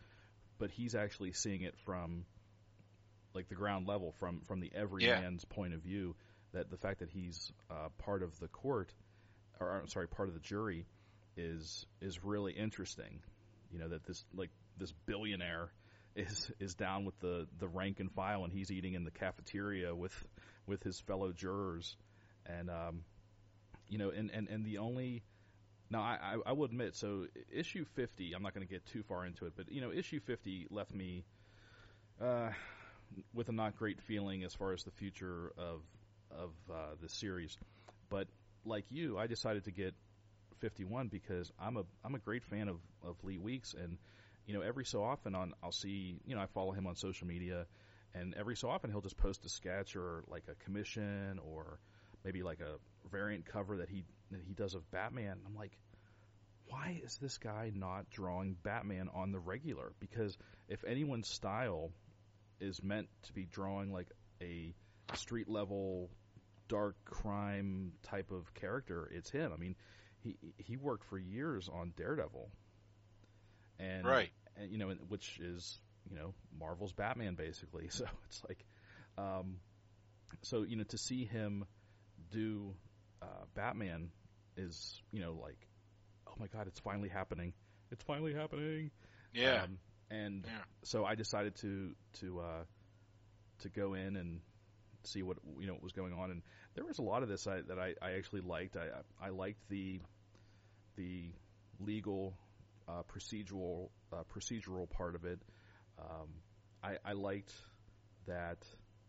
but 0.59 0.70
he's 0.70 0.94
actually 0.94 1.32
seeing 1.32 1.62
it 1.62 1.76
from 1.78 2.24
like 3.35 3.49
the 3.49 3.55
ground 3.55 3.87
level, 3.87 4.12
from 4.18 4.41
from 4.41 4.61
the 4.61 4.70
everyman's 4.74 5.45
point 5.45 5.74
of 5.74 5.81
view. 5.81 6.14
That 6.53 6.70
the 6.70 6.79
fact 6.79 7.01
that 7.01 7.11
he's 7.11 7.53
uh, 7.70 7.89
part 7.99 8.22
of 8.22 8.39
the 8.41 8.49
court, 8.49 8.93
or 9.61 9.81
I'm 9.81 9.89
sorry, 9.89 10.09
part 10.09 10.29
of 10.29 10.35
the 10.35 10.41
jury, 10.41 10.87
is 11.37 11.87
is 12.01 12.24
really 12.24 12.53
interesting 12.53 13.20
you 13.70 13.79
know 13.79 13.89
that 13.89 14.05
this 14.05 14.24
like 14.35 14.51
this 14.76 14.93
billionaire 15.07 15.70
is 16.16 16.51
is 16.59 16.74
down 16.74 17.05
with 17.05 17.18
the 17.20 17.47
the 17.59 17.68
rank 17.68 18.01
and 18.01 18.11
file 18.12 18.45
and 18.45 18.53
he's 18.53 18.70
eating 18.70 18.95
in 18.95 19.05
the 19.05 19.11
cafeteria 19.11 19.95
with 19.95 20.14
with 20.66 20.83
his 20.83 20.99
fellow 21.01 21.33
jurors 21.33 21.97
and 22.47 22.70
um 22.70 23.05
you 23.89 23.99
know 23.99 24.11
and 24.11 24.31
and 24.31 24.49
and 24.49 24.64
the 24.64 24.79
only 24.79 25.22
now 25.91 26.01
I 26.01 26.18
I, 26.22 26.51
I 26.51 26.53
will 26.53 26.64
admit 26.64 26.95
so 26.97 27.26
issue 27.53 27.85
50 27.95 28.33
I'm 28.33 28.43
not 28.43 28.55
going 28.55 28.66
to 28.66 28.72
get 28.72 28.87
too 28.87 29.03
far 29.03 29.26
into 29.26 29.47
it 29.47 29.53
but 29.57 29.70
you 29.70 29.81
know 29.81 29.93
issue 29.93 30.20
50 30.20 30.66
left 30.70 30.95
me 30.95 31.24
uh 32.20 32.51
with 33.35 33.49
a 33.49 33.53
not 33.53 33.77
great 33.77 34.01
feeling 34.01 34.45
as 34.45 34.55
far 34.55 34.73
as 34.73 34.85
the 34.85 34.91
future 34.91 35.53
of 35.57 35.83
of 36.31 36.51
uh 36.71 36.95
the 37.01 37.09
series 37.09 37.57
but 38.11 38.29
like 38.65 38.85
you 38.91 39.19
I 39.19 39.27
decided 39.27 39.65
to 39.65 39.71
get 39.71 39.95
51 40.61 41.09
because 41.09 41.53
I'm 41.59 41.77
a 41.77 41.85
I'm 42.05 42.15
a 42.15 42.19
great 42.19 42.45
fan 42.45 42.69
of 42.69 42.81
of 43.03 43.17
Lee 43.25 43.39
Weeks 43.39 43.75
and 43.75 43.99
you 44.47 44.55
know 44.55 44.61
every 44.61 44.85
so 44.85 45.03
often 45.03 45.35
on 45.35 45.53
I'll 45.63 45.73
see 45.73 46.19
you 46.27 46.35
know 46.35 46.41
I 46.41 46.47
follow 46.47 46.73
him 46.73 46.87
on 46.87 46.97
social 46.97 47.27
media 47.27 47.67
and 48.15 48.35
every 48.35 48.57
so 48.57 48.69
often 48.69 48.91
he'll 48.91 49.01
just 49.01 49.17
post 49.17 49.45
a 49.45 49.49
sketch 49.49 49.97
or 49.97 50.25
like 50.29 50.45
a 50.51 50.65
commission 50.65 51.39
or 51.45 51.79
maybe 52.25 52.43
like 52.43 52.61
a 52.61 52.77
variant 53.11 53.47
cover 53.47 53.79
that 53.79 53.89
he 53.89 54.05
that 54.31 54.41
he 54.47 54.53
does 54.53 54.75
of 54.75 54.91
Batman. 54.91 55.39
I'm 55.47 55.55
like 55.55 55.73
why 56.67 57.01
is 57.03 57.17
this 57.17 57.39
guy 57.39 57.73
not 57.75 58.11
drawing 58.11 58.55
Batman 58.63 59.09
on 59.15 59.33
the 59.33 59.39
regular? 59.39 59.93
Because 60.01 60.37
if 60.69 60.85
anyone's 60.85 61.27
style 61.27 61.91
is 62.61 62.83
meant 62.83 63.09
to 63.25 63.33
be 63.33 63.45
drawing 63.45 63.93
like 63.93 64.09
a 64.43 64.75
street 65.15 65.49
level 65.49 66.11
dark 66.69 66.97
crime 67.05 67.93
type 68.03 68.31
of 68.31 68.53
character, 68.55 69.09
it's 69.13 69.31
him. 69.31 69.53
I 69.53 69.57
mean, 69.57 69.75
he 70.21 70.37
he 70.59 70.77
worked 70.77 71.05
for 71.05 71.19
years 71.19 71.69
on 71.73 71.93
Daredevil, 71.97 72.51
and 73.79 74.07
Right. 74.07 74.31
and, 74.57 74.71
you 74.71 74.79
know, 74.79 74.91
which 75.09 75.39
is 75.39 75.81
you 76.09 76.17
know 76.17 76.35
Marvel's 76.59 76.93
Batman 76.93 77.35
basically. 77.35 77.89
So 77.91 78.05
it's 78.27 78.43
like, 78.49 78.65
um, 79.17 79.57
so 80.43 80.63
you 80.63 80.77
know, 80.77 80.85
to 80.85 80.99
see 80.99 81.25
him 81.25 81.65
do 82.31 82.75
uh, 83.23 83.45
Batman 83.55 84.11
is 84.57 85.03
you 85.13 85.21
know 85.21 85.39
like, 85.43 85.67
oh 86.27 86.35
my 86.39 86.47
god, 86.49 86.67
it's 86.67 86.81
finally 86.81 87.09
happening! 87.09 87.53
It's 87.91 88.03
finally 88.05 88.35
happening! 88.35 88.91
Yeah. 89.33 89.63
Um, 89.65 89.79
and 90.11 90.45
Yeah. 90.47 90.63
so 90.85 91.05
I 91.05 91.15
decided 91.15 91.57
to 91.57 91.95
to 92.21 92.41
uh, 92.41 92.65
to 93.61 93.69
go 93.69 93.95
in 93.95 94.17
and 94.17 94.41
see 95.05 95.23
what 95.23 95.39
you 95.59 95.67
know 95.67 95.75
what 95.75 95.83
was 95.83 95.93
going 95.93 96.13
on, 96.13 96.31
and 96.31 96.43
there 96.75 96.85
was 96.85 96.99
a 96.99 97.03
lot 97.03 97.23
of 97.23 97.29
this 97.29 97.47
I, 97.47 97.61
that 97.63 97.79
I, 97.79 97.95
I 98.03 98.13
actually 98.13 98.43
liked. 98.43 98.77
I 98.77 98.89
I 99.25 99.31
liked 99.31 99.69
the 99.69 100.01
the 100.97 101.31
legal 101.81 102.35
uh, 102.89 103.03
procedural 103.03 103.91
uh, 104.13 104.23
procedural 104.35 104.89
part 104.89 105.15
of 105.15 105.25
it. 105.25 105.41
Um, 105.99 106.29
I, 106.83 106.97
I 107.05 107.13
liked 107.13 107.53
that 108.27 108.59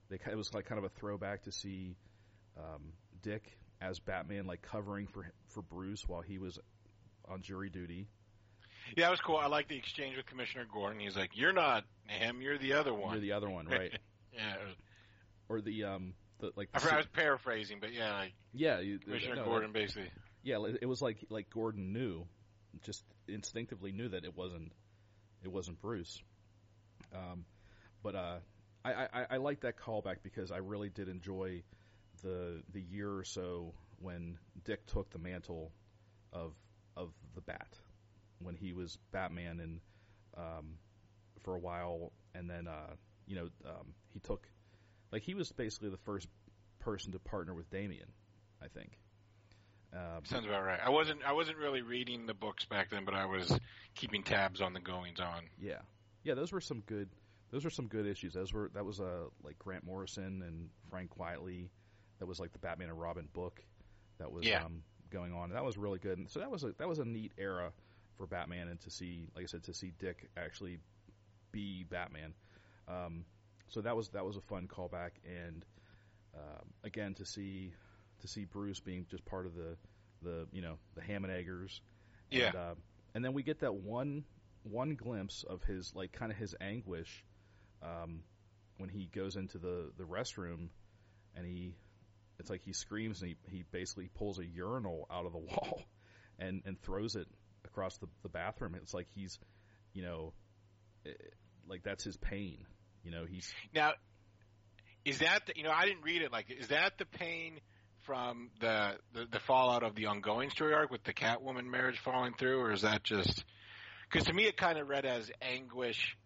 they 0.10 0.18
it 0.32 0.36
was 0.36 0.54
like 0.54 0.66
kind 0.66 0.80
of 0.80 0.86
a 0.86 0.90
throwback 0.90 1.44
to 1.44 1.52
see 1.52 1.96
um, 2.58 2.94
Dick 3.22 3.44
as 3.82 4.00
Batman, 4.00 4.46
like 4.46 4.62
covering 4.62 5.08
for 5.08 5.26
for 5.48 5.62
Bruce 5.62 6.08
while 6.08 6.22
he 6.22 6.38
was 6.38 6.60
on 7.28 7.42
jury 7.42 7.70
duty. 7.70 8.08
Yeah, 8.96 9.06
that 9.06 9.12
was 9.12 9.22
cool. 9.22 9.38
I 9.38 9.48
like 9.48 9.68
the 9.68 9.78
exchange 9.78 10.18
with 10.18 10.26
Commissioner 10.26 10.66
Gordon. 10.72 11.00
He's 11.00 11.16
like, 11.16 11.32
"You're 11.34 11.54
not 11.54 11.86
him. 12.08 12.42
You're 12.42 12.58
the 12.58 12.74
other 12.74 12.94
one." 12.94 13.14
You're 13.14 13.22
the 13.22 13.34
other 13.34 13.50
one, 13.50 13.68
right? 13.68 13.92
yeah. 14.34 14.56
or 15.48 15.62
the 15.62 15.84
um 15.86 16.14
the 16.40 16.52
like 16.56 16.70
I, 16.74 16.80
the 16.80 16.84
forgot, 16.84 16.94
I 16.94 16.98
was 16.98 17.08
paraphrasing, 17.08 17.80
but 17.80 17.94
yeah, 17.94 18.14
like 18.14 18.34
yeah 18.54 18.80
you, 18.80 19.00
Commissioner 19.00 19.36
no, 19.38 19.46
Gordon 19.46 19.72
basically. 19.72 20.10
yeah 20.44 20.58
it 20.82 20.86
was 20.86 21.02
like 21.02 21.18
like 21.30 21.50
Gordon 21.50 21.94
knew 21.94 22.26
just 22.84 23.04
instinctively 23.28 23.92
knew 23.92 24.10
that 24.10 24.26
it 24.26 24.36
wasn't 24.36 24.72
it 25.44 25.52
wasn't 25.52 25.82
Bruce 25.82 26.22
um 27.14 27.46
but 28.04 28.16
uh 28.16 28.38
I 28.86 29.08
I, 29.14 29.26
I 29.32 29.38
like 29.38 29.62
that 29.62 29.78
callback 29.78 30.18
because 30.24 30.52
I 30.52 30.58
really 30.58 30.90
did 30.90 31.10
enjoy 31.10 31.64
the 32.24 32.62
the 32.72 32.82
year 32.82 33.12
or 33.12 33.24
so 33.24 33.74
when 34.00 34.38
Dick 34.64 34.86
took 34.86 35.10
the 35.10 35.20
mantle 35.20 35.72
of 36.32 36.54
of 36.96 37.12
the 37.36 37.42
Bat 37.42 37.68
when 38.42 38.56
he 38.56 38.74
was 38.74 38.98
Batman 39.12 39.60
and 39.60 39.80
um 40.38 40.76
for 41.44 41.56
a 41.56 41.60
while 41.60 42.12
and 42.36 42.50
then 42.50 42.68
uh 42.68 42.94
you 43.28 43.36
know 43.36 43.50
um 43.66 43.94
he 44.14 44.20
took 44.20 44.48
like 45.12 45.24
he 45.24 45.34
was 45.34 45.52
basically 45.52 45.90
the 45.90 45.98
first 45.98 46.28
person 46.80 47.12
to 47.12 47.20
partner 47.20 47.54
with 47.54 47.70
Damian 47.70 48.12
I 48.62 48.68
think 48.68 48.98
Uh, 49.94 50.20
Sounds 50.26 50.46
about 50.46 50.64
right. 50.64 50.80
I 50.84 50.90
wasn't 50.90 51.24
I 51.26 51.34
wasn't 51.34 51.58
really 51.58 51.82
reading 51.82 52.26
the 52.28 52.34
books 52.34 52.66
back 52.66 52.90
then, 52.92 53.06
but 53.06 53.14
I 53.16 53.26
was 53.26 53.58
keeping 53.96 54.24
tabs 54.24 54.62
on 54.62 54.74
the 54.74 54.80
goings 54.80 55.20
on. 55.20 55.44
Yeah, 55.60 55.82
yeah, 56.24 56.36
those 56.36 56.52
were 56.52 56.62
some 56.62 56.82
good. 56.86 57.10
Those 57.52 57.64
were 57.64 57.72
some 57.72 57.88
good 57.88 58.06
issues. 58.06 58.34
Those 58.34 58.54
were 58.54 58.70
that 58.76 58.86
was 58.86 59.00
uh, 59.00 59.26
like 59.44 59.58
Grant 59.58 59.84
Morrison 59.84 60.44
and 60.46 60.70
Frank 60.92 61.10
Quitely. 61.18 61.70
That 62.20 62.28
was 62.28 62.40
like 62.40 62.52
the 62.52 62.60
Batman 62.60 62.90
and 62.90 63.00
Robin 63.02 63.28
book 63.34 63.64
that 64.20 64.32
was 64.32 64.46
Yeah. 64.46 64.64
um, 64.66 64.84
going 65.10 65.34
on. 65.34 65.46
And 65.46 65.56
that 65.56 65.64
was 65.66 65.76
really 65.78 65.98
good. 65.98 66.20
And 66.20 66.30
so 66.30 66.40
that 66.40 66.52
was 66.52 66.64
a 66.64 66.74
that 66.78 66.88
was 66.88 67.00
a 67.00 67.06
neat 67.06 67.32
era 67.40 67.72
for 68.20 68.28
Batman, 68.28 68.68
and 68.68 68.80
to 68.82 68.92
see, 68.92 69.30
like 69.34 69.46
I 69.46 69.48
said, 69.48 69.64
to 69.64 69.74
see 69.74 69.94
Dick 69.98 70.30
actually 70.38 70.78
be 71.52 71.86
Batman. 71.90 72.34
Um, 72.88 73.26
so 73.70 73.82
that 73.82 73.96
was 73.96 74.10
that 74.10 74.26
was 74.26 74.36
a 74.36 74.42
fun 74.42 74.68
callback, 74.68 75.12
and 75.26 75.66
um, 76.36 76.68
again 76.84 77.14
to 77.16 77.26
see 77.26 77.74
to 78.22 78.28
see 78.28 78.46
Bruce 78.46 78.82
being 78.82 79.06
just 79.10 79.26
part 79.26 79.46
of 79.46 79.56
the 79.56 79.78
the 80.22 80.48
you 80.52 80.62
know 80.62 80.76
the 80.96 81.02
Ham 81.02 81.24
and 81.24 81.34
Eggers. 81.34 81.82
Yeah. 82.30 82.48
And, 82.48 82.56
uh, 82.56 82.76
and 83.16 83.26
then 83.26 83.34
we 83.34 83.42
get 83.42 83.62
that 83.62 83.74
one 83.74 84.26
one 84.64 84.96
glimpse 84.96 85.44
of 85.44 85.64
his 85.64 85.96
like 85.96 86.12
kind 86.12 86.32
of 86.32 86.38
his 86.38 86.56
anguish 86.60 87.24
um, 87.82 88.22
when 88.78 88.90
he 88.90 89.06
goes 89.06 89.38
into 89.38 89.58
the 89.58 89.92
the 89.98 90.04
restroom 90.04 90.70
and 91.36 91.46
he 91.46 91.74
it's 92.38 92.50
like 92.50 92.62
he 92.64 92.74
screams 92.74 93.22
and 93.22 93.30
he, 93.30 93.58
he 93.58 93.64
basically 93.72 94.10
pulls 94.14 94.40
a 94.40 94.46
urinal 94.46 95.08
out 95.12 95.26
of 95.26 95.32
the 95.32 95.38
wall 95.40 95.82
and 96.38 96.62
and 96.66 96.82
throws 96.82 97.16
it 97.16 97.28
across 97.66 97.98
the, 97.98 98.08
the 98.24 98.30
bathroom 98.30 98.76
it's 98.76 98.94
like 98.94 99.08
he's 99.16 99.38
you 99.94 100.04
know 100.04 100.34
eh, 101.06 101.12
like 101.68 101.84
that's 101.84 102.04
his 102.04 102.18
pain 102.18 102.66
you 103.04 103.12
know 103.12 103.26
he's 103.26 103.52
Now, 103.74 103.94
is 105.06 105.20
that 105.20 105.46
the, 105.48 105.54
you 105.56 105.64
know 105.64 105.72
I 105.72 105.86
didn't 105.86 106.04
read 106.04 106.22
it 106.22 106.32
like 106.32 106.48
is 106.52 106.68
that 106.68 106.94
the 106.98 107.06
pain 107.06 107.60
from 108.06 108.50
the, 108.60 108.94
the 109.14 109.26
the 109.32 109.40
fallout 109.40 109.84
of 109.84 109.96
the 109.96 110.08
ongoing 110.08 110.50
story 110.50 110.74
arc 110.74 110.90
with 110.90 111.04
the 111.04 111.14
Catwoman 111.14 111.66
marriage 111.66 112.00
falling 112.00 112.34
through, 112.40 112.60
or 112.60 112.72
is 112.72 112.82
that 112.82 113.04
just 113.04 113.44
because 114.12 114.28
to 114.28 114.34
me 114.34 114.46
it 114.46 114.58
kind 114.58 114.78
of 114.80 114.88
read 114.88 115.06
as 115.06 115.30
anguish 115.42 116.18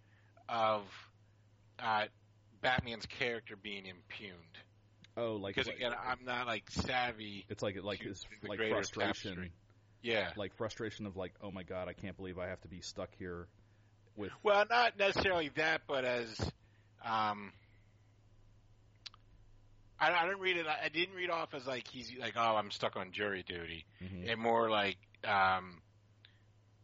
of 0.48 0.84
uh, 1.80 2.06
Batman's 2.62 3.06
character 3.06 3.56
being 3.62 3.86
impugned. 3.86 4.58
oh 5.18 5.34
like 5.36 5.56
Because 5.56 5.68
like- 5.68 5.78
again, 5.78 5.92
I'm 5.94 6.24
not 6.26 6.48
like 6.48 6.70
savvy. 6.72 7.46
it's 7.50 7.62
like 7.62 7.76
like 7.84 8.00
to 8.00 8.10
his 8.10 8.26
the 8.42 8.50
like 8.50 8.60
frustration 8.60 9.32
tapestry. 9.32 9.52
Yeah. 10.04 10.30
like 10.36 10.54
frustration 10.56 11.06
of 11.08 11.16
like 11.18 11.34
oh 11.42 11.50
my 11.52 11.64
god 11.64 11.88
I 11.88 11.94
can't 11.94 12.16
believe 12.18 12.38
I 12.38 12.48
have 12.50 12.62
to 12.62 12.68
be 12.68 12.82
stuck 12.82 13.10
here 13.18 13.48
with 14.16 14.32
Well, 14.44 14.64
not 14.70 15.00
necessarily 15.00 15.50
that, 15.56 15.82
but 15.88 16.06
as 16.06 16.40
um, 17.04 17.52
I, 20.00 20.12
I 20.12 20.26
didn't 20.26 20.40
read 20.42 20.58
it. 20.58 20.66
I 20.68 20.90
didn't 20.90 21.16
read 21.16 21.30
off 21.30 21.54
as 21.54 21.66
like 21.66 21.88
he's 21.88 22.12
like, 22.20 22.34
oh, 22.36 22.56
I'm 22.56 22.72
stuck 22.72 22.96
on 22.96 23.12
jury 23.12 23.44
duty, 23.48 23.86
Mhm. 24.04 24.32
and 24.32 24.40
more 24.42 24.70
like, 24.70 24.98
um, 25.24 25.82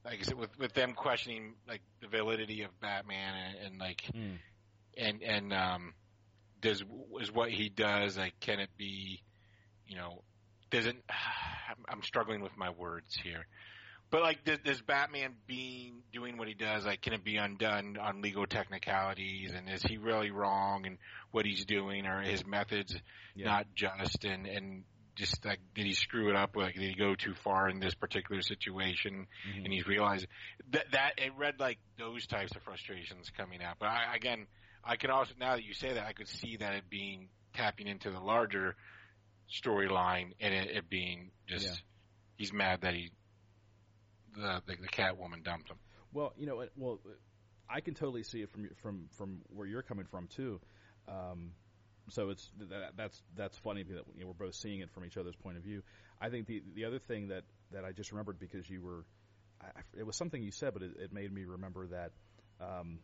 like 0.05 0.19
I 0.19 0.23
said, 0.23 0.35
with 0.35 0.57
with 0.57 0.73
them 0.73 0.93
questioning 0.93 1.55
like 1.67 1.81
the 2.01 2.07
validity 2.07 2.63
of 2.63 2.79
Batman 2.79 3.33
and, 3.35 3.57
and 3.67 3.79
like 3.79 4.03
Mm. 4.15 4.37
and 4.97 5.21
and 5.23 5.53
um, 5.53 5.93
does 6.61 6.83
is 7.19 7.31
what 7.31 7.51
he 7.51 7.69
does 7.69 8.17
like 8.17 8.39
can 8.39 8.59
it 8.59 8.69
be, 8.77 9.21
you 9.87 9.95
know, 9.95 10.23
doesn't 10.69 11.03
I'm, 11.69 11.85
I'm 11.87 12.03
struggling 12.03 12.41
with 12.41 12.55
my 12.57 12.69
words 12.69 13.15
here. 13.23 13.45
But 14.11 14.23
like, 14.23 14.43
does, 14.43 14.57
does 14.65 14.81
Batman 14.81 15.35
being 15.45 16.01
doing 16.11 16.37
what 16.37 16.47
he 16.47 16.55
does, 16.55 16.83
like, 16.83 17.01
can 17.01 17.13
it 17.13 17.23
be 17.23 17.35
undone 17.37 17.95
on 18.01 18.23
legal 18.23 18.47
technicalities? 18.47 19.51
And 19.55 19.69
is 19.69 19.83
he 19.83 19.97
really 19.97 20.31
wrong 20.31 20.85
in 20.85 20.97
what 21.29 21.45
he's 21.45 21.63
doing, 21.65 22.07
or 22.07 22.21
his 22.21 22.43
methods 22.45 22.95
Yeah. 23.35 23.45
not 23.45 23.67
just? 23.75 24.25
And 24.25 24.47
and 24.47 24.83
just 25.15 25.45
like, 25.45 25.59
did 25.75 25.85
he 25.85 25.93
screw 25.93 26.29
it 26.29 26.35
up? 26.35 26.55
Like, 26.55 26.73
did 26.73 26.83
he 26.89 26.95
go 26.95 27.13
too 27.13 27.35
far 27.43 27.69
in 27.69 27.79
this 27.79 27.93
particular 27.93 28.41
situation? 28.41 29.27
Mhm. 29.47 29.65
And 29.65 29.73
he's 29.73 29.85
realized 29.85 30.25
that 30.71 30.89
that 30.91 31.11
it 31.19 31.33
read 31.37 31.59
like 31.59 31.77
those 31.99 32.25
types 32.25 32.55
of 32.55 32.63
frustrations 32.63 33.29
coming 33.37 33.61
out. 33.61 33.75
But 33.79 33.89
I, 33.89 34.15
again, 34.15 34.47
I 34.83 34.95
can 34.95 35.11
also 35.11 35.33
now 35.39 35.55
that 35.55 35.63
you 35.63 35.73
say 35.75 35.93
that, 35.93 36.07
I 36.07 36.13
could 36.13 36.29
see 36.29 36.57
that 36.57 36.73
it 36.73 36.89
being 36.89 37.29
tapping 37.53 37.85
into 37.87 38.09
the 38.09 38.19
larger 38.19 38.75
storyline 39.51 40.33
and 40.39 40.53
it, 40.53 40.69
it 40.77 40.89
being 40.89 41.31
just 41.47 41.65
Yeah. 41.65 41.73
he's 42.37 42.53
mad 42.53 42.81
that 42.81 42.93
he 42.93 43.11
the 44.35 44.61
the, 44.65 44.75
the 44.81 44.87
Catwoman 44.87 45.43
dumped 45.43 45.69
him. 45.69 45.77
Well, 46.13 46.33
you 46.37 46.45
know, 46.45 46.65
well, 46.75 46.99
I 47.69 47.81
can 47.81 47.93
totally 47.93 48.23
see 48.23 48.41
it 48.41 48.49
from 48.51 48.69
from 48.81 49.09
from 49.17 49.41
where 49.49 49.67
you're 49.67 49.83
coming 49.83 50.05
from 50.05 50.27
too. 50.27 50.59
Um, 51.07 51.51
so 52.09 52.29
it's 52.29 52.49
that, 52.57 52.91
that's 52.95 53.21
that's 53.35 53.57
funny 53.59 53.83
that 53.83 54.03
you 54.15 54.21
know, 54.21 54.27
we're 54.27 54.45
both 54.47 54.55
seeing 54.55 54.79
it 54.81 54.91
from 54.91 55.05
each 55.05 55.17
other's 55.17 55.35
point 55.35 55.57
of 55.57 55.63
view. 55.63 55.81
I 56.21 56.29
think 56.29 56.47
the 56.47 56.63
the 56.75 56.85
other 56.85 56.99
thing 56.99 57.27
that 57.29 57.43
that 57.71 57.85
I 57.85 57.91
just 57.91 58.11
remembered 58.11 58.39
because 58.39 58.67
you 58.69 58.81
were, 58.81 59.05
I, 59.61 59.67
it 59.97 60.05
was 60.05 60.15
something 60.15 60.41
you 60.41 60.51
said, 60.51 60.73
but 60.73 60.81
it, 60.81 60.91
it 60.99 61.13
made 61.13 61.31
me 61.31 61.45
remember 61.45 61.87
that 61.87 62.11
um, 62.59 62.99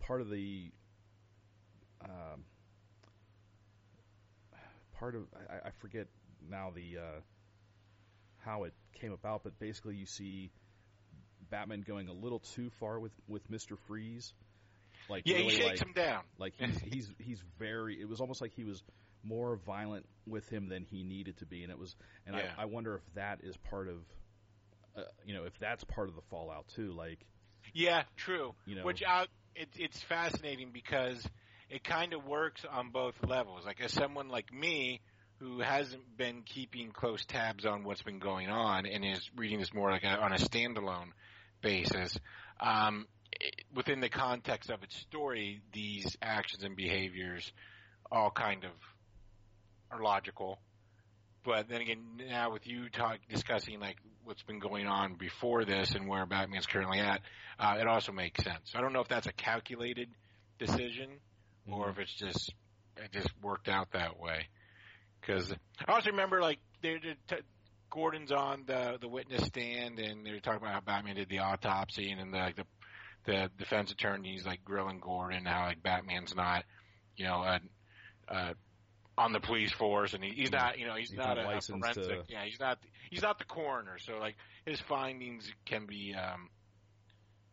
part 0.00 0.20
of 0.20 0.30
the 0.30 0.70
um, 2.04 2.44
part 4.98 5.14
of 5.14 5.22
I, 5.50 5.68
I 5.68 5.70
forget 5.80 6.06
now 6.48 6.70
the 6.74 6.98
uh, 6.98 7.20
how 8.38 8.64
it 8.64 8.72
came 9.00 9.12
about, 9.12 9.42
but 9.44 9.58
basically 9.58 9.96
you 9.96 10.06
see 10.06 10.50
Batman 11.50 11.84
going 11.86 12.08
a 12.08 12.12
little 12.12 12.40
too 12.40 12.70
far 12.80 12.98
with 13.00 13.12
with 13.26 13.48
Mister 13.50 13.76
Freeze. 13.86 14.32
Like 15.08 15.22
Yeah, 15.24 15.38
really 15.38 15.54
he 15.54 15.62
shakes 15.62 15.80
like, 15.80 15.86
him 15.86 15.92
down. 15.94 16.22
like 16.38 16.54
he's 16.58 16.80
he's 16.80 17.10
he's 17.18 17.42
very. 17.58 18.00
It 18.00 18.08
was 18.08 18.20
almost 18.20 18.40
like 18.40 18.52
he 18.54 18.64
was 18.64 18.82
more 19.24 19.56
violent 19.66 20.06
with 20.26 20.48
him 20.48 20.68
than 20.68 20.84
he 20.84 21.02
needed 21.02 21.38
to 21.38 21.46
be, 21.46 21.62
and 21.62 21.72
it 21.72 21.78
was. 21.78 21.94
And 22.26 22.36
Yeah. 22.36 22.52
I, 22.58 22.62
I 22.62 22.64
wonder 22.66 22.96
if 22.96 23.14
that 23.14 23.40
is 23.42 23.56
part 23.56 23.88
of, 23.88 23.96
uh, 24.96 25.02
you 25.24 25.34
know, 25.34 25.44
if 25.44 25.58
that's 25.58 25.82
part 25.84 26.08
of 26.08 26.14
the 26.14 26.22
fallout 26.30 26.66
too. 26.76 26.92
Like 26.92 27.18
Yeah, 27.74 28.02
true. 28.16 28.54
you 28.66 28.76
know, 28.76 28.84
Which 28.84 29.02
I, 29.06 29.26
it, 29.54 29.68
it's 29.76 30.00
fascinating 30.02 30.70
because 30.72 31.26
it 31.70 31.84
kind 31.84 32.14
of 32.14 32.24
works 32.24 32.64
on 32.70 32.90
both 32.90 33.14
levels. 33.26 33.64
Like 33.64 33.80
as 33.80 33.92
someone 33.92 34.28
like 34.28 34.52
me 34.52 35.00
who 35.38 35.60
hasn't 35.60 36.16
been 36.16 36.42
keeping 36.42 36.90
close 36.90 37.24
tabs 37.24 37.64
on 37.64 37.84
what's 37.84 38.02
been 38.02 38.18
going 38.18 38.48
on 38.48 38.86
and 38.86 39.04
is 39.04 39.30
reading 39.36 39.58
this 39.60 39.72
more 39.72 39.90
like 39.90 40.02
a, 40.02 40.08
on 40.08 40.32
a 40.32 40.36
standalone 40.36 41.10
basis, 41.62 42.18
um, 42.60 43.06
it, 43.32 43.54
within 43.74 44.00
the 44.00 44.08
context 44.08 44.70
of 44.70 44.82
its 44.82 44.96
story, 44.96 45.60
these 45.72 46.16
actions 46.22 46.64
and 46.64 46.74
behaviors 46.74 47.52
all 48.10 48.30
kind 48.30 48.64
of 48.64 48.70
are 49.90 50.02
logical. 50.02 50.58
But 51.44 51.68
then 51.68 51.82
again, 51.82 52.02
now 52.28 52.52
with 52.52 52.66
you 52.66 52.88
talk 52.88 53.18
discussing 53.30 53.78
like 53.78 53.96
what's 54.24 54.42
been 54.42 54.58
going 54.58 54.86
on 54.86 55.14
before 55.14 55.64
this 55.64 55.92
and 55.94 56.08
where 56.08 56.26
Batman's 56.26 56.66
currently 56.66 56.98
at, 56.98 57.20
uh, 57.58 57.76
it 57.80 57.86
also 57.86 58.12
makes 58.12 58.42
sense. 58.42 58.72
I 58.74 58.80
don't 58.80 58.92
know 58.92 59.00
if 59.00 59.08
that's 59.08 59.26
a 59.26 59.32
calculated 59.32 60.08
decision 60.58 61.08
or 61.70 61.86
Mhm. 61.86 61.90
if 61.92 61.98
it's 62.00 62.14
just 62.14 62.52
it 62.96 63.12
just 63.12 63.30
worked 63.42 63.68
out 63.68 63.92
that 63.92 64.18
way. 64.18 64.48
Because 65.20 65.52
I 65.86 65.92
also 65.92 66.10
remember 66.10 66.40
like 66.40 66.58
they're, 66.82 66.98
they're 67.00 67.16
t- 67.38 67.44
Gordon's 67.90 68.32
on 68.32 68.64
the 68.66 68.98
the 69.00 69.08
witness 69.08 69.44
stand 69.46 69.98
and 69.98 70.24
they're 70.26 70.40
talking 70.40 70.58
about 70.60 70.74
how 70.74 70.80
Batman 70.80 71.16
did 71.16 71.28
the 71.28 71.38
autopsy 71.40 72.10
and 72.10 72.20
then 72.20 72.30
the, 72.30 72.38
like 72.38 72.56
the 72.56 72.66
the 73.24 73.50
defense 73.58 73.90
attorney's 73.92 74.44
like 74.46 74.64
grilling 74.64 75.00
Gordon 75.00 75.44
how 75.44 75.66
like 75.66 75.82
Batman's 75.82 76.34
not 76.34 76.64
you 77.16 77.24
know 77.26 77.42
uh, 77.42 77.58
uh, 78.28 78.54
on 79.16 79.32
the 79.32 79.40
police 79.40 79.72
force 79.72 80.14
and 80.14 80.22
he, 80.22 80.30
he's 80.30 80.52
not 80.52 80.78
you 80.78 80.86
know 80.86 80.94
he's, 80.94 81.10
He's 81.10 81.18
not, 81.18 81.36
not 81.36 81.52
a, 81.52 81.56
a 81.58 81.60
forensic 81.60 82.26
to- 82.26 82.32
yeah 82.32 82.44
he's 82.44 82.60
not 82.60 82.78
he's 83.10 83.22
not 83.22 83.38
the 83.38 83.44
coroner 83.44 83.98
so 83.98 84.18
like 84.18 84.36
his 84.64 84.80
findings 84.80 85.50
can 85.66 85.86
be 85.86 86.14
um 86.14 86.48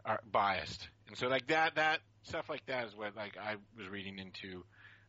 are 0.06 0.20
biased 0.32 0.88
and 1.08 1.18
so 1.18 1.28
like 1.28 1.48
that 1.48 1.76
that 1.76 2.00
stuff 2.24 2.50
like 2.50 2.66
that 2.68 2.88
is 2.88 2.96
what 2.96 3.16
like 3.16 3.38
I 3.38 3.56
was 3.78 3.88
reading 3.90 4.18
into 4.20 4.64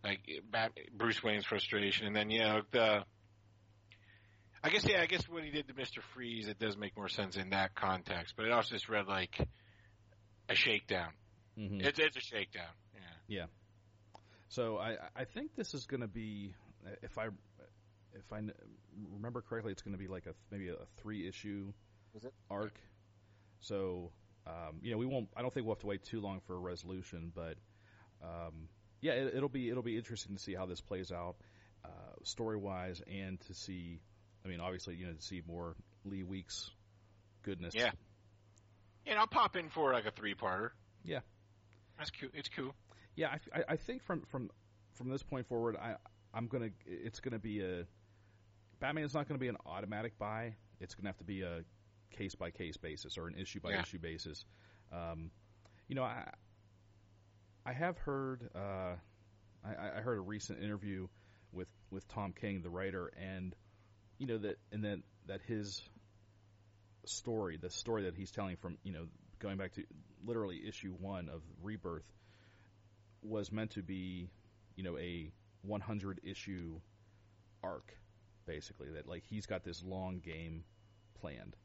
like 0.04 0.20
Bat, 0.50 0.72
Bruce 0.96 1.22
Wayne's 1.22 1.44
frustration 1.46 2.06
and 2.06 2.14
then 2.14 2.30
you 2.30 2.40
know 2.40 2.62
the 2.70 3.04
I 4.62 4.70
guess 4.70 4.84
yeah 4.86 5.00
I 5.00 5.06
guess 5.06 5.28
what 5.28 5.44
he 5.44 5.50
did 5.50 5.68
to 5.68 5.74
Mister 5.74 6.00
Freeze 6.14 6.48
it 6.48 6.58
does 6.58 6.76
make 6.76 6.96
more 6.96 7.08
sense 7.08 7.36
in 7.36 7.50
that 7.50 7.74
context 7.74 8.34
but 8.36 8.46
it 8.46 8.52
also 8.52 8.74
just 8.74 8.88
read 8.88 9.06
like 9.06 9.36
a 10.48 10.54
shakedown 10.54 11.12
Mhm. 11.58 11.84
it's 11.84 11.98
it's 11.98 12.16
a 12.16 12.20
shakedown 12.20 12.72
yeah 12.94 13.00
Yeah. 13.28 13.46
So 14.48 14.78
I 14.78 14.96
I 15.14 15.24
think 15.24 15.54
this 15.56 15.74
is 15.74 15.86
going 15.86 16.02
to 16.02 16.06
be 16.08 16.54
if 17.02 17.18
I 17.18 17.26
if 18.14 18.32
I 18.32 18.40
remember 19.12 19.42
correctly, 19.42 19.72
it's 19.72 19.82
going 19.82 19.92
to 19.92 19.98
be 19.98 20.06
like 20.08 20.26
a 20.26 20.34
maybe 20.50 20.68
a 20.68 20.76
three 21.02 21.26
issue 21.28 21.72
Is 22.14 22.24
it? 22.24 22.32
arc. 22.50 22.74
So 23.60 24.12
um, 24.46 24.78
you 24.82 24.90
know 24.92 24.98
we 24.98 25.06
won't. 25.06 25.28
I 25.36 25.42
don't 25.42 25.52
think 25.52 25.66
we'll 25.66 25.74
have 25.74 25.80
to 25.80 25.86
wait 25.86 26.04
too 26.04 26.20
long 26.20 26.40
for 26.46 26.54
a 26.54 26.58
resolution, 26.58 27.32
but 27.34 27.56
um, 28.22 28.68
yeah, 29.00 29.12
it, 29.12 29.34
it'll 29.36 29.48
be 29.48 29.68
it'll 29.70 29.82
be 29.82 29.96
interesting 29.96 30.36
to 30.36 30.42
see 30.42 30.54
how 30.54 30.66
this 30.66 30.80
plays 30.80 31.10
out 31.12 31.36
uh, 31.84 31.88
story 32.22 32.56
wise, 32.56 33.02
and 33.10 33.40
to 33.42 33.54
see. 33.54 34.00
I 34.44 34.48
mean, 34.48 34.60
obviously, 34.60 34.94
you 34.94 35.06
know, 35.06 35.12
to 35.14 35.22
see 35.22 35.42
more 35.46 35.74
Lee 36.04 36.22
Weeks 36.22 36.70
goodness. 37.42 37.74
Yeah. 37.76 37.90
and 39.06 39.18
I'll 39.18 39.26
pop 39.26 39.56
in 39.56 39.68
for 39.70 39.92
like 39.92 40.04
a 40.06 40.10
three 40.12 40.34
parter 40.34 40.70
Yeah. 41.04 41.20
that's 41.98 42.10
cool 42.10 42.28
it's 42.34 42.48
cool 42.48 42.74
Yeah, 43.16 43.28
I, 43.52 43.58
I- 43.60 43.64
I 43.70 43.76
think 43.76 44.02
from 44.04 44.22
from 44.30 44.50
from 44.94 45.10
this 45.10 45.22
point 45.22 45.46
forward, 45.48 45.76
I 45.76 45.94
I'm 46.34 46.46
gonna 46.48 46.70
it's 46.86 47.20
gonna 47.20 47.38
be 47.38 47.60
a 47.62 47.84
Batman's 48.80 49.14
not 49.14 49.26
going 49.26 49.38
to 49.38 49.40
be 49.42 49.48
an 49.48 49.56
automatic 49.64 50.18
buy. 50.18 50.54
It's 50.80 50.94
going 50.94 51.04
to 51.04 51.08
have 51.08 51.16
to 51.18 51.24
be 51.24 51.40
a 51.42 51.62
case 52.10 52.34
by 52.34 52.50
case 52.50 52.76
basis 52.76 53.18
or 53.18 53.26
an 53.28 53.34
issue 53.34 53.60
by 53.60 53.72
Yeah. 53.72 53.82
issue 53.82 53.98
basis. 53.98 54.44
Um, 54.92 55.30
you 55.88 55.94
know, 55.94 56.02
I 56.04 56.30
I 57.64 57.72
have 57.72 57.98
heard 57.98 58.48
uh, 58.54 58.96
I, 59.64 59.98
I 59.98 60.00
heard 60.00 60.18
a 60.18 60.22
recent 60.22 60.62
interview 60.62 61.08
with 61.52 61.68
with 61.90 62.06
Tom 62.08 62.32
King, 62.32 62.62
the 62.62 62.70
writer, 62.70 63.10
and 63.20 63.54
you 64.18 64.26
know 64.26 64.38
that 64.38 64.58
and 64.72 64.84
then 64.84 65.02
that 65.26 65.40
his 65.42 65.82
story, 67.04 67.56
the 67.56 67.70
story 67.70 68.04
that 68.04 68.14
he's 68.14 68.30
telling 68.30 68.56
from 68.56 68.78
you 68.82 68.92
know 68.92 69.06
going 69.38 69.56
back 69.56 69.72
to 69.74 69.84
literally 70.24 70.62
issue 70.66 70.92
one 71.00 71.28
of 71.28 71.42
Rebirth, 71.62 72.06
was 73.22 73.50
meant 73.52 73.72
to 73.72 73.82
be 73.82 74.28
you 74.76 74.84
know 74.84 74.96
a 74.98 75.32
100 75.62 76.20
issue 76.24 76.80
arc, 77.62 77.96
basically 78.46 78.90
that 78.92 79.08
like 79.08 79.24
he's 79.28 79.46
got 79.46 79.64
this 79.64 79.82
long 79.82 80.20
game 80.20 80.64
planned, 81.20 81.56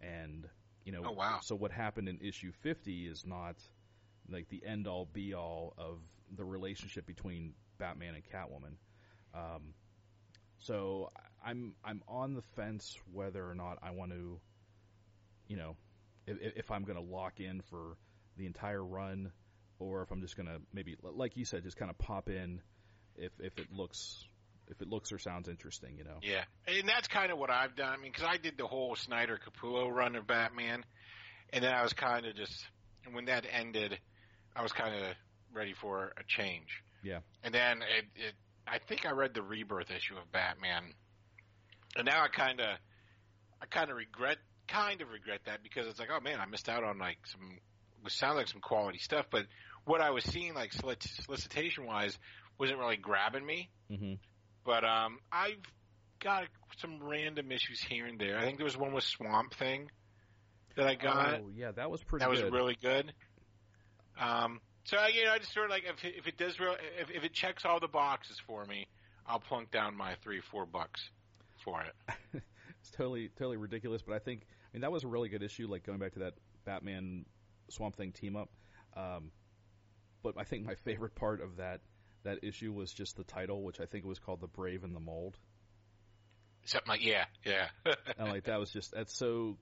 and 0.00 0.48
you 0.84 0.92
know 0.92 1.02
Oh, 1.04 1.12
wow. 1.12 1.40
so 1.42 1.54
what 1.54 1.70
happened 1.72 2.08
in 2.08 2.18
issue 2.20 2.52
50 2.62 3.06
is 3.06 3.24
not 3.26 3.56
like 4.30 4.48
the 4.48 4.62
end 4.64 4.86
all 4.86 5.06
be 5.12 5.34
all 5.34 5.74
of 5.78 5.98
the 6.36 6.44
relationship 6.44 7.06
between 7.06 7.54
Batman 7.78 8.14
and 8.14 8.22
Catwoman. 8.24 8.76
Um, 9.34 9.74
so 10.58 11.10
I'm 11.44 11.74
I'm 11.84 12.02
on 12.08 12.34
the 12.34 12.42
fence 12.42 12.98
whether 13.12 13.48
or 13.48 13.54
not 13.54 13.78
I 13.82 13.92
want 13.92 14.10
to, 14.12 14.40
you 15.46 15.56
know, 15.56 15.76
if, 16.26 16.36
if 16.56 16.70
I'm 16.70 16.84
going 16.84 16.98
to 16.98 17.04
lock 17.04 17.40
in 17.40 17.60
for 17.62 17.96
the 18.36 18.46
entire 18.46 18.84
run, 18.84 19.32
or 19.78 20.02
if 20.02 20.10
I'm 20.10 20.20
just 20.20 20.36
going 20.36 20.48
to 20.48 20.60
maybe, 20.72 20.96
like 21.02 21.36
you 21.36 21.44
said, 21.44 21.62
just 21.62 21.76
kind 21.76 21.90
of 21.90 21.98
pop 21.98 22.28
in 22.28 22.60
if 23.16 23.32
if 23.40 23.58
it 23.58 23.72
looks 23.72 24.24
if 24.70 24.80
it 24.80 24.88
looks 24.88 25.12
or 25.12 25.18
sounds 25.18 25.48
interesting, 25.48 25.96
you 25.96 26.04
know. 26.04 26.18
Yeah, 26.22 26.44
and 26.66 26.88
that's 26.88 27.08
kind 27.08 27.32
of 27.32 27.38
what 27.38 27.50
I've 27.50 27.76
done. 27.76 27.92
I 27.92 27.96
mean, 27.96 28.12
because 28.12 28.28
I 28.28 28.36
did 28.36 28.56
the 28.58 28.66
whole 28.66 28.96
Snyder 28.96 29.38
Capullo 29.38 29.90
run 29.90 30.16
of 30.16 30.26
Batman, 30.26 30.84
and 31.52 31.64
then 31.64 31.72
I 31.72 31.82
was 31.82 31.92
kind 31.92 32.26
of 32.26 32.34
just, 32.36 32.66
and 33.04 33.14
when 33.14 33.26
that 33.26 33.46
ended, 33.50 33.98
I 34.54 34.62
was 34.62 34.72
kind 34.72 34.94
of 34.94 35.14
ready 35.52 35.74
for 35.74 36.12
a 36.16 36.22
change. 36.26 36.82
Yeah. 37.02 37.20
And 37.42 37.54
then 37.54 37.82
it, 37.82 38.04
it, 38.14 38.34
I 38.66 38.78
think 38.78 39.06
I 39.06 39.12
read 39.12 39.34
the 39.34 39.42
Rebirth 39.42 39.90
issue 39.90 40.16
of 40.16 40.30
Batman, 40.32 40.82
and 41.96 42.06
now 42.06 42.22
I 42.22 42.28
kind 42.28 42.60
of, 42.60 42.76
I 43.60 43.66
kind 43.66 43.90
of 43.90 43.96
regret, 43.96 44.38
kind 44.66 45.00
of 45.00 45.08
regret 45.10 45.40
that 45.46 45.62
because 45.62 45.86
it's 45.86 45.98
like, 45.98 46.10
oh 46.12 46.20
man, 46.20 46.38
I 46.40 46.46
missed 46.46 46.68
out 46.68 46.84
on 46.84 46.98
like 46.98 47.18
some, 47.26 47.58
what 48.02 48.12
sounds 48.12 48.36
like 48.36 48.48
some 48.48 48.60
quality 48.60 48.98
stuff, 48.98 49.26
but 49.30 49.46
what 49.84 50.00
I 50.00 50.10
was 50.10 50.24
seeing 50.24 50.54
like 50.54 50.72
solicitation 50.72 51.86
wise 51.86 52.16
wasn't 52.58 52.78
really 52.78 52.96
grabbing 52.96 53.44
me. 53.44 53.70
Mm-hmm. 53.90 54.14
But 54.64 54.84
um, 54.84 55.18
I've 55.32 55.62
got 56.20 56.44
some 56.78 57.00
random 57.02 57.50
issues 57.50 57.80
here 57.80 58.06
and 58.06 58.18
there. 58.18 58.38
I 58.38 58.42
think 58.42 58.58
there 58.58 58.64
was 58.64 58.76
one 58.76 58.92
with 58.92 59.04
Swamp 59.04 59.54
Thing 59.54 59.90
that 60.76 60.86
I 60.86 60.94
got. 60.94 61.40
Oh 61.40 61.50
yeah, 61.54 61.72
that 61.72 61.90
was 61.90 62.02
pretty. 62.02 62.24
that 62.24 62.30
was 62.30 62.42
really 62.42 62.76
good. 62.80 63.12
Um, 64.20 64.60
so 64.84 64.96
I, 64.96 65.08
you 65.08 65.24
know, 65.24 65.32
I 65.32 65.38
just 65.38 65.52
sort 65.52 65.66
of 65.66 65.70
like 65.70 65.84
if 65.84 66.04
if 66.04 66.26
it 66.26 66.36
does 66.36 66.58
real 66.58 66.76
if, 67.00 67.10
if 67.10 67.24
it 67.24 67.32
checks 67.32 67.64
all 67.64 67.80
the 67.80 67.88
boxes 67.88 68.36
for 68.46 68.64
me, 68.64 68.86
I'll 69.26 69.40
plunk 69.40 69.70
down 69.70 69.96
my 69.96 70.14
three 70.22 70.40
four 70.50 70.66
bucks 70.66 71.00
for 71.64 71.82
it. 71.82 72.16
it's 72.80 72.90
totally 72.90 73.30
totally 73.38 73.56
ridiculous, 73.56 74.02
but 74.02 74.14
I 74.14 74.18
think 74.18 74.42
I 74.42 74.76
mean 74.76 74.82
that 74.82 74.92
was 74.92 75.04
a 75.04 75.08
really 75.08 75.28
good 75.28 75.42
issue. 75.42 75.68
Like 75.68 75.84
going 75.84 75.98
back 75.98 76.12
to 76.12 76.20
that 76.20 76.34
Batman 76.64 77.24
Swamp 77.70 77.96
Thing 77.96 78.12
team 78.12 78.36
up. 78.36 78.48
Um, 78.96 79.30
but 80.22 80.34
I 80.36 80.44
think 80.44 80.66
my 80.66 80.74
favorite 80.74 81.14
part 81.14 81.40
of 81.42 81.56
that 81.56 81.80
that 82.28 82.44
issue 82.46 82.72
was 82.72 82.92
just 82.92 83.16
the 83.16 83.24
title, 83.24 83.62
which 83.62 83.80
I 83.80 83.86
think 83.86 84.04
it 84.04 84.08
was 84.08 84.18
called 84.18 84.40
"The 84.40 84.46
Brave 84.46 84.84
and 84.84 84.94
the 84.94 85.00
Mold." 85.00 85.36
Something 86.64 86.88
like 86.88 87.04
yeah, 87.04 87.24
yeah, 87.46 87.68
and 88.18 88.28
like 88.28 88.44
that 88.44 88.58
was 88.58 88.70
just 88.70 88.92
that's 88.92 89.16
so 89.16 89.56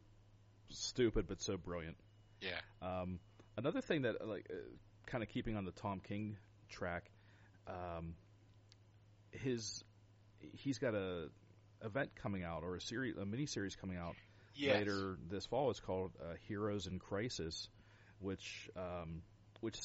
stupid 0.70 1.26
but 1.28 1.40
so 1.40 1.56
brilliant. 1.56 1.96
yeah. 2.40 2.60
Um, 2.82 3.20
another 3.56 3.80
thing 3.80 4.02
that 4.02 4.26
like 4.26 4.46
uh, 4.50 4.56
kind 5.06 5.22
of 5.22 5.28
keeping 5.30 5.56
on 5.56 5.64
the 5.64 5.70
Tom 5.70 6.00
King 6.00 6.36
track, 6.68 7.10
um, 7.68 8.14
his 9.30 9.84
he's 10.40 10.78
got 10.78 10.94
a 10.94 11.28
event 11.84 12.10
coming 12.20 12.42
out 12.42 12.62
or 12.64 12.74
a 12.76 12.80
series 12.80 13.16
a 13.16 13.24
mini 13.24 13.46
series 13.46 13.76
coming 13.76 13.96
out 13.96 14.16
Yes. 14.58 14.78
later 14.78 15.16
this 15.30 15.44
fall. 15.46 15.70
It's 15.70 15.80
called 15.80 16.12
uh, 16.20 16.34
Heroes 16.48 16.86
in 16.86 16.98
Crisis, 16.98 17.68
which 18.20 18.70
um, 18.74 19.20
which 19.60 19.76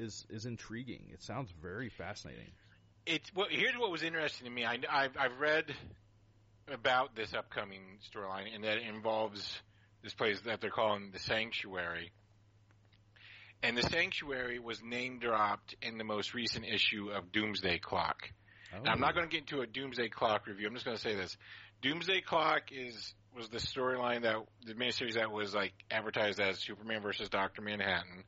is 0.00 0.26
is 0.30 0.46
intriguing. 0.46 1.10
It 1.12 1.22
sounds 1.22 1.50
very 1.62 1.90
fascinating. 1.90 2.50
it's 3.06 3.32
well, 3.34 3.48
here's 3.50 3.76
what 3.76 3.90
was 3.90 4.02
interesting 4.02 4.46
to 4.46 4.50
me. 4.50 4.64
I, 4.64 4.78
I've, 4.90 5.16
I've 5.18 5.38
read 5.38 5.64
about 6.72 7.14
this 7.14 7.34
upcoming 7.34 7.98
storyline, 8.12 8.54
and 8.54 8.64
that 8.64 8.78
it 8.78 8.86
involves 8.88 9.60
this 10.02 10.14
place 10.14 10.40
that 10.42 10.60
they're 10.60 10.70
calling 10.70 11.10
the 11.12 11.18
Sanctuary. 11.18 12.12
And 13.62 13.76
the 13.76 13.82
Sanctuary 13.82 14.58
was 14.58 14.82
name 14.82 15.18
dropped 15.18 15.76
in 15.82 15.98
the 15.98 16.04
most 16.04 16.32
recent 16.32 16.64
issue 16.64 17.10
of 17.10 17.30
Doomsday 17.30 17.78
Clock. 17.78 18.30
Oh. 18.74 18.82
Now, 18.82 18.92
I'm 18.92 19.00
not 19.00 19.10
oh. 19.10 19.16
going 19.16 19.28
to 19.28 19.30
get 19.30 19.40
into 19.40 19.60
a 19.60 19.66
Doomsday 19.66 20.08
Clock 20.08 20.46
review. 20.46 20.66
I'm 20.66 20.74
just 20.74 20.86
going 20.86 20.96
to 20.96 21.02
say 21.02 21.14
this: 21.14 21.36
Doomsday 21.82 22.22
Clock 22.22 22.72
is 22.72 23.14
was 23.36 23.48
the 23.48 23.58
storyline 23.58 24.22
that 24.22 24.36
the 24.66 24.74
miniseries 24.74 25.14
that 25.14 25.30
was 25.30 25.54
like 25.54 25.72
advertised 25.90 26.40
as 26.40 26.58
Superman 26.58 27.02
versus 27.02 27.28
Doctor 27.28 27.62
Manhattan. 27.62 28.24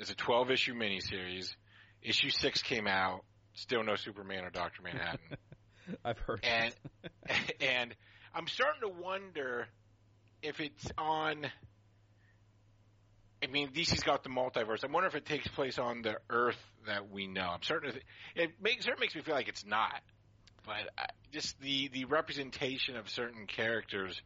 It's 0.00 0.10
a 0.10 0.14
12 0.14 0.50
issue 0.50 0.74
miniseries. 0.74 1.54
Issue 2.02 2.30
six 2.30 2.62
came 2.62 2.86
out. 2.86 3.24
Still 3.52 3.84
no 3.84 3.96
Superman 3.96 4.44
or 4.44 4.50
Doctor 4.50 4.82
Manhattan. 4.82 5.20
I've 6.04 6.18
heard. 6.18 6.42
and 6.42 6.74
and 7.60 7.94
I'm 8.34 8.46
starting 8.46 8.80
to 8.82 8.88
wonder 8.88 9.66
if 10.42 10.58
it's 10.60 10.90
on. 10.96 11.46
I 13.42 13.46
mean, 13.46 13.68
DC's 13.72 14.02
got 14.02 14.22
the 14.22 14.30
multiverse. 14.30 14.84
I 14.84 14.90
wonder 14.90 15.08
if 15.08 15.14
it 15.14 15.26
takes 15.26 15.48
place 15.48 15.78
on 15.78 16.02
the 16.02 16.16
Earth 16.30 16.58
that 16.86 17.10
we 17.10 17.26
know. 17.26 17.48
I'm 17.52 17.62
starting 17.62 17.92
to. 17.92 17.98
It 18.42 18.52
makes 18.62 18.86
certainly 18.86 19.04
makes 19.04 19.14
me 19.14 19.20
feel 19.20 19.34
like 19.34 19.48
it's 19.48 19.66
not, 19.66 20.00
but 20.64 20.88
I, 20.96 21.06
just 21.30 21.60
the 21.60 21.88
the 21.88 22.06
representation 22.06 22.96
of 22.96 23.10
certain 23.10 23.46
characters 23.46 24.20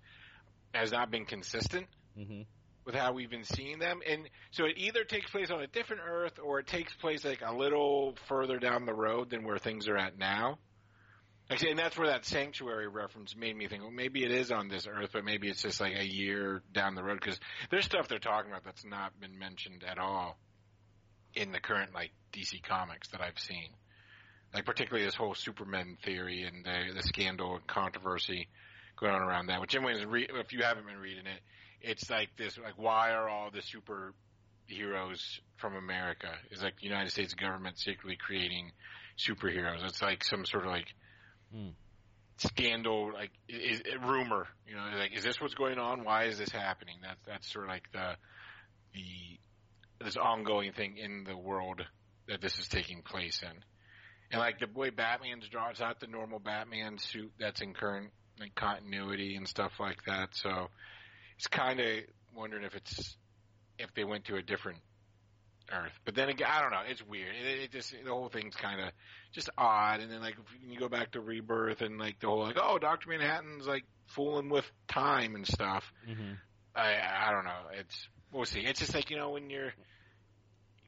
has 0.72 0.92
not 0.92 1.10
been 1.10 1.24
consistent 1.24 1.86
hmm 2.16 2.42
with 2.85 2.95
how 2.95 3.12
we've 3.12 3.30
been 3.30 3.45
seeing 3.45 3.78
them. 3.78 4.01
And 4.07 4.28
so 4.51 4.64
it 4.64 4.74
either 4.76 5.05
takes 5.05 5.30
place 5.30 5.51
on 5.51 5.61
a 5.61 5.66
different 5.66 6.03
Earth 6.07 6.39
or 6.43 6.59
it 6.59 6.66
takes 6.66 6.93
place 6.95 7.24
like 7.24 7.43
a 7.45 7.55
little 7.55 8.14
further 8.28 8.59
down 8.59 8.85
the 8.85 8.95
road 8.95 9.30
than 9.30 9.45
where 9.45 9.59
things 9.59 9.89
are 9.89 9.97
at 9.97 10.18
now. 10.18 10.59
Actually, 11.51 11.70
and 11.70 11.78
that's 11.78 11.99
where 11.99 12.09
that 12.09 12.24
sanctuary 12.24 12.89
reference 12.89 13.37
made 13.37 13.55
me 13.55 13.68
think, 13.68 13.82
well, 13.82 13.91
maybe 13.91 14.24
it 14.24 14.30
is 14.30 14.51
on 14.51 14.68
this 14.68 14.87
Earth, 14.87 15.11
but 15.12 15.24
maybe 15.24 15.49
it's 15.49 15.61
just 15.61 15.78
like 15.78 15.95
a 15.95 16.07
year 16.07 16.62
down 16.72 16.95
the 16.95 17.03
road 17.03 17.20
because 17.20 17.39
there's 17.70 17.85
stuff 17.85 18.09
they're 18.09 18.18
talking 18.18 18.51
about 18.51 18.64
that's 18.64 18.85
not 18.85 19.18
been 19.20 19.39
mentioned 19.39 19.85
at 19.87 19.99
all 19.99 20.39
in 21.35 21.53
the 21.53 21.61
current 21.61 21.95
like 21.95 22.12
DC 22.32 22.62
comics 22.62 23.09
that 23.09 23.20
I've 23.20 23.39
seen. 23.39 23.68
Like 24.55 24.64
particularly 24.64 25.05
this 25.05 25.14
whole 25.14 25.35
Superman 25.35 25.99
theory 26.03 26.45
and 26.45 26.64
the, 26.64 26.95
the 26.95 27.03
scandal 27.03 27.57
and 27.57 27.66
controversy 27.66 28.49
going 28.97 29.12
on 29.12 29.20
around 29.20 29.47
that. 29.47 29.61
Which 29.61 29.74
anyone's 29.74 30.05
re- 30.05 30.28
if 30.30 30.53
you 30.53 30.62
haven't 30.62 30.87
been 30.87 30.99
reading 30.99 31.26
it, 31.26 31.41
it's 31.85 32.11
like 32.11 32.30
this 32.37 32.59
like 32.59 32.74
why 32.76 33.12
are 33.12 33.28
all 33.28 33.51
the 33.51 33.61
superheroes 33.61 35.20
from 35.57 35.76
America? 35.76 36.30
Is 36.51 36.62
like 36.62 36.78
the 36.78 36.87
United 36.87 37.11
States 37.11 37.35
government 37.35 37.78
secretly 37.78 38.16
creating 38.16 38.72
superheroes. 39.18 39.85
It's 39.85 40.03
like 40.03 40.24
some 40.24 40.45
sort 40.45 40.64
of 40.64 40.70
like 40.70 40.87
Hmm. 41.53 41.68
scandal, 42.39 43.12
like 43.12 43.30
is, 43.49 43.80
is, 43.80 43.95
rumor. 44.03 44.49
You 44.66 44.74
know, 44.76 44.82
like 44.99 45.12
is 45.16 45.22
this 45.22 45.41
what's 45.41 45.55
going 45.55 45.78
on? 45.78 46.05
Why 46.05 46.24
is 46.24 46.39
this 46.39 46.51
happening? 46.51 46.97
That's 47.03 47.20
that's 47.26 47.53
sort 47.53 47.66
of 47.66 47.70
like 47.70 47.85
the 47.93 48.16
the 48.95 50.05
this 50.05 50.16
ongoing 50.16 50.72
thing 50.72 50.97
in 50.97 51.24
the 51.24 51.37
world 51.37 51.80
that 52.28 52.41
this 52.41 52.59
is 52.59 52.68
taking 52.68 53.03
place 53.03 53.43
in. 53.43 53.57
And 54.30 54.41
like 54.41 54.59
the 54.59 54.66
way 54.74 54.91
Batman's 54.91 55.49
drawn, 55.49 55.70
it's 55.70 55.80
not 55.80 56.01
the 56.01 56.07
normal 56.09 56.41
Batman 56.41 56.99
suit 56.99 57.32
that's 57.39 57.61
in 57.61 57.72
current 57.74 58.11
like 58.41 58.55
continuity 58.55 59.37
and 59.37 59.47
stuff 59.47 59.72
like 59.78 59.99
that. 60.07 60.30
So 60.32 60.70
it's 61.37 61.47
kind 61.49 61.80
of 61.80 61.87
wondering 62.35 62.64
if 62.64 62.74
it's 62.74 63.16
if 63.78 63.93
they 63.95 64.05
went 64.05 64.26
to 64.26 64.37
a 64.37 64.43
different 64.43 64.78
Earth. 65.72 65.93
But 66.05 66.14
then 66.14 66.28
again, 66.28 66.49
I 66.51 66.61
don't 66.61 66.70
know. 66.72 66.82
It's 66.87 67.03
weird. 67.07 67.35
It, 67.35 67.61
it 67.64 67.72
just 67.72 67.95
the 68.05 68.11
whole 68.11 68.28
thing's 68.28 68.55
kind 68.55 68.80
of 68.80 68.91
just 69.32 69.49
odd. 69.57 70.01
And 70.01 70.11
then 70.12 70.20
like 70.20 70.37
you 70.62 70.78
go 70.78 70.89
back 70.89 71.12
to 71.12 71.20
Rebirth 71.20 71.80
and 71.80 71.99
like 71.99 72.20
the 72.20 72.26
whole 72.26 72.41
like 72.43 72.59
oh 72.61 72.78
Doctor 72.78 73.09
Manhattan's 73.11 73.66
like 73.66 73.85
fooling 74.09 74.51
with 74.51 74.70
time 74.89 75.35
and 75.35 75.47
stuff. 75.47 75.85
hmm 76.07 76.35
I 76.74 76.97
I 77.28 77.32
don't 77.32 77.45
know. 77.45 77.78
It's 77.78 78.09
we'll 78.32 78.45
see. 78.45 78.61
It's 78.61 78.80
just 78.80 78.95
like 78.95 79.11
you 79.11 79.16
know 79.16 79.30
when 79.30 79.49
you're 79.51 79.72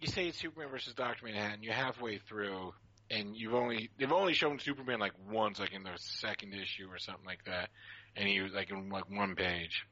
you 0.01 0.09
say 0.09 0.29
it's 0.29 0.39
Superman 0.39 0.71
versus 0.71 0.95
Doctor 0.95 1.25
Manhattan, 1.25 1.63
you're 1.63 1.73
halfway 1.75 2.19
through, 2.19 2.73
and 3.11 3.35
you've 3.37 3.55
only 3.55 3.91
they've 3.99 4.13
only 4.13 4.35
shown 4.35 4.59
Superman 4.59 4.99
like 5.01 5.13
once, 5.31 5.59
like 5.59 5.73
in 5.73 5.85
the 5.85 5.97
second 5.97 6.53
issue 6.55 6.89
or 6.91 6.99
something 6.99 7.25
like 7.25 7.45
that, 7.47 7.71
and 8.15 8.29
he 8.29 8.41
was 8.41 8.53
like 8.53 8.71
in 8.71 8.89
like 8.91 9.11
one 9.11 9.35
page. 9.35 9.85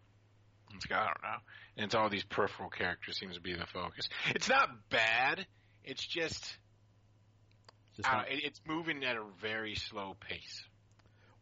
It's 0.76 0.90
like 0.90 0.98
I 0.98 1.04
don't 1.04 1.22
know, 1.22 1.38
and 1.76 1.84
it's 1.86 1.94
all 1.94 2.08
these 2.08 2.24
peripheral 2.24 2.70
characters 2.70 3.18
seems 3.18 3.34
to 3.36 3.40
be 3.40 3.54
the 3.54 3.66
focus. 3.66 4.08
It's 4.34 4.48
not 4.48 4.68
bad. 4.90 5.46
It's 5.84 6.04
just 6.06 6.56
Just 7.96 8.08
uh, 8.08 8.22
it, 8.28 8.44
it's 8.44 8.60
moving 8.66 9.04
at 9.04 9.16
a 9.16 9.24
very 9.40 9.74
slow 9.74 10.16
pace. 10.20 10.64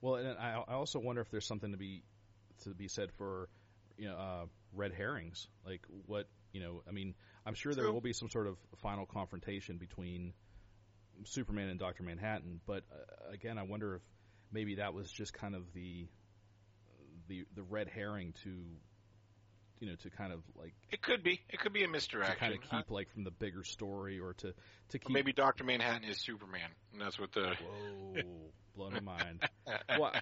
Well, 0.01 0.17
and 0.17 0.39
I, 0.39 0.63
I 0.69 0.75
also 0.75 0.99
wonder 0.99 1.23
if 1.23 1.31
there's 1.31 1.47
something 1.47 1.73
to 1.73 1.79
be 1.79 2.03
to 2.65 2.71
be 2.71 2.89
said 2.89 3.11
for 3.19 3.49
you 3.97 4.09
know 4.09 4.17
uh, 4.17 4.45
red 4.75 4.93
herrings. 4.93 5.47
Like 5.65 5.83
what 6.07 6.27
you 6.53 6.61
know, 6.61 6.83
I 6.89 6.93
mean, 6.93 7.15
I'm 7.47 7.55
sure 7.55 7.73
there 7.75 7.91
will 7.91 8.01
be 8.01 8.13
some 8.13 8.29
sort 8.29 8.47
of 8.47 8.57
final 8.83 9.07
confrontation 9.07 9.79
between 9.79 10.35
Superman 11.25 11.69
and 11.69 11.79
Doctor 11.79 12.03
Manhattan, 12.03 12.61
but 12.67 12.85
uh, 12.93 13.33
again, 13.33 13.59
I 13.59 13.63
wonder 13.63 13.95
if 13.97 14.03
maybe 14.53 14.75
that 14.77 14.93
was 14.93 15.11
just 15.11 15.33
kind 15.33 15.55
of 15.55 15.73
the 15.73 16.09
the 17.29 17.47
the 17.55 17.63
red 17.63 17.89
herring 17.89 18.35
to 18.45 18.51
you 19.83 19.89
know 19.89 19.97
to 19.97 20.11
kind 20.11 20.33
of 20.33 20.39
like 20.55 20.75
It 20.93 21.03
could 21.03 21.25
be. 21.25 21.41
It 21.51 21.59
could 21.59 21.73
be 21.73 21.83
a 21.83 21.89
misdirection 21.89 22.35
to 22.35 22.41
kind 22.41 22.55
of 22.55 22.71
keep 22.71 22.91
like 22.93 23.11
from 23.11 23.25
the 23.25 23.33
bigger 23.33 23.65
story 23.65 24.21
or 24.21 24.33
to 24.35 24.53
to 24.53 24.53
or 24.53 24.99
keep 25.01 25.11
maybe 25.11 25.33
Doctor 25.33 25.65
Manhattan 25.65 26.09
is 26.09 26.19
Superman, 26.19 26.71
and 26.93 27.03
that's 27.03 27.19
what 27.19 27.33
the. 27.33 27.53
whoa 28.15 28.23
blown 28.77 28.93
my 28.93 29.01
mind. 29.01 29.43
well, 29.99 30.13
I, 30.15 30.21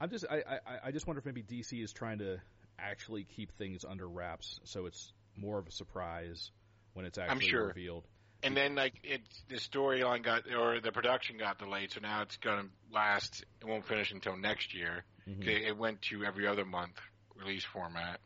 I'm 0.00 0.10
just 0.10 0.26
I, 0.28 0.42
I 0.48 0.78
I 0.86 0.90
just 0.90 1.06
wonder 1.06 1.20
if 1.20 1.24
maybe 1.24 1.44
DC 1.44 1.82
is 1.82 1.92
trying 1.92 2.18
to 2.18 2.38
actually 2.76 3.22
keep 3.22 3.52
things 3.56 3.84
under 3.88 4.06
wraps, 4.06 4.58
so 4.64 4.86
it's 4.86 5.12
more 5.36 5.58
of 5.60 5.68
a 5.68 5.70
surprise 5.70 6.50
when 6.94 7.06
it's 7.06 7.18
actually 7.18 7.46
sure. 7.46 7.68
revealed. 7.68 8.04
And 8.42 8.56
then 8.56 8.74
like 8.74 8.94
it's 9.04 9.44
the 9.48 9.56
storyline 9.56 10.24
got 10.24 10.52
or 10.52 10.80
the 10.80 10.90
production 10.90 11.38
got 11.38 11.60
delayed, 11.60 11.92
so 11.92 12.00
now 12.00 12.22
it's 12.22 12.36
gonna 12.38 12.64
last. 12.92 13.44
It 13.60 13.66
won't 13.68 13.86
finish 13.86 14.10
until 14.10 14.36
next 14.36 14.74
year. 14.74 15.04
Mhm. 15.28 15.46
It 15.46 15.62
it 15.68 15.78
went 15.78 16.02
to 16.10 16.24
every 16.24 16.48
other 16.48 16.64
month 16.64 16.96
release 17.36 17.64
format. 17.64 18.20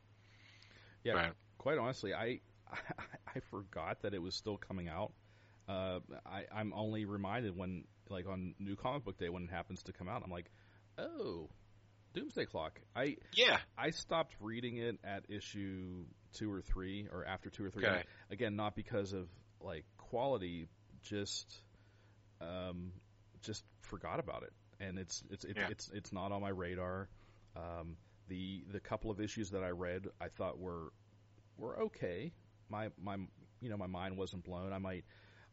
Yeah, 1.07 1.29
But- 1.29 1.37
quite 1.59 1.79
honestly, 1.79 2.13
I, 2.15 2.41
I 2.71 2.77
I 3.37 3.41
forgot 3.51 4.03
that 4.03 4.15
it 4.15 4.21
was 4.23 4.35
still 4.35 4.57
coming 4.57 4.89
out. 4.89 5.13
Uh, 5.69 6.01
I 6.25 6.45
I'm 6.55 6.73
only 6.73 7.05
reminded 7.05 7.57
when 7.57 7.85
like 8.09 8.27
on 8.29 8.55
New 8.59 8.77
Comic 8.77 9.05
Book 9.05 9.19
Day 9.19 9.29
when 9.29 9.45
it 9.45 9.51
happens 9.51 9.83
to 9.85 9.93
come 9.93 10.09
out. 10.09 10.23
I'm 10.25 10.31
like, 10.31 10.51
oh, 10.99 11.49
Doomsday 12.15 12.47
Clock. 12.47 12.81
I 12.95 13.17
Yeah, 13.35 13.59
I 13.77 13.91
stopped 13.91 14.35
reading 14.41 14.77
it 14.79 14.99
at 15.05 15.25
issue 15.29 16.05
two 16.35 16.53
or 16.53 16.61
three, 16.63 17.07
or 17.13 17.25
after 17.25 17.51
two 17.51 17.65
or 17.65 17.71
three. 17.71 17.87
Okay. 17.87 18.03
Again, 18.31 18.57
not 18.57 18.75
because 18.77 19.13
of 19.13 19.29
like 19.61 19.85
quality, 19.99 20.69
just 21.03 21.61
um, 22.41 22.93
just 23.43 23.65
forgot 23.83 24.19
about 24.21 24.43
it, 24.45 24.53
and 24.81 24.99
it's 24.99 25.23
it's 25.31 25.45
it's 25.45 25.59
Yeah. 25.59 25.69
it's, 25.71 25.91
it's 25.93 26.13
not 26.13 26.33
on 26.33 26.41
my 26.41 26.51
radar. 26.51 27.09
Um, 27.57 27.97
the 28.29 28.65
the 28.73 28.81
couple 28.81 29.11
of 29.11 29.21
issues 29.21 29.51
that 29.51 29.63
I 29.63 29.71
read, 29.71 30.07
I 30.21 30.29
thought 30.29 30.59
were 30.59 30.93
were 31.59 31.79
okay. 31.85 32.33
My 32.69 32.89
my 33.03 33.17
you 33.61 33.71
know 33.71 33.77
my 33.77 33.87
mind 33.87 34.17
wasn't 34.17 34.45
blown. 34.45 34.73
I 34.73 34.79
might 34.79 35.05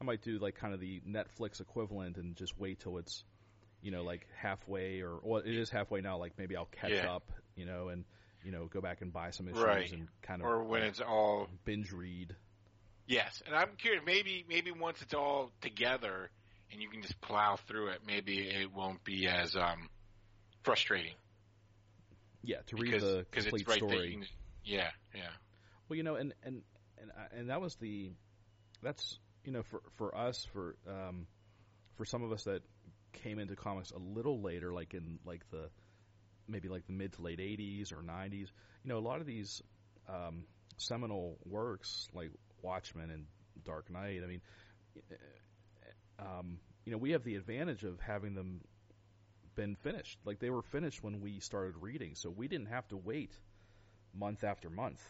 I 0.01 0.03
might 0.03 0.21
do 0.21 0.39
like 0.39 0.55
kind 0.55 0.73
of 0.73 0.79
the 0.79 1.01
Netflix 1.07 1.61
equivalent 1.61 2.17
and 2.17 2.35
just 2.35 2.57
wait 2.57 2.79
till 2.79 2.97
it's 2.97 3.23
you 3.81 3.91
know 3.91 4.03
like 4.03 4.27
halfway 4.37 5.01
or 5.01 5.19
well 5.23 5.41
it 5.41 5.55
is 5.55 5.69
halfway 5.69 6.01
now. 6.01 6.17
Like 6.17 6.33
maybe 6.37 6.55
I'll 6.55 6.65
catch 6.65 6.91
Yeah. 6.91 7.11
up, 7.13 7.31
you 7.55 7.65
know, 7.65 7.89
and 7.89 8.05
you 8.43 8.51
know 8.51 8.65
go 8.65 8.81
back 8.81 9.01
and 9.01 9.13
buy 9.13 9.29
some 9.31 9.47
issues 9.47 9.63
Right. 9.63 9.91
and 9.91 10.07
kind 10.21 10.41
of 10.41 10.47
or 10.47 10.63
when 10.63 10.81
like, 10.81 10.89
it's 10.91 11.01
all 11.01 11.47
binge 11.65 11.91
read. 11.91 12.35
yes. 13.07 13.41
And 13.45 13.55
I'm 13.55 13.75
curious. 13.77 14.03
Maybe 14.05 14.45
maybe 14.49 14.71
once 14.71 15.01
it's 15.01 15.13
all 15.13 15.51
together 15.61 16.29
and 16.71 16.81
you 16.81 16.89
can 16.89 17.01
just 17.03 17.21
plow 17.21 17.57
through 17.67 17.89
it, 17.89 17.99
maybe 18.05 18.39
it 18.39 18.73
won't 18.73 19.03
be 19.03 19.27
as 19.27 19.55
um 19.55 19.89
frustrating 20.63 21.13
Yeah, 22.43 22.57
to 22.67 22.75
read 22.75 22.91
because 22.91 23.03
the 23.03 23.25
complete 23.31 23.67
right 23.67 23.77
story. 23.77 24.11
Can, 24.11 24.27
yeah, 24.65 24.89
yeah. 25.15 25.21
Well, 25.87 25.97
you 25.97 26.03
know, 26.03 26.15
and 26.15 26.33
and 26.43 26.61
and 26.99 27.11
and 27.31 27.49
that 27.49 27.61
was 27.61 27.75
the 27.75 28.11
that's 28.81 29.17
you 29.45 29.51
know 29.51 29.63
for 29.63 29.81
for 29.95 30.15
us 30.15 30.45
for 30.51 30.75
um 30.87 31.27
for 31.95 32.05
some 32.05 32.23
of 32.23 32.31
us 32.31 32.43
that 32.43 32.61
came 33.13 33.39
into 33.39 33.55
comics 33.55 33.91
a 33.91 33.97
little 33.97 34.41
later, 34.41 34.73
like 34.73 34.93
in 34.93 35.19
like 35.25 35.49
the 35.51 35.69
maybe 36.47 36.67
like 36.67 36.85
the 36.85 36.93
mid 36.93 37.13
to 37.13 37.21
late 37.21 37.39
'80s 37.39 37.91
or 37.93 37.97
'90s. 37.97 38.49
You 38.83 38.89
know, 38.89 38.97
a 38.97 38.99
lot 38.99 39.21
of 39.21 39.25
these 39.25 39.61
um, 40.09 40.43
seminal 40.77 41.37
works 41.45 42.07
like 42.13 42.31
Watchmen 42.61 43.09
and 43.09 43.25
Dark 43.63 43.89
Knight. 43.89 44.21
I 44.23 44.27
mean, 44.27 44.41
um, 46.19 46.59
you 46.85 46.91
know, 46.91 46.97
we 46.97 47.11
have 47.11 47.23
the 47.23 47.35
advantage 47.35 47.83
of 47.83 47.99
having 47.99 48.35
them 48.35 48.61
been 49.55 49.75
finished. 49.75 50.17
Like 50.25 50.39
they 50.39 50.49
were 50.49 50.61
finished 50.61 51.03
when 51.03 51.21
we 51.21 51.39
started 51.39 51.75
reading, 51.79 52.15
so 52.15 52.29
we 52.29 52.47
didn't 52.47 52.67
have 52.67 52.87
to 52.89 52.97
wait 52.97 53.31
month 54.13 54.43
after 54.43 54.69
month 54.69 55.01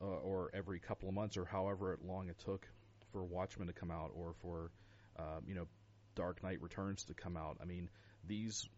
uh, 0.00 0.04
or 0.04 0.50
every 0.54 0.80
couple 0.80 1.08
of 1.08 1.14
months 1.14 1.36
or 1.36 1.44
however 1.44 1.98
long 2.06 2.28
it 2.28 2.38
took 2.44 2.66
for 3.12 3.24
Watchmen 3.24 3.68
to 3.68 3.72
come 3.72 3.90
out 3.90 4.10
or 4.14 4.34
for 4.42 4.70
uh, 5.18 5.40
you 5.46 5.54
know 5.54 5.66
Dark 6.14 6.42
Knight 6.42 6.60
Returns 6.60 7.04
to 7.04 7.14
come 7.14 7.36
out. 7.36 7.58
I 7.60 7.64
mean 7.64 7.88
these 8.26 8.68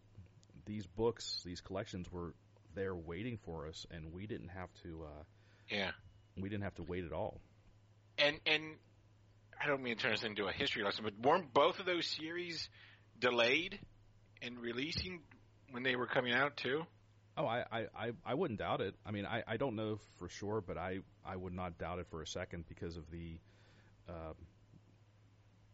these 0.66 0.86
books, 0.86 1.42
these 1.44 1.61
collections 1.61 2.11
were 2.12 2.34
there 2.74 2.94
waiting 2.94 3.38
for 3.44 3.66
us, 3.68 3.86
and 3.90 4.12
we 4.12 4.26
didn't 4.26 4.48
have 4.48 4.68
to 4.82 5.04
uh, 5.04 5.22
Yeah. 5.70 5.90
we 6.36 6.48
didn't 6.48 6.64
have 6.64 6.74
to 6.76 6.82
wait 6.82 7.04
at 7.04 7.12
all. 7.12 7.40
And 8.18 8.38
and 8.46 8.62
I 9.62 9.66
don't 9.66 9.82
mean 9.82 9.96
to 9.96 10.02
turn 10.02 10.12
this 10.12 10.22
into 10.24 10.46
a 10.46 10.52
history 10.52 10.82
lesson, 10.84 11.04
but 11.04 11.18
weren't 11.18 11.52
both 11.54 11.78
of 11.80 11.86
those 11.86 12.07
series 12.07 12.68
delayed 13.18 13.78
in 14.43 14.59
releasing 14.59 15.20
when 15.70 15.82
they 15.82 15.97
were 15.97 16.07
coming 16.07 16.32
out 16.32 16.57
too? 16.57 16.82
Oh, 17.37 17.47
I, 17.47 17.64
I, 17.70 17.80
I, 17.95 18.11
I 18.24 18.34
wouldn't 18.34 18.61
doubt 18.61 18.80
it. 18.80 18.95
I 19.05 19.11
mean, 19.11 19.26
I, 19.26 19.43
I 19.47 19.57
don't 19.59 19.76
know 19.76 19.99
for 20.18 20.28
sure, 20.28 20.62
but 20.66 20.78
I, 20.78 21.01
I 21.24 21.37
would 21.37 21.53
not 21.53 21.76
doubt 21.78 21.99
it 21.99 22.07
for 22.11 22.22
a 22.22 22.26
second 22.26 22.64
because 22.68 22.97
of 22.97 23.11
the, 23.11 23.39
uh, 24.09 24.32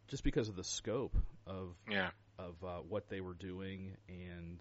just 0.08 0.24
because 0.24 0.48
of 0.48 0.56
the 0.56 0.64
scope 0.64 1.16
of 1.46 1.74
Yeah. 1.88 2.10
of 2.38 2.54
uh, 2.64 2.78
what 2.88 3.08
they 3.08 3.20
were 3.20 3.34
doing 3.34 3.96
and 4.08 4.60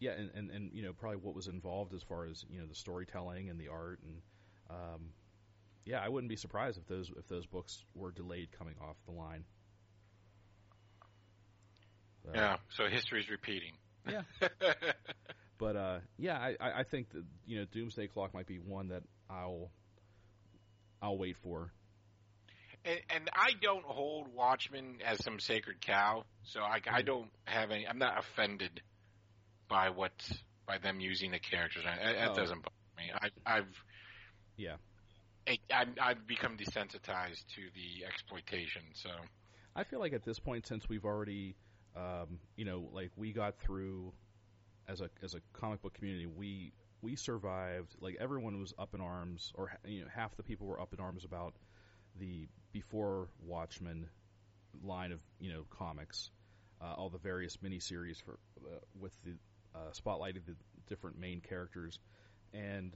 yeah 0.00 0.12
and, 0.12 0.30
and, 0.34 0.50
and 0.50 0.72
you 0.72 0.82
know 0.82 0.92
probably 0.92 1.18
what 1.18 1.34
was 1.34 1.48
involved 1.48 1.92
as 1.94 2.02
far 2.02 2.24
as 2.26 2.44
you 2.50 2.60
know 2.60 2.66
the 2.66 2.74
storytelling 2.74 3.50
and 3.50 3.58
the 3.60 3.68
art 3.68 4.00
and 4.04 4.22
um, 4.70 5.00
yeah 5.84 6.00
I 6.00 6.08
wouldn't 6.08 6.28
be 6.28 6.36
surprised 6.36 6.78
if 6.78 6.86
those 6.86 7.10
if 7.18 7.26
those 7.28 7.46
books 7.46 7.84
were 7.94 8.10
delayed 8.12 8.48
coming 8.56 8.74
off 8.80 8.96
the 9.06 9.12
line 9.12 9.44
So, 12.34 12.40
Yeah. 12.40 12.56
So 12.70 12.84
history's 12.88 13.28
repeating. 13.30 13.72
Yeah. 14.08 14.22
but 15.58 15.76
uh, 15.76 15.98
yeah 16.16 16.38
I, 16.38 16.56
I 16.60 16.80
I 16.80 16.82
think 16.84 17.10
that 17.10 17.24
you 17.46 17.58
know 17.58 17.64
Doomsday 17.72 18.08
Clock 18.08 18.32
might 18.34 18.46
be 18.46 18.58
one 18.58 18.88
that 18.88 19.02
I'll 19.28 19.70
I'll 21.02 21.18
wait 21.18 21.36
for 21.42 21.72
and, 22.84 23.00
and 23.10 23.30
I 23.34 23.50
don't 23.60 23.84
hold 23.84 24.28
Watchmen 24.34 24.98
as 25.04 25.22
some 25.24 25.40
sacred 25.40 25.80
cow, 25.80 26.24
so 26.44 26.60
I, 26.60 26.80
I 26.90 27.02
don't 27.02 27.28
have 27.44 27.70
any. 27.72 27.86
I'm 27.86 27.98
not 27.98 28.18
offended 28.18 28.80
by 29.68 29.90
what 29.90 30.12
by 30.66 30.78
them 30.78 31.00
using 31.00 31.32
the 31.32 31.40
characters. 31.40 31.82
That, 31.84 31.98
that 32.00 32.28
Oh. 32.30 32.34
doesn't 32.34 32.62
bother 32.62 32.74
me. 32.96 33.10
I, 33.12 33.56
I've 33.58 33.84
Yeah. 34.56 34.76
I, 35.46 35.58
I've, 35.74 35.88
I've 36.00 36.26
become 36.26 36.56
desensitized 36.56 37.44
to 37.56 37.62
the 37.74 38.06
exploitation. 38.06 38.82
So 38.94 39.10
I 39.74 39.84
feel 39.84 39.98
like 39.98 40.12
at 40.12 40.24
this 40.24 40.38
point, 40.38 40.66
since 40.66 40.88
we've 40.88 41.04
already, 41.04 41.56
um, 41.98 42.38
you 42.56 42.64
know, 42.64 42.88
like 42.92 43.10
we 43.16 43.32
got 43.32 43.58
through 43.58 44.12
as 44.86 45.00
a 45.00 45.10
as 45.22 45.34
a 45.34 45.40
comic 45.52 45.82
book 45.82 45.94
community, 45.94 46.26
we 46.26 46.72
we 47.02 47.16
survived. 47.16 47.94
Like 48.00 48.16
everyone 48.20 48.60
was 48.60 48.72
up 48.78 48.94
in 48.94 49.00
arms, 49.00 49.52
or 49.54 49.72
you 49.84 50.02
know, 50.02 50.06
half 50.14 50.36
the 50.36 50.42
people 50.42 50.66
were 50.66 50.80
up 50.80 50.94
in 50.94 51.00
arms 51.00 51.24
about 51.24 51.54
the 52.18 52.48
before 52.72 53.28
Watchmen 53.44 54.08
line 54.82 55.12
of 55.12 55.20
you 55.40 55.52
know 55.52 55.64
comics, 55.70 56.30
uh, 56.80 56.94
all 56.96 57.10
the 57.10 57.18
various 57.18 57.56
miniseries 57.58 58.22
for 58.22 58.38
uh, 58.64 58.78
with 58.98 59.12
the 59.24 59.34
uh, 59.74 59.90
spotlighting 59.92 60.46
the 60.46 60.54
different 60.88 61.18
main 61.18 61.40
characters, 61.40 61.98
and 62.54 62.94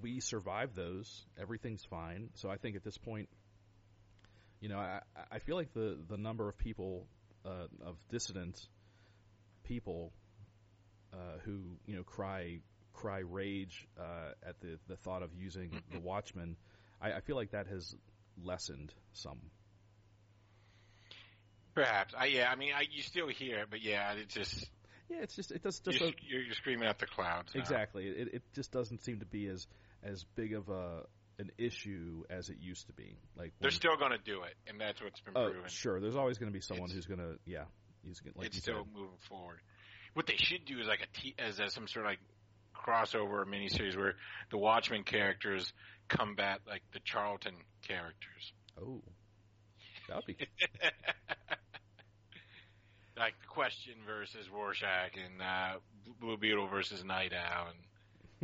we 0.00 0.20
survived 0.20 0.74
those. 0.74 1.26
Everything's 1.40 1.84
fine. 1.84 2.30
So 2.34 2.48
I 2.48 2.56
think 2.56 2.76
at 2.76 2.84
this 2.84 2.96
point, 2.96 3.28
you 4.60 4.68
know, 4.68 4.78
I, 4.78 5.00
I 5.30 5.38
feel 5.40 5.56
like 5.56 5.72
the, 5.72 5.98
the 6.08 6.16
number 6.16 6.48
of 6.48 6.56
people, 6.58 7.06
uh, 7.44 7.66
of 7.84 7.96
dissident 8.10 8.60
people, 9.64 10.12
uh, 11.12 11.38
who, 11.44 11.60
you 11.86 11.96
know, 11.96 12.02
cry, 12.02 12.58
cry 12.92 13.18
rage, 13.20 13.86
uh, 13.98 14.32
at 14.46 14.60
the, 14.60 14.78
the 14.88 14.96
thought 14.96 15.22
of 15.22 15.30
using 15.34 15.80
the 15.92 16.00
Watchmen, 16.02 16.56
I, 17.00 17.12
I 17.12 17.20
feel 17.20 17.36
like 17.36 17.52
that 17.52 17.66
has 17.66 17.94
lessened 18.42 18.92
some. 19.12 19.38
perhaps 21.74 22.14
I 22.16 22.26
yeah. 22.26 22.50
I 22.50 22.56
mean, 22.56 22.72
I, 22.74 22.82
you 22.90 23.02
still 23.02 23.28
hear 23.28 23.58
it, 23.60 23.68
but 23.70 23.82
yeah, 23.82 24.12
it 24.12 24.28
just 24.28 24.68
Yeah, 25.08 25.18
it's 25.22 25.34
just, 25.34 25.50
it 25.50 25.62
does, 25.62 25.80
just 25.80 25.98
you're, 26.00 26.08
a- 26.10 26.44
you're, 26.46 26.54
screaming 26.54 26.88
at 26.88 26.98
the 26.98 27.06
clouds. 27.06 27.52
now. 27.54 27.60
exactly. 27.60 28.06
It, 28.06 28.34
it 28.34 28.42
just 28.54 28.70
doesn't 28.72 29.02
seem 29.02 29.20
to 29.20 29.26
be 29.26 29.46
as, 29.48 29.66
as 30.02 30.24
big 30.36 30.54
of 30.54 30.68
a, 30.68 31.02
an 31.40 31.50
issue 31.58 32.22
as 32.30 32.48
it 32.50 32.58
used 32.60 32.86
to 32.86 32.92
be. 32.92 33.16
Like, 33.36 33.52
They're 33.60 33.66
when- 33.68 33.72
still 33.72 33.96
going 33.96 34.12
to 34.12 34.18
do 34.18 34.42
it, 34.42 34.54
and 34.68 34.80
that's 34.80 35.02
what's 35.02 35.20
been 35.20 35.34
oh, 35.36 35.50
proven. 35.50 35.68
sure. 35.68 35.98
There's 36.00 36.14
always 36.16 36.38
going 36.38 36.52
to 36.52 36.56
be 36.56 36.60
someone 36.60 36.90
It's- 36.90 36.94
who's 36.94 37.06
going 37.06 37.20
to, 37.20 37.38
yeah, 37.46 37.64
he's 38.04 38.20
like 38.36 38.46
it's 38.46 38.58
still 38.58 38.84
said. 38.84 38.92
moving 38.94 39.18
forward. 39.28 39.60
What 40.14 40.26
they 40.26 40.36
should 40.36 40.64
do 40.66 40.78
is 40.80 40.86
like 40.86 41.00
a 41.02 41.06
t- 41.20 41.34
as 41.38 41.58
a, 41.60 41.68
some 41.70 41.86
sort 41.88 42.04
of 42.06 42.10
like 42.12 42.20
crossover 42.74 43.44
miniseries 43.46 43.96
where 43.96 44.14
the 44.50 44.58
Watchmen 44.58 45.02
characters 45.04 45.72
combat 46.08 46.60
like 46.66 46.82
the 46.92 47.00
Charlton 47.04 47.54
characters. 47.86 48.52
Oh, 48.80 49.02
that 50.08 50.16
would 50.16 50.26
be 50.26 50.36
like 53.16 53.34
the 53.40 53.46
Question 53.48 53.94
versus 54.06 54.48
Rorschach 54.52 55.12
and 55.16 55.40
uh, 55.42 55.78
Blue 56.20 56.36
Beetle 56.36 56.68
versus 56.68 57.04
Night 57.04 57.32
Owl 57.32 57.68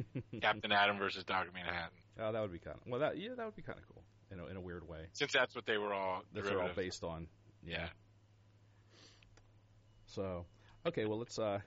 and 0.04 0.22
Captain 0.42 0.70
Atom 0.72 0.98
versus 0.98 1.24
Doctor 1.24 1.50
Manhattan. 1.52 1.98
Oh, 2.20 2.32
that 2.32 2.40
would 2.40 2.52
be 2.52 2.58
kind 2.58 2.76
of 2.76 2.90
well. 2.90 3.00
That 3.00 3.18
yeah, 3.18 3.30
that 3.36 3.44
would 3.44 3.56
be 3.56 3.62
kind 3.62 3.78
of 3.78 3.84
cool 3.86 4.02
in 4.30 4.40
a, 4.40 4.46
in 4.46 4.56
a 4.56 4.60
weird 4.60 4.88
way. 4.88 5.06
Since 5.12 5.32
that's 5.32 5.54
what 5.54 5.66
they 5.66 5.78
were 5.78 5.92
all. 5.92 6.22
That's 6.32 6.48
all 6.48 6.70
based 6.74 7.04
on. 7.04 7.28
Yeah. 7.64 7.78
yeah. 7.80 7.88
So, 10.06 10.46
okay, 10.86 11.04
well 11.04 11.18
let's 11.18 11.38
uh, 11.38 11.58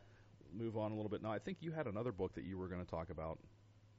move 0.54 0.78
on 0.78 0.91
a 0.91 0.95
little 0.95 1.10
bit 1.10 1.22
now. 1.22 1.32
I 1.32 1.39
think 1.39 1.58
you 1.62 1.72
had 1.72 1.88
another 1.88 2.12
book 2.12 2.34
that 2.36 2.43
you 2.43 2.58
were 2.58 2.68
going 2.68 2.84
to 2.84 2.89
talk 2.89 3.10
about. 3.10 3.38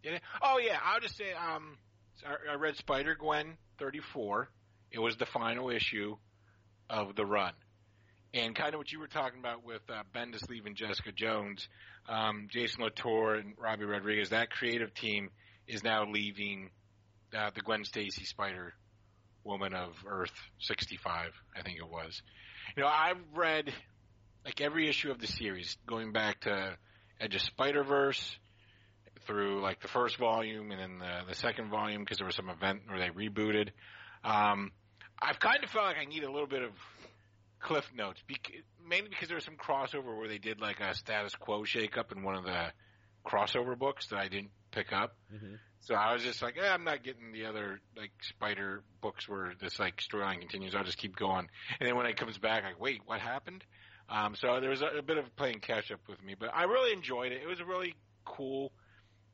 Yeah. 0.02 0.18
Oh 0.42 0.58
yeah, 0.58 0.78
I'll 0.82 1.00
just 1.00 1.16
say 1.16 1.32
um, 1.32 1.76
I 2.26 2.54
read 2.54 2.76
Spider 2.76 3.14
Gwen 3.14 3.56
thirty 3.78 4.00
four. 4.00 4.48
It 4.90 4.98
was 4.98 5.16
the 5.16 5.26
final 5.26 5.70
issue 5.70 6.16
of 6.88 7.14
the 7.14 7.24
run. 7.24 7.52
And 8.32 8.54
kind 8.54 8.74
of 8.74 8.78
what 8.78 8.92
you 8.92 9.00
were 9.00 9.08
talking 9.08 9.40
about 9.40 9.64
with 9.64 9.82
uh, 9.88 10.02
Bendis 10.14 10.48
leaving 10.48 10.76
Jessica 10.76 11.10
Jones, 11.12 11.68
um, 12.08 12.46
Jason 12.48 12.84
Latour 12.84 13.34
and 13.34 13.56
Robbi 13.56 13.88
Rodriguez, 13.88 14.30
that 14.30 14.50
creative 14.50 14.94
team 14.94 15.30
is 15.70 15.84
now 15.84 16.04
leaving 16.04 16.70
uh, 17.36 17.50
the 17.54 17.60
Gwen 17.60 17.84
Stacy 17.84 18.24
Spider 18.24 18.74
Woman 19.44 19.72
of 19.74 19.92
Earth 20.06 20.32
65, 20.58 21.30
I 21.56 21.62
think 21.62 21.78
it 21.78 21.88
was. 21.88 22.20
You 22.76 22.82
know, 22.82 22.88
I've 22.88 23.16
read 23.34 23.72
like 24.44 24.60
every 24.60 24.88
issue 24.88 25.10
of 25.10 25.18
the 25.18 25.26
series, 25.26 25.76
going 25.86 26.12
back 26.12 26.40
to 26.40 26.76
Edge 27.20 27.34
of 27.34 27.42
Spider 27.42 27.84
Verse 27.84 28.36
through 29.26 29.60
like 29.60 29.80
the 29.80 29.88
first 29.88 30.16
volume 30.16 30.70
and 30.70 30.80
then 30.80 30.98
the, 30.98 31.30
the 31.30 31.34
second 31.34 31.70
volume 31.70 32.02
because 32.02 32.18
there 32.18 32.26
was 32.26 32.34
some 32.34 32.48
event 32.48 32.82
where 32.88 32.98
they 32.98 33.10
rebooted. 33.10 33.68
Um, 34.24 34.72
I've 35.20 35.38
kind 35.38 35.62
of 35.62 35.70
felt 35.70 35.86
like 35.86 35.98
I 36.00 36.06
need 36.06 36.24
a 36.24 36.30
little 36.30 36.48
bit 36.48 36.62
of 36.62 36.72
cliff 37.60 37.84
notes, 37.94 38.20
mainly 38.88 39.10
because 39.10 39.28
there 39.28 39.36
was 39.36 39.44
some 39.44 39.56
crossover 39.56 40.16
where 40.16 40.28
they 40.28 40.38
did 40.38 40.60
like 40.60 40.80
a 40.80 40.94
status 40.94 41.34
quo 41.34 41.62
shakeup 41.62 42.12
in 42.12 42.22
one 42.22 42.34
of 42.34 42.44
the 42.44 42.66
crossover 43.24 43.78
books 43.78 44.08
that 44.08 44.18
I 44.18 44.28
didn't 44.28 44.50
pick 44.70 44.92
up. 44.92 45.16
Mm-hmm. 45.34 45.54
So 45.82 45.94
I 45.94 46.12
was 46.12 46.22
just 46.22 46.42
like, 46.42 46.56
eh, 46.58 46.68
I'm 46.68 46.84
not 46.84 47.02
getting 47.02 47.32
the 47.32 47.46
other 47.46 47.80
like 47.96 48.12
spider 48.22 48.82
books 49.00 49.28
where 49.28 49.54
this 49.60 49.78
like 49.78 49.96
storyline 49.96 50.40
continues. 50.40 50.74
I'll 50.74 50.84
just 50.84 50.98
keep 50.98 51.16
going. 51.16 51.48
And 51.78 51.88
then 51.88 51.96
when 51.96 52.06
it 52.06 52.16
comes 52.16 52.38
back, 52.38 52.64
like, 52.64 52.80
wait, 52.80 53.00
what 53.06 53.20
happened? 53.20 53.64
Um, 54.08 54.34
so 54.34 54.60
there 54.60 54.70
was 54.70 54.82
a, 54.82 54.98
a 54.98 55.02
bit 55.02 55.18
of 55.18 55.34
playing 55.36 55.60
catch 55.60 55.90
up 55.90 56.00
with 56.08 56.22
me, 56.22 56.34
but 56.38 56.50
I 56.52 56.64
really 56.64 56.92
enjoyed 56.92 57.32
it. 57.32 57.42
It 57.42 57.46
was 57.46 57.60
a 57.60 57.64
really 57.64 57.94
cool 58.24 58.72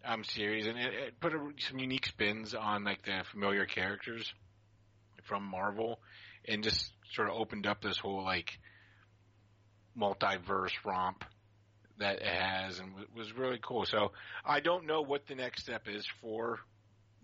um, 0.05 0.23
series, 0.23 0.67
and 0.67 0.79
it, 0.79 0.95
it 0.95 1.21
put 1.21 1.33
a, 1.33 1.51
some 1.69 1.79
unique 1.79 2.07
spins 2.07 2.55
on 2.55 2.85
like 2.85 3.03
the 3.05 3.23
familiar 3.33 3.65
characters 3.65 4.33
from 5.25 5.45
Marvel, 5.45 5.99
and 6.47 6.63
just 6.63 6.93
sort 7.13 7.29
of 7.29 7.35
opened 7.35 7.67
up 7.67 7.81
this 7.83 7.99
whole 7.99 8.23
like 8.23 8.59
multiverse 9.99 10.73
romp 10.85 11.25
that 11.99 12.17
it 12.17 12.27
has, 12.27 12.79
and 12.79 12.93
was 13.15 13.33
really 13.33 13.59
cool. 13.63 13.87
So 13.87 14.13
I 14.45 14.61
don't 14.61 14.87
know 14.87 15.03
what 15.03 15.27
the 15.27 15.35
next 15.35 15.63
step 15.63 15.89
is 15.89 16.07
for 16.21 16.61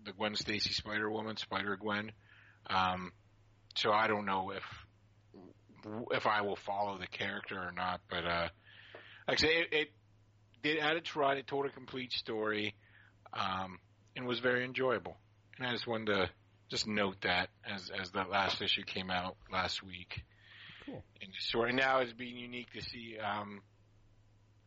the 0.05 0.11
Gwen 0.11 0.35
Stacy 0.35 0.73
Spider 0.73 1.09
Woman, 1.09 1.37
Spider 1.37 1.77
Gwen. 1.77 2.11
Um, 2.69 3.11
so 3.75 3.91
I 3.91 4.07
don't 4.07 4.25
know 4.25 4.51
if 4.51 4.63
if 6.11 6.25
I 6.27 6.41
will 6.41 6.55
follow 6.55 6.97
the 6.97 7.07
character 7.07 7.55
or 7.55 7.71
not. 7.71 8.01
But 8.09 8.25
uh, 8.25 8.47
like 9.27 9.39
I 9.39 9.41
say, 9.41 9.57
it, 9.59 9.67
it 9.71 9.87
did 10.61 10.79
add 10.79 10.95
its 10.97 11.15
run. 11.15 11.37
It 11.37 11.47
told 11.47 11.65
a 11.65 11.69
complete 11.69 12.13
story, 12.13 12.75
um, 13.33 13.79
and 14.15 14.25
was 14.25 14.39
very 14.39 14.63
enjoyable. 14.63 15.17
And 15.57 15.67
I 15.67 15.71
just 15.71 15.87
wanted 15.87 16.07
to 16.07 16.29
just 16.69 16.87
note 16.87 17.17
that 17.21 17.49
as 17.65 17.91
as 17.99 18.11
that 18.11 18.29
last 18.29 18.61
issue 18.61 18.83
came 18.83 19.09
out 19.09 19.35
last 19.51 19.83
week. 19.83 20.23
Cool. 20.85 21.03
And 21.21 21.31
sort 21.39 21.69
of 21.69 21.75
now 21.75 21.99
it's 21.99 22.13
being 22.13 22.37
unique 22.37 22.71
to 22.73 22.81
see. 22.81 23.17
Um, 23.17 23.61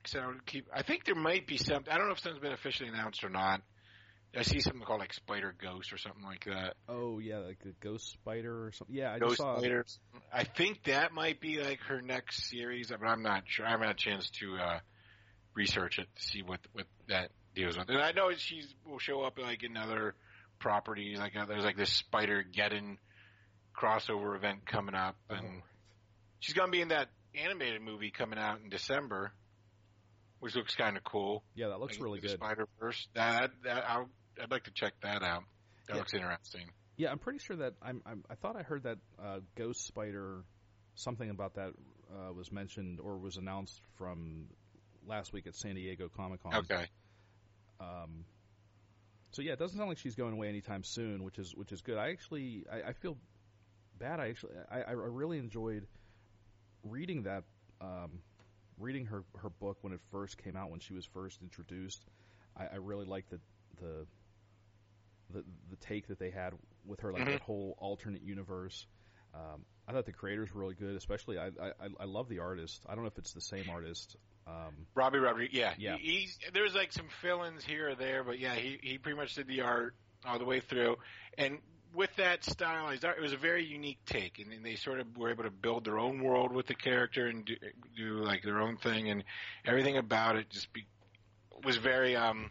so 0.08 0.20
I 0.20 0.32
keep. 0.46 0.68
I 0.72 0.82
think 0.82 1.04
there 1.04 1.14
might 1.14 1.46
be 1.46 1.56
some. 1.56 1.84
I 1.90 1.98
don't 1.98 2.06
know 2.06 2.12
if 2.12 2.20
something's 2.20 2.42
been 2.42 2.52
officially 2.52 2.88
announced 2.88 3.24
or 3.24 3.28
not. 3.28 3.62
I 4.36 4.42
see 4.42 4.60
something 4.60 4.82
called 4.82 5.00
like 5.00 5.14
Spider 5.14 5.54
Ghost 5.60 5.92
or 5.92 5.98
something 5.98 6.24
like 6.24 6.44
that. 6.44 6.74
Oh 6.88 7.18
yeah, 7.18 7.38
like 7.38 7.58
the 7.60 7.72
Ghost 7.80 8.12
Spider 8.12 8.66
or 8.66 8.72
something. 8.72 8.94
Yeah, 8.94 9.12
I 9.12 9.18
Ghost 9.18 9.32
just 9.32 9.42
saw. 9.42 9.58
Spiders. 9.58 9.98
I 10.32 10.44
think 10.44 10.84
that 10.84 11.12
might 11.12 11.40
be 11.40 11.58
like 11.62 11.80
her 11.88 12.02
next 12.02 12.50
series, 12.50 12.90
but 12.90 13.06
I'm 13.06 13.22
not 13.22 13.44
sure. 13.46 13.66
I 13.66 13.70
haven't 13.70 13.86
had 13.86 13.96
a 13.96 13.98
chance 13.98 14.28
to 14.40 14.56
uh, 14.56 14.78
research 15.54 15.98
it 15.98 16.08
to 16.14 16.22
see 16.22 16.42
what 16.42 16.60
what 16.72 16.86
that 17.08 17.30
deals 17.54 17.78
with. 17.78 17.88
And 17.88 17.98
I 17.98 18.12
know 18.12 18.30
she 18.36 18.62
will 18.86 18.98
show 18.98 19.22
up 19.22 19.38
like 19.38 19.62
in 19.62 19.76
other 19.76 20.14
properties. 20.58 21.18
Like 21.18 21.36
uh, 21.36 21.46
there's 21.46 21.64
like 21.64 21.76
this 21.76 21.92
Spider 21.92 22.44
Geddon 22.44 22.98
crossover 23.74 24.36
event 24.36 24.66
coming 24.66 24.94
up, 24.94 25.16
and 25.30 25.40
oh. 25.40 25.62
she's 26.40 26.54
gonna 26.54 26.72
be 26.72 26.82
in 26.82 26.88
that 26.88 27.08
animated 27.34 27.82
movie 27.82 28.10
coming 28.10 28.38
out 28.38 28.60
in 28.62 28.68
December, 28.68 29.32
which 30.46 30.54
looks 30.54 30.76
kind 30.76 30.96
of 30.96 31.02
cool. 31.02 31.42
Yeah, 31.56 31.70
that 31.70 31.80
looks 31.80 31.94
like, 31.94 32.04
really 32.04 32.20
good. 32.20 32.30
Spider 32.30 32.68
Verse. 32.78 33.08
That 33.16 33.50
that 33.64 33.84
I'll, 33.88 34.08
I'd 34.40 34.48
like 34.48 34.62
to 34.64 34.70
check 34.70 34.92
that 35.02 35.24
out. 35.24 35.42
That 35.88 35.94
yeah. 35.94 35.98
looks 35.98 36.14
interesting. 36.14 36.70
Yeah, 36.96 37.10
I'm 37.10 37.18
pretty 37.18 37.40
sure 37.40 37.56
that 37.56 37.72
I'm, 37.82 38.00
I'm 38.06 38.22
i 38.30 38.36
thought 38.36 38.54
I 38.54 38.62
heard 38.62 38.84
that 38.84 38.98
uh, 39.20 39.40
Ghost 39.56 39.84
Spider, 39.88 40.44
something 40.94 41.30
about 41.30 41.54
that 41.56 41.72
uh, 42.12 42.32
was 42.32 42.52
mentioned 42.52 43.00
or 43.00 43.18
was 43.18 43.38
announced 43.38 43.80
from 43.98 44.44
last 45.04 45.32
week 45.32 45.48
at 45.48 45.56
San 45.56 45.74
Diego 45.74 46.08
Comic 46.16 46.44
Con. 46.44 46.54
Okay. 46.54 46.86
Um, 47.80 48.24
so 49.32 49.42
yeah, 49.42 49.54
it 49.54 49.58
doesn't 49.58 49.76
sound 49.76 49.88
like 49.88 49.98
she's 49.98 50.14
going 50.14 50.32
away 50.32 50.48
anytime 50.48 50.84
soon, 50.84 51.24
which 51.24 51.40
is 51.40 51.56
which 51.56 51.72
is 51.72 51.80
good. 51.80 51.98
I 51.98 52.10
actually 52.10 52.66
I, 52.72 52.90
I 52.90 52.92
feel 52.92 53.16
bad. 53.98 54.20
I 54.20 54.28
actually 54.28 54.52
I, 54.70 54.82
I 54.82 54.92
really 54.92 55.38
enjoyed 55.38 55.88
reading 56.84 57.24
that 57.24 57.42
um, 57.80 58.20
reading 58.78 59.06
her 59.06 59.24
her 59.38 59.50
book 59.50 59.78
when 59.82 59.92
it 59.92 60.00
first 60.10 60.42
came 60.42 60.56
out 60.56 60.70
when 60.70 60.80
she 60.80 60.94
was 60.94 61.04
first 61.04 61.42
introduced. 61.42 62.02
I, 62.56 62.64
I 62.64 62.76
really 62.76 63.06
liked 63.06 63.30
the 63.30 63.40
the 63.80 64.06
the 65.30 65.44
the 65.70 65.76
take 65.76 66.08
that 66.08 66.18
they 66.18 66.30
had 66.30 66.52
with 66.84 67.00
her, 67.00 67.12
like 67.12 67.22
mm-hmm. 67.22 67.32
that 67.32 67.40
whole 67.42 67.76
alternate 67.78 68.22
universe. 68.22 68.86
Um, 69.34 69.64
I 69.86 69.92
thought 69.92 70.06
the 70.06 70.12
creators 70.12 70.52
were 70.52 70.60
really 70.60 70.74
good, 70.74 70.96
especially 70.96 71.38
I, 71.38 71.46
I 71.46 71.72
I 72.00 72.04
love 72.04 72.28
the 72.28 72.38
artist. 72.38 72.84
I 72.88 72.94
don't 72.94 73.04
know 73.04 73.08
if 73.08 73.18
it's 73.18 73.32
the 73.32 73.40
same 73.40 73.68
artist 73.70 74.16
um, 74.46 74.86
Robbi 74.96 75.20
Rodriguez, 75.20 75.58
yeah, 75.58 75.74
yeah. 75.76 75.96
He, 75.96 76.20
he's 76.20 76.38
there's 76.52 76.74
like 76.74 76.92
some 76.92 77.06
fill-ins 77.20 77.64
here 77.64 77.90
or 77.90 77.94
there, 77.96 78.22
but 78.22 78.38
yeah, 78.38 78.54
he 78.54 78.78
he 78.80 78.98
pretty 78.98 79.18
much 79.18 79.34
did 79.34 79.48
the 79.48 79.62
art 79.62 79.94
all 80.24 80.38
the 80.38 80.44
way 80.44 80.60
through, 80.60 80.96
and 81.36 81.58
with 81.96 82.10
that 82.16 82.46
art, 82.62 83.02
it 83.02 83.22
was 83.22 83.32
a 83.32 83.38
very 83.38 83.64
unique 83.64 83.98
take, 84.06 84.38
and, 84.38 84.52
and 84.52 84.64
they 84.64 84.76
sort 84.76 85.00
of 85.00 85.16
were 85.16 85.30
able 85.30 85.44
to 85.44 85.50
build 85.50 85.84
their 85.84 85.98
own 85.98 86.22
world 86.22 86.52
with 86.52 86.66
the 86.66 86.74
character 86.74 87.26
and 87.26 87.44
do, 87.44 87.54
do 87.96 88.22
like 88.22 88.42
their 88.42 88.60
own 88.60 88.76
thing, 88.76 89.08
and 89.10 89.24
everything 89.64 89.96
about 89.96 90.36
it 90.36 90.48
just 90.50 90.72
be, 90.72 90.86
was 91.64 91.76
very 91.78 92.14
um 92.14 92.50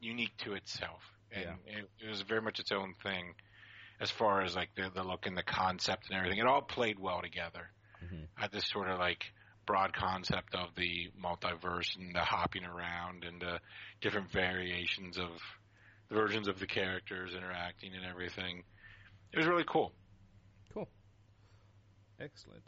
unique 0.00 0.36
to 0.38 0.54
itself, 0.54 1.00
and 1.32 1.44
yeah. 1.66 1.78
it, 1.78 1.90
it 2.06 2.08
was 2.08 2.22
very 2.22 2.40
much 2.40 2.60
its 2.60 2.70
own 2.72 2.94
thing 3.02 3.34
as 4.00 4.10
far 4.10 4.42
as 4.42 4.54
like 4.54 4.70
the 4.76 4.90
the 4.94 5.02
look 5.02 5.26
and 5.26 5.36
the 5.36 5.42
concept 5.42 6.06
and 6.08 6.16
everything. 6.16 6.38
It 6.38 6.46
all 6.46 6.62
played 6.62 6.98
well 6.98 7.20
together. 7.20 7.70
Mm-hmm. 8.04 8.24
Had 8.34 8.52
this 8.52 8.68
sort 8.68 8.88
of 8.88 8.98
like 8.98 9.24
broad 9.66 9.92
concept 9.94 10.54
of 10.54 10.68
the 10.76 11.10
multiverse 11.20 11.96
and 11.96 12.14
the 12.14 12.20
hopping 12.20 12.64
around 12.64 13.24
and 13.24 13.40
the 13.40 13.58
different 14.00 14.30
variations 14.30 15.18
of 15.18 15.30
the 16.08 16.14
versions 16.14 16.48
of 16.48 16.58
the 16.58 16.66
characters 16.66 17.32
interacting 17.34 17.92
and 17.94 18.04
everything. 18.04 18.62
It 19.34 19.38
was 19.38 19.48
really 19.48 19.64
cool. 19.66 19.92
Cool. 20.72 20.88
Excellent. 22.20 22.62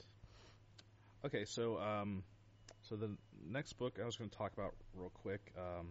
Okay, 1.25 1.45
so 1.45 1.79
um, 1.79 2.25
so 2.83 2.97
the 2.97 3.17
next 3.49 3.75
book 3.75 4.01
I 4.03 4.05
was 4.05 4.17
going 4.17 4.31
to 4.31 4.37
talk 4.37 4.53
about 4.53 4.75
real 4.93 5.11
quick. 5.11 5.53
Um, 5.57 5.91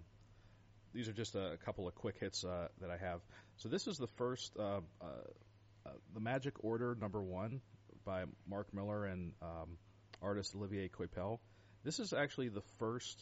these 0.94 1.08
are 1.08 1.14
just 1.14 1.36
a, 1.36 1.58
couple 1.64 1.88
of 1.88 1.96
quick 1.96 2.18
hits 2.20 2.44
uh, 2.44 2.68
that 2.82 2.90
I 2.90 2.98
have. 2.98 3.22
So 3.56 3.70
this 3.70 3.88
is 3.88 3.98
the 3.98 4.08
first, 4.18 4.52
uh, 4.60 4.82
uh, 5.02 5.06
uh 5.86 5.90
the 6.14 6.20
Magic 6.20 6.56
Order 6.62 6.98
number 7.00 7.22
one 7.22 7.62
by 8.04 8.26
Mark 8.46 8.74
Millar 8.74 9.06
and 9.06 9.32
um, 9.42 9.78
artist 10.22 10.56
Olivier 10.58 10.90
Coipel. 10.90 11.40
This 11.86 12.00
is 12.00 12.12
actually 12.12 12.50
the 12.50 12.64
first. 12.80 13.18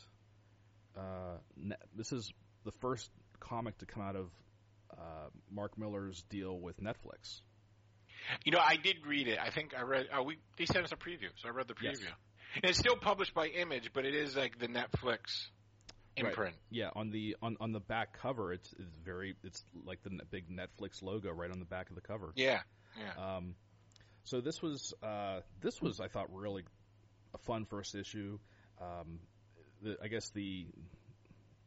Uh, 0.97 1.37
ne- 1.55 1.75
this 1.95 2.11
is 2.11 2.33
the 2.65 2.71
first 2.71 3.11
comic 3.39 3.77
to 3.77 3.85
come 3.85 4.01
out 4.01 4.15
of 4.15 4.31
uh, 4.97 5.29
Mark 5.51 5.77
Millar's 5.77 6.23
deal 6.29 6.59
with 6.59 6.79
Netflix. 6.81 7.41
You 8.45 8.51
know, 8.51 8.59
I 8.59 8.77
did 8.77 9.05
read 9.05 9.27
it. 9.27 9.37
I 9.39 9.49
think 9.49 9.73
I 9.77 9.81
read. 9.83 10.07
Oh, 10.13 10.23
we 10.23 10.37
they 10.57 10.65
sent 10.65 10.85
us 10.85 10.91
a 10.91 10.95
preview, 10.95 11.29
so 11.35 11.49
I 11.49 11.51
read 11.51 11.67
the 11.67 11.73
preview. 11.73 11.99
Yes. 12.01 12.13
And 12.55 12.65
it's 12.65 12.79
still 12.79 12.95
published 12.95 13.33
by 13.33 13.47
Image, 13.47 13.91
but 13.93 14.05
it 14.05 14.13
is 14.13 14.35
like 14.35 14.59
the 14.59 14.67
Netflix 14.67 15.47
imprint. 16.15 16.37
Right. 16.37 16.53
Yeah, 16.69 16.89
on 16.95 17.09
the 17.11 17.35
on, 17.41 17.57
on 17.59 17.71
the 17.71 17.79
back 17.79 18.19
cover, 18.21 18.53
it's 18.53 18.73
it's 18.79 18.97
very 19.03 19.35
it's 19.43 19.63
like 19.85 20.03
the 20.03 20.11
big 20.29 20.45
Netflix 20.49 21.01
logo 21.01 21.31
right 21.31 21.51
on 21.51 21.59
the 21.59 21.65
back 21.65 21.89
of 21.89 21.95
the 21.95 22.01
cover. 22.01 22.31
Yeah, 22.35 22.59
yeah. 22.97 23.35
Um, 23.37 23.55
so 24.23 24.41
this 24.41 24.61
was 24.61 24.93
uh, 25.03 25.39
this 25.61 25.81
was 25.81 25.99
I 25.99 26.07
thought 26.07 26.27
really 26.33 26.63
a 27.33 27.37
fun 27.39 27.65
first 27.65 27.95
issue. 27.95 28.39
Um, 28.81 29.19
the, 29.81 29.97
I 30.01 30.07
guess 30.07 30.29
the 30.31 30.67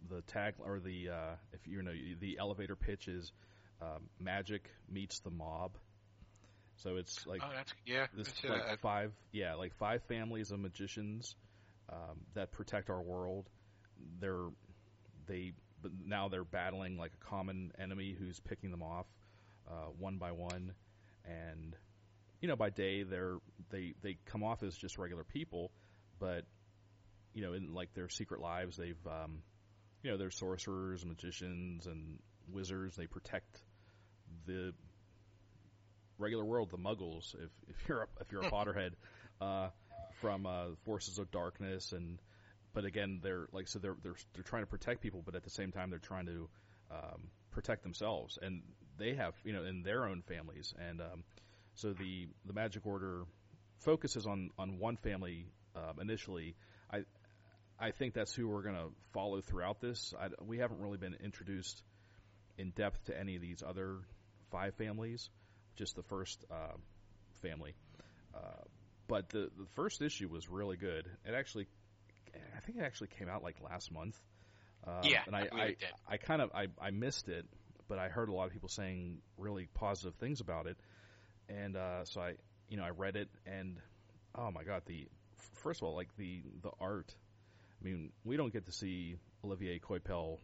the 0.08 0.22
tag 0.22 0.54
or 0.64 0.80
the 0.80 1.10
uh, 1.10 1.34
if 1.52 1.66
you 1.66 1.82
know 1.82 1.92
the 2.20 2.38
elevator 2.38 2.76
pitch 2.76 3.08
is 3.08 3.32
uh, 3.82 3.98
magic 4.20 4.70
meets 4.90 5.20
the 5.20 5.30
mob, 5.30 5.72
So 6.76 6.96
it's 6.96 7.26
like 7.26 7.40
oh, 7.44 7.50
that's 7.54 7.72
yeah. 7.86 8.06
this 8.16 8.28
like 8.48 8.60
uh, 8.60 8.76
five 8.82 9.12
yeah 9.32 9.54
like 9.54 9.74
five 9.78 10.02
families 10.04 10.50
of 10.50 10.60
magicians 10.60 11.34
um, 11.90 12.20
that 12.34 12.52
protect 12.52 12.90
our 12.90 13.00
world. 13.00 13.48
They're 14.20 14.48
they 15.26 15.52
but 15.82 15.92
now 16.04 16.28
they're 16.28 16.44
battling 16.44 16.96
like 16.98 17.12
a 17.20 17.24
common 17.24 17.72
enemy 17.78 18.14
who's 18.18 18.38
picking 18.40 18.70
them 18.70 18.82
off 18.82 19.06
uh, 19.68 19.90
one 19.98 20.18
by 20.18 20.32
one, 20.32 20.72
and 21.24 21.76
you 22.40 22.48
know 22.48 22.56
by 22.56 22.70
day 22.70 23.02
they're 23.02 23.38
they 23.70 23.94
they 24.02 24.18
come 24.26 24.42
off 24.44 24.62
as 24.62 24.76
just 24.76 24.98
regular 24.98 25.24
people, 25.24 25.70
but 26.18 26.44
you 27.34 27.42
know 27.42 27.52
in 27.52 27.74
like 27.74 27.94
their 27.94 28.08
secret 28.08 28.40
lives 28.40 28.76
they've 28.76 29.06
um, 29.06 29.42
you 30.06 30.12
know 30.12 30.18
they're 30.18 30.30
sorcerers, 30.30 31.04
magicians, 31.04 31.86
and 31.86 32.20
wizards. 32.52 32.94
They 32.94 33.08
protect 33.08 33.60
the 34.46 34.72
regular 36.16 36.44
world, 36.44 36.70
the 36.70 36.78
Muggles, 36.78 37.34
if 37.34 37.50
if 37.68 37.88
you're 37.88 38.02
a, 38.02 38.06
if 38.20 38.30
you're 38.30 38.42
a 38.42 38.50
Potterhead, 38.52 38.92
uh, 39.40 39.70
from 40.20 40.46
uh, 40.46 40.66
forces 40.84 41.18
of 41.18 41.32
darkness, 41.32 41.90
and 41.90 42.22
but 42.72 42.84
again, 42.84 43.18
they're 43.20 43.48
like 43.50 43.66
so 43.66 43.80
they're 43.80 43.96
they're 44.04 44.14
they're 44.32 44.44
trying 44.44 44.62
to 44.62 44.68
protect 44.68 45.02
people, 45.02 45.22
but 45.26 45.34
at 45.34 45.42
the 45.42 45.50
same 45.50 45.72
time 45.72 45.90
they're 45.90 45.98
trying 45.98 46.26
to 46.26 46.48
um, 46.92 47.22
protect 47.50 47.82
themselves, 47.82 48.38
and 48.40 48.62
they 48.98 49.14
have 49.14 49.34
you 49.42 49.52
know 49.52 49.64
in 49.64 49.82
their 49.82 50.06
own 50.06 50.22
families, 50.22 50.72
and 50.88 51.00
um, 51.00 51.24
so 51.74 51.92
the 51.92 52.28
the 52.44 52.52
Magic 52.52 52.86
Order 52.86 53.24
focuses 53.80 54.24
on 54.24 54.50
on 54.56 54.78
one 54.78 54.98
family 54.98 55.46
um, 55.74 55.98
initially. 56.00 56.54
I 57.78 57.90
think 57.90 58.14
that's 58.14 58.34
who 58.34 58.48
we're 58.48 58.62
going 58.62 58.76
to 58.76 58.88
follow 59.12 59.40
throughout 59.40 59.80
this. 59.80 60.14
I, 60.18 60.28
we 60.42 60.58
haven't 60.58 60.80
really 60.80 60.98
been 60.98 61.16
introduced 61.22 61.82
in 62.58 62.70
depth 62.70 63.04
to 63.06 63.18
any 63.18 63.36
of 63.36 63.42
these 63.42 63.62
other 63.66 63.98
five 64.50 64.74
families 64.76 65.28
just 65.76 65.94
the 65.94 66.02
first 66.02 66.44
uh, 66.50 66.76
family. 67.42 67.74
Uh, 68.34 68.64
but 69.08 69.28
the 69.28 69.50
the 69.56 69.66
first 69.74 70.02
issue 70.02 70.28
was 70.28 70.48
really 70.48 70.76
good. 70.76 71.06
It 71.24 71.34
actually, 71.34 71.68
I 72.34 72.60
think 72.60 72.78
it 72.78 72.82
actually 72.82 73.08
came 73.18 73.28
out 73.28 73.42
like 73.42 73.56
last 73.62 73.92
month. 73.92 74.18
Uh, 74.86 75.00
Yeah, 75.04 75.22
and 75.26 75.36
I 75.36 75.40
I 75.52 75.62
I, 75.62 75.66
did. 75.68 75.78
I 76.08 76.16
kind 76.16 76.42
of 76.42 76.50
I, 76.54 76.66
I 76.80 76.90
missed 76.90 77.28
it, 77.28 77.46
but 77.88 77.98
I 77.98 78.08
heard 78.08 78.28
a 78.28 78.32
lot 78.32 78.46
of 78.46 78.52
people 78.52 78.68
saying 78.68 79.18
really 79.38 79.68
positive 79.74 80.14
things 80.16 80.40
about 80.40 80.66
it, 80.66 80.76
and 81.48 81.76
uh, 81.76 82.04
so 82.04 82.20
I 82.20 82.34
you 82.68 82.76
know 82.76 82.84
I 82.84 82.90
read 82.90 83.16
it 83.16 83.28
and 83.46 83.78
oh 84.34 84.50
my 84.50 84.64
god 84.64 84.82
the 84.86 85.06
first 85.62 85.80
of 85.80 85.88
all 85.88 85.94
like 85.94 86.14
the 86.16 86.42
the 86.62 86.70
art. 86.80 87.14
I 87.80 87.84
mean 87.84 88.12
we 88.24 88.36
don't 88.36 88.52
get 88.52 88.66
to 88.66 88.72
see 88.72 89.16
Olivier 89.44 89.78
Coipel 89.78 90.38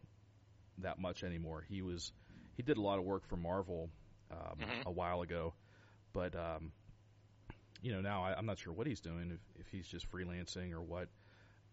that 0.78 0.99
much 0.99 1.22
anymore. 1.24 1.64
He 1.68 1.83
was 1.83 2.12
he 2.57 2.62
did 2.62 2.76
a 2.76 2.80
lot 2.83 2.99
of 2.99 3.05
work 3.05 3.26
for 3.28 3.37
Marvel 3.37 3.91
um, 4.30 4.59
Mhm. 4.61 4.85
a 4.87 4.91
while 4.91 5.22
ago, 5.22 5.55
but 6.12 6.35
um, 6.37 6.72
you 7.83 7.93
know 7.93 8.01
now 8.01 8.22
I, 8.24 8.35
I'm 8.37 8.47
not 8.47 8.59
sure 8.59 8.72
what 8.72 8.87
he's 8.87 9.01
doing 9.01 9.30
if, 9.33 9.61
if 9.61 9.68
he's 9.70 9.87
just 9.87 10.11
freelancing 10.11 10.72
or 10.72 10.80
what. 10.83 11.09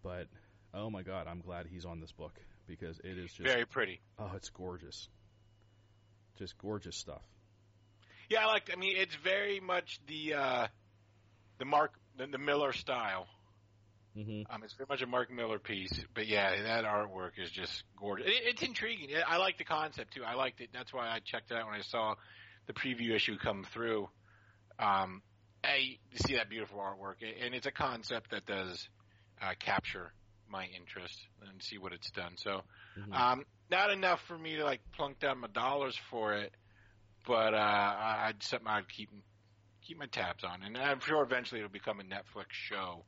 But 0.03 0.27
oh 0.73 0.89
my 0.89 1.03
god, 1.03 1.27
I'm 1.27 1.41
glad 1.41 1.65
he's 1.67 1.85
on 1.85 1.99
this 1.99 2.11
book 2.11 2.39
because 2.67 2.99
it 2.99 3.17
is 3.17 3.31
just 3.31 3.47
very 3.49 3.65
pretty. 3.65 3.99
oh 4.17 4.31
it's 4.35 4.49
gorgeous, 4.49 5.07
just 6.37 6.57
gorgeous 6.57 6.95
stuff. 6.95 7.21
Yeah, 8.29 8.45
I 8.45 8.47
like. 8.47 8.69
I 8.71 8.79
mean, 8.79 8.95
it's 8.97 9.15
very 9.15 9.59
much 9.59 9.99
the 10.07 10.33
uh, 10.35 10.67
the 11.57 11.65
Mark 11.65 11.93
the, 12.17 12.27
the 12.27 12.37
Millar 12.37 12.73
style. 12.73 13.27
Hmm 14.15 14.41
Um, 14.49 14.63
it's 14.63 14.73
very 14.73 14.87
much 14.89 15.01
a 15.01 15.07
Mark 15.07 15.31
Millar 15.31 15.59
piece, 15.59 15.91
but 16.15 16.27
yeah, 16.27 16.63
that 16.63 16.83
artwork 16.85 17.31
is 17.37 17.51
just 17.51 17.83
gorgeous. 17.97 18.27
It, 18.27 18.41
it's 18.45 18.61
intriguing. 18.63 19.09
I 19.27 19.37
like 19.37 19.57
the 19.57 19.63
concept 19.63 20.13
too. 20.13 20.23
I 20.23 20.33
liked 20.33 20.61
it. 20.61 20.69
That's 20.73 20.93
why 20.93 21.07
I 21.07 21.19
checked 21.23 21.51
it 21.51 21.57
out 21.57 21.65
when 21.65 21.75
I 21.75 21.81
saw 21.81 22.15
the 22.67 22.73
preview 22.73 23.15
issue 23.15 23.37
come 23.37 23.63
through. 23.73 24.09
Um, 24.79 25.21
a 25.65 25.99
to 26.15 26.23
see 26.27 26.35
that 26.35 26.49
beautiful 26.49 26.79
artwork, 26.79 27.15
and 27.43 27.53
it's 27.53 27.67
a 27.67 27.71
concept 27.71 28.31
that 28.31 28.45
does 28.45 28.87
uh, 29.41 29.53
capture 29.59 30.13
my 30.47 30.65
interest 30.65 31.19
and 31.47 31.61
see 31.61 31.77
what 31.77 31.93
it's 31.93 32.09
done. 32.11 32.35
So, 32.37 32.63
Mhm. 32.97 33.13
um, 33.13 33.45
not 33.69 33.91
enough 33.91 34.21
for 34.27 34.37
me 34.37 34.55
to 34.55 34.63
like 34.63 34.81
plunk 34.93 35.19
down 35.19 35.39
my 35.39 35.47
dollars 35.47 35.97
for 36.09 36.33
it, 36.33 36.53
but 37.27 37.53
uh, 37.53 37.57
I'd 37.57 38.41
something 38.41 38.67
I'd 38.67 38.87
keep 38.89 39.09
keep 39.81 39.97
my 39.97 40.07
tabs 40.07 40.43
on, 40.43 40.63
and 40.63 40.77
I'm 40.77 40.99
sure 41.01 41.21
eventually 41.23 41.59
it'll 41.61 41.71
become 41.71 41.99
a 41.99 42.03
Netflix 42.03 42.51
show. 42.51 43.05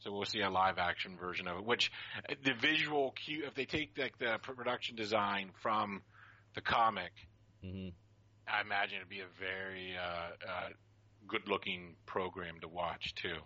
So 0.00 0.12
we'll 0.12 0.24
see 0.24 0.40
a 0.40 0.50
live 0.50 0.78
action 0.78 1.16
version 1.16 1.48
of 1.48 1.58
it. 1.58 1.64
Which 1.64 1.90
uh, 2.28 2.34
the 2.44 2.52
visual 2.54 3.12
cue, 3.24 3.44
if 3.46 3.54
they 3.54 3.64
take 3.64 3.98
like 3.98 4.18
the 4.18 4.38
production 4.42 4.96
design 4.96 5.50
from 5.62 6.02
the 6.54 6.60
comic, 6.60 7.12
hmm 7.62 7.88
I 8.50 8.62
imagine 8.62 8.96
it'd 8.96 9.10
be 9.10 9.20
a 9.20 9.26
very 9.38 9.94
uh, 9.96 10.50
uh, 10.50 10.68
good 11.26 11.48
looking 11.48 11.96
program 12.06 12.60
to 12.62 12.68
watch 12.68 13.14
too. 13.14 13.36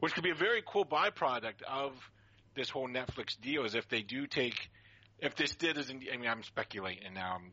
Which 0.00 0.14
could 0.14 0.24
be 0.24 0.30
a 0.30 0.34
very 0.34 0.62
cool 0.66 0.86
byproduct 0.86 1.62
of 1.68 1.92
this 2.54 2.70
whole 2.70 2.88
Netflix 2.88 3.38
deal 3.40 3.64
is 3.64 3.74
if 3.74 3.88
they 3.88 4.02
do 4.02 4.26
take, 4.26 4.70
if 5.18 5.34
this 5.36 5.54
did 5.56 5.76
is, 5.76 5.90
I 5.90 6.16
mean, 6.16 6.28
I'm 6.28 6.42
speculating 6.42 7.04
and 7.04 7.14
now 7.14 7.36
I'm 7.36 7.52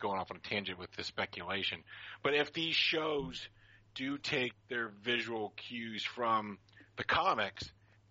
going 0.00 0.18
off 0.18 0.30
on 0.30 0.36
a 0.36 0.48
tangent 0.48 0.78
with 0.78 0.92
the 0.92 1.04
speculation, 1.04 1.82
but 2.22 2.34
if 2.34 2.52
these 2.52 2.74
shows 2.74 3.48
do 3.94 4.16
take 4.16 4.52
their 4.68 4.92
visual 5.02 5.52
cues 5.56 6.04
from 6.04 6.58
the 7.00 7.04
comics, 7.04 7.64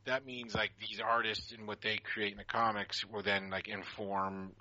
that 0.06 0.26
means 0.26 0.56
like 0.56 0.72
these 0.80 1.00
artists 1.00 1.52
and 1.52 1.68
what 1.68 1.80
they 1.82 1.98
create 1.98 2.32
in 2.32 2.38
the 2.40 2.44
comics 2.44 3.06
will 3.06 3.22
then 3.22 3.52
like 3.52 3.68
inform 3.68 4.52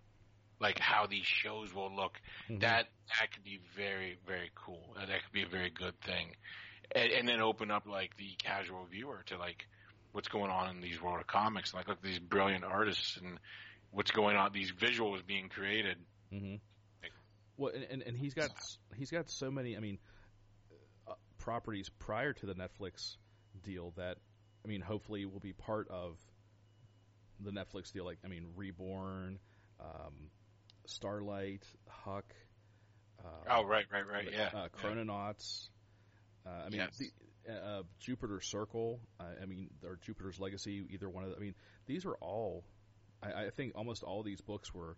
like 0.61 0.79
how 0.79 1.07
these 1.07 1.25
shows 1.25 1.73
will 1.73 1.95
look 1.95 2.21
Mhm. 2.51 2.61
that 2.61 2.87
that 3.19 3.33
could 3.33 3.45
be 3.45 3.59
very 3.75 4.19
very 4.27 4.51
cool. 4.55 4.95
Uh, 4.97 5.07
That 5.07 5.23
could 5.23 5.33
be 5.33 5.43
a 5.43 5.49
very 5.49 5.71
good 5.71 5.99
thing, 6.03 6.37
and, 6.95 7.11
and 7.11 7.29
then 7.29 7.41
open 7.41 7.71
up 7.71 7.87
like 7.87 8.17
the 8.19 8.35
casual 8.43 8.85
viewer 8.85 9.23
to 9.29 9.39
like 9.39 9.67
what's 10.13 10.29
going 10.29 10.51
on 10.51 10.69
in 10.77 10.81
these 10.83 11.01
world 11.01 11.21
of 11.21 11.27
comics. 11.27 11.73
Like 11.73 11.89
look, 11.89 11.99
at 11.99 12.03
these 12.03 12.19
brilliant 12.19 12.65
artists 12.65 13.17
and 13.17 13.39
what's 13.93 14.11
going 14.11 14.37
on. 14.37 14.53
These 14.53 14.73
visuals 14.73 15.25
being 15.27 15.49
created. 15.49 15.97
hmm 16.31 16.57
Well, 17.57 17.73
and, 17.75 17.85
and 17.85 18.03
and 18.03 18.17
he's 18.17 18.35
got 18.35 18.51
he's 18.95 19.11
got 19.11 19.31
so 19.31 19.51
many. 19.51 19.75
I 19.77 19.81
mean, 19.81 19.99
uh, 21.07 21.15
properties 21.39 21.89
prior 21.99 22.35
to 22.35 22.47
the 22.47 22.55
Netflix 22.55 23.17
deal 23.63 23.93
that 23.97 24.19
I 24.65 24.69
mean, 24.69 24.81
hopefully 24.81 25.25
will 25.25 25.41
be 25.41 25.53
part 25.53 25.89
of 25.89 26.19
the 27.41 27.51
Netflix 27.51 27.93
deal. 27.93 28.05
Like, 28.05 28.19
I 28.25 28.29
mean, 28.29 28.47
Reborn, 28.57 29.39
um, 29.81 30.31
Starlight, 30.87 31.63
Huck. 31.89 32.35
Uh, 33.25 33.29
Oh 33.51 33.65
right, 33.65 33.87
right, 33.93 34.07
right. 34.07 34.29
Yeah. 34.33 34.51
uh, 34.55 34.69
Chrononauts. 34.69 35.69
Uh, 36.47 36.51
I 36.67 36.69
mean, 36.71 36.81
Yes. 36.81 36.99
the, 37.47 37.53
uh, 37.53 37.83
Jupiter 38.01 38.41
Circle. 38.41 39.01
Uh, 39.21 39.25
I 39.43 39.47
mean, 39.47 39.71
or 39.85 39.97
Jupiter's 40.05 40.39
Legacy. 40.41 40.85
Either 40.91 41.09
one 41.09 41.25
of. 41.25 41.31
The, 41.31 41.37
I 41.37 41.41
mean, 41.41 41.55
these 41.87 42.05
are 42.05 42.15
all. 42.17 42.65
I, 43.23 43.47
I 43.47 43.51
think 43.51 43.73
almost 43.75 44.03
all 44.03 44.23
these 44.23 44.41
books 44.41 44.73
were. 44.75 44.97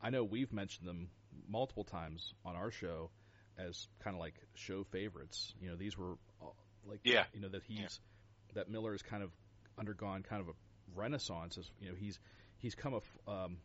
I 0.00 0.10
know 0.10 0.24
we've 0.24 0.52
mentioned 0.52 0.88
them 0.88 1.08
multiple 1.48 1.84
times 1.84 2.34
on 2.44 2.56
our 2.56 2.70
show 2.70 3.10
as 3.58 3.88
kind 4.02 4.16
of 4.16 4.20
like 4.20 4.34
show 4.54 4.84
favorites. 4.84 5.54
You 5.60 5.70
know, 5.70 5.76
these 5.76 5.96
were 5.96 6.16
all, 6.40 6.56
like 6.86 7.00
Yeah. 7.04 7.24
You 7.32 7.40
know 7.40 7.48
that 7.48 7.62
he's 7.64 8.00
that 8.54 8.68
Millar 8.70 8.92
has 8.92 9.02
kind 9.02 9.22
of 9.22 9.30
undergone 9.78 10.22
kind 10.22 10.40
of 10.42 10.48
a 10.48 10.52
renaissance. 10.94 11.58
As 11.58 11.70
you 11.80 11.88
know, 11.88 11.94
he's 11.94 12.18
he's 12.58 12.74
come 12.74 12.94
a. 12.94 12.98
f- 12.98 13.18
Um, 13.26 13.58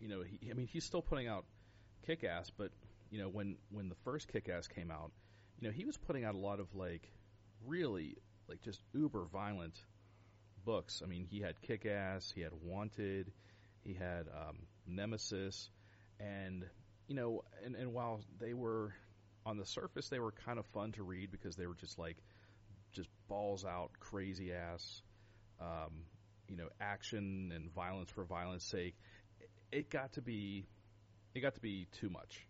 you 0.00 0.08
know, 0.08 0.22
he, 0.22 0.50
I 0.50 0.54
mean, 0.54 0.66
he's 0.66 0.84
still 0.84 1.02
putting 1.02 1.28
out 1.28 1.44
Kick 2.06 2.24
Ass, 2.24 2.50
but 2.50 2.70
you 3.10 3.20
know, 3.20 3.28
when 3.28 3.56
when 3.70 3.88
the 3.88 3.94
first 4.04 4.28
Kick 4.28 4.48
Ass 4.48 4.66
came 4.66 4.90
out, 4.90 5.12
you 5.60 5.68
know, 5.68 5.72
he 5.72 5.84
was 5.84 5.96
putting 5.96 6.24
out 6.24 6.34
a 6.34 6.38
lot 6.38 6.60
of 6.60 6.74
like 6.74 7.08
really 7.64 8.16
like 8.48 8.60
just 8.62 8.80
uber 8.92 9.24
violent 9.32 9.74
books. 10.64 11.02
I 11.04 11.06
mean, 11.08 11.24
he 11.30 11.40
had 11.40 11.60
Kick 11.62 11.86
Ass, 11.86 12.32
he 12.34 12.40
had 12.40 12.52
Wanted, 12.62 13.32
he 13.84 13.94
had 13.94 14.26
um, 14.28 14.58
Nemesis, 14.86 15.70
and 16.18 16.64
you 17.06 17.14
know, 17.14 17.44
and 17.64 17.76
and 17.76 17.92
while 17.92 18.20
they 18.40 18.54
were 18.54 18.94
on 19.44 19.56
the 19.56 19.66
surface, 19.66 20.08
they 20.08 20.18
were 20.20 20.32
kind 20.32 20.58
of 20.58 20.66
fun 20.66 20.92
to 20.92 21.02
read 21.02 21.30
because 21.30 21.56
they 21.56 21.66
were 21.66 21.74
just 21.74 21.98
like 21.98 22.16
just 22.92 23.08
balls 23.28 23.64
out, 23.64 23.90
crazy 24.00 24.52
ass, 24.52 25.02
um, 25.60 26.04
you 26.48 26.56
know, 26.56 26.68
action 26.80 27.52
and 27.54 27.72
violence 27.72 28.10
for 28.10 28.24
violence 28.24 28.64
sake. 28.64 28.94
It- 29.70 29.90
got 29.90 30.12
to 30.12 30.20
be, 30.22 30.66
it 31.34 31.40
got 31.40 31.54
to 31.54 31.60
be 31.60 31.86
too 31.92 32.10
much, 32.10 32.46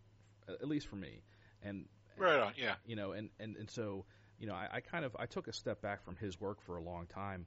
at 0.49 0.67
least 0.67 0.89
for 0.89 0.97
me. 0.97 1.23
And 1.63 1.87
Right 2.17 2.41
on. 2.41 2.53
Yeah. 2.57 2.75
you 2.85 2.97
know, 2.97 3.13
and, 3.13 3.31
and, 3.39 3.57
and 3.57 3.71
so, 3.71 4.05
you 4.39 4.47
know, 4.49 4.55
I, 4.55 4.69
I 4.73 4.81
kind 4.81 5.05
of 5.05 5.15
I 5.19 5.27
took 5.27 5.47
a 5.47 5.53
step 5.53 5.81
back 5.81 6.05
from 6.05 6.17
his 6.17 6.41
work 6.41 6.61
for 6.63 6.77
a 6.77 6.83
long 6.83 7.07
time, 7.07 7.47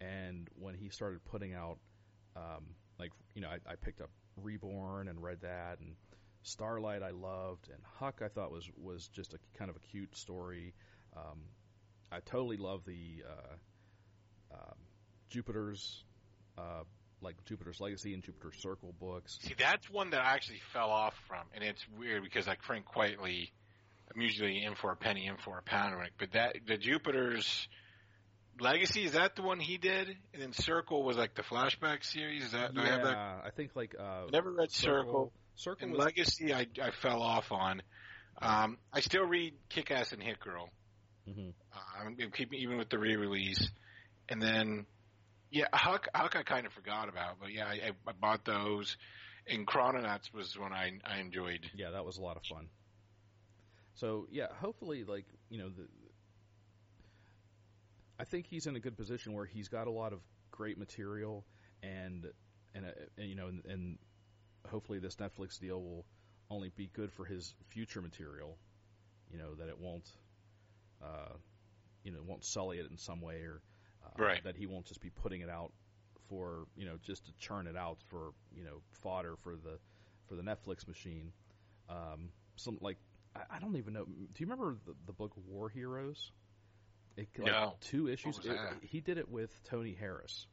and 0.00 0.48
when 0.58 0.74
he 0.74 0.90
started 0.90 1.24
putting 1.24 1.54
out, 1.54 1.78
um, 2.36 2.66
like 2.98 3.12
you 3.34 3.40
know, 3.40 3.48
I, 3.48 3.58
I 3.72 3.76
picked 3.76 4.02
up 4.02 4.10
Reborn 4.36 5.08
and 5.08 5.22
read 5.22 5.40
that, 5.40 5.78
and 5.80 5.96
Starlight 6.44 7.02
I 7.02 7.10
loved, 7.10 7.68
and 7.68 7.80
Huck 7.98 8.20
I 8.24 8.28
thought 8.28 8.50
was 8.50 8.68
was 8.76 9.08
just 9.08 9.34
a 9.34 9.38
kind 9.58 9.70
of 9.70 9.76
a 9.76 9.80
cute 9.80 10.16
story. 10.16 10.74
Um, 11.16 11.40
I 12.12 12.20
totally 12.20 12.56
love 12.56 12.82
the 12.86 13.24
uh, 13.28 14.54
um 14.54 14.76
Jupiter's, 15.30 16.04
uh, 16.56 16.84
like 17.20 17.36
Jupiter's 17.46 17.80
Legacy 17.80 18.14
and 18.14 18.22
Jupiter's 18.22 18.60
Circle 18.60 18.94
books. 19.00 19.38
See, 19.42 19.54
that's 19.58 19.90
one 19.90 20.10
that 20.10 20.20
I 20.20 20.34
actually 20.34 20.60
fell 20.72 20.90
off 20.90 21.14
from, 21.26 21.44
and 21.54 21.64
it's 21.64 21.84
weird 21.98 22.22
because 22.22 22.46
like 22.46 22.62
Frank 22.62 22.84
Quitely 22.86 23.48
I'm 24.14 24.20
usually 24.20 24.62
in 24.62 24.74
for 24.74 24.92
a 24.92 24.96
penny, 24.96 25.26
in 25.26 25.36
for 25.38 25.58
a 25.58 25.62
pound. 25.62 25.96
But 26.18 26.32
that 26.32 26.56
the 26.66 26.76
Jupiter's 26.76 27.68
Legacy 28.60 29.04
is 29.04 29.12
that 29.12 29.34
the 29.34 29.42
one 29.42 29.58
he 29.58 29.78
did? 29.78 30.08
And 30.32 30.42
then 30.42 30.52
Circle 30.52 31.02
was 31.02 31.16
like 31.16 31.34
the 31.34 31.42
flashback 31.42 32.04
series. 32.04 32.44
Is 32.44 32.52
that 32.52 32.74
do 32.74 32.80
I 32.80 32.86
have 32.86 33.02
that? 33.02 33.16
I 33.16 33.50
think 33.56 33.70
like 33.74 33.94
uh, 33.98 34.26
Never 34.32 34.52
read 34.52 34.70
Circle. 34.70 35.02
Circle 35.02 35.32
And 35.82 35.92
was 35.92 36.00
Legacy, 36.04 36.52
I 36.52 36.66
I 36.82 36.90
fell 37.02 37.22
off 37.22 37.50
on. 37.52 37.82
Um, 38.40 38.78
I 38.92 39.00
still 39.00 39.24
read 39.24 39.54
Kick 39.68 39.90
Ass 39.90 40.12
and 40.12 40.22
Hit 40.22 40.40
Girl. 40.40 40.68
Mhm. 41.28 41.54
Uh, 41.72 41.78
I'm 42.00 42.16
I'm 42.20 42.30
keeping 42.30 42.58
even 42.60 42.76
with 42.78 42.90
the 42.90 42.98
re-release, 42.98 43.68
and 44.28 44.42
then 44.42 44.86
yeah, 45.50 45.66
Huck 45.72 46.08
Huck 46.14 46.36
I 46.36 46.42
kind 46.42 46.66
of 46.66 46.72
forgot 46.72 47.08
about, 47.08 47.38
but 47.40 47.52
yeah, 47.52 47.66
I, 47.66 47.92
I 48.06 48.12
bought 48.12 48.44
those. 48.44 48.96
And 49.46 49.66
Chrononauts 49.66 50.32
was 50.32 50.58
one 50.58 50.72
I 50.72 50.92
I 51.04 51.18
enjoyed. 51.20 51.70
Yeah, 51.74 51.90
that 51.90 52.04
was 52.04 52.16
a 52.16 52.22
lot 52.22 52.36
of 52.36 52.44
fun. 52.44 52.68
So 53.94 54.26
yeah, 54.30 54.46
hopefully, 54.58 55.04
like 55.04 55.26
you 55.50 55.58
know, 55.58 55.68
the, 55.68 55.86
I 58.18 58.24
think 58.24 58.46
he's 58.46 58.66
in 58.66 58.76
a 58.76 58.80
good 58.80 58.96
position 58.96 59.32
where 59.34 59.44
he's 59.44 59.68
got 59.68 59.86
a 59.86 59.90
lot 59.90 60.12
of 60.12 60.20
great 60.50 60.78
material, 60.78 61.44
and 61.82 62.26
and, 62.74 62.86
uh, 62.86 62.90
and 63.18 63.28
you 63.28 63.34
know, 63.36 63.48
and, 63.48 63.64
and 63.66 63.98
hopefully 64.68 64.98
this 64.98 65.16
Netflix 65.16 65.58
deal 65.58 65.82
will 65.82 66.04
only 66.50 66.70
be 66.76 66.88
good 66.92 67.12
for 67.12 67.24
his 67.24 67.54
future 67.68 68.00
material. 68.02 68.56
You 69.30 69.38
know 69.38 69.54
that 69.54 69.68
it 69.68 69.78
won't, 69.78 70.08
uh, 71.02 71.34
you 72.04 72.12
know, 72.12 72.20
won't 72.26 72.44
sully 72.44 72.78
it 72.78 72.90
in 72.90 72.96
some 72.98 73.20
way, 73.20 73.36
or 73.42 73.60
uh, 74.04 74.22
Right. 74.22 74.44
that 74.44 74.56
he 74.56 74.66
won't 74.66 74.86
just 74.86 75.00
be 75.00 75.10
putting 75.10 75.40
it 75.40 75.48
out 75.48 75.72
for 76.28 76.66
you 76.76 76.86
know 76.86 76.96
just 77.02 77.26
to 77.26 77.32
churn 77.38 77.66
it 77.66 77.76
out 77.76 77.98
for 78.08 78.32
you 78.54 78.64
know 78.64 78.80
fodder 79.02 79.36
for 79.42 79.56
the 79.56 79.78
for 80.26 80.36
the 80.36 80.42
Netflix 80.42 80.86
machine. 80.86 81.32
Um, 81.88 82.30
some 82.56 82.78
like 82.80 82.98
I, 83.34 83.56
I 83.56 83.58
don't 83.58 83.76
even 83.76 83.94
know. 83.94 84.04
Do 84.04 84.12
you 84.38 84.46
remember 84.46 84.76
the, 84.86 84.94
the 85.06 85.12
book 85.12 85.32
War 85.48 85.68
Heroes? 85.68 86.32
It, 87.16 87.28
like, 87.38 87.52
No. 87.52 87.74
two 87.80 88.08
issues. 88.08 88.38
It- 88.44 88.58
he 88.82 89.00
did 89.00 89.18
it 89.18 89.28
with 89.28 89.50
Tony 89.64 89.94
Harris, 89.94 90.46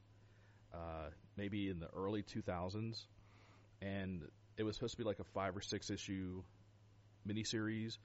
uh, 0.74 1.10
maybe 1.36 1.70
in 1.70 1.80
the 1.80 1.88
early 1.90 2.22
2000s, 2.22 3.06
and 3.82 4.24
it 4.58 4.64
was 4.64 4.76
supposed 4.76 4.94
to 4.94 4.98
be 4.98 5.04
like 5.04 5.20
a 5.20 5.24
five 5.24 5.56
or 5.56 5.62
six 5.62 5.90
issue 5.90 6.44
miniseries. 7.28 7.98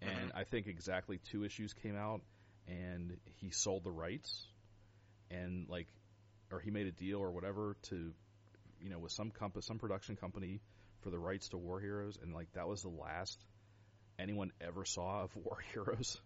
And 0.00 0.10
mm-hmm. 0.10 0.38
I 0.38 0.44
think 0.44 0.66
exactly 0.66 1.18
two 1.30 1.44
issues 1.44 1.72
came 1.72 1.96
out, 1.96 2.20
and 2.66 3.16
he 3.40 3.50
sold 3.50 3.84
the 3.84 3.90
rights, 3.90 4.46
and 5.30 5.68
like, 5.68 5.88
or 6.52 6.60
he 6.60 6.70
made 6.70 6.86
a 6.86 6.92
deal 6.92 7.18
or 7.18 7.30
whatever 7.30 7.76
to, 7.90 8.12
you 8.80 8.90
know, 8.90 8.98
with 8.98 9.12
some 9.12 9.30
comp- 9.30 9.62
some 9.62 9.78
production 9.78 10.14
company 10.16 10.60
for 11.00 11.10
the 11.10 11.18
rights 11.18 11.48
to 11.48 11.58
War 11.58 11.80
Heroes, 11.80 12.16
and 12.22 12.32
like 12.32 12.52
that 12.52 12.68
was 12.68 12.82
the 12.82 12.88
last 12.88 13.44
anyone 14.18 14.52
ever 14.60 14.84
saw 14.84 15.22
of 15.22 15.34
War 15.44 15.58
Heroes. 15.72 16.20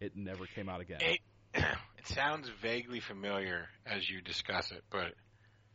It 0.00 0.16
never 0.16 0.46
came 0.46 0.68
out 0.68 0.80
again. 0.80 1.00
It, 1.00 1.20
it 1.54 2.06
sounds 2.06 2.48
vaguely 2.62 3.00
familiar 3.00 3.68
as 3.84 4.08
you 4.08 4.22
discuss 4.22 4.70
it, 4.70 4.84
but 4.90 5.12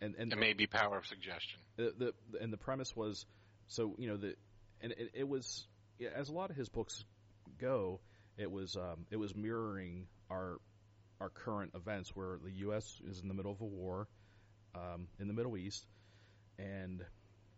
and 0.01 0.15
and 0.17 0.31
it 0.31 0.39
may 0.39 0.53
be 0.53 0.65
power 0.65 0.97
of 0.97 1.05
suggestion. 1.05 1.59
The, 1.75 1.93
the 1.97 2.39
and 2.39 2.51
the 2.51 2.57
premise 2.57 2.95
was 2.95 3.25
so 3.67 3.95
you 3.97 4.07
know 4.07 4.17
the 4.17 4.35
and 4.81 4.91
it, 4.93 5.11
it 5.13 5.27
was 5.27 5.67
as 6.15 6.29
a 6.29 6.33
lot 6.33 6.49
of 6.49 6.55
his 6.55 6.69
books 6.69 7.05
go 7.59 7.99
it 8.37 8.51
was 8.51 8.75
um, 8.75 9.05
it 9.11 9.17
was 9.17 9.35
mirroring 9.35 10.07
our 10.29 10.57
our 11.21 11.29
current 11.29 11.71
events 11.75 12.15
where 12.15 12.37
the 12.43 12.51
U.S. 12.51 13.01
is 13.07 13.21
in 13.21 13.27
the 13.27 13.33
middle 13.33 13.51
of 13.51 13.61
a 13.61 13.65
war 13.65 14.07
um, 14.75 15.07
in 15.19 15.27
the 15.27 15.33
Middle 15.33 15.57
East 15.57 15.85
and 16.57 17.03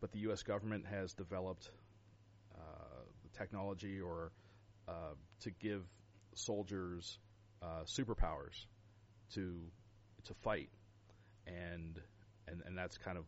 but 0.02 0.12
the 0.12 0.20
U.S. 0.20 0.44
government 0.44 0.86
has 0.86 1.14
developed 1.14 1.70
uh, 2.54 3.04
technology 3.38 4.00
or 4.00 4.32
uh, 4.88 5.16
to 5.42 5.52
give 5.52 5.84
soldiers 6.36 7.18
uh, 7.62 7.84
superpowers 7.86 8.66
to 9.34 9.62
to 10.26 10.34
fight 10.44 10.70
and 11.48 12.00
and 12.48 12.62
and 12.66 12.78
that's 12.78 12.98
kind 12.98 13.18
of 13.18 13.26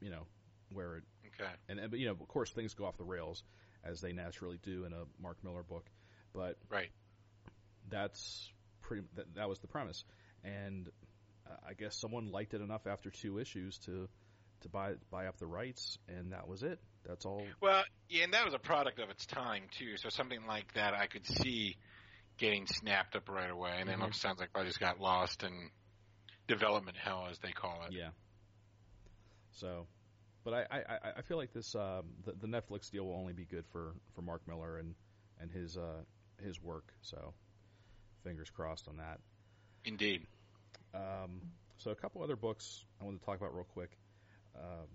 you 0.00 0.10
know 0.10 0.26
where 0.72 0.96
it 0.96 1.04
Okay. 1.40 1.50
and, 1.68 1.78
and 1.78 1.90
but 1.90 1.98
you 1.98 2.06
know 2.06 2.12
of 2.12 2.28
course 2.28 2.50
things 2.50 2.74
go 2.74 2.84
off 2.84 2.96
the 2.96 3.04
rails 3.04 3.42
as 3.84 4.00
they 4.00 4.12
naturally 4.12 4.58
do 4.62 4.84
in 4.84 4.92
a 4.92 5.04
Mark 5.20 5.42
Millar 5.44 5.62
book 5.62 5.86
but 6.34 6.56
Right. 6.70 6.90
that's 7.88 8.50
pretty 8.82 9.02
that, 9.16 9.34
that 9.36 9.48
was 9.48 9.58
the 9.60 9.66
premise 9.66 10.04
and 10.44 10.88
uh, 11.48 11.54
I 11.68 11.74
guess 11.74 11.96
someone 11.96 12.30
liked 12.30 12.54
it 12.54 12.60
enough 12.60 12.86
after 12.86 13.10
two 13.10 13.38
issues 13.38 13.78
to 13.86 14.08
to 14.62 14.68
buy 14.68 14.94
buy 15.10 15.26
up 15.26 15.38
the 15.38 15.46
rights 15.46 15.98
and 16.08 16.32
that 16.32 16.48
was 16.48 16.62
it 16.62 16.78
that's 17.06 17.24
all 17.24 17.54
Well, 17.60 17.84
yeah, 18.08 18.24
and 18.24 18.32
that 18.34 18.44
was 18.44 18.54
a 18.54 18.58
product 18.58 18.98
of 18.98 19.10
its 19.10 19.26
time 19.26 19.64
too. 19.78 19.96
So 19.96 20.08
something 20.08 20.46
like 20.46 20.72
that, 20.74 20.94
I 20.94 21.06
could 21.06 21.26
see 21.26 21.76
getting 22.38 22.66
snapped 22.66 23.16
up 23.16 23.28
right 23.28 23.50
away, 23.50 23.76
and 23.80 23.88
then 23.88 24.00
Mhm. 24.00 24.08
it 24.08 24.14
sounds 24.14 24.38
like 24.40 24.50
I 24.54 24.64
just 24.64 24.80
got 24.80 25.00
lost 25.00 25.42
in 25.42 25.70
development 26.46 26.96
hell, 26.96 27.26
as 27.30 27.38
they 27.38 27.52
call 27.52 27.84
it. 27.86 27.92
yeah 27.92 28.10
so 29.52 29.86
but 30.44 30.54
I, 30.54 30.66
I, 30.70 31.10
I- 31.18 31.22
feel 31.22 31.36
like 31.36 31.52
this 31.52 31.74
um, 31.74 32.04
the, 32.24 32.32
the 32.40 32.46
Netflix 32.46 32.90
deal 32.90 33.04
will 33.04 33.16
only 33.16 33.32
be 33.34 33.44
good 33.44 33.66
for, 33.72 33.92
for 34.14 34.22
Mark 34.22 34.42
Millar 34.46 34.78
and 34.78 34.94
and 35.40 35.50
his 35.50 35.76
uh, 35.76 36.02
his 36.42 36.60
work 36.62 36.92
so 37.02 37.34
fingers 38.24 38.50
crossed 38.50 38.88
on 38.88 38.96
that 38.98 39.20
Indeed. 39.84 40.26
Um, 40.94 41.40
so 41.78 41.90
a 41.90 41.94
couple 41.94 42.22
other 42.22 42.36
books 42.36 42.84
I 43.00 43.04
wanted 43.04 43.20
to 43.20 43.24
talk 43.26 43.36
about 43.36 43.54
real 43.54 43.64
quick. 43.64 43.90
Um, 44.56 44.88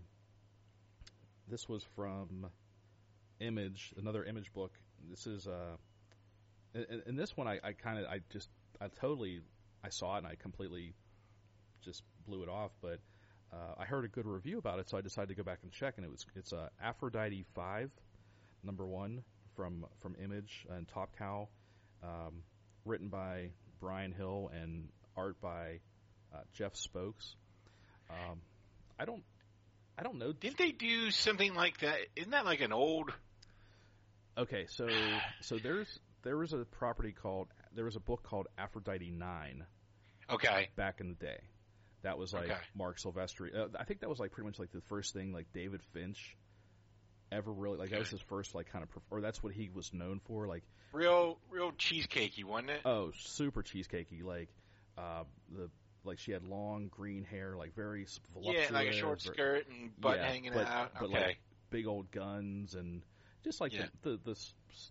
this 1.50 1.68
was 1.70 1.84
from 1.96 2.48
Image, 3.40 3.94
another 3.98 4.24
Image 4.24 4.52
book. 4.54 4.72
This 5.10 5.26
is 5.28 5.48
uh, 5.48 5.76
in, 6.74 7.04
in 7.08 7.16
this 7.16 7.36
one 7.36 7.48
I, 7.48 7.60
I 7.64 7.74
kind 7.74 8.00
of 8.00 8.06
I 8.06 8.20
just 8.32 8.50
I 8.82 8.88
totally 9.00 9.42
I 9.84 9.90
saw 9.90 10.16
it 10.16 10.20
and 10.20 10.28
I 10.28 10.36
completely 10.36 10.94
just 11.84 12.04
blew 12.28 12.44
it 12.44 12.50
off. 12.50 12.72
But 12.82 13.00
uh, 13.54 13.76
I 13.78 13.86
heard 13.86 14.04
a 14.06 14.08
good 14.08 14.26
review 14.26 14.58
about 14.58 14.80
it, 14.80 14.90
so 14.90 14.98
I 14.98 15.02
decided 15.02 15.30
to 15.30 15.36
go 15.36 15.44
back 15.44 15.60
and 15.64 15.72
check. 15.72 15.96
And 15.98 16.06
it 16.06 16.10
was 16.10 16.26
it's 16.36 16.54
uh, 16.54 16.70
Aphrodite 16.82 17.46
Five, 17.54 17.92
number 18.64 18.86
one 18.86 19.24
from 19.56 19.86
from 20.02 20.16
Image 20.22 20.66
and 20.70 20.88
Top 20.88 21.12
Cow, 21.18 21.48
um, 22.04 22.44
written 22.86 23.10
by 23.10 23.50
Bryan 23.80 24.12
Hill 24.12 24.50
and 24.54 24.90
art 25.16 25.40
by 25.42 25.80
uh, 26.34 26.40
Jeff 26.54 26.76
Spokes. 26.76 27.36
Um, 28.10 28.42
I 29.00 29.06
don't, 29.06 29.24
I 29.98 30.04
don't 30.04 30.18
know. 30.18 30.34
Didn't 30.34 30.58
they 30.58 30.72
do 30.72 31.12
something 31.12 31.54
like 31.54 31.80
that? 31.82 31.98
Isn't 32.16 32.32
that 32.32 32.46
like 32.46 32.62
an 32.62 32.74
old? 32.74 33.12
Okay, 34.38 34.66
so 34.70 34.88
so 35.42 35.58
there's 35.62 36.00
there 36.24 36.38
was 36.38 36.54
a 36.54 36.66
property 36.66 37.12
called 37.12 37.50
there 37.76 37.86
was 37.86 37.96
a 37.96 38.00
book 38.02 38.24
called 38.24 38.48
Aphrodite 38.58 39.12
Nine 39.12 39.66
Okay. 40.30 40.70
back 40.76 41.02
in 41.02 41.10
the 41.10 41.26
day. 41.26 41.40
That 42.04 42.18
was 42.18 42.34
like 42.34 42.46
Okay. 42.46 42.58
Marc 42.76 42.98
Silvestri. 43.00 43.56
Uh, 43.58 43.68
I 43.80 43.84
think 43.86 44.02
that 44.02 44.10
was 44.10 44.20
like 44.20 44.32
pretty 44.32 44.48
much 44.48 44.60
like 44.60 44.72
the 44.72 44.82
first 44.82 45.14
thing 45.14 45.34
like 45.34 45.48
David 45.54 45.82
Finch 45.94 46.38
ever 47.32 47.52
really 47.52 47.78
like 47.80 47.90
that 47.90 48.00
was 48.00 48.10
his 48.10 48.22
first 48.22 48.54
like 48.54 48.72
kind 48.72 48.84
of 48.84 48.90
or 49.10 49.20
that's 49.22 49.42
what 49.42 49.54
he 49.54 49.70
was 49.74 49.92
known 49.94 50.20
for 50.26 50.48
like 50.48 50.64
Real, 50.92 51.40
real 51.50 51.72
cheesecakey, 51.72 52.44
wasn't 52.44 52.70
it? 52.70 52.82
oh 52.86 53.12
super 53.18 53.64
cheesecakey 53.64 54.24
like 54.24 54.50
uh 54.98 55.24
the 55.52 55.70
like 56.04 56.20
she 56.20 56.32
had 56.32 56.44
long 56.44 56.90
green 56.90 57.24
hair 57.24 57.56
like 57.58 57.74
very 57.74 58.06
voluptuous 58.34 58.70
yeah, 58.70 58.76
like 58.78 58.90
a 58.90 58.94
short 58.94 59.22
skirt 59.22 59.66
and 59.70 60.00
butt 60.00 60.18
Yeah, 60.18 60.28
hanging 60.28 60.52
but- 60.54 60.68
out. 60.68 60.92
but, 61.00 61.06
okay. 61.06 61.26
like, 61.28 61.38
big 61.72 61.88
old 61.88 62.12
guns 62.12 62.76
and 62.76 63.02
just 63.44 63.60
like 63.60 63.74
Yeah. 63.74 63.86
the, 64.04 64.20
the 64.26 64.34
the 64.36 64.40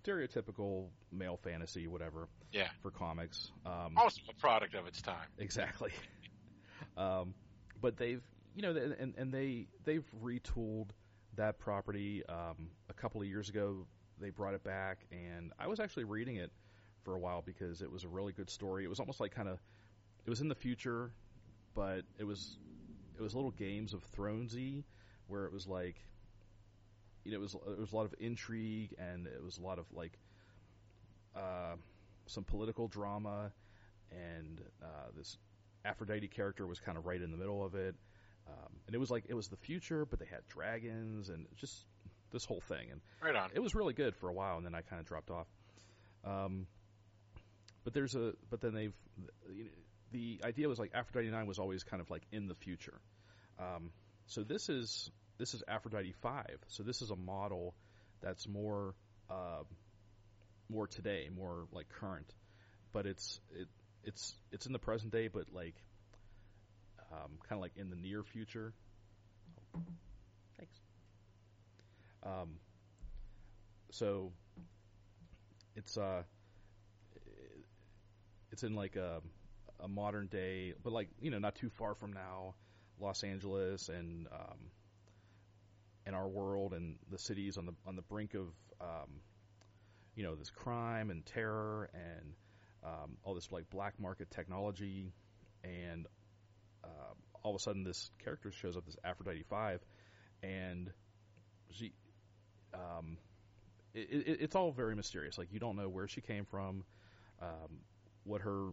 stereotypical 0.05 0.89
male 1.12 1.36
fantasy 1.44 1.86
whatever 1.86 2.28
yeah. 2.51 2.68
for 2.80 2.90
comics 2.90 3.52
um 3.64 3.94
Also 3.97 4.20
a 4.28 4.34
product 4.40 4.74
of 4.74 4.86
its 4.89 5.01
time. 5.02 5.28
exactly 5.39 5.93
um 6.97 7.35
but 7.81 7.97
they've 7.97 8.23
you 8.55 8.62
know 8.62 8.70
and 8.98 9.14
and 9.16 9.32
they 9.32 9.66
they've 9.85 10.05
retooled 10.23 10.90
that 11.36 11.59
property 11.59 12.23
um 12.28 12.70
a 12.89 12.93
couple 12.93 13.20
of 13.20 13.27
years 13.27 13.48
ago. 13.48 13.86
They 14.20 14.31
brought 14.31 14.55
it 14.55 14.62
back 14.62 15.06
and 15.10 15.52
I 15.59 15.66
was 15.66 15.81
actually 15.81 16.05
reading 16.05 16.36
it 16.36 16.52
for 17.02 17.14
a 17.14 17.19
while 17.19 17.43
because 17.43 17.82
it 17.82 17.90
was 17.90 18.05
a 18.05 18.09
really 18.09 18.32
good 18.32 18.51
story. 18.51 18.85
It 18.85 18.89
was 18.89 19.01
almost 19.01 19.19
like 19.19 19.35
kind 19.35 19.48
of 19.48 19.59
it 20.24 20.31
was 20.31 20.40
in 20.40 20.48
the 20.48 20.55
future 20.55 21.12
but 21.74 22.02
it 22.19 22.24
was 22.24 22.59
it 23.19 23.23
was 23.23 23.35
little 23.35 23.51
games 23.51 23.93
of 23.94 24.05
thronesy 24.12 24.85
where 25.27 25.44
it 25.44 25.52
was 25.52 25.66
like 25.66 25.97
you 27.24 27.32
know 27.32 27.39
it 27.39 27.40
was 27.40 27.55
it 27.55 27.78
was 27.78 27.93
a 27.93 27.97
lot 27.97 28.05
of 28.05 28.14
intrigue 28.20 28.94
and 28.98 29.27
it 29.27 29.43
was 29.43 29.59
a 29.59 29.62
lot 29.62 29.78
of 29.78 29.86
like 29.93 30.19
uh 31.36 31.74
some 32.27 32.44
political 32.44 32.89
drama 32.89 33.51
and 34.10 34.60
uh 34.82 35.09
this 35.16 35.39
Aphrodite 35.84 36.28
character 36.28 36.66
was 36.66 36.78
kind 36.80 36.96
of 36.98 37.06
right 37.06 37.20
in 37.20 37.30
the 37.30 37.36
middle 37.36 37.64
of 37.64 37.74
it 37.74 37.94
um, 38.48 38.72
and 38.86 38.94
it 38.94 38.98
was 38.98 39.10
like 39.10 39.24
it 39.28 39.34
was 39.34 39.48
the 39.48 39.56
future 39.56 40.04
but 40.04 40.18
they 40.18 40.26
had 40.26 40.40
dragons 40.48 41.28
and 41.28 41.46
just 41.56 41.84
this 42.32 42.44
whole 42.44 42.62
thing 42.68 42.88
and 42.90 43.00
Right 43.22 43.36
on. 43.36 43.50
it 43.54 43.60
was 43.60 43.74
really 43.74 43.92
good 43.94 44.16
for 44.16 44.28
a 44.28 44.32
while, 44.32 44.56
and 44.56 44.64
then 44.64 44.74
I 44.74 44.80
kind 44.80 44.98
of 45.00 45.06
dropped 45.06 45.30
off. 45.30 45.46
Um, 46.24 46.66
but 47.84 47.92
there's 47.92 48.14
a 48.14 48.32
but 48.50 48.60
then 48.60 48.74
they've 48.74 48.94
you 49.54 49.64
know, 49.64 49.70
the 50.12 50.40
idea 50.44 50.68
was 50.68 50.78
like 50.78 50.92
Aphrodite 50.94 51.30
nine 51.30 51.46
was 51.46 51.59
always 51.59 51.82
kind 51.84 52.00
of 52.00 52.10
like 52.10 52.22
in 52.32 52.46
the 52.48 52.54
future. 52.54 53.00
Um, 53.59 53.90
so 54.26 54.42
this 54.42 54.68
is 54.68 55.10
this 55.38 55.52
is 55.54 55.62
Aphrodite 55.68 56.14
five. 56.22 56.59
So 56.68 56.82
this 56.82 57.02
is 57.02 57.10
a 57.10 57.16
model 57.16 57.74
that's 58.22 58.48
more 58.48 58.94
uh, 59.30 59.64
more 60.70 60.86
today, 60.86 61.28
more 61.34 61.66
like 61.72 61.88
current, 61.88 62.32
but 62.92 63.06
it's 63.06 63.40
it 63.50 63.68
it's 64.04 64.34
it's 64.50 64.66
in 64.66 64.72
the 64.72 64.78
present 64.78 65.12
day, 65.12 65.28
but 65.28 65.46
like 65.52 65.74
um, 67.12 67.38
kind 67.48 67.58
of 67.58 67.60
like 67.60 67.76
in 67.76 67.90
the 67.90 67.96
near 67.96 68.22
future. 68.22 68.72
Thanks. 70.56 70.76
Um, 72.22 72.56
so 73.90 74.32
it's 75.74 75.96
uh 75.96 76.22
it's 78.50 78.62
in 78.62 78.74
like 78.74 78.96
a 78.96 79.20
a 79.80 79.88
modern 79.88 80.26
day, 80.28 80.74
but 80.82 80.92
like 80.92 81.08
you 81.20 81.30
know 81.30 81.38
not 81.38 81.56
too 81.56 81.70
far 81.70 81.94
from 81.94 82.12
now, 82.12 82.54
Los 83.00 83.24
Angeles 83.24 83.88
and 83.88 84.26
um, 84.32 84.58
and 86.06 86.14
our 86.14 86.28
world 86.28 86.72
and 86.72 86.96
the 87.10 87.18
cities 87.18 87.56
on 87.56 87.66
the 87.66 87.74
on 87.86 87.96
the 87.96 88.02
brink 88.02 88.34
of 88.34 88.48
um, 88.80 89.20
you 90.14 90.22
know 90.22 90.34
this 90.34 90.50
crime 90.50 91.10
and 91.10 91.24
terror 91.26 91.90
and 91.94 92.34
um, 92.84 93.16
all 93.24 93.34
this 93.34 93.50
like 93.50 93.68
black 93.70 93.94
market 93.98 94.30
technology 94.30 95.12
and 95.64 96.06
uh, 96.84 97.14
all 97.42 97.54
of 97.54 97.56
a 97.56 97.62
sudden 97.62 97.84
this 97.84 98.10
character 98.22 98.50
shows 98.50 98.76
up 98.76 98.84
this 98.84 98.96
Aphrodite 99.04 99.44
Five 99.48 99.80
and 100.42 100.90
she 101.70 101.92
um, 102.74 103.18
it, 103.94 104.09
it, 104.10 104.38
it's 104.40 104.56
all 104.56 104.72
very 104.72 104.96
mysterious. 104.96 105.38
Like 105.38 105.52
you 105.52 105.60
don't 105.60 105.76
know 105.76 105.88
where 105.88 106.09
she 106.09 106.20
came 106.20 106.44
from 106.44 106.84
um, 107.40 107.80
what 108.24 108.40
her 108.42 108.70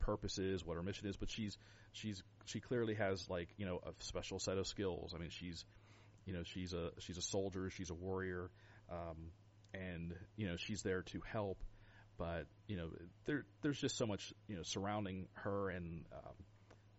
purpose 0.00 0.38
is 0.38 0.62
what 0.64 0.76
her 0.76 0.82
mission 0.82 1.08
is 1.08 1.16
but 1.16 1.30
she's 1.30 1.56
she's 1.92 2.22
she 2.44 2.60
clearly 2.60 2.94
has 2.94 3.30
like 3.30 3.48
you 3.56 3.64
know 3.64 3.80
a 3.86 3.92
special 4.00 4.38
set 4.38 4.58
of 4.58 4.66
skills. 4.66 5.12
I 5.14 5.18
mean 5.18 5.30
she's 5.30 5.64
you 6.26 6.32
know 6.32 6.42
she's 6.44 6.72
a 6.72 6.90
she's 6.98 7.18
a 7.18 7.22
soldier 7.22 7.70
she's 7.70 7.90
a 7.90 7.94
warrior 7.94 8.50
um, 8.90 9.30
and 9.72 10.14
you 10.36 10.48
know 10.48 10.56
she's 10.56 10.82
there 10.82 11.02
to 11.02 11.20
help 11.20 11.58
but 12.18 12.46
you 12.68 12.76
know 12.76 12.88
there 13.26 13.44
there's 13.62 13.80
just 13.80 13.96
so 13.96 14.06
much 14.06 14.32
you 14.48 14.56
know 14.56 14.62
surrounding 14.62 15.26
her 15.34 15.70
and 15.70 16.04
um, 16.12 16.34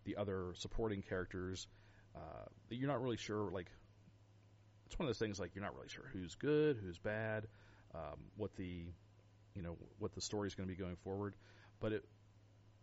the 0.04 0.16
other 0.16 0.52
supporting 0.54 1.02
characters 1.02 1.66
uh, 2.14 2.44
that 2.68 2.76
you're 2.76 2.88
not 2.88 3.02
really 3.02 3.16
sure 3.16 3.50
like 3.50 3.66
it's 4.86 4.98
one 4.98 5.06
of 5.06 5.08
those 5.08 5.18
things 5.18 5.40
like 5.40 5.54
you're 5.54 5.64
not 5.64 5.74
really 5.74 5.88
sure 5.88 6.08
who's 6.12 6.34
good 6.36 6.78
who's 6.80 6.98
bad 6.98 7.46
um, 7.94 8.18
what 8.36 8.54
the 8.56 8.86
you 9.54 9.62
know 9.62 9.76
what 9.98 10.14
the 10.14 10.20
story 10.20 10.46
is 10.46 10.54
going 10.54 10.68
to 10.68 10.74
be 10.74 10.80
going 10.80 10.96
forward. 10.96 11.34
But 11.80 11.92
it 11.92 12.04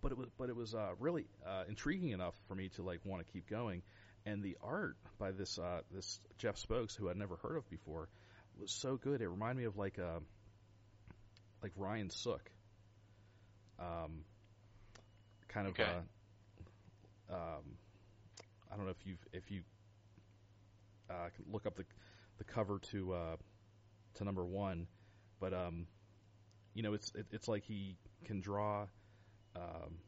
but 0.02 0.12
it 0.12 0.18
was 0.18 0.28
but 0.38 0.50
it 0.50 0.56
was 0.56 0.74
uh, 0.74 0.92
really 1.00 1.28
uh, 1.46 1.64
intriguing 1.70 2.10
enough 2.10 2.36
for 2.48 2.56
me 2.56 2.70
to 2.70 2.82
like 2.82 3.00
want 3.06 3.26
to 3.26 3.32
keep 3.32 3.50
going. 3.50 3.84
And 4.26 4.42
the 4.42 4.58
art 4.62 4.96
by 5.20 5.32
this 5.32 5.60
uh, 5.60 5.82
this 5.92 6.20
Jeff 6.38 6.58
Spokes 6.58 6.96
who 6.96 7.10
I'd 7.10 7.18
never 7.18 7.38
heard 7.38 7.58
of 7.58 7.70
before 7.70 8.10
was 8.58 8.72
so 8.72 8.98
good. 8.98 9.22
It 9.22 9.30
reminded 9.30 9.62
me 9.62 9.66
of 9.66 9.78
like 9.78 10.00
uh, 10.00 10.20
like 11.64 11.72
Ryan 11.78 12.10
Sook 12.10 12.52
um, 13.80 14.24
kind 15.48 15.68
of 15.68 15.74
Okay. 15.74 15.84
uh, 17.30 17.34
um, 17.34 17.78
I 18.72 18.76
don't 18.76 18.86
know 18.86 18.92
if 18.92 19.06
you've 19.06 19.26
if 19.34 19.50
you 19.52 19.62
uh, 21.10 21.30
can 21.36 21.46
look 21.52 21.66
up 21.66 21.76
the 21.76 21.86
the 22.38 22.44
cover 22.44 22.80
to 22.92 23.14
uh, 23.14 23.36
to 24.16 24.24
number 24.24 24.46
one, 24.46 24.88
but 25.40 25.54
um, 25.54 25.88
you 26.74 26.84
know 26.84 26.94
it's 26.94 27.12
it, 27.16 27.28
it's 27.32 27.48
like 27.48 27.64
he 27.64 27.98
can 28.26 28.42
draw. 28.42 28.88
Um, 29.56 30.00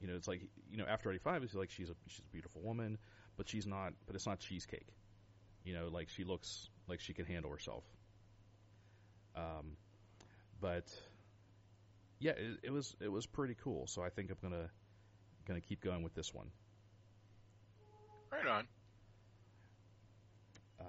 you 0.00 0.08
know, 0.08 0.14
it's 0.14 0.28
like 0.28 0.42
you 0.70 0.76
know 0.76 0.84
after 0.88 1.10
eighty 1.10 1.18
five, 1.20 1.42
it's 1.42 1.54
like 1.54 1.70
she's 1.70 1.90
a 1.90 1.94
she's 2.08 2.24
a 2.26 2.32
beautiful 2.32 2.62
woman, 2.62 2.98
but 3.36 3.48
she's 3.48 3.66
not. 3.66 3.92
But 4.06 4.14
it's 4.16 4.26
not 4.26 4.40
cheesecake. 4.40 4.88
You 5.64 5.74
know, 5.74 5.88
like 5.88 6.08
she 6.08 6.24
looks 6.24 6.68
like 6.88 7.00
she 7.00 7.14
can 7.14 7.24
handle 7.24 7.50
herself. 7.50 7.84
Um, 9.34 9.76
but 10.64 10.88
yeah, 12.20 12.30
it, 12.30 12.60
it 12.62 12.70
was 12.70 12.96
it 12.98 13.12
was 13.12 13.26
pretty 13.26 13.54
cool. 13.62 13.86
So 13.86 14.02
I 14.02 14.08
think 14.08 14.30
I'm 14.30 14.38
gonna 14.40 14.70
gonna 15.46 15.60
keep 15.60 15.82
going 15.82 16.02
with 16.02 16.14
this 16.14 16.32
one. 16.32 16.46
Right 18.32 18.46
on. 18.46 18.66
Uh, 20.80 20.84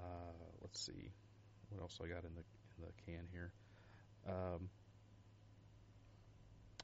let's 0.62 0.80
see, 0.80 1.12
what 1.70 1.82
else 1.82 2.00
I 2.02 2.08
got 2.08 2.24
in 2.24 2.34
the 2.36 2.44
in 2.78 2.86
the 2.86 2.94
can 3.06 3.28
here. 3.34 3.52
Um, 4.26 4.70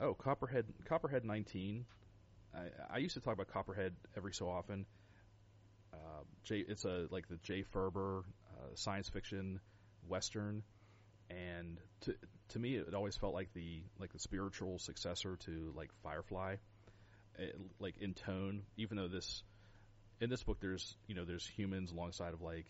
oh, 0.01 0.13
Copperhead 0.13 0.65
Copperhead 0.83 1.23
19. 1.23 1.85
I, 2.53 2.59
I 2.93 2.97
used 2.97 3.13
to 3.13 3.21
talk 3.21 3.35
about 3.35 3.47
Copperhead 3.47 3.95
every 4.17 4.33
so 4.33 4.49
often. 4.49 4.85
Uh, 5.93 6.23
J, 6.43 6.65
it's 6.67 6.83
a 6.83 7.07
like 7.09 7.29
the 7.29 7.37
Jay 7.37 7.63
Faerber 7.73 8.23
uh, 8.51 8.75
science 8.75 9.07
fiction 9.07 9.61
western, 10.09 10.61
and 11.31 11.79
to 12.01 12.15
to 12.49 12.59
me 12.59 12.75
it 12.75 12.93
always 12.93 13.15
felt 13.15 13.33
like 13.33 13.53
the 13.53 13.83
like 13.99 14.11
the 14.13 14.19
spiritual 14.19 14.79
successor 14.79 15.37
to 15.45 15.73
like 15.75 15.89
Firefly, 16.03 16.55
it, 17.37 17.55
like 17.79 17.97
in 17.99 18.13
tone. 18.13 18.63
Even 18.77 18.97
though 18.97 19.07
this 19.07 19.43
in 20.19 20.29
this 20.29 20.43
book 20.43 20.59
there's 20.59 20.95
you 21.07 21.15
know 21.15 21.25
there's 21.25 21.45
humans 21.45 21.91
alongside 21.91 22.33
of 22.33 22.41
like 22.41 22.65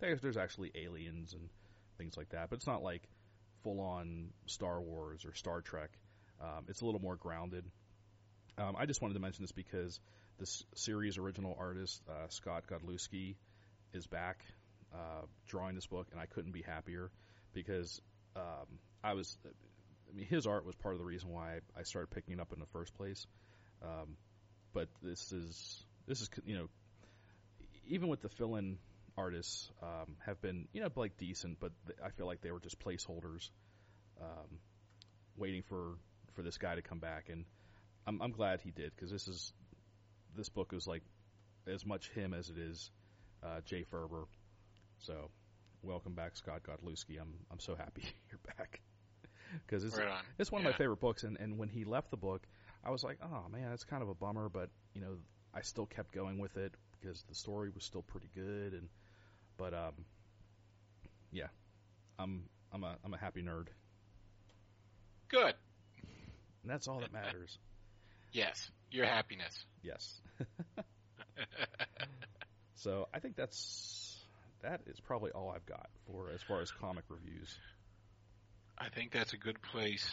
there's 0.00 0.20
there's 0.20 0.36
actually 0.36 0.72
aliens 0.74 1.32
and 1.34 1.48
things 1.98 2.16
like 2.16 2.30
that, 2.30 2.50
but 2.50 2.56
it's 2.56 2.66
not 2.66 2.82
like 2.82 3.02
full 3.62 3.80
on 3.80 4.30
Star 4.46 4.80
Wars 4.80 5.24
or 5.24 5.34
Star 5.34 5.60
Trek. 5.60 5.90
Um, 6.40 6.66
it's 6.68 6.82
a 6.82 6.84
little 6.84 7.00
more 7.00 7.16
grounded. 7.16 7.64
Um, 8.58 8.74
I 8.78 8.86
just 8.86 9.02
wanted 9.02 9.14
to 9.14 9.20
mention 9.20 9.42
this 9.42 9.52
because 9.52 10.00
this 10.38 10.64
series 10.74 11.18
original 11.18 11.56
artist 11.58 12.02
uh, 12.08 12.28
Scott 12.28 12.64
Godlewski 12.70 13.36
is 13.92 14.06
back 14.06 14.44
uh, 14.94 15.24
drawing 15.48 15.74
this 15.74 15.86
book, 15.86 16.08
and 16.12 16.20
I 16.20 16.26
couldn't 16.26 16.52
be 16.52 16.62
happier 16.62 17.10
because 17.56 18.00
um, 18.36 18.78
I 19.02 19.14
was. 19.14 19.36
I 19.44 20.16
mean, 20.16 20.26
his 20.26 20.46
art 20.46 20.64
was 20.64 20.76
part 20.76 20.94
of 20.94 21.00
the 21.00 21.04
reason 21.04 21.30
why 21.30 21.58
I 21.76 21.82
started 21.82 22.10
picking 22.14 22.34
it 22.34 22.40
up 22.40 22.52
in 22.52 22.60
the 22.60 22.66
first 22.66 22.94
place. 22.94 23.26
Um, 23.82 24.16
but 24.72 24.88
this 25.02 25.32
is 25.32 25.84
this 26.06 26.20
is 26.20 26.30
you 26.44 26.56
know 26.56 26.68
even 27.88 28.08
with 28.08 28.20
the 28.20 28.28
fill-in 28.28 28.78
artists 29.16 29.70
um, 29.82 30.16
have 30.24 30.40
been 30.40 30.68
you 30.72 30.82
know 30.82 30.88
like 30.94 31.16
decent, 31.16 31.58
but 31.58 31.72
I 32.04 32.10
feel 32.10 32.26
like 32.26 32.42
they 32.42 32.52
were 32.52 32.60
just 32.60 32.78
placeholders, 32.78 33.50
um, 34.20 34.58
waiting 35.36 35.62
for 35.62 35.96
for 36.34 36.42
this 36.42 36.58
guy 36.58 36.74
to 36.74 36.82
come 36.82 36.98
back, 36.98 37.30
and 37.30 37.46
I'm 38.06 38.20
I'm 38.20 38.32
glad 38.32 38.60
he 38.60 38.70
did 38.70 38.92
because 38.94 39.10
this 39.10 39.26
is 39.26 39.52
this 40.36 40.48
book 40.50 40.72
is 40.74 40.86
like 40.86 41.02
as 41.66 41.84
much 41.86 42.10
him 42.10 42.34
as 42.34 42.50
it 42.50 42.58
is 42.58 42.90
uh, 43.42 43.60
Jay 43.64 43.84
Faerber. 43.90 44.24
So 44.98 45.30
welcome 45.82 46.14
back, 46.14 46.36
Scott 46.36 46.62
Godlewski. 46.62 47.20
I'm 47.20 47.34
I'm 47.50 47.60
so 47.60 47.74
happy 47.74 48.02
you're 48.30 48.40
back 48.56 48.80
because 49.66 49.84
it's 49.84 49.96
Right 49.96 50.08
on. 50.08 50.22
it's 50.38 50.50
one 50.52 50.60
of 50.60 50.64
my 50.64 50.76
favorite 50.76 51.00
books, 51.00 51.22
and, 51.24 51.36
and 51.38 51.58
when 51.58 51.68
he 51.68 51.84
left 51.84 52.10
the 52.10 52.16
book, 52.16 52.42
I 52.84 52.90
was 52.90 53.02
like, 53.04 53.18
oh 53.22 53.48
man, 53.50 53.72
it's 53.72 53.84
kind 53.84 54.02
of 54.02 54.08
a 54.08 54.14
bummer, 54.14 54.48
but 54.48 54.70
you 54.94 55.00
know, 55.00 55.16
I 55.54 55.62
still 55.62 55.86
kept 55.86 56.12
going 56.12 56.38
with 56.38 56.56
it 56.56 56.74
because 57.00 57.22
the 57.28 57.34
story 57.34 57.70
was 57.74 57.84
still 57.84 58.02
pretty 58.02 58.30
good, 58.34 58.72
and 58.72 58.88
but 59.56 59.72
um, 59.74 59.92
yeah, 61.32 61.48
I'm 62.18 62.44
I'm 62.72 62.84
a 62.84 62.96
I'm 63.04 63.14
a 63.14 63.18
happy 63.18 63.42
nerd, 63.42 63.68
Good. 65.28 65.54
and 66.62 66.70
that's 66.70 66.88
all 66.88 67.00
that 67.00 67.12
matters. 67.12 67.58
Yes. 68.32 68.70
Your 68.90 69.06
happiness. 69.06 69.64
yes. 69.82 70.20
so 72.74 73.08
I 73.14 73.18
think 73.18 73.34
that's 73.34 74.05
that 74.62 74.80
is 74.86 74.98
probably 75.00 75.30
all 75.32 75.52
I've 75.54 75.66
got 75.66 75.88
for 76.06 76.30
as 76.30 76.42
far 76.42 76.60
as 76.60 76.70
comic 76.70 77.04
reviews. 77.08 77.56
I 78.78 78.88
think 78.88 79.12
that's 79.12 79.32
a 79.32 79.36
good 79.36 79.60
place 79.62 80.06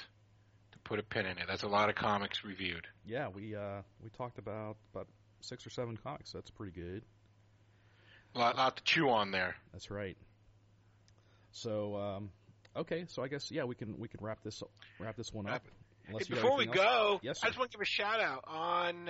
to 0.71 0.79
put 0.79 0.99
a 0.99 1.03
pin 1.03 1.25
in 1.25 1.37
it. 1.37 1.45
That's 1.47 1.63
a 1.63 1.67
lot 1.67 1.89
of 1.89 1.95
comics 1.95 2.43
reviewed. 2.43 2.87
Yeah, 3.05 3.27
we 3.29 3.55
uh 3.55 3.81
we 4.01 4.09
talked 4.09 4.37
about 4.37 4.77
about 4.93 5.07
six 5.41 5.65
or 5.65 5.69
seven 5.69 5.97
comics. 5.97 6.31
That's 6.31 6.49
pretty 6.49 6.71
good. 6.73 7.03
A 8.35 8.39
lot, 8.39 8.57
lot 8.57 8.77
to 8.77 8.83
chew 8.83 9.09
on 9.09 9.31
there. 9.31 9.55
That's 9.73 9.91
right. 9.91 10.17
So, 11.51 11.95
um, 11.95 12.29
okay, 12.75 13.05
so 13.07 13.21
I 13.21 13.27
guess 13.27 13.51
yeah, 13.51 13.63
we 13.65 13.75
can 13.75 13.99
we 13.99 14.07
can 14.07 14.19
wrap 14.23 14.43
this 14.43 14.63
wrap 14.99 15.15
this 15.15 15.31
one 15.31 15.47
up. 15.47 15.63
Hey, 16.07 16.17
before 16.29 16.57
we 16.57 16.67
else? 16.67 16.75
go, 16.75 17.19
Yes, 17.21 17.39
I 17.43 17.47
just 17.47 17.57
want 17.57 17.71
to 17.71 17.77
give 17.77 17.81
a 17.81 17.85
shout 17.85 18.19
out 18.19 18.43
on 18.47 19.09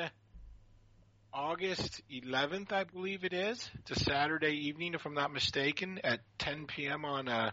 August 1.34 2.02
11th, 2.12 2.72
I 2.72 2.84
believe 2.84 3.24
it 3.24 3.34
is. 3.34 3.68
It's 3.80 3.92
a 3.92 4.04
Saturday 4.04 4.68
evening, 4.68 4.94
if 4.94 5.06
I'm 5.06 5.16
not 5.16 5.34
mistaken, 5.34 6.00
at 6.04 6.20
10 6.38 6.68
p.m. 6.68 7.06
on 7.06 7.28
uh, 7.28 7.50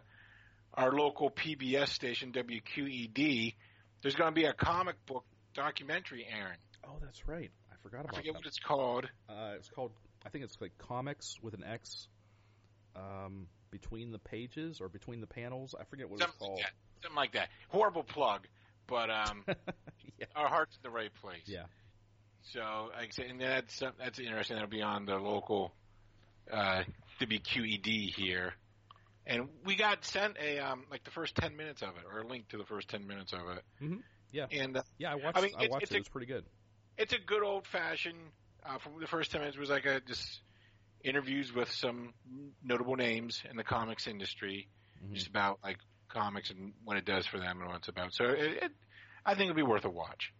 our 0.74 0.92
local 0.92 1.30
PBS 1.30 1.88
station, 1.88 2.32
WQED. 2.32 3.54
There's 4.02 4.14
going 4.14 4.34
to 4.34 4.38
be 4.38 4.44
a 4.44 4.52
comic 4.52 4.96
book 5.06 5.24
documentary, 5.54 6.26
Aaron. 6.30 6.58
Oh, 6.86 6.98
that's 7.00 7.26
right. 7.26 7.50
I 7.72 7.74
forgot 7.82 8.00
about 8.00 8.14
I 8.14 8.16
forget 8.18 8.34
that. 8.34 8.38
what 8.40 8.46
it's 8.46 8.58
called. 8.58 9.08
Uh, 9.28 9.52
it's 9.56 9.70
called 9.70 9.92
I 10.26 10.28
think 10.28 10.44
it's 10.44 10.60
like 10.60 10.76
comics 10.76 11.36
with 11.42 11.54
an 11.54 11.64
X. 11.64 12.08
Um, 12.94 13.46
between 13.70 14.10
the 14.10 14.18
pages 14.18 14.80
or 14.80 14.88
between 14.88 15.20
the 15.20 15.26
panels, 15.26 15.74
I 15.78 15.84
forget 15.84 16.10
what 16.10 16.20
it's 16.20 16.30
called. 16.38 16.58
like. 16.58 16.72
Something 17.02 17.16
like 17.16 17.32
that. 17.32 17.48
Horrible 17.68 18.02
plug, 18.02 18.46
but 18.86 19.08
um, 19.10 19.44
yeah. 20.18 20.26
our 20.36 20.48
heart's 20.48 20.76
in 20.76 20.82
the 20.82 20.94
right 20.94 21.14
place. 21.22 21.42
Yeah. 21.46 21.64
So, 22.52 22.90
like 22.96 23.08
I 23.08 23.10
said, 23.10 23.26
and 23.26 23.40
that's 23.40 23.82
that's 23.98 24.18
interesting. 24.18 24.56
That'll 24.56 24.68
be 24.70 24.82
on 24.82 25.06
the 25.06 25.16
local 25.16 25.72
uh, 26.52 26.82
WQED 27.20 28.12
here, 28.14 28.54
and 29.26 29.48
we 29.64 29.76
got 29.76 30.04
sent 30.04 30.36
a 30.42 30.58
um 30.58 30.84
like 30.90 31.04
the 31.04 31.10
first 31.10 31.36
ten 31.36 31.56
minutes 31.56 31.82
of 31.82 31.90
it, 31.90 32.04
or 32.10 32.20
a 32.20 32.26
link 32.26 32.48
to 32.48 32.56
the 32.58 32.64
first 32.64 32.88
ten 32.88 33.06
minutes 33.06 33.32
of 33.32 33.40
it. 33.56 33.62
Mm-hmm. 33.82 33.96
Yeah, 34.32 34.46
and 34.50 34.76
uh, 34.76 34.82
yeah, 34.98 35.12
I 35.12 35.14
watched. 35.16 35.38
I, 35.38 35.40
mean, 35.42 35.50
I 35.56 35.62
it's- 35.64 35.70
watched 35.70 35.84
it. 35.84 35.92
a- 35.92 35.96
It 35.96 36.00
was 36.00 36.08
pretty 36.08 36.26
good. 36.26 36.44
it's 36.98 37.12
a 37.12 37.18
good 37.18 37.42
old 37.42 37.66
fashioned. 37.66 38.18
Uh, 38.64 38.78
from 38.78 39.00
the 39.00 39.06
first 39.06 39.30
ten 39.30 39.40
minutes 39.40 39.56
was 39.56 39.70
like 39.70 39.86
a 39.86 40.00
just 40.00 40.40
interviews 41.02 41.52
with 41.54 41.70
some 41.72 42.12
notable 42.62 42.94
names 42.96 43.42
in 43.50 43.56
the 43.56 43.64
comics 43.64 44.06
industry, 44.06 44.68
Mhm. 45.04 45.14
just 45.14 45.28
about 45.28 45.58
like 45.64 45.78
comics 46.08 46.50
and 46.50 46.72
what 46.84 46.96
it 46.96 47.04
does 47.06 47.26
for 47.26 47.38
them 47.38 47.58
and 47.60 47.68
what 47.68 47.76
it's 47.78 47.88
about. 47.88 48.12
So 48.12 48.24
it, 48.24 48.62
it 48.64 48.72
I 49.24 49.34
think 49.34 49.44
it'd 49.46 49.56
be 49.56 49.62
worth 49.62 49.84
a 49.84 49.90
watch. 49.90 50.32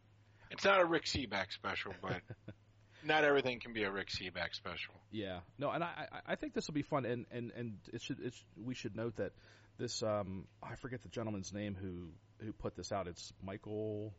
It's 0.50 0.64
not 0.64 0.80
a 0.80 0.84
Rick 0.84 1.04
Sebak 1.04 1.52
special, 1.52 1.92
but 2.02 2.20
not 3.04 3.24
everything 3.24 3.60
can 3.60 3.72
be 3.72 3.84
a 3.84 3.90
Rick 3.90 4.08
Sebak 4.08 4.54
special. 4.54 4.94
Yeah, 5.10 5.40
no, 5.58 5.70
and 5.70 5.82
I, 5.84 6.08
I, 6.12 6.32
I 6.32 6.34
think 6.34 6.54
this 6.54 6.66
will 6.66 6.74
be 6.74 6.82
fun, 6.82 7.04
and 7.04 7.26
and 7.30 7.52
and 7.56 7.78
it 7.92 8.02
should, 8.02 8.20
it 8.20 8.34
should, 8.34 8.64
we 8.66 8.74
should 8.74 8.96
note 8.96 9.16
that 9.16 9.32
this, 9.78 10.02
um, 10.02 10.46
I 10.62 10.74
forget 10.76 11.02
the 11.02 11.08
gentleman's 11.08 11.52
name 11.52 11.76
who 11.80 12.08
who 12.44 12.52
put 12.52 12.76
this 12.76 12.92
out. 12.92 13.06
It's 13.06 13.32
Michael. 13.42 14.12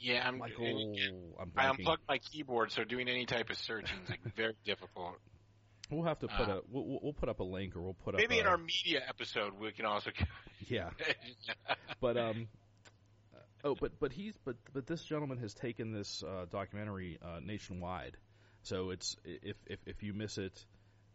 Yeah, 0.00 0.26
I'm. 0.26 0.38
Michael. 0.38 0.64
and- 0.66 0.98
I'm 1.38 1.52
I 1.56 1.68
unplugged 1.68 2.02
my 2.08 2.18
keyboard, 2.18 2.72
so 2.72 2.82
doing 2.84 3.08
any 3.08 3.26
type 3.26 3.50
of 3.50 3.56
searching 3.56 3.98
is 4.02 4.10
like 4.10 4.20
very 4.36 4.54
difficult. 4.64 5.14
We'll 5.90 6.04
have 6.04 6.18
to 6.20 6.28
put 6.28 6.48
uh, 6.48 6.52
a 6.52 6.60
we'll, 6.70 6.98
we'll- 7.02 7.12
put 7.12 7.28
up 7.28 7.40
a 7.40 7.44
link, 7.44 7.76
or 7.76 7.82
we'll 7.82 7.94
put 7.94 8.16
Maybe 8.16 8.36
up. 8.36 8.40
in 8.40 8.46
our 8.46 8.58
media 8.58 9.02
episode 9.08 9.52
we 9.60 9.70
can 9.72 9.84
also. 9.86 10.10
yeah, 10.66 10.90
but 12.00 12.16
um, 12.16 12.48
oh, 13.64 13.74
but 13.74 13.98
but 13.98 14.12
he's 14.12 14.34
but 14.44 14.56
but 14.72 14.86
this 14.86 15.02
gentleman 15.02 15.38
has 15.38 15.54
taken 15.54 15.92
this 15.92 16.22
uh, 16.22 16.46
documentary 16.50 17.18
uh, 17.22 17.40
nationwide. 17.44 18.16
So 18.62 18.90
it's 18.90 19.16
if 19.24 19.56
if 19.66 19.80
if 19.86 20.02
you 20.02 20.12
miss 20.12 20.38
it, 20.38 20.64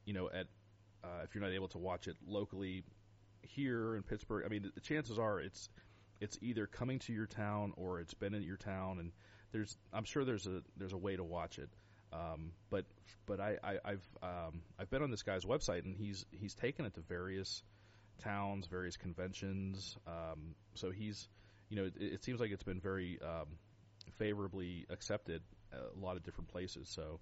you 0.05 0.13
know, 0.13 0.29
at 0.29 0.47
uh, 1.03 1.23
if 1.23 1.33
you're 1.33 1.43
not 1.43 1.53
able 1.53 1.69
to 1.69 1.77
watch 1.77 2.07
it 2.07 2.15
locally 2.27 2.83
here 3.41 3.95
in 3.95 4.03
Pittsburgh, 4.03 4.43
I 4.45 4.49
mean, 4.49 4.63
the, 4.63 4.71
the 4.75 4.81
chances 4.81 5.17
are 5.17 5.39
it's 5.39 5.69
it's 6.19 6.37
either 6.41 6.67
coming 6.67 6.99
to 6.99 7.13
your 7.13 7.27
town 7.27 7.73
or 7.77 7.99
it's 7.99 8.13
been 8.13 8.33
in 8.33 8.43
your 8.43 8.57
town, 8.57 8.99
and 8.99 9.11
there's 9.51 9.77
I'm 9.93 10.03
sure 10.03 10.25
there's 10.25 10.47
a 10.47 10.61
there's 10.77 10.93
a 10.93 10.97
way 10.97 11.15
to 11.15 11.23
watch 11.23 11.59
it. 11.59 11.69
Um, 12.13 12.51
but 12.69 12.85
but 13.25 13.39
I, 13.39 13.57
I 13.63 13.77
I've 13.83 14.07
um, 14.23 14.61
I've 14.79 14.89
been 14.89 15.03
on 15.03 15.11
this 15.11 15.23
guy's 15.23 15.45
website 15.45 15.83
and 15.83 15.95
he's 15.95 16.25
he's 16.31 16.55
taken 16.55 16.85
it 16.85 16.95
to 16.95 17.01
various 17.01 17.63
towns, 18.23 18.67
various 18.67 18.97
conventions. 18.97 19.97
Um, 20.07 20.55
so 20.73 20.91
he's 20.91 21.27
you 21.69 21.75
know 21.77 21.85
it, 21.85 21.93
it 21.97 22.23
seems 22.23 22.39
like 22.39 22.51
it's 22.51 22.63
been 22.63 22.79
very 22.79 23.19
um, 23.21 23.57
favorably 24.17 24.85
accepted 24.89 25.41
a 25.73 25.99
lot 25.99 26.15
of 26.15 26.23
different 26.23 26.49
places. 26.49 26.89
So 26.89 27.19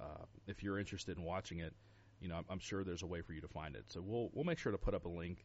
uh, 0.00 0.24
if 0.46 0.62
you're 0.62 0.78
interested 0.78 1.16
in 1.16 1.24
watching 1.24 1.60
it, 1.60 1.74
you 2.20 2.28
know 2.28 2.36
I'm, 2.36 2.44
I'm 2.50 2.58
sure 2.58 2.84
there's 2.84 3.02
a 3.02 3.06
way 3.06 3.22
for 3.22 3.32
you 3.32 3.40
to 3.40 3.48
find 3.48 3.74
it. 3.76 3.84
So 3.88 4.00
we'll 4.02 4.30
we'll 4.32 4.44
make 4.44 4.58
sure 4.58 4.72
to 4.72 4.78
put 4.78 4.94
up 4.94 5.04
a 5.06 5.08
link 5.08 5.44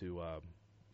to 0.00 0.20
um, 0.22 0.42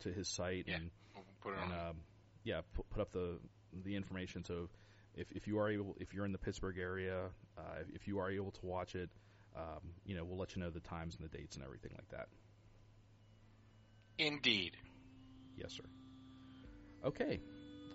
to 0.01 0.12
his 0.12 0.28
site 0.28 0.66
Yeah. 0.68 0.76
and 0.76 0.90
We'll 1.14 1.24
put 1.40 1.55
it 1.55 1.62
and 1.62 1.72
um, 1.72 1.97
yeah, 2.44 2.60
put, 2.74 2.89
put 2.90 3.01
up 3.01 3.12
the 3.12 3.39
the 3.85 3.97
information. 3.97 4.44
So 4.44 4.68
if 5.14 5.30
if 5.32 5.47
you 5.47 5.59
are 5.59 5.70
able, 5.70 5.97
if 5.98 6.14
you're 6.14 6.24
in 6.24 6.32
the 6.32 6.39
Pittsburgh 6.39 6.78
area, 6.78 7.26
uh, 7.56 7.62
if 7.94 8.06
you 8.06 8.18
are 8.18 8.30
able 8.30 8.52
to 8.52 8.66
watch 8.66 8.94
it, 8.94 9.10
um, 9.56 9.94
you 10.05 10.14
know, 10.14 10.24
we'll 10.24 10.39
let 10.39 10.55
you 10.55 10.62
know 10.62 10.70
the 10.70 10.80
times 10.80 11.16
and 11.16 11.28
the 11.28 11.36
dates 11.36 11.56
and 11.56 11.64
everything 11.64 11.93
like 11.97 12.09
that. 12.10 12.28
Indeed. 14.18 14.76
Yes, 15.56 15.72
sir. 15.72 15.85
Okay. 17.09 17.40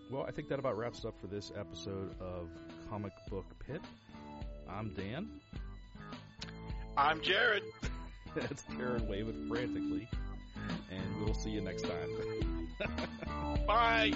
Well, 0.09 0.25
I 0.27 0.31
think 0.31 0.49
that 0.49 0.57
about 0.57 0.75
wraps 0.75 1.05
up 1.05 1.13
for 1.21 1.27
this 1.27 1.51
episode 1.55 2.19
of 2.19 2.49
Comic 2.89 3.13
Book 3.29 3.45
Pit. 3.59 3.79
I'm 4.67 4.89
Dan. 4.95 5.29
I'm 6.97 7.21
Jared. 7.21 7.61
That's 8.35 8.63
Karen 8.75 9.07
waving 9.07 9.47
frantically, 9.47 10.09
and 10.89 11.23
we'll 11.23 11.35
see 11.35 11.51
you 11.51 11.61
next 11.61 11.83
time. 11.83 12.67
Bye. 13.67 14.11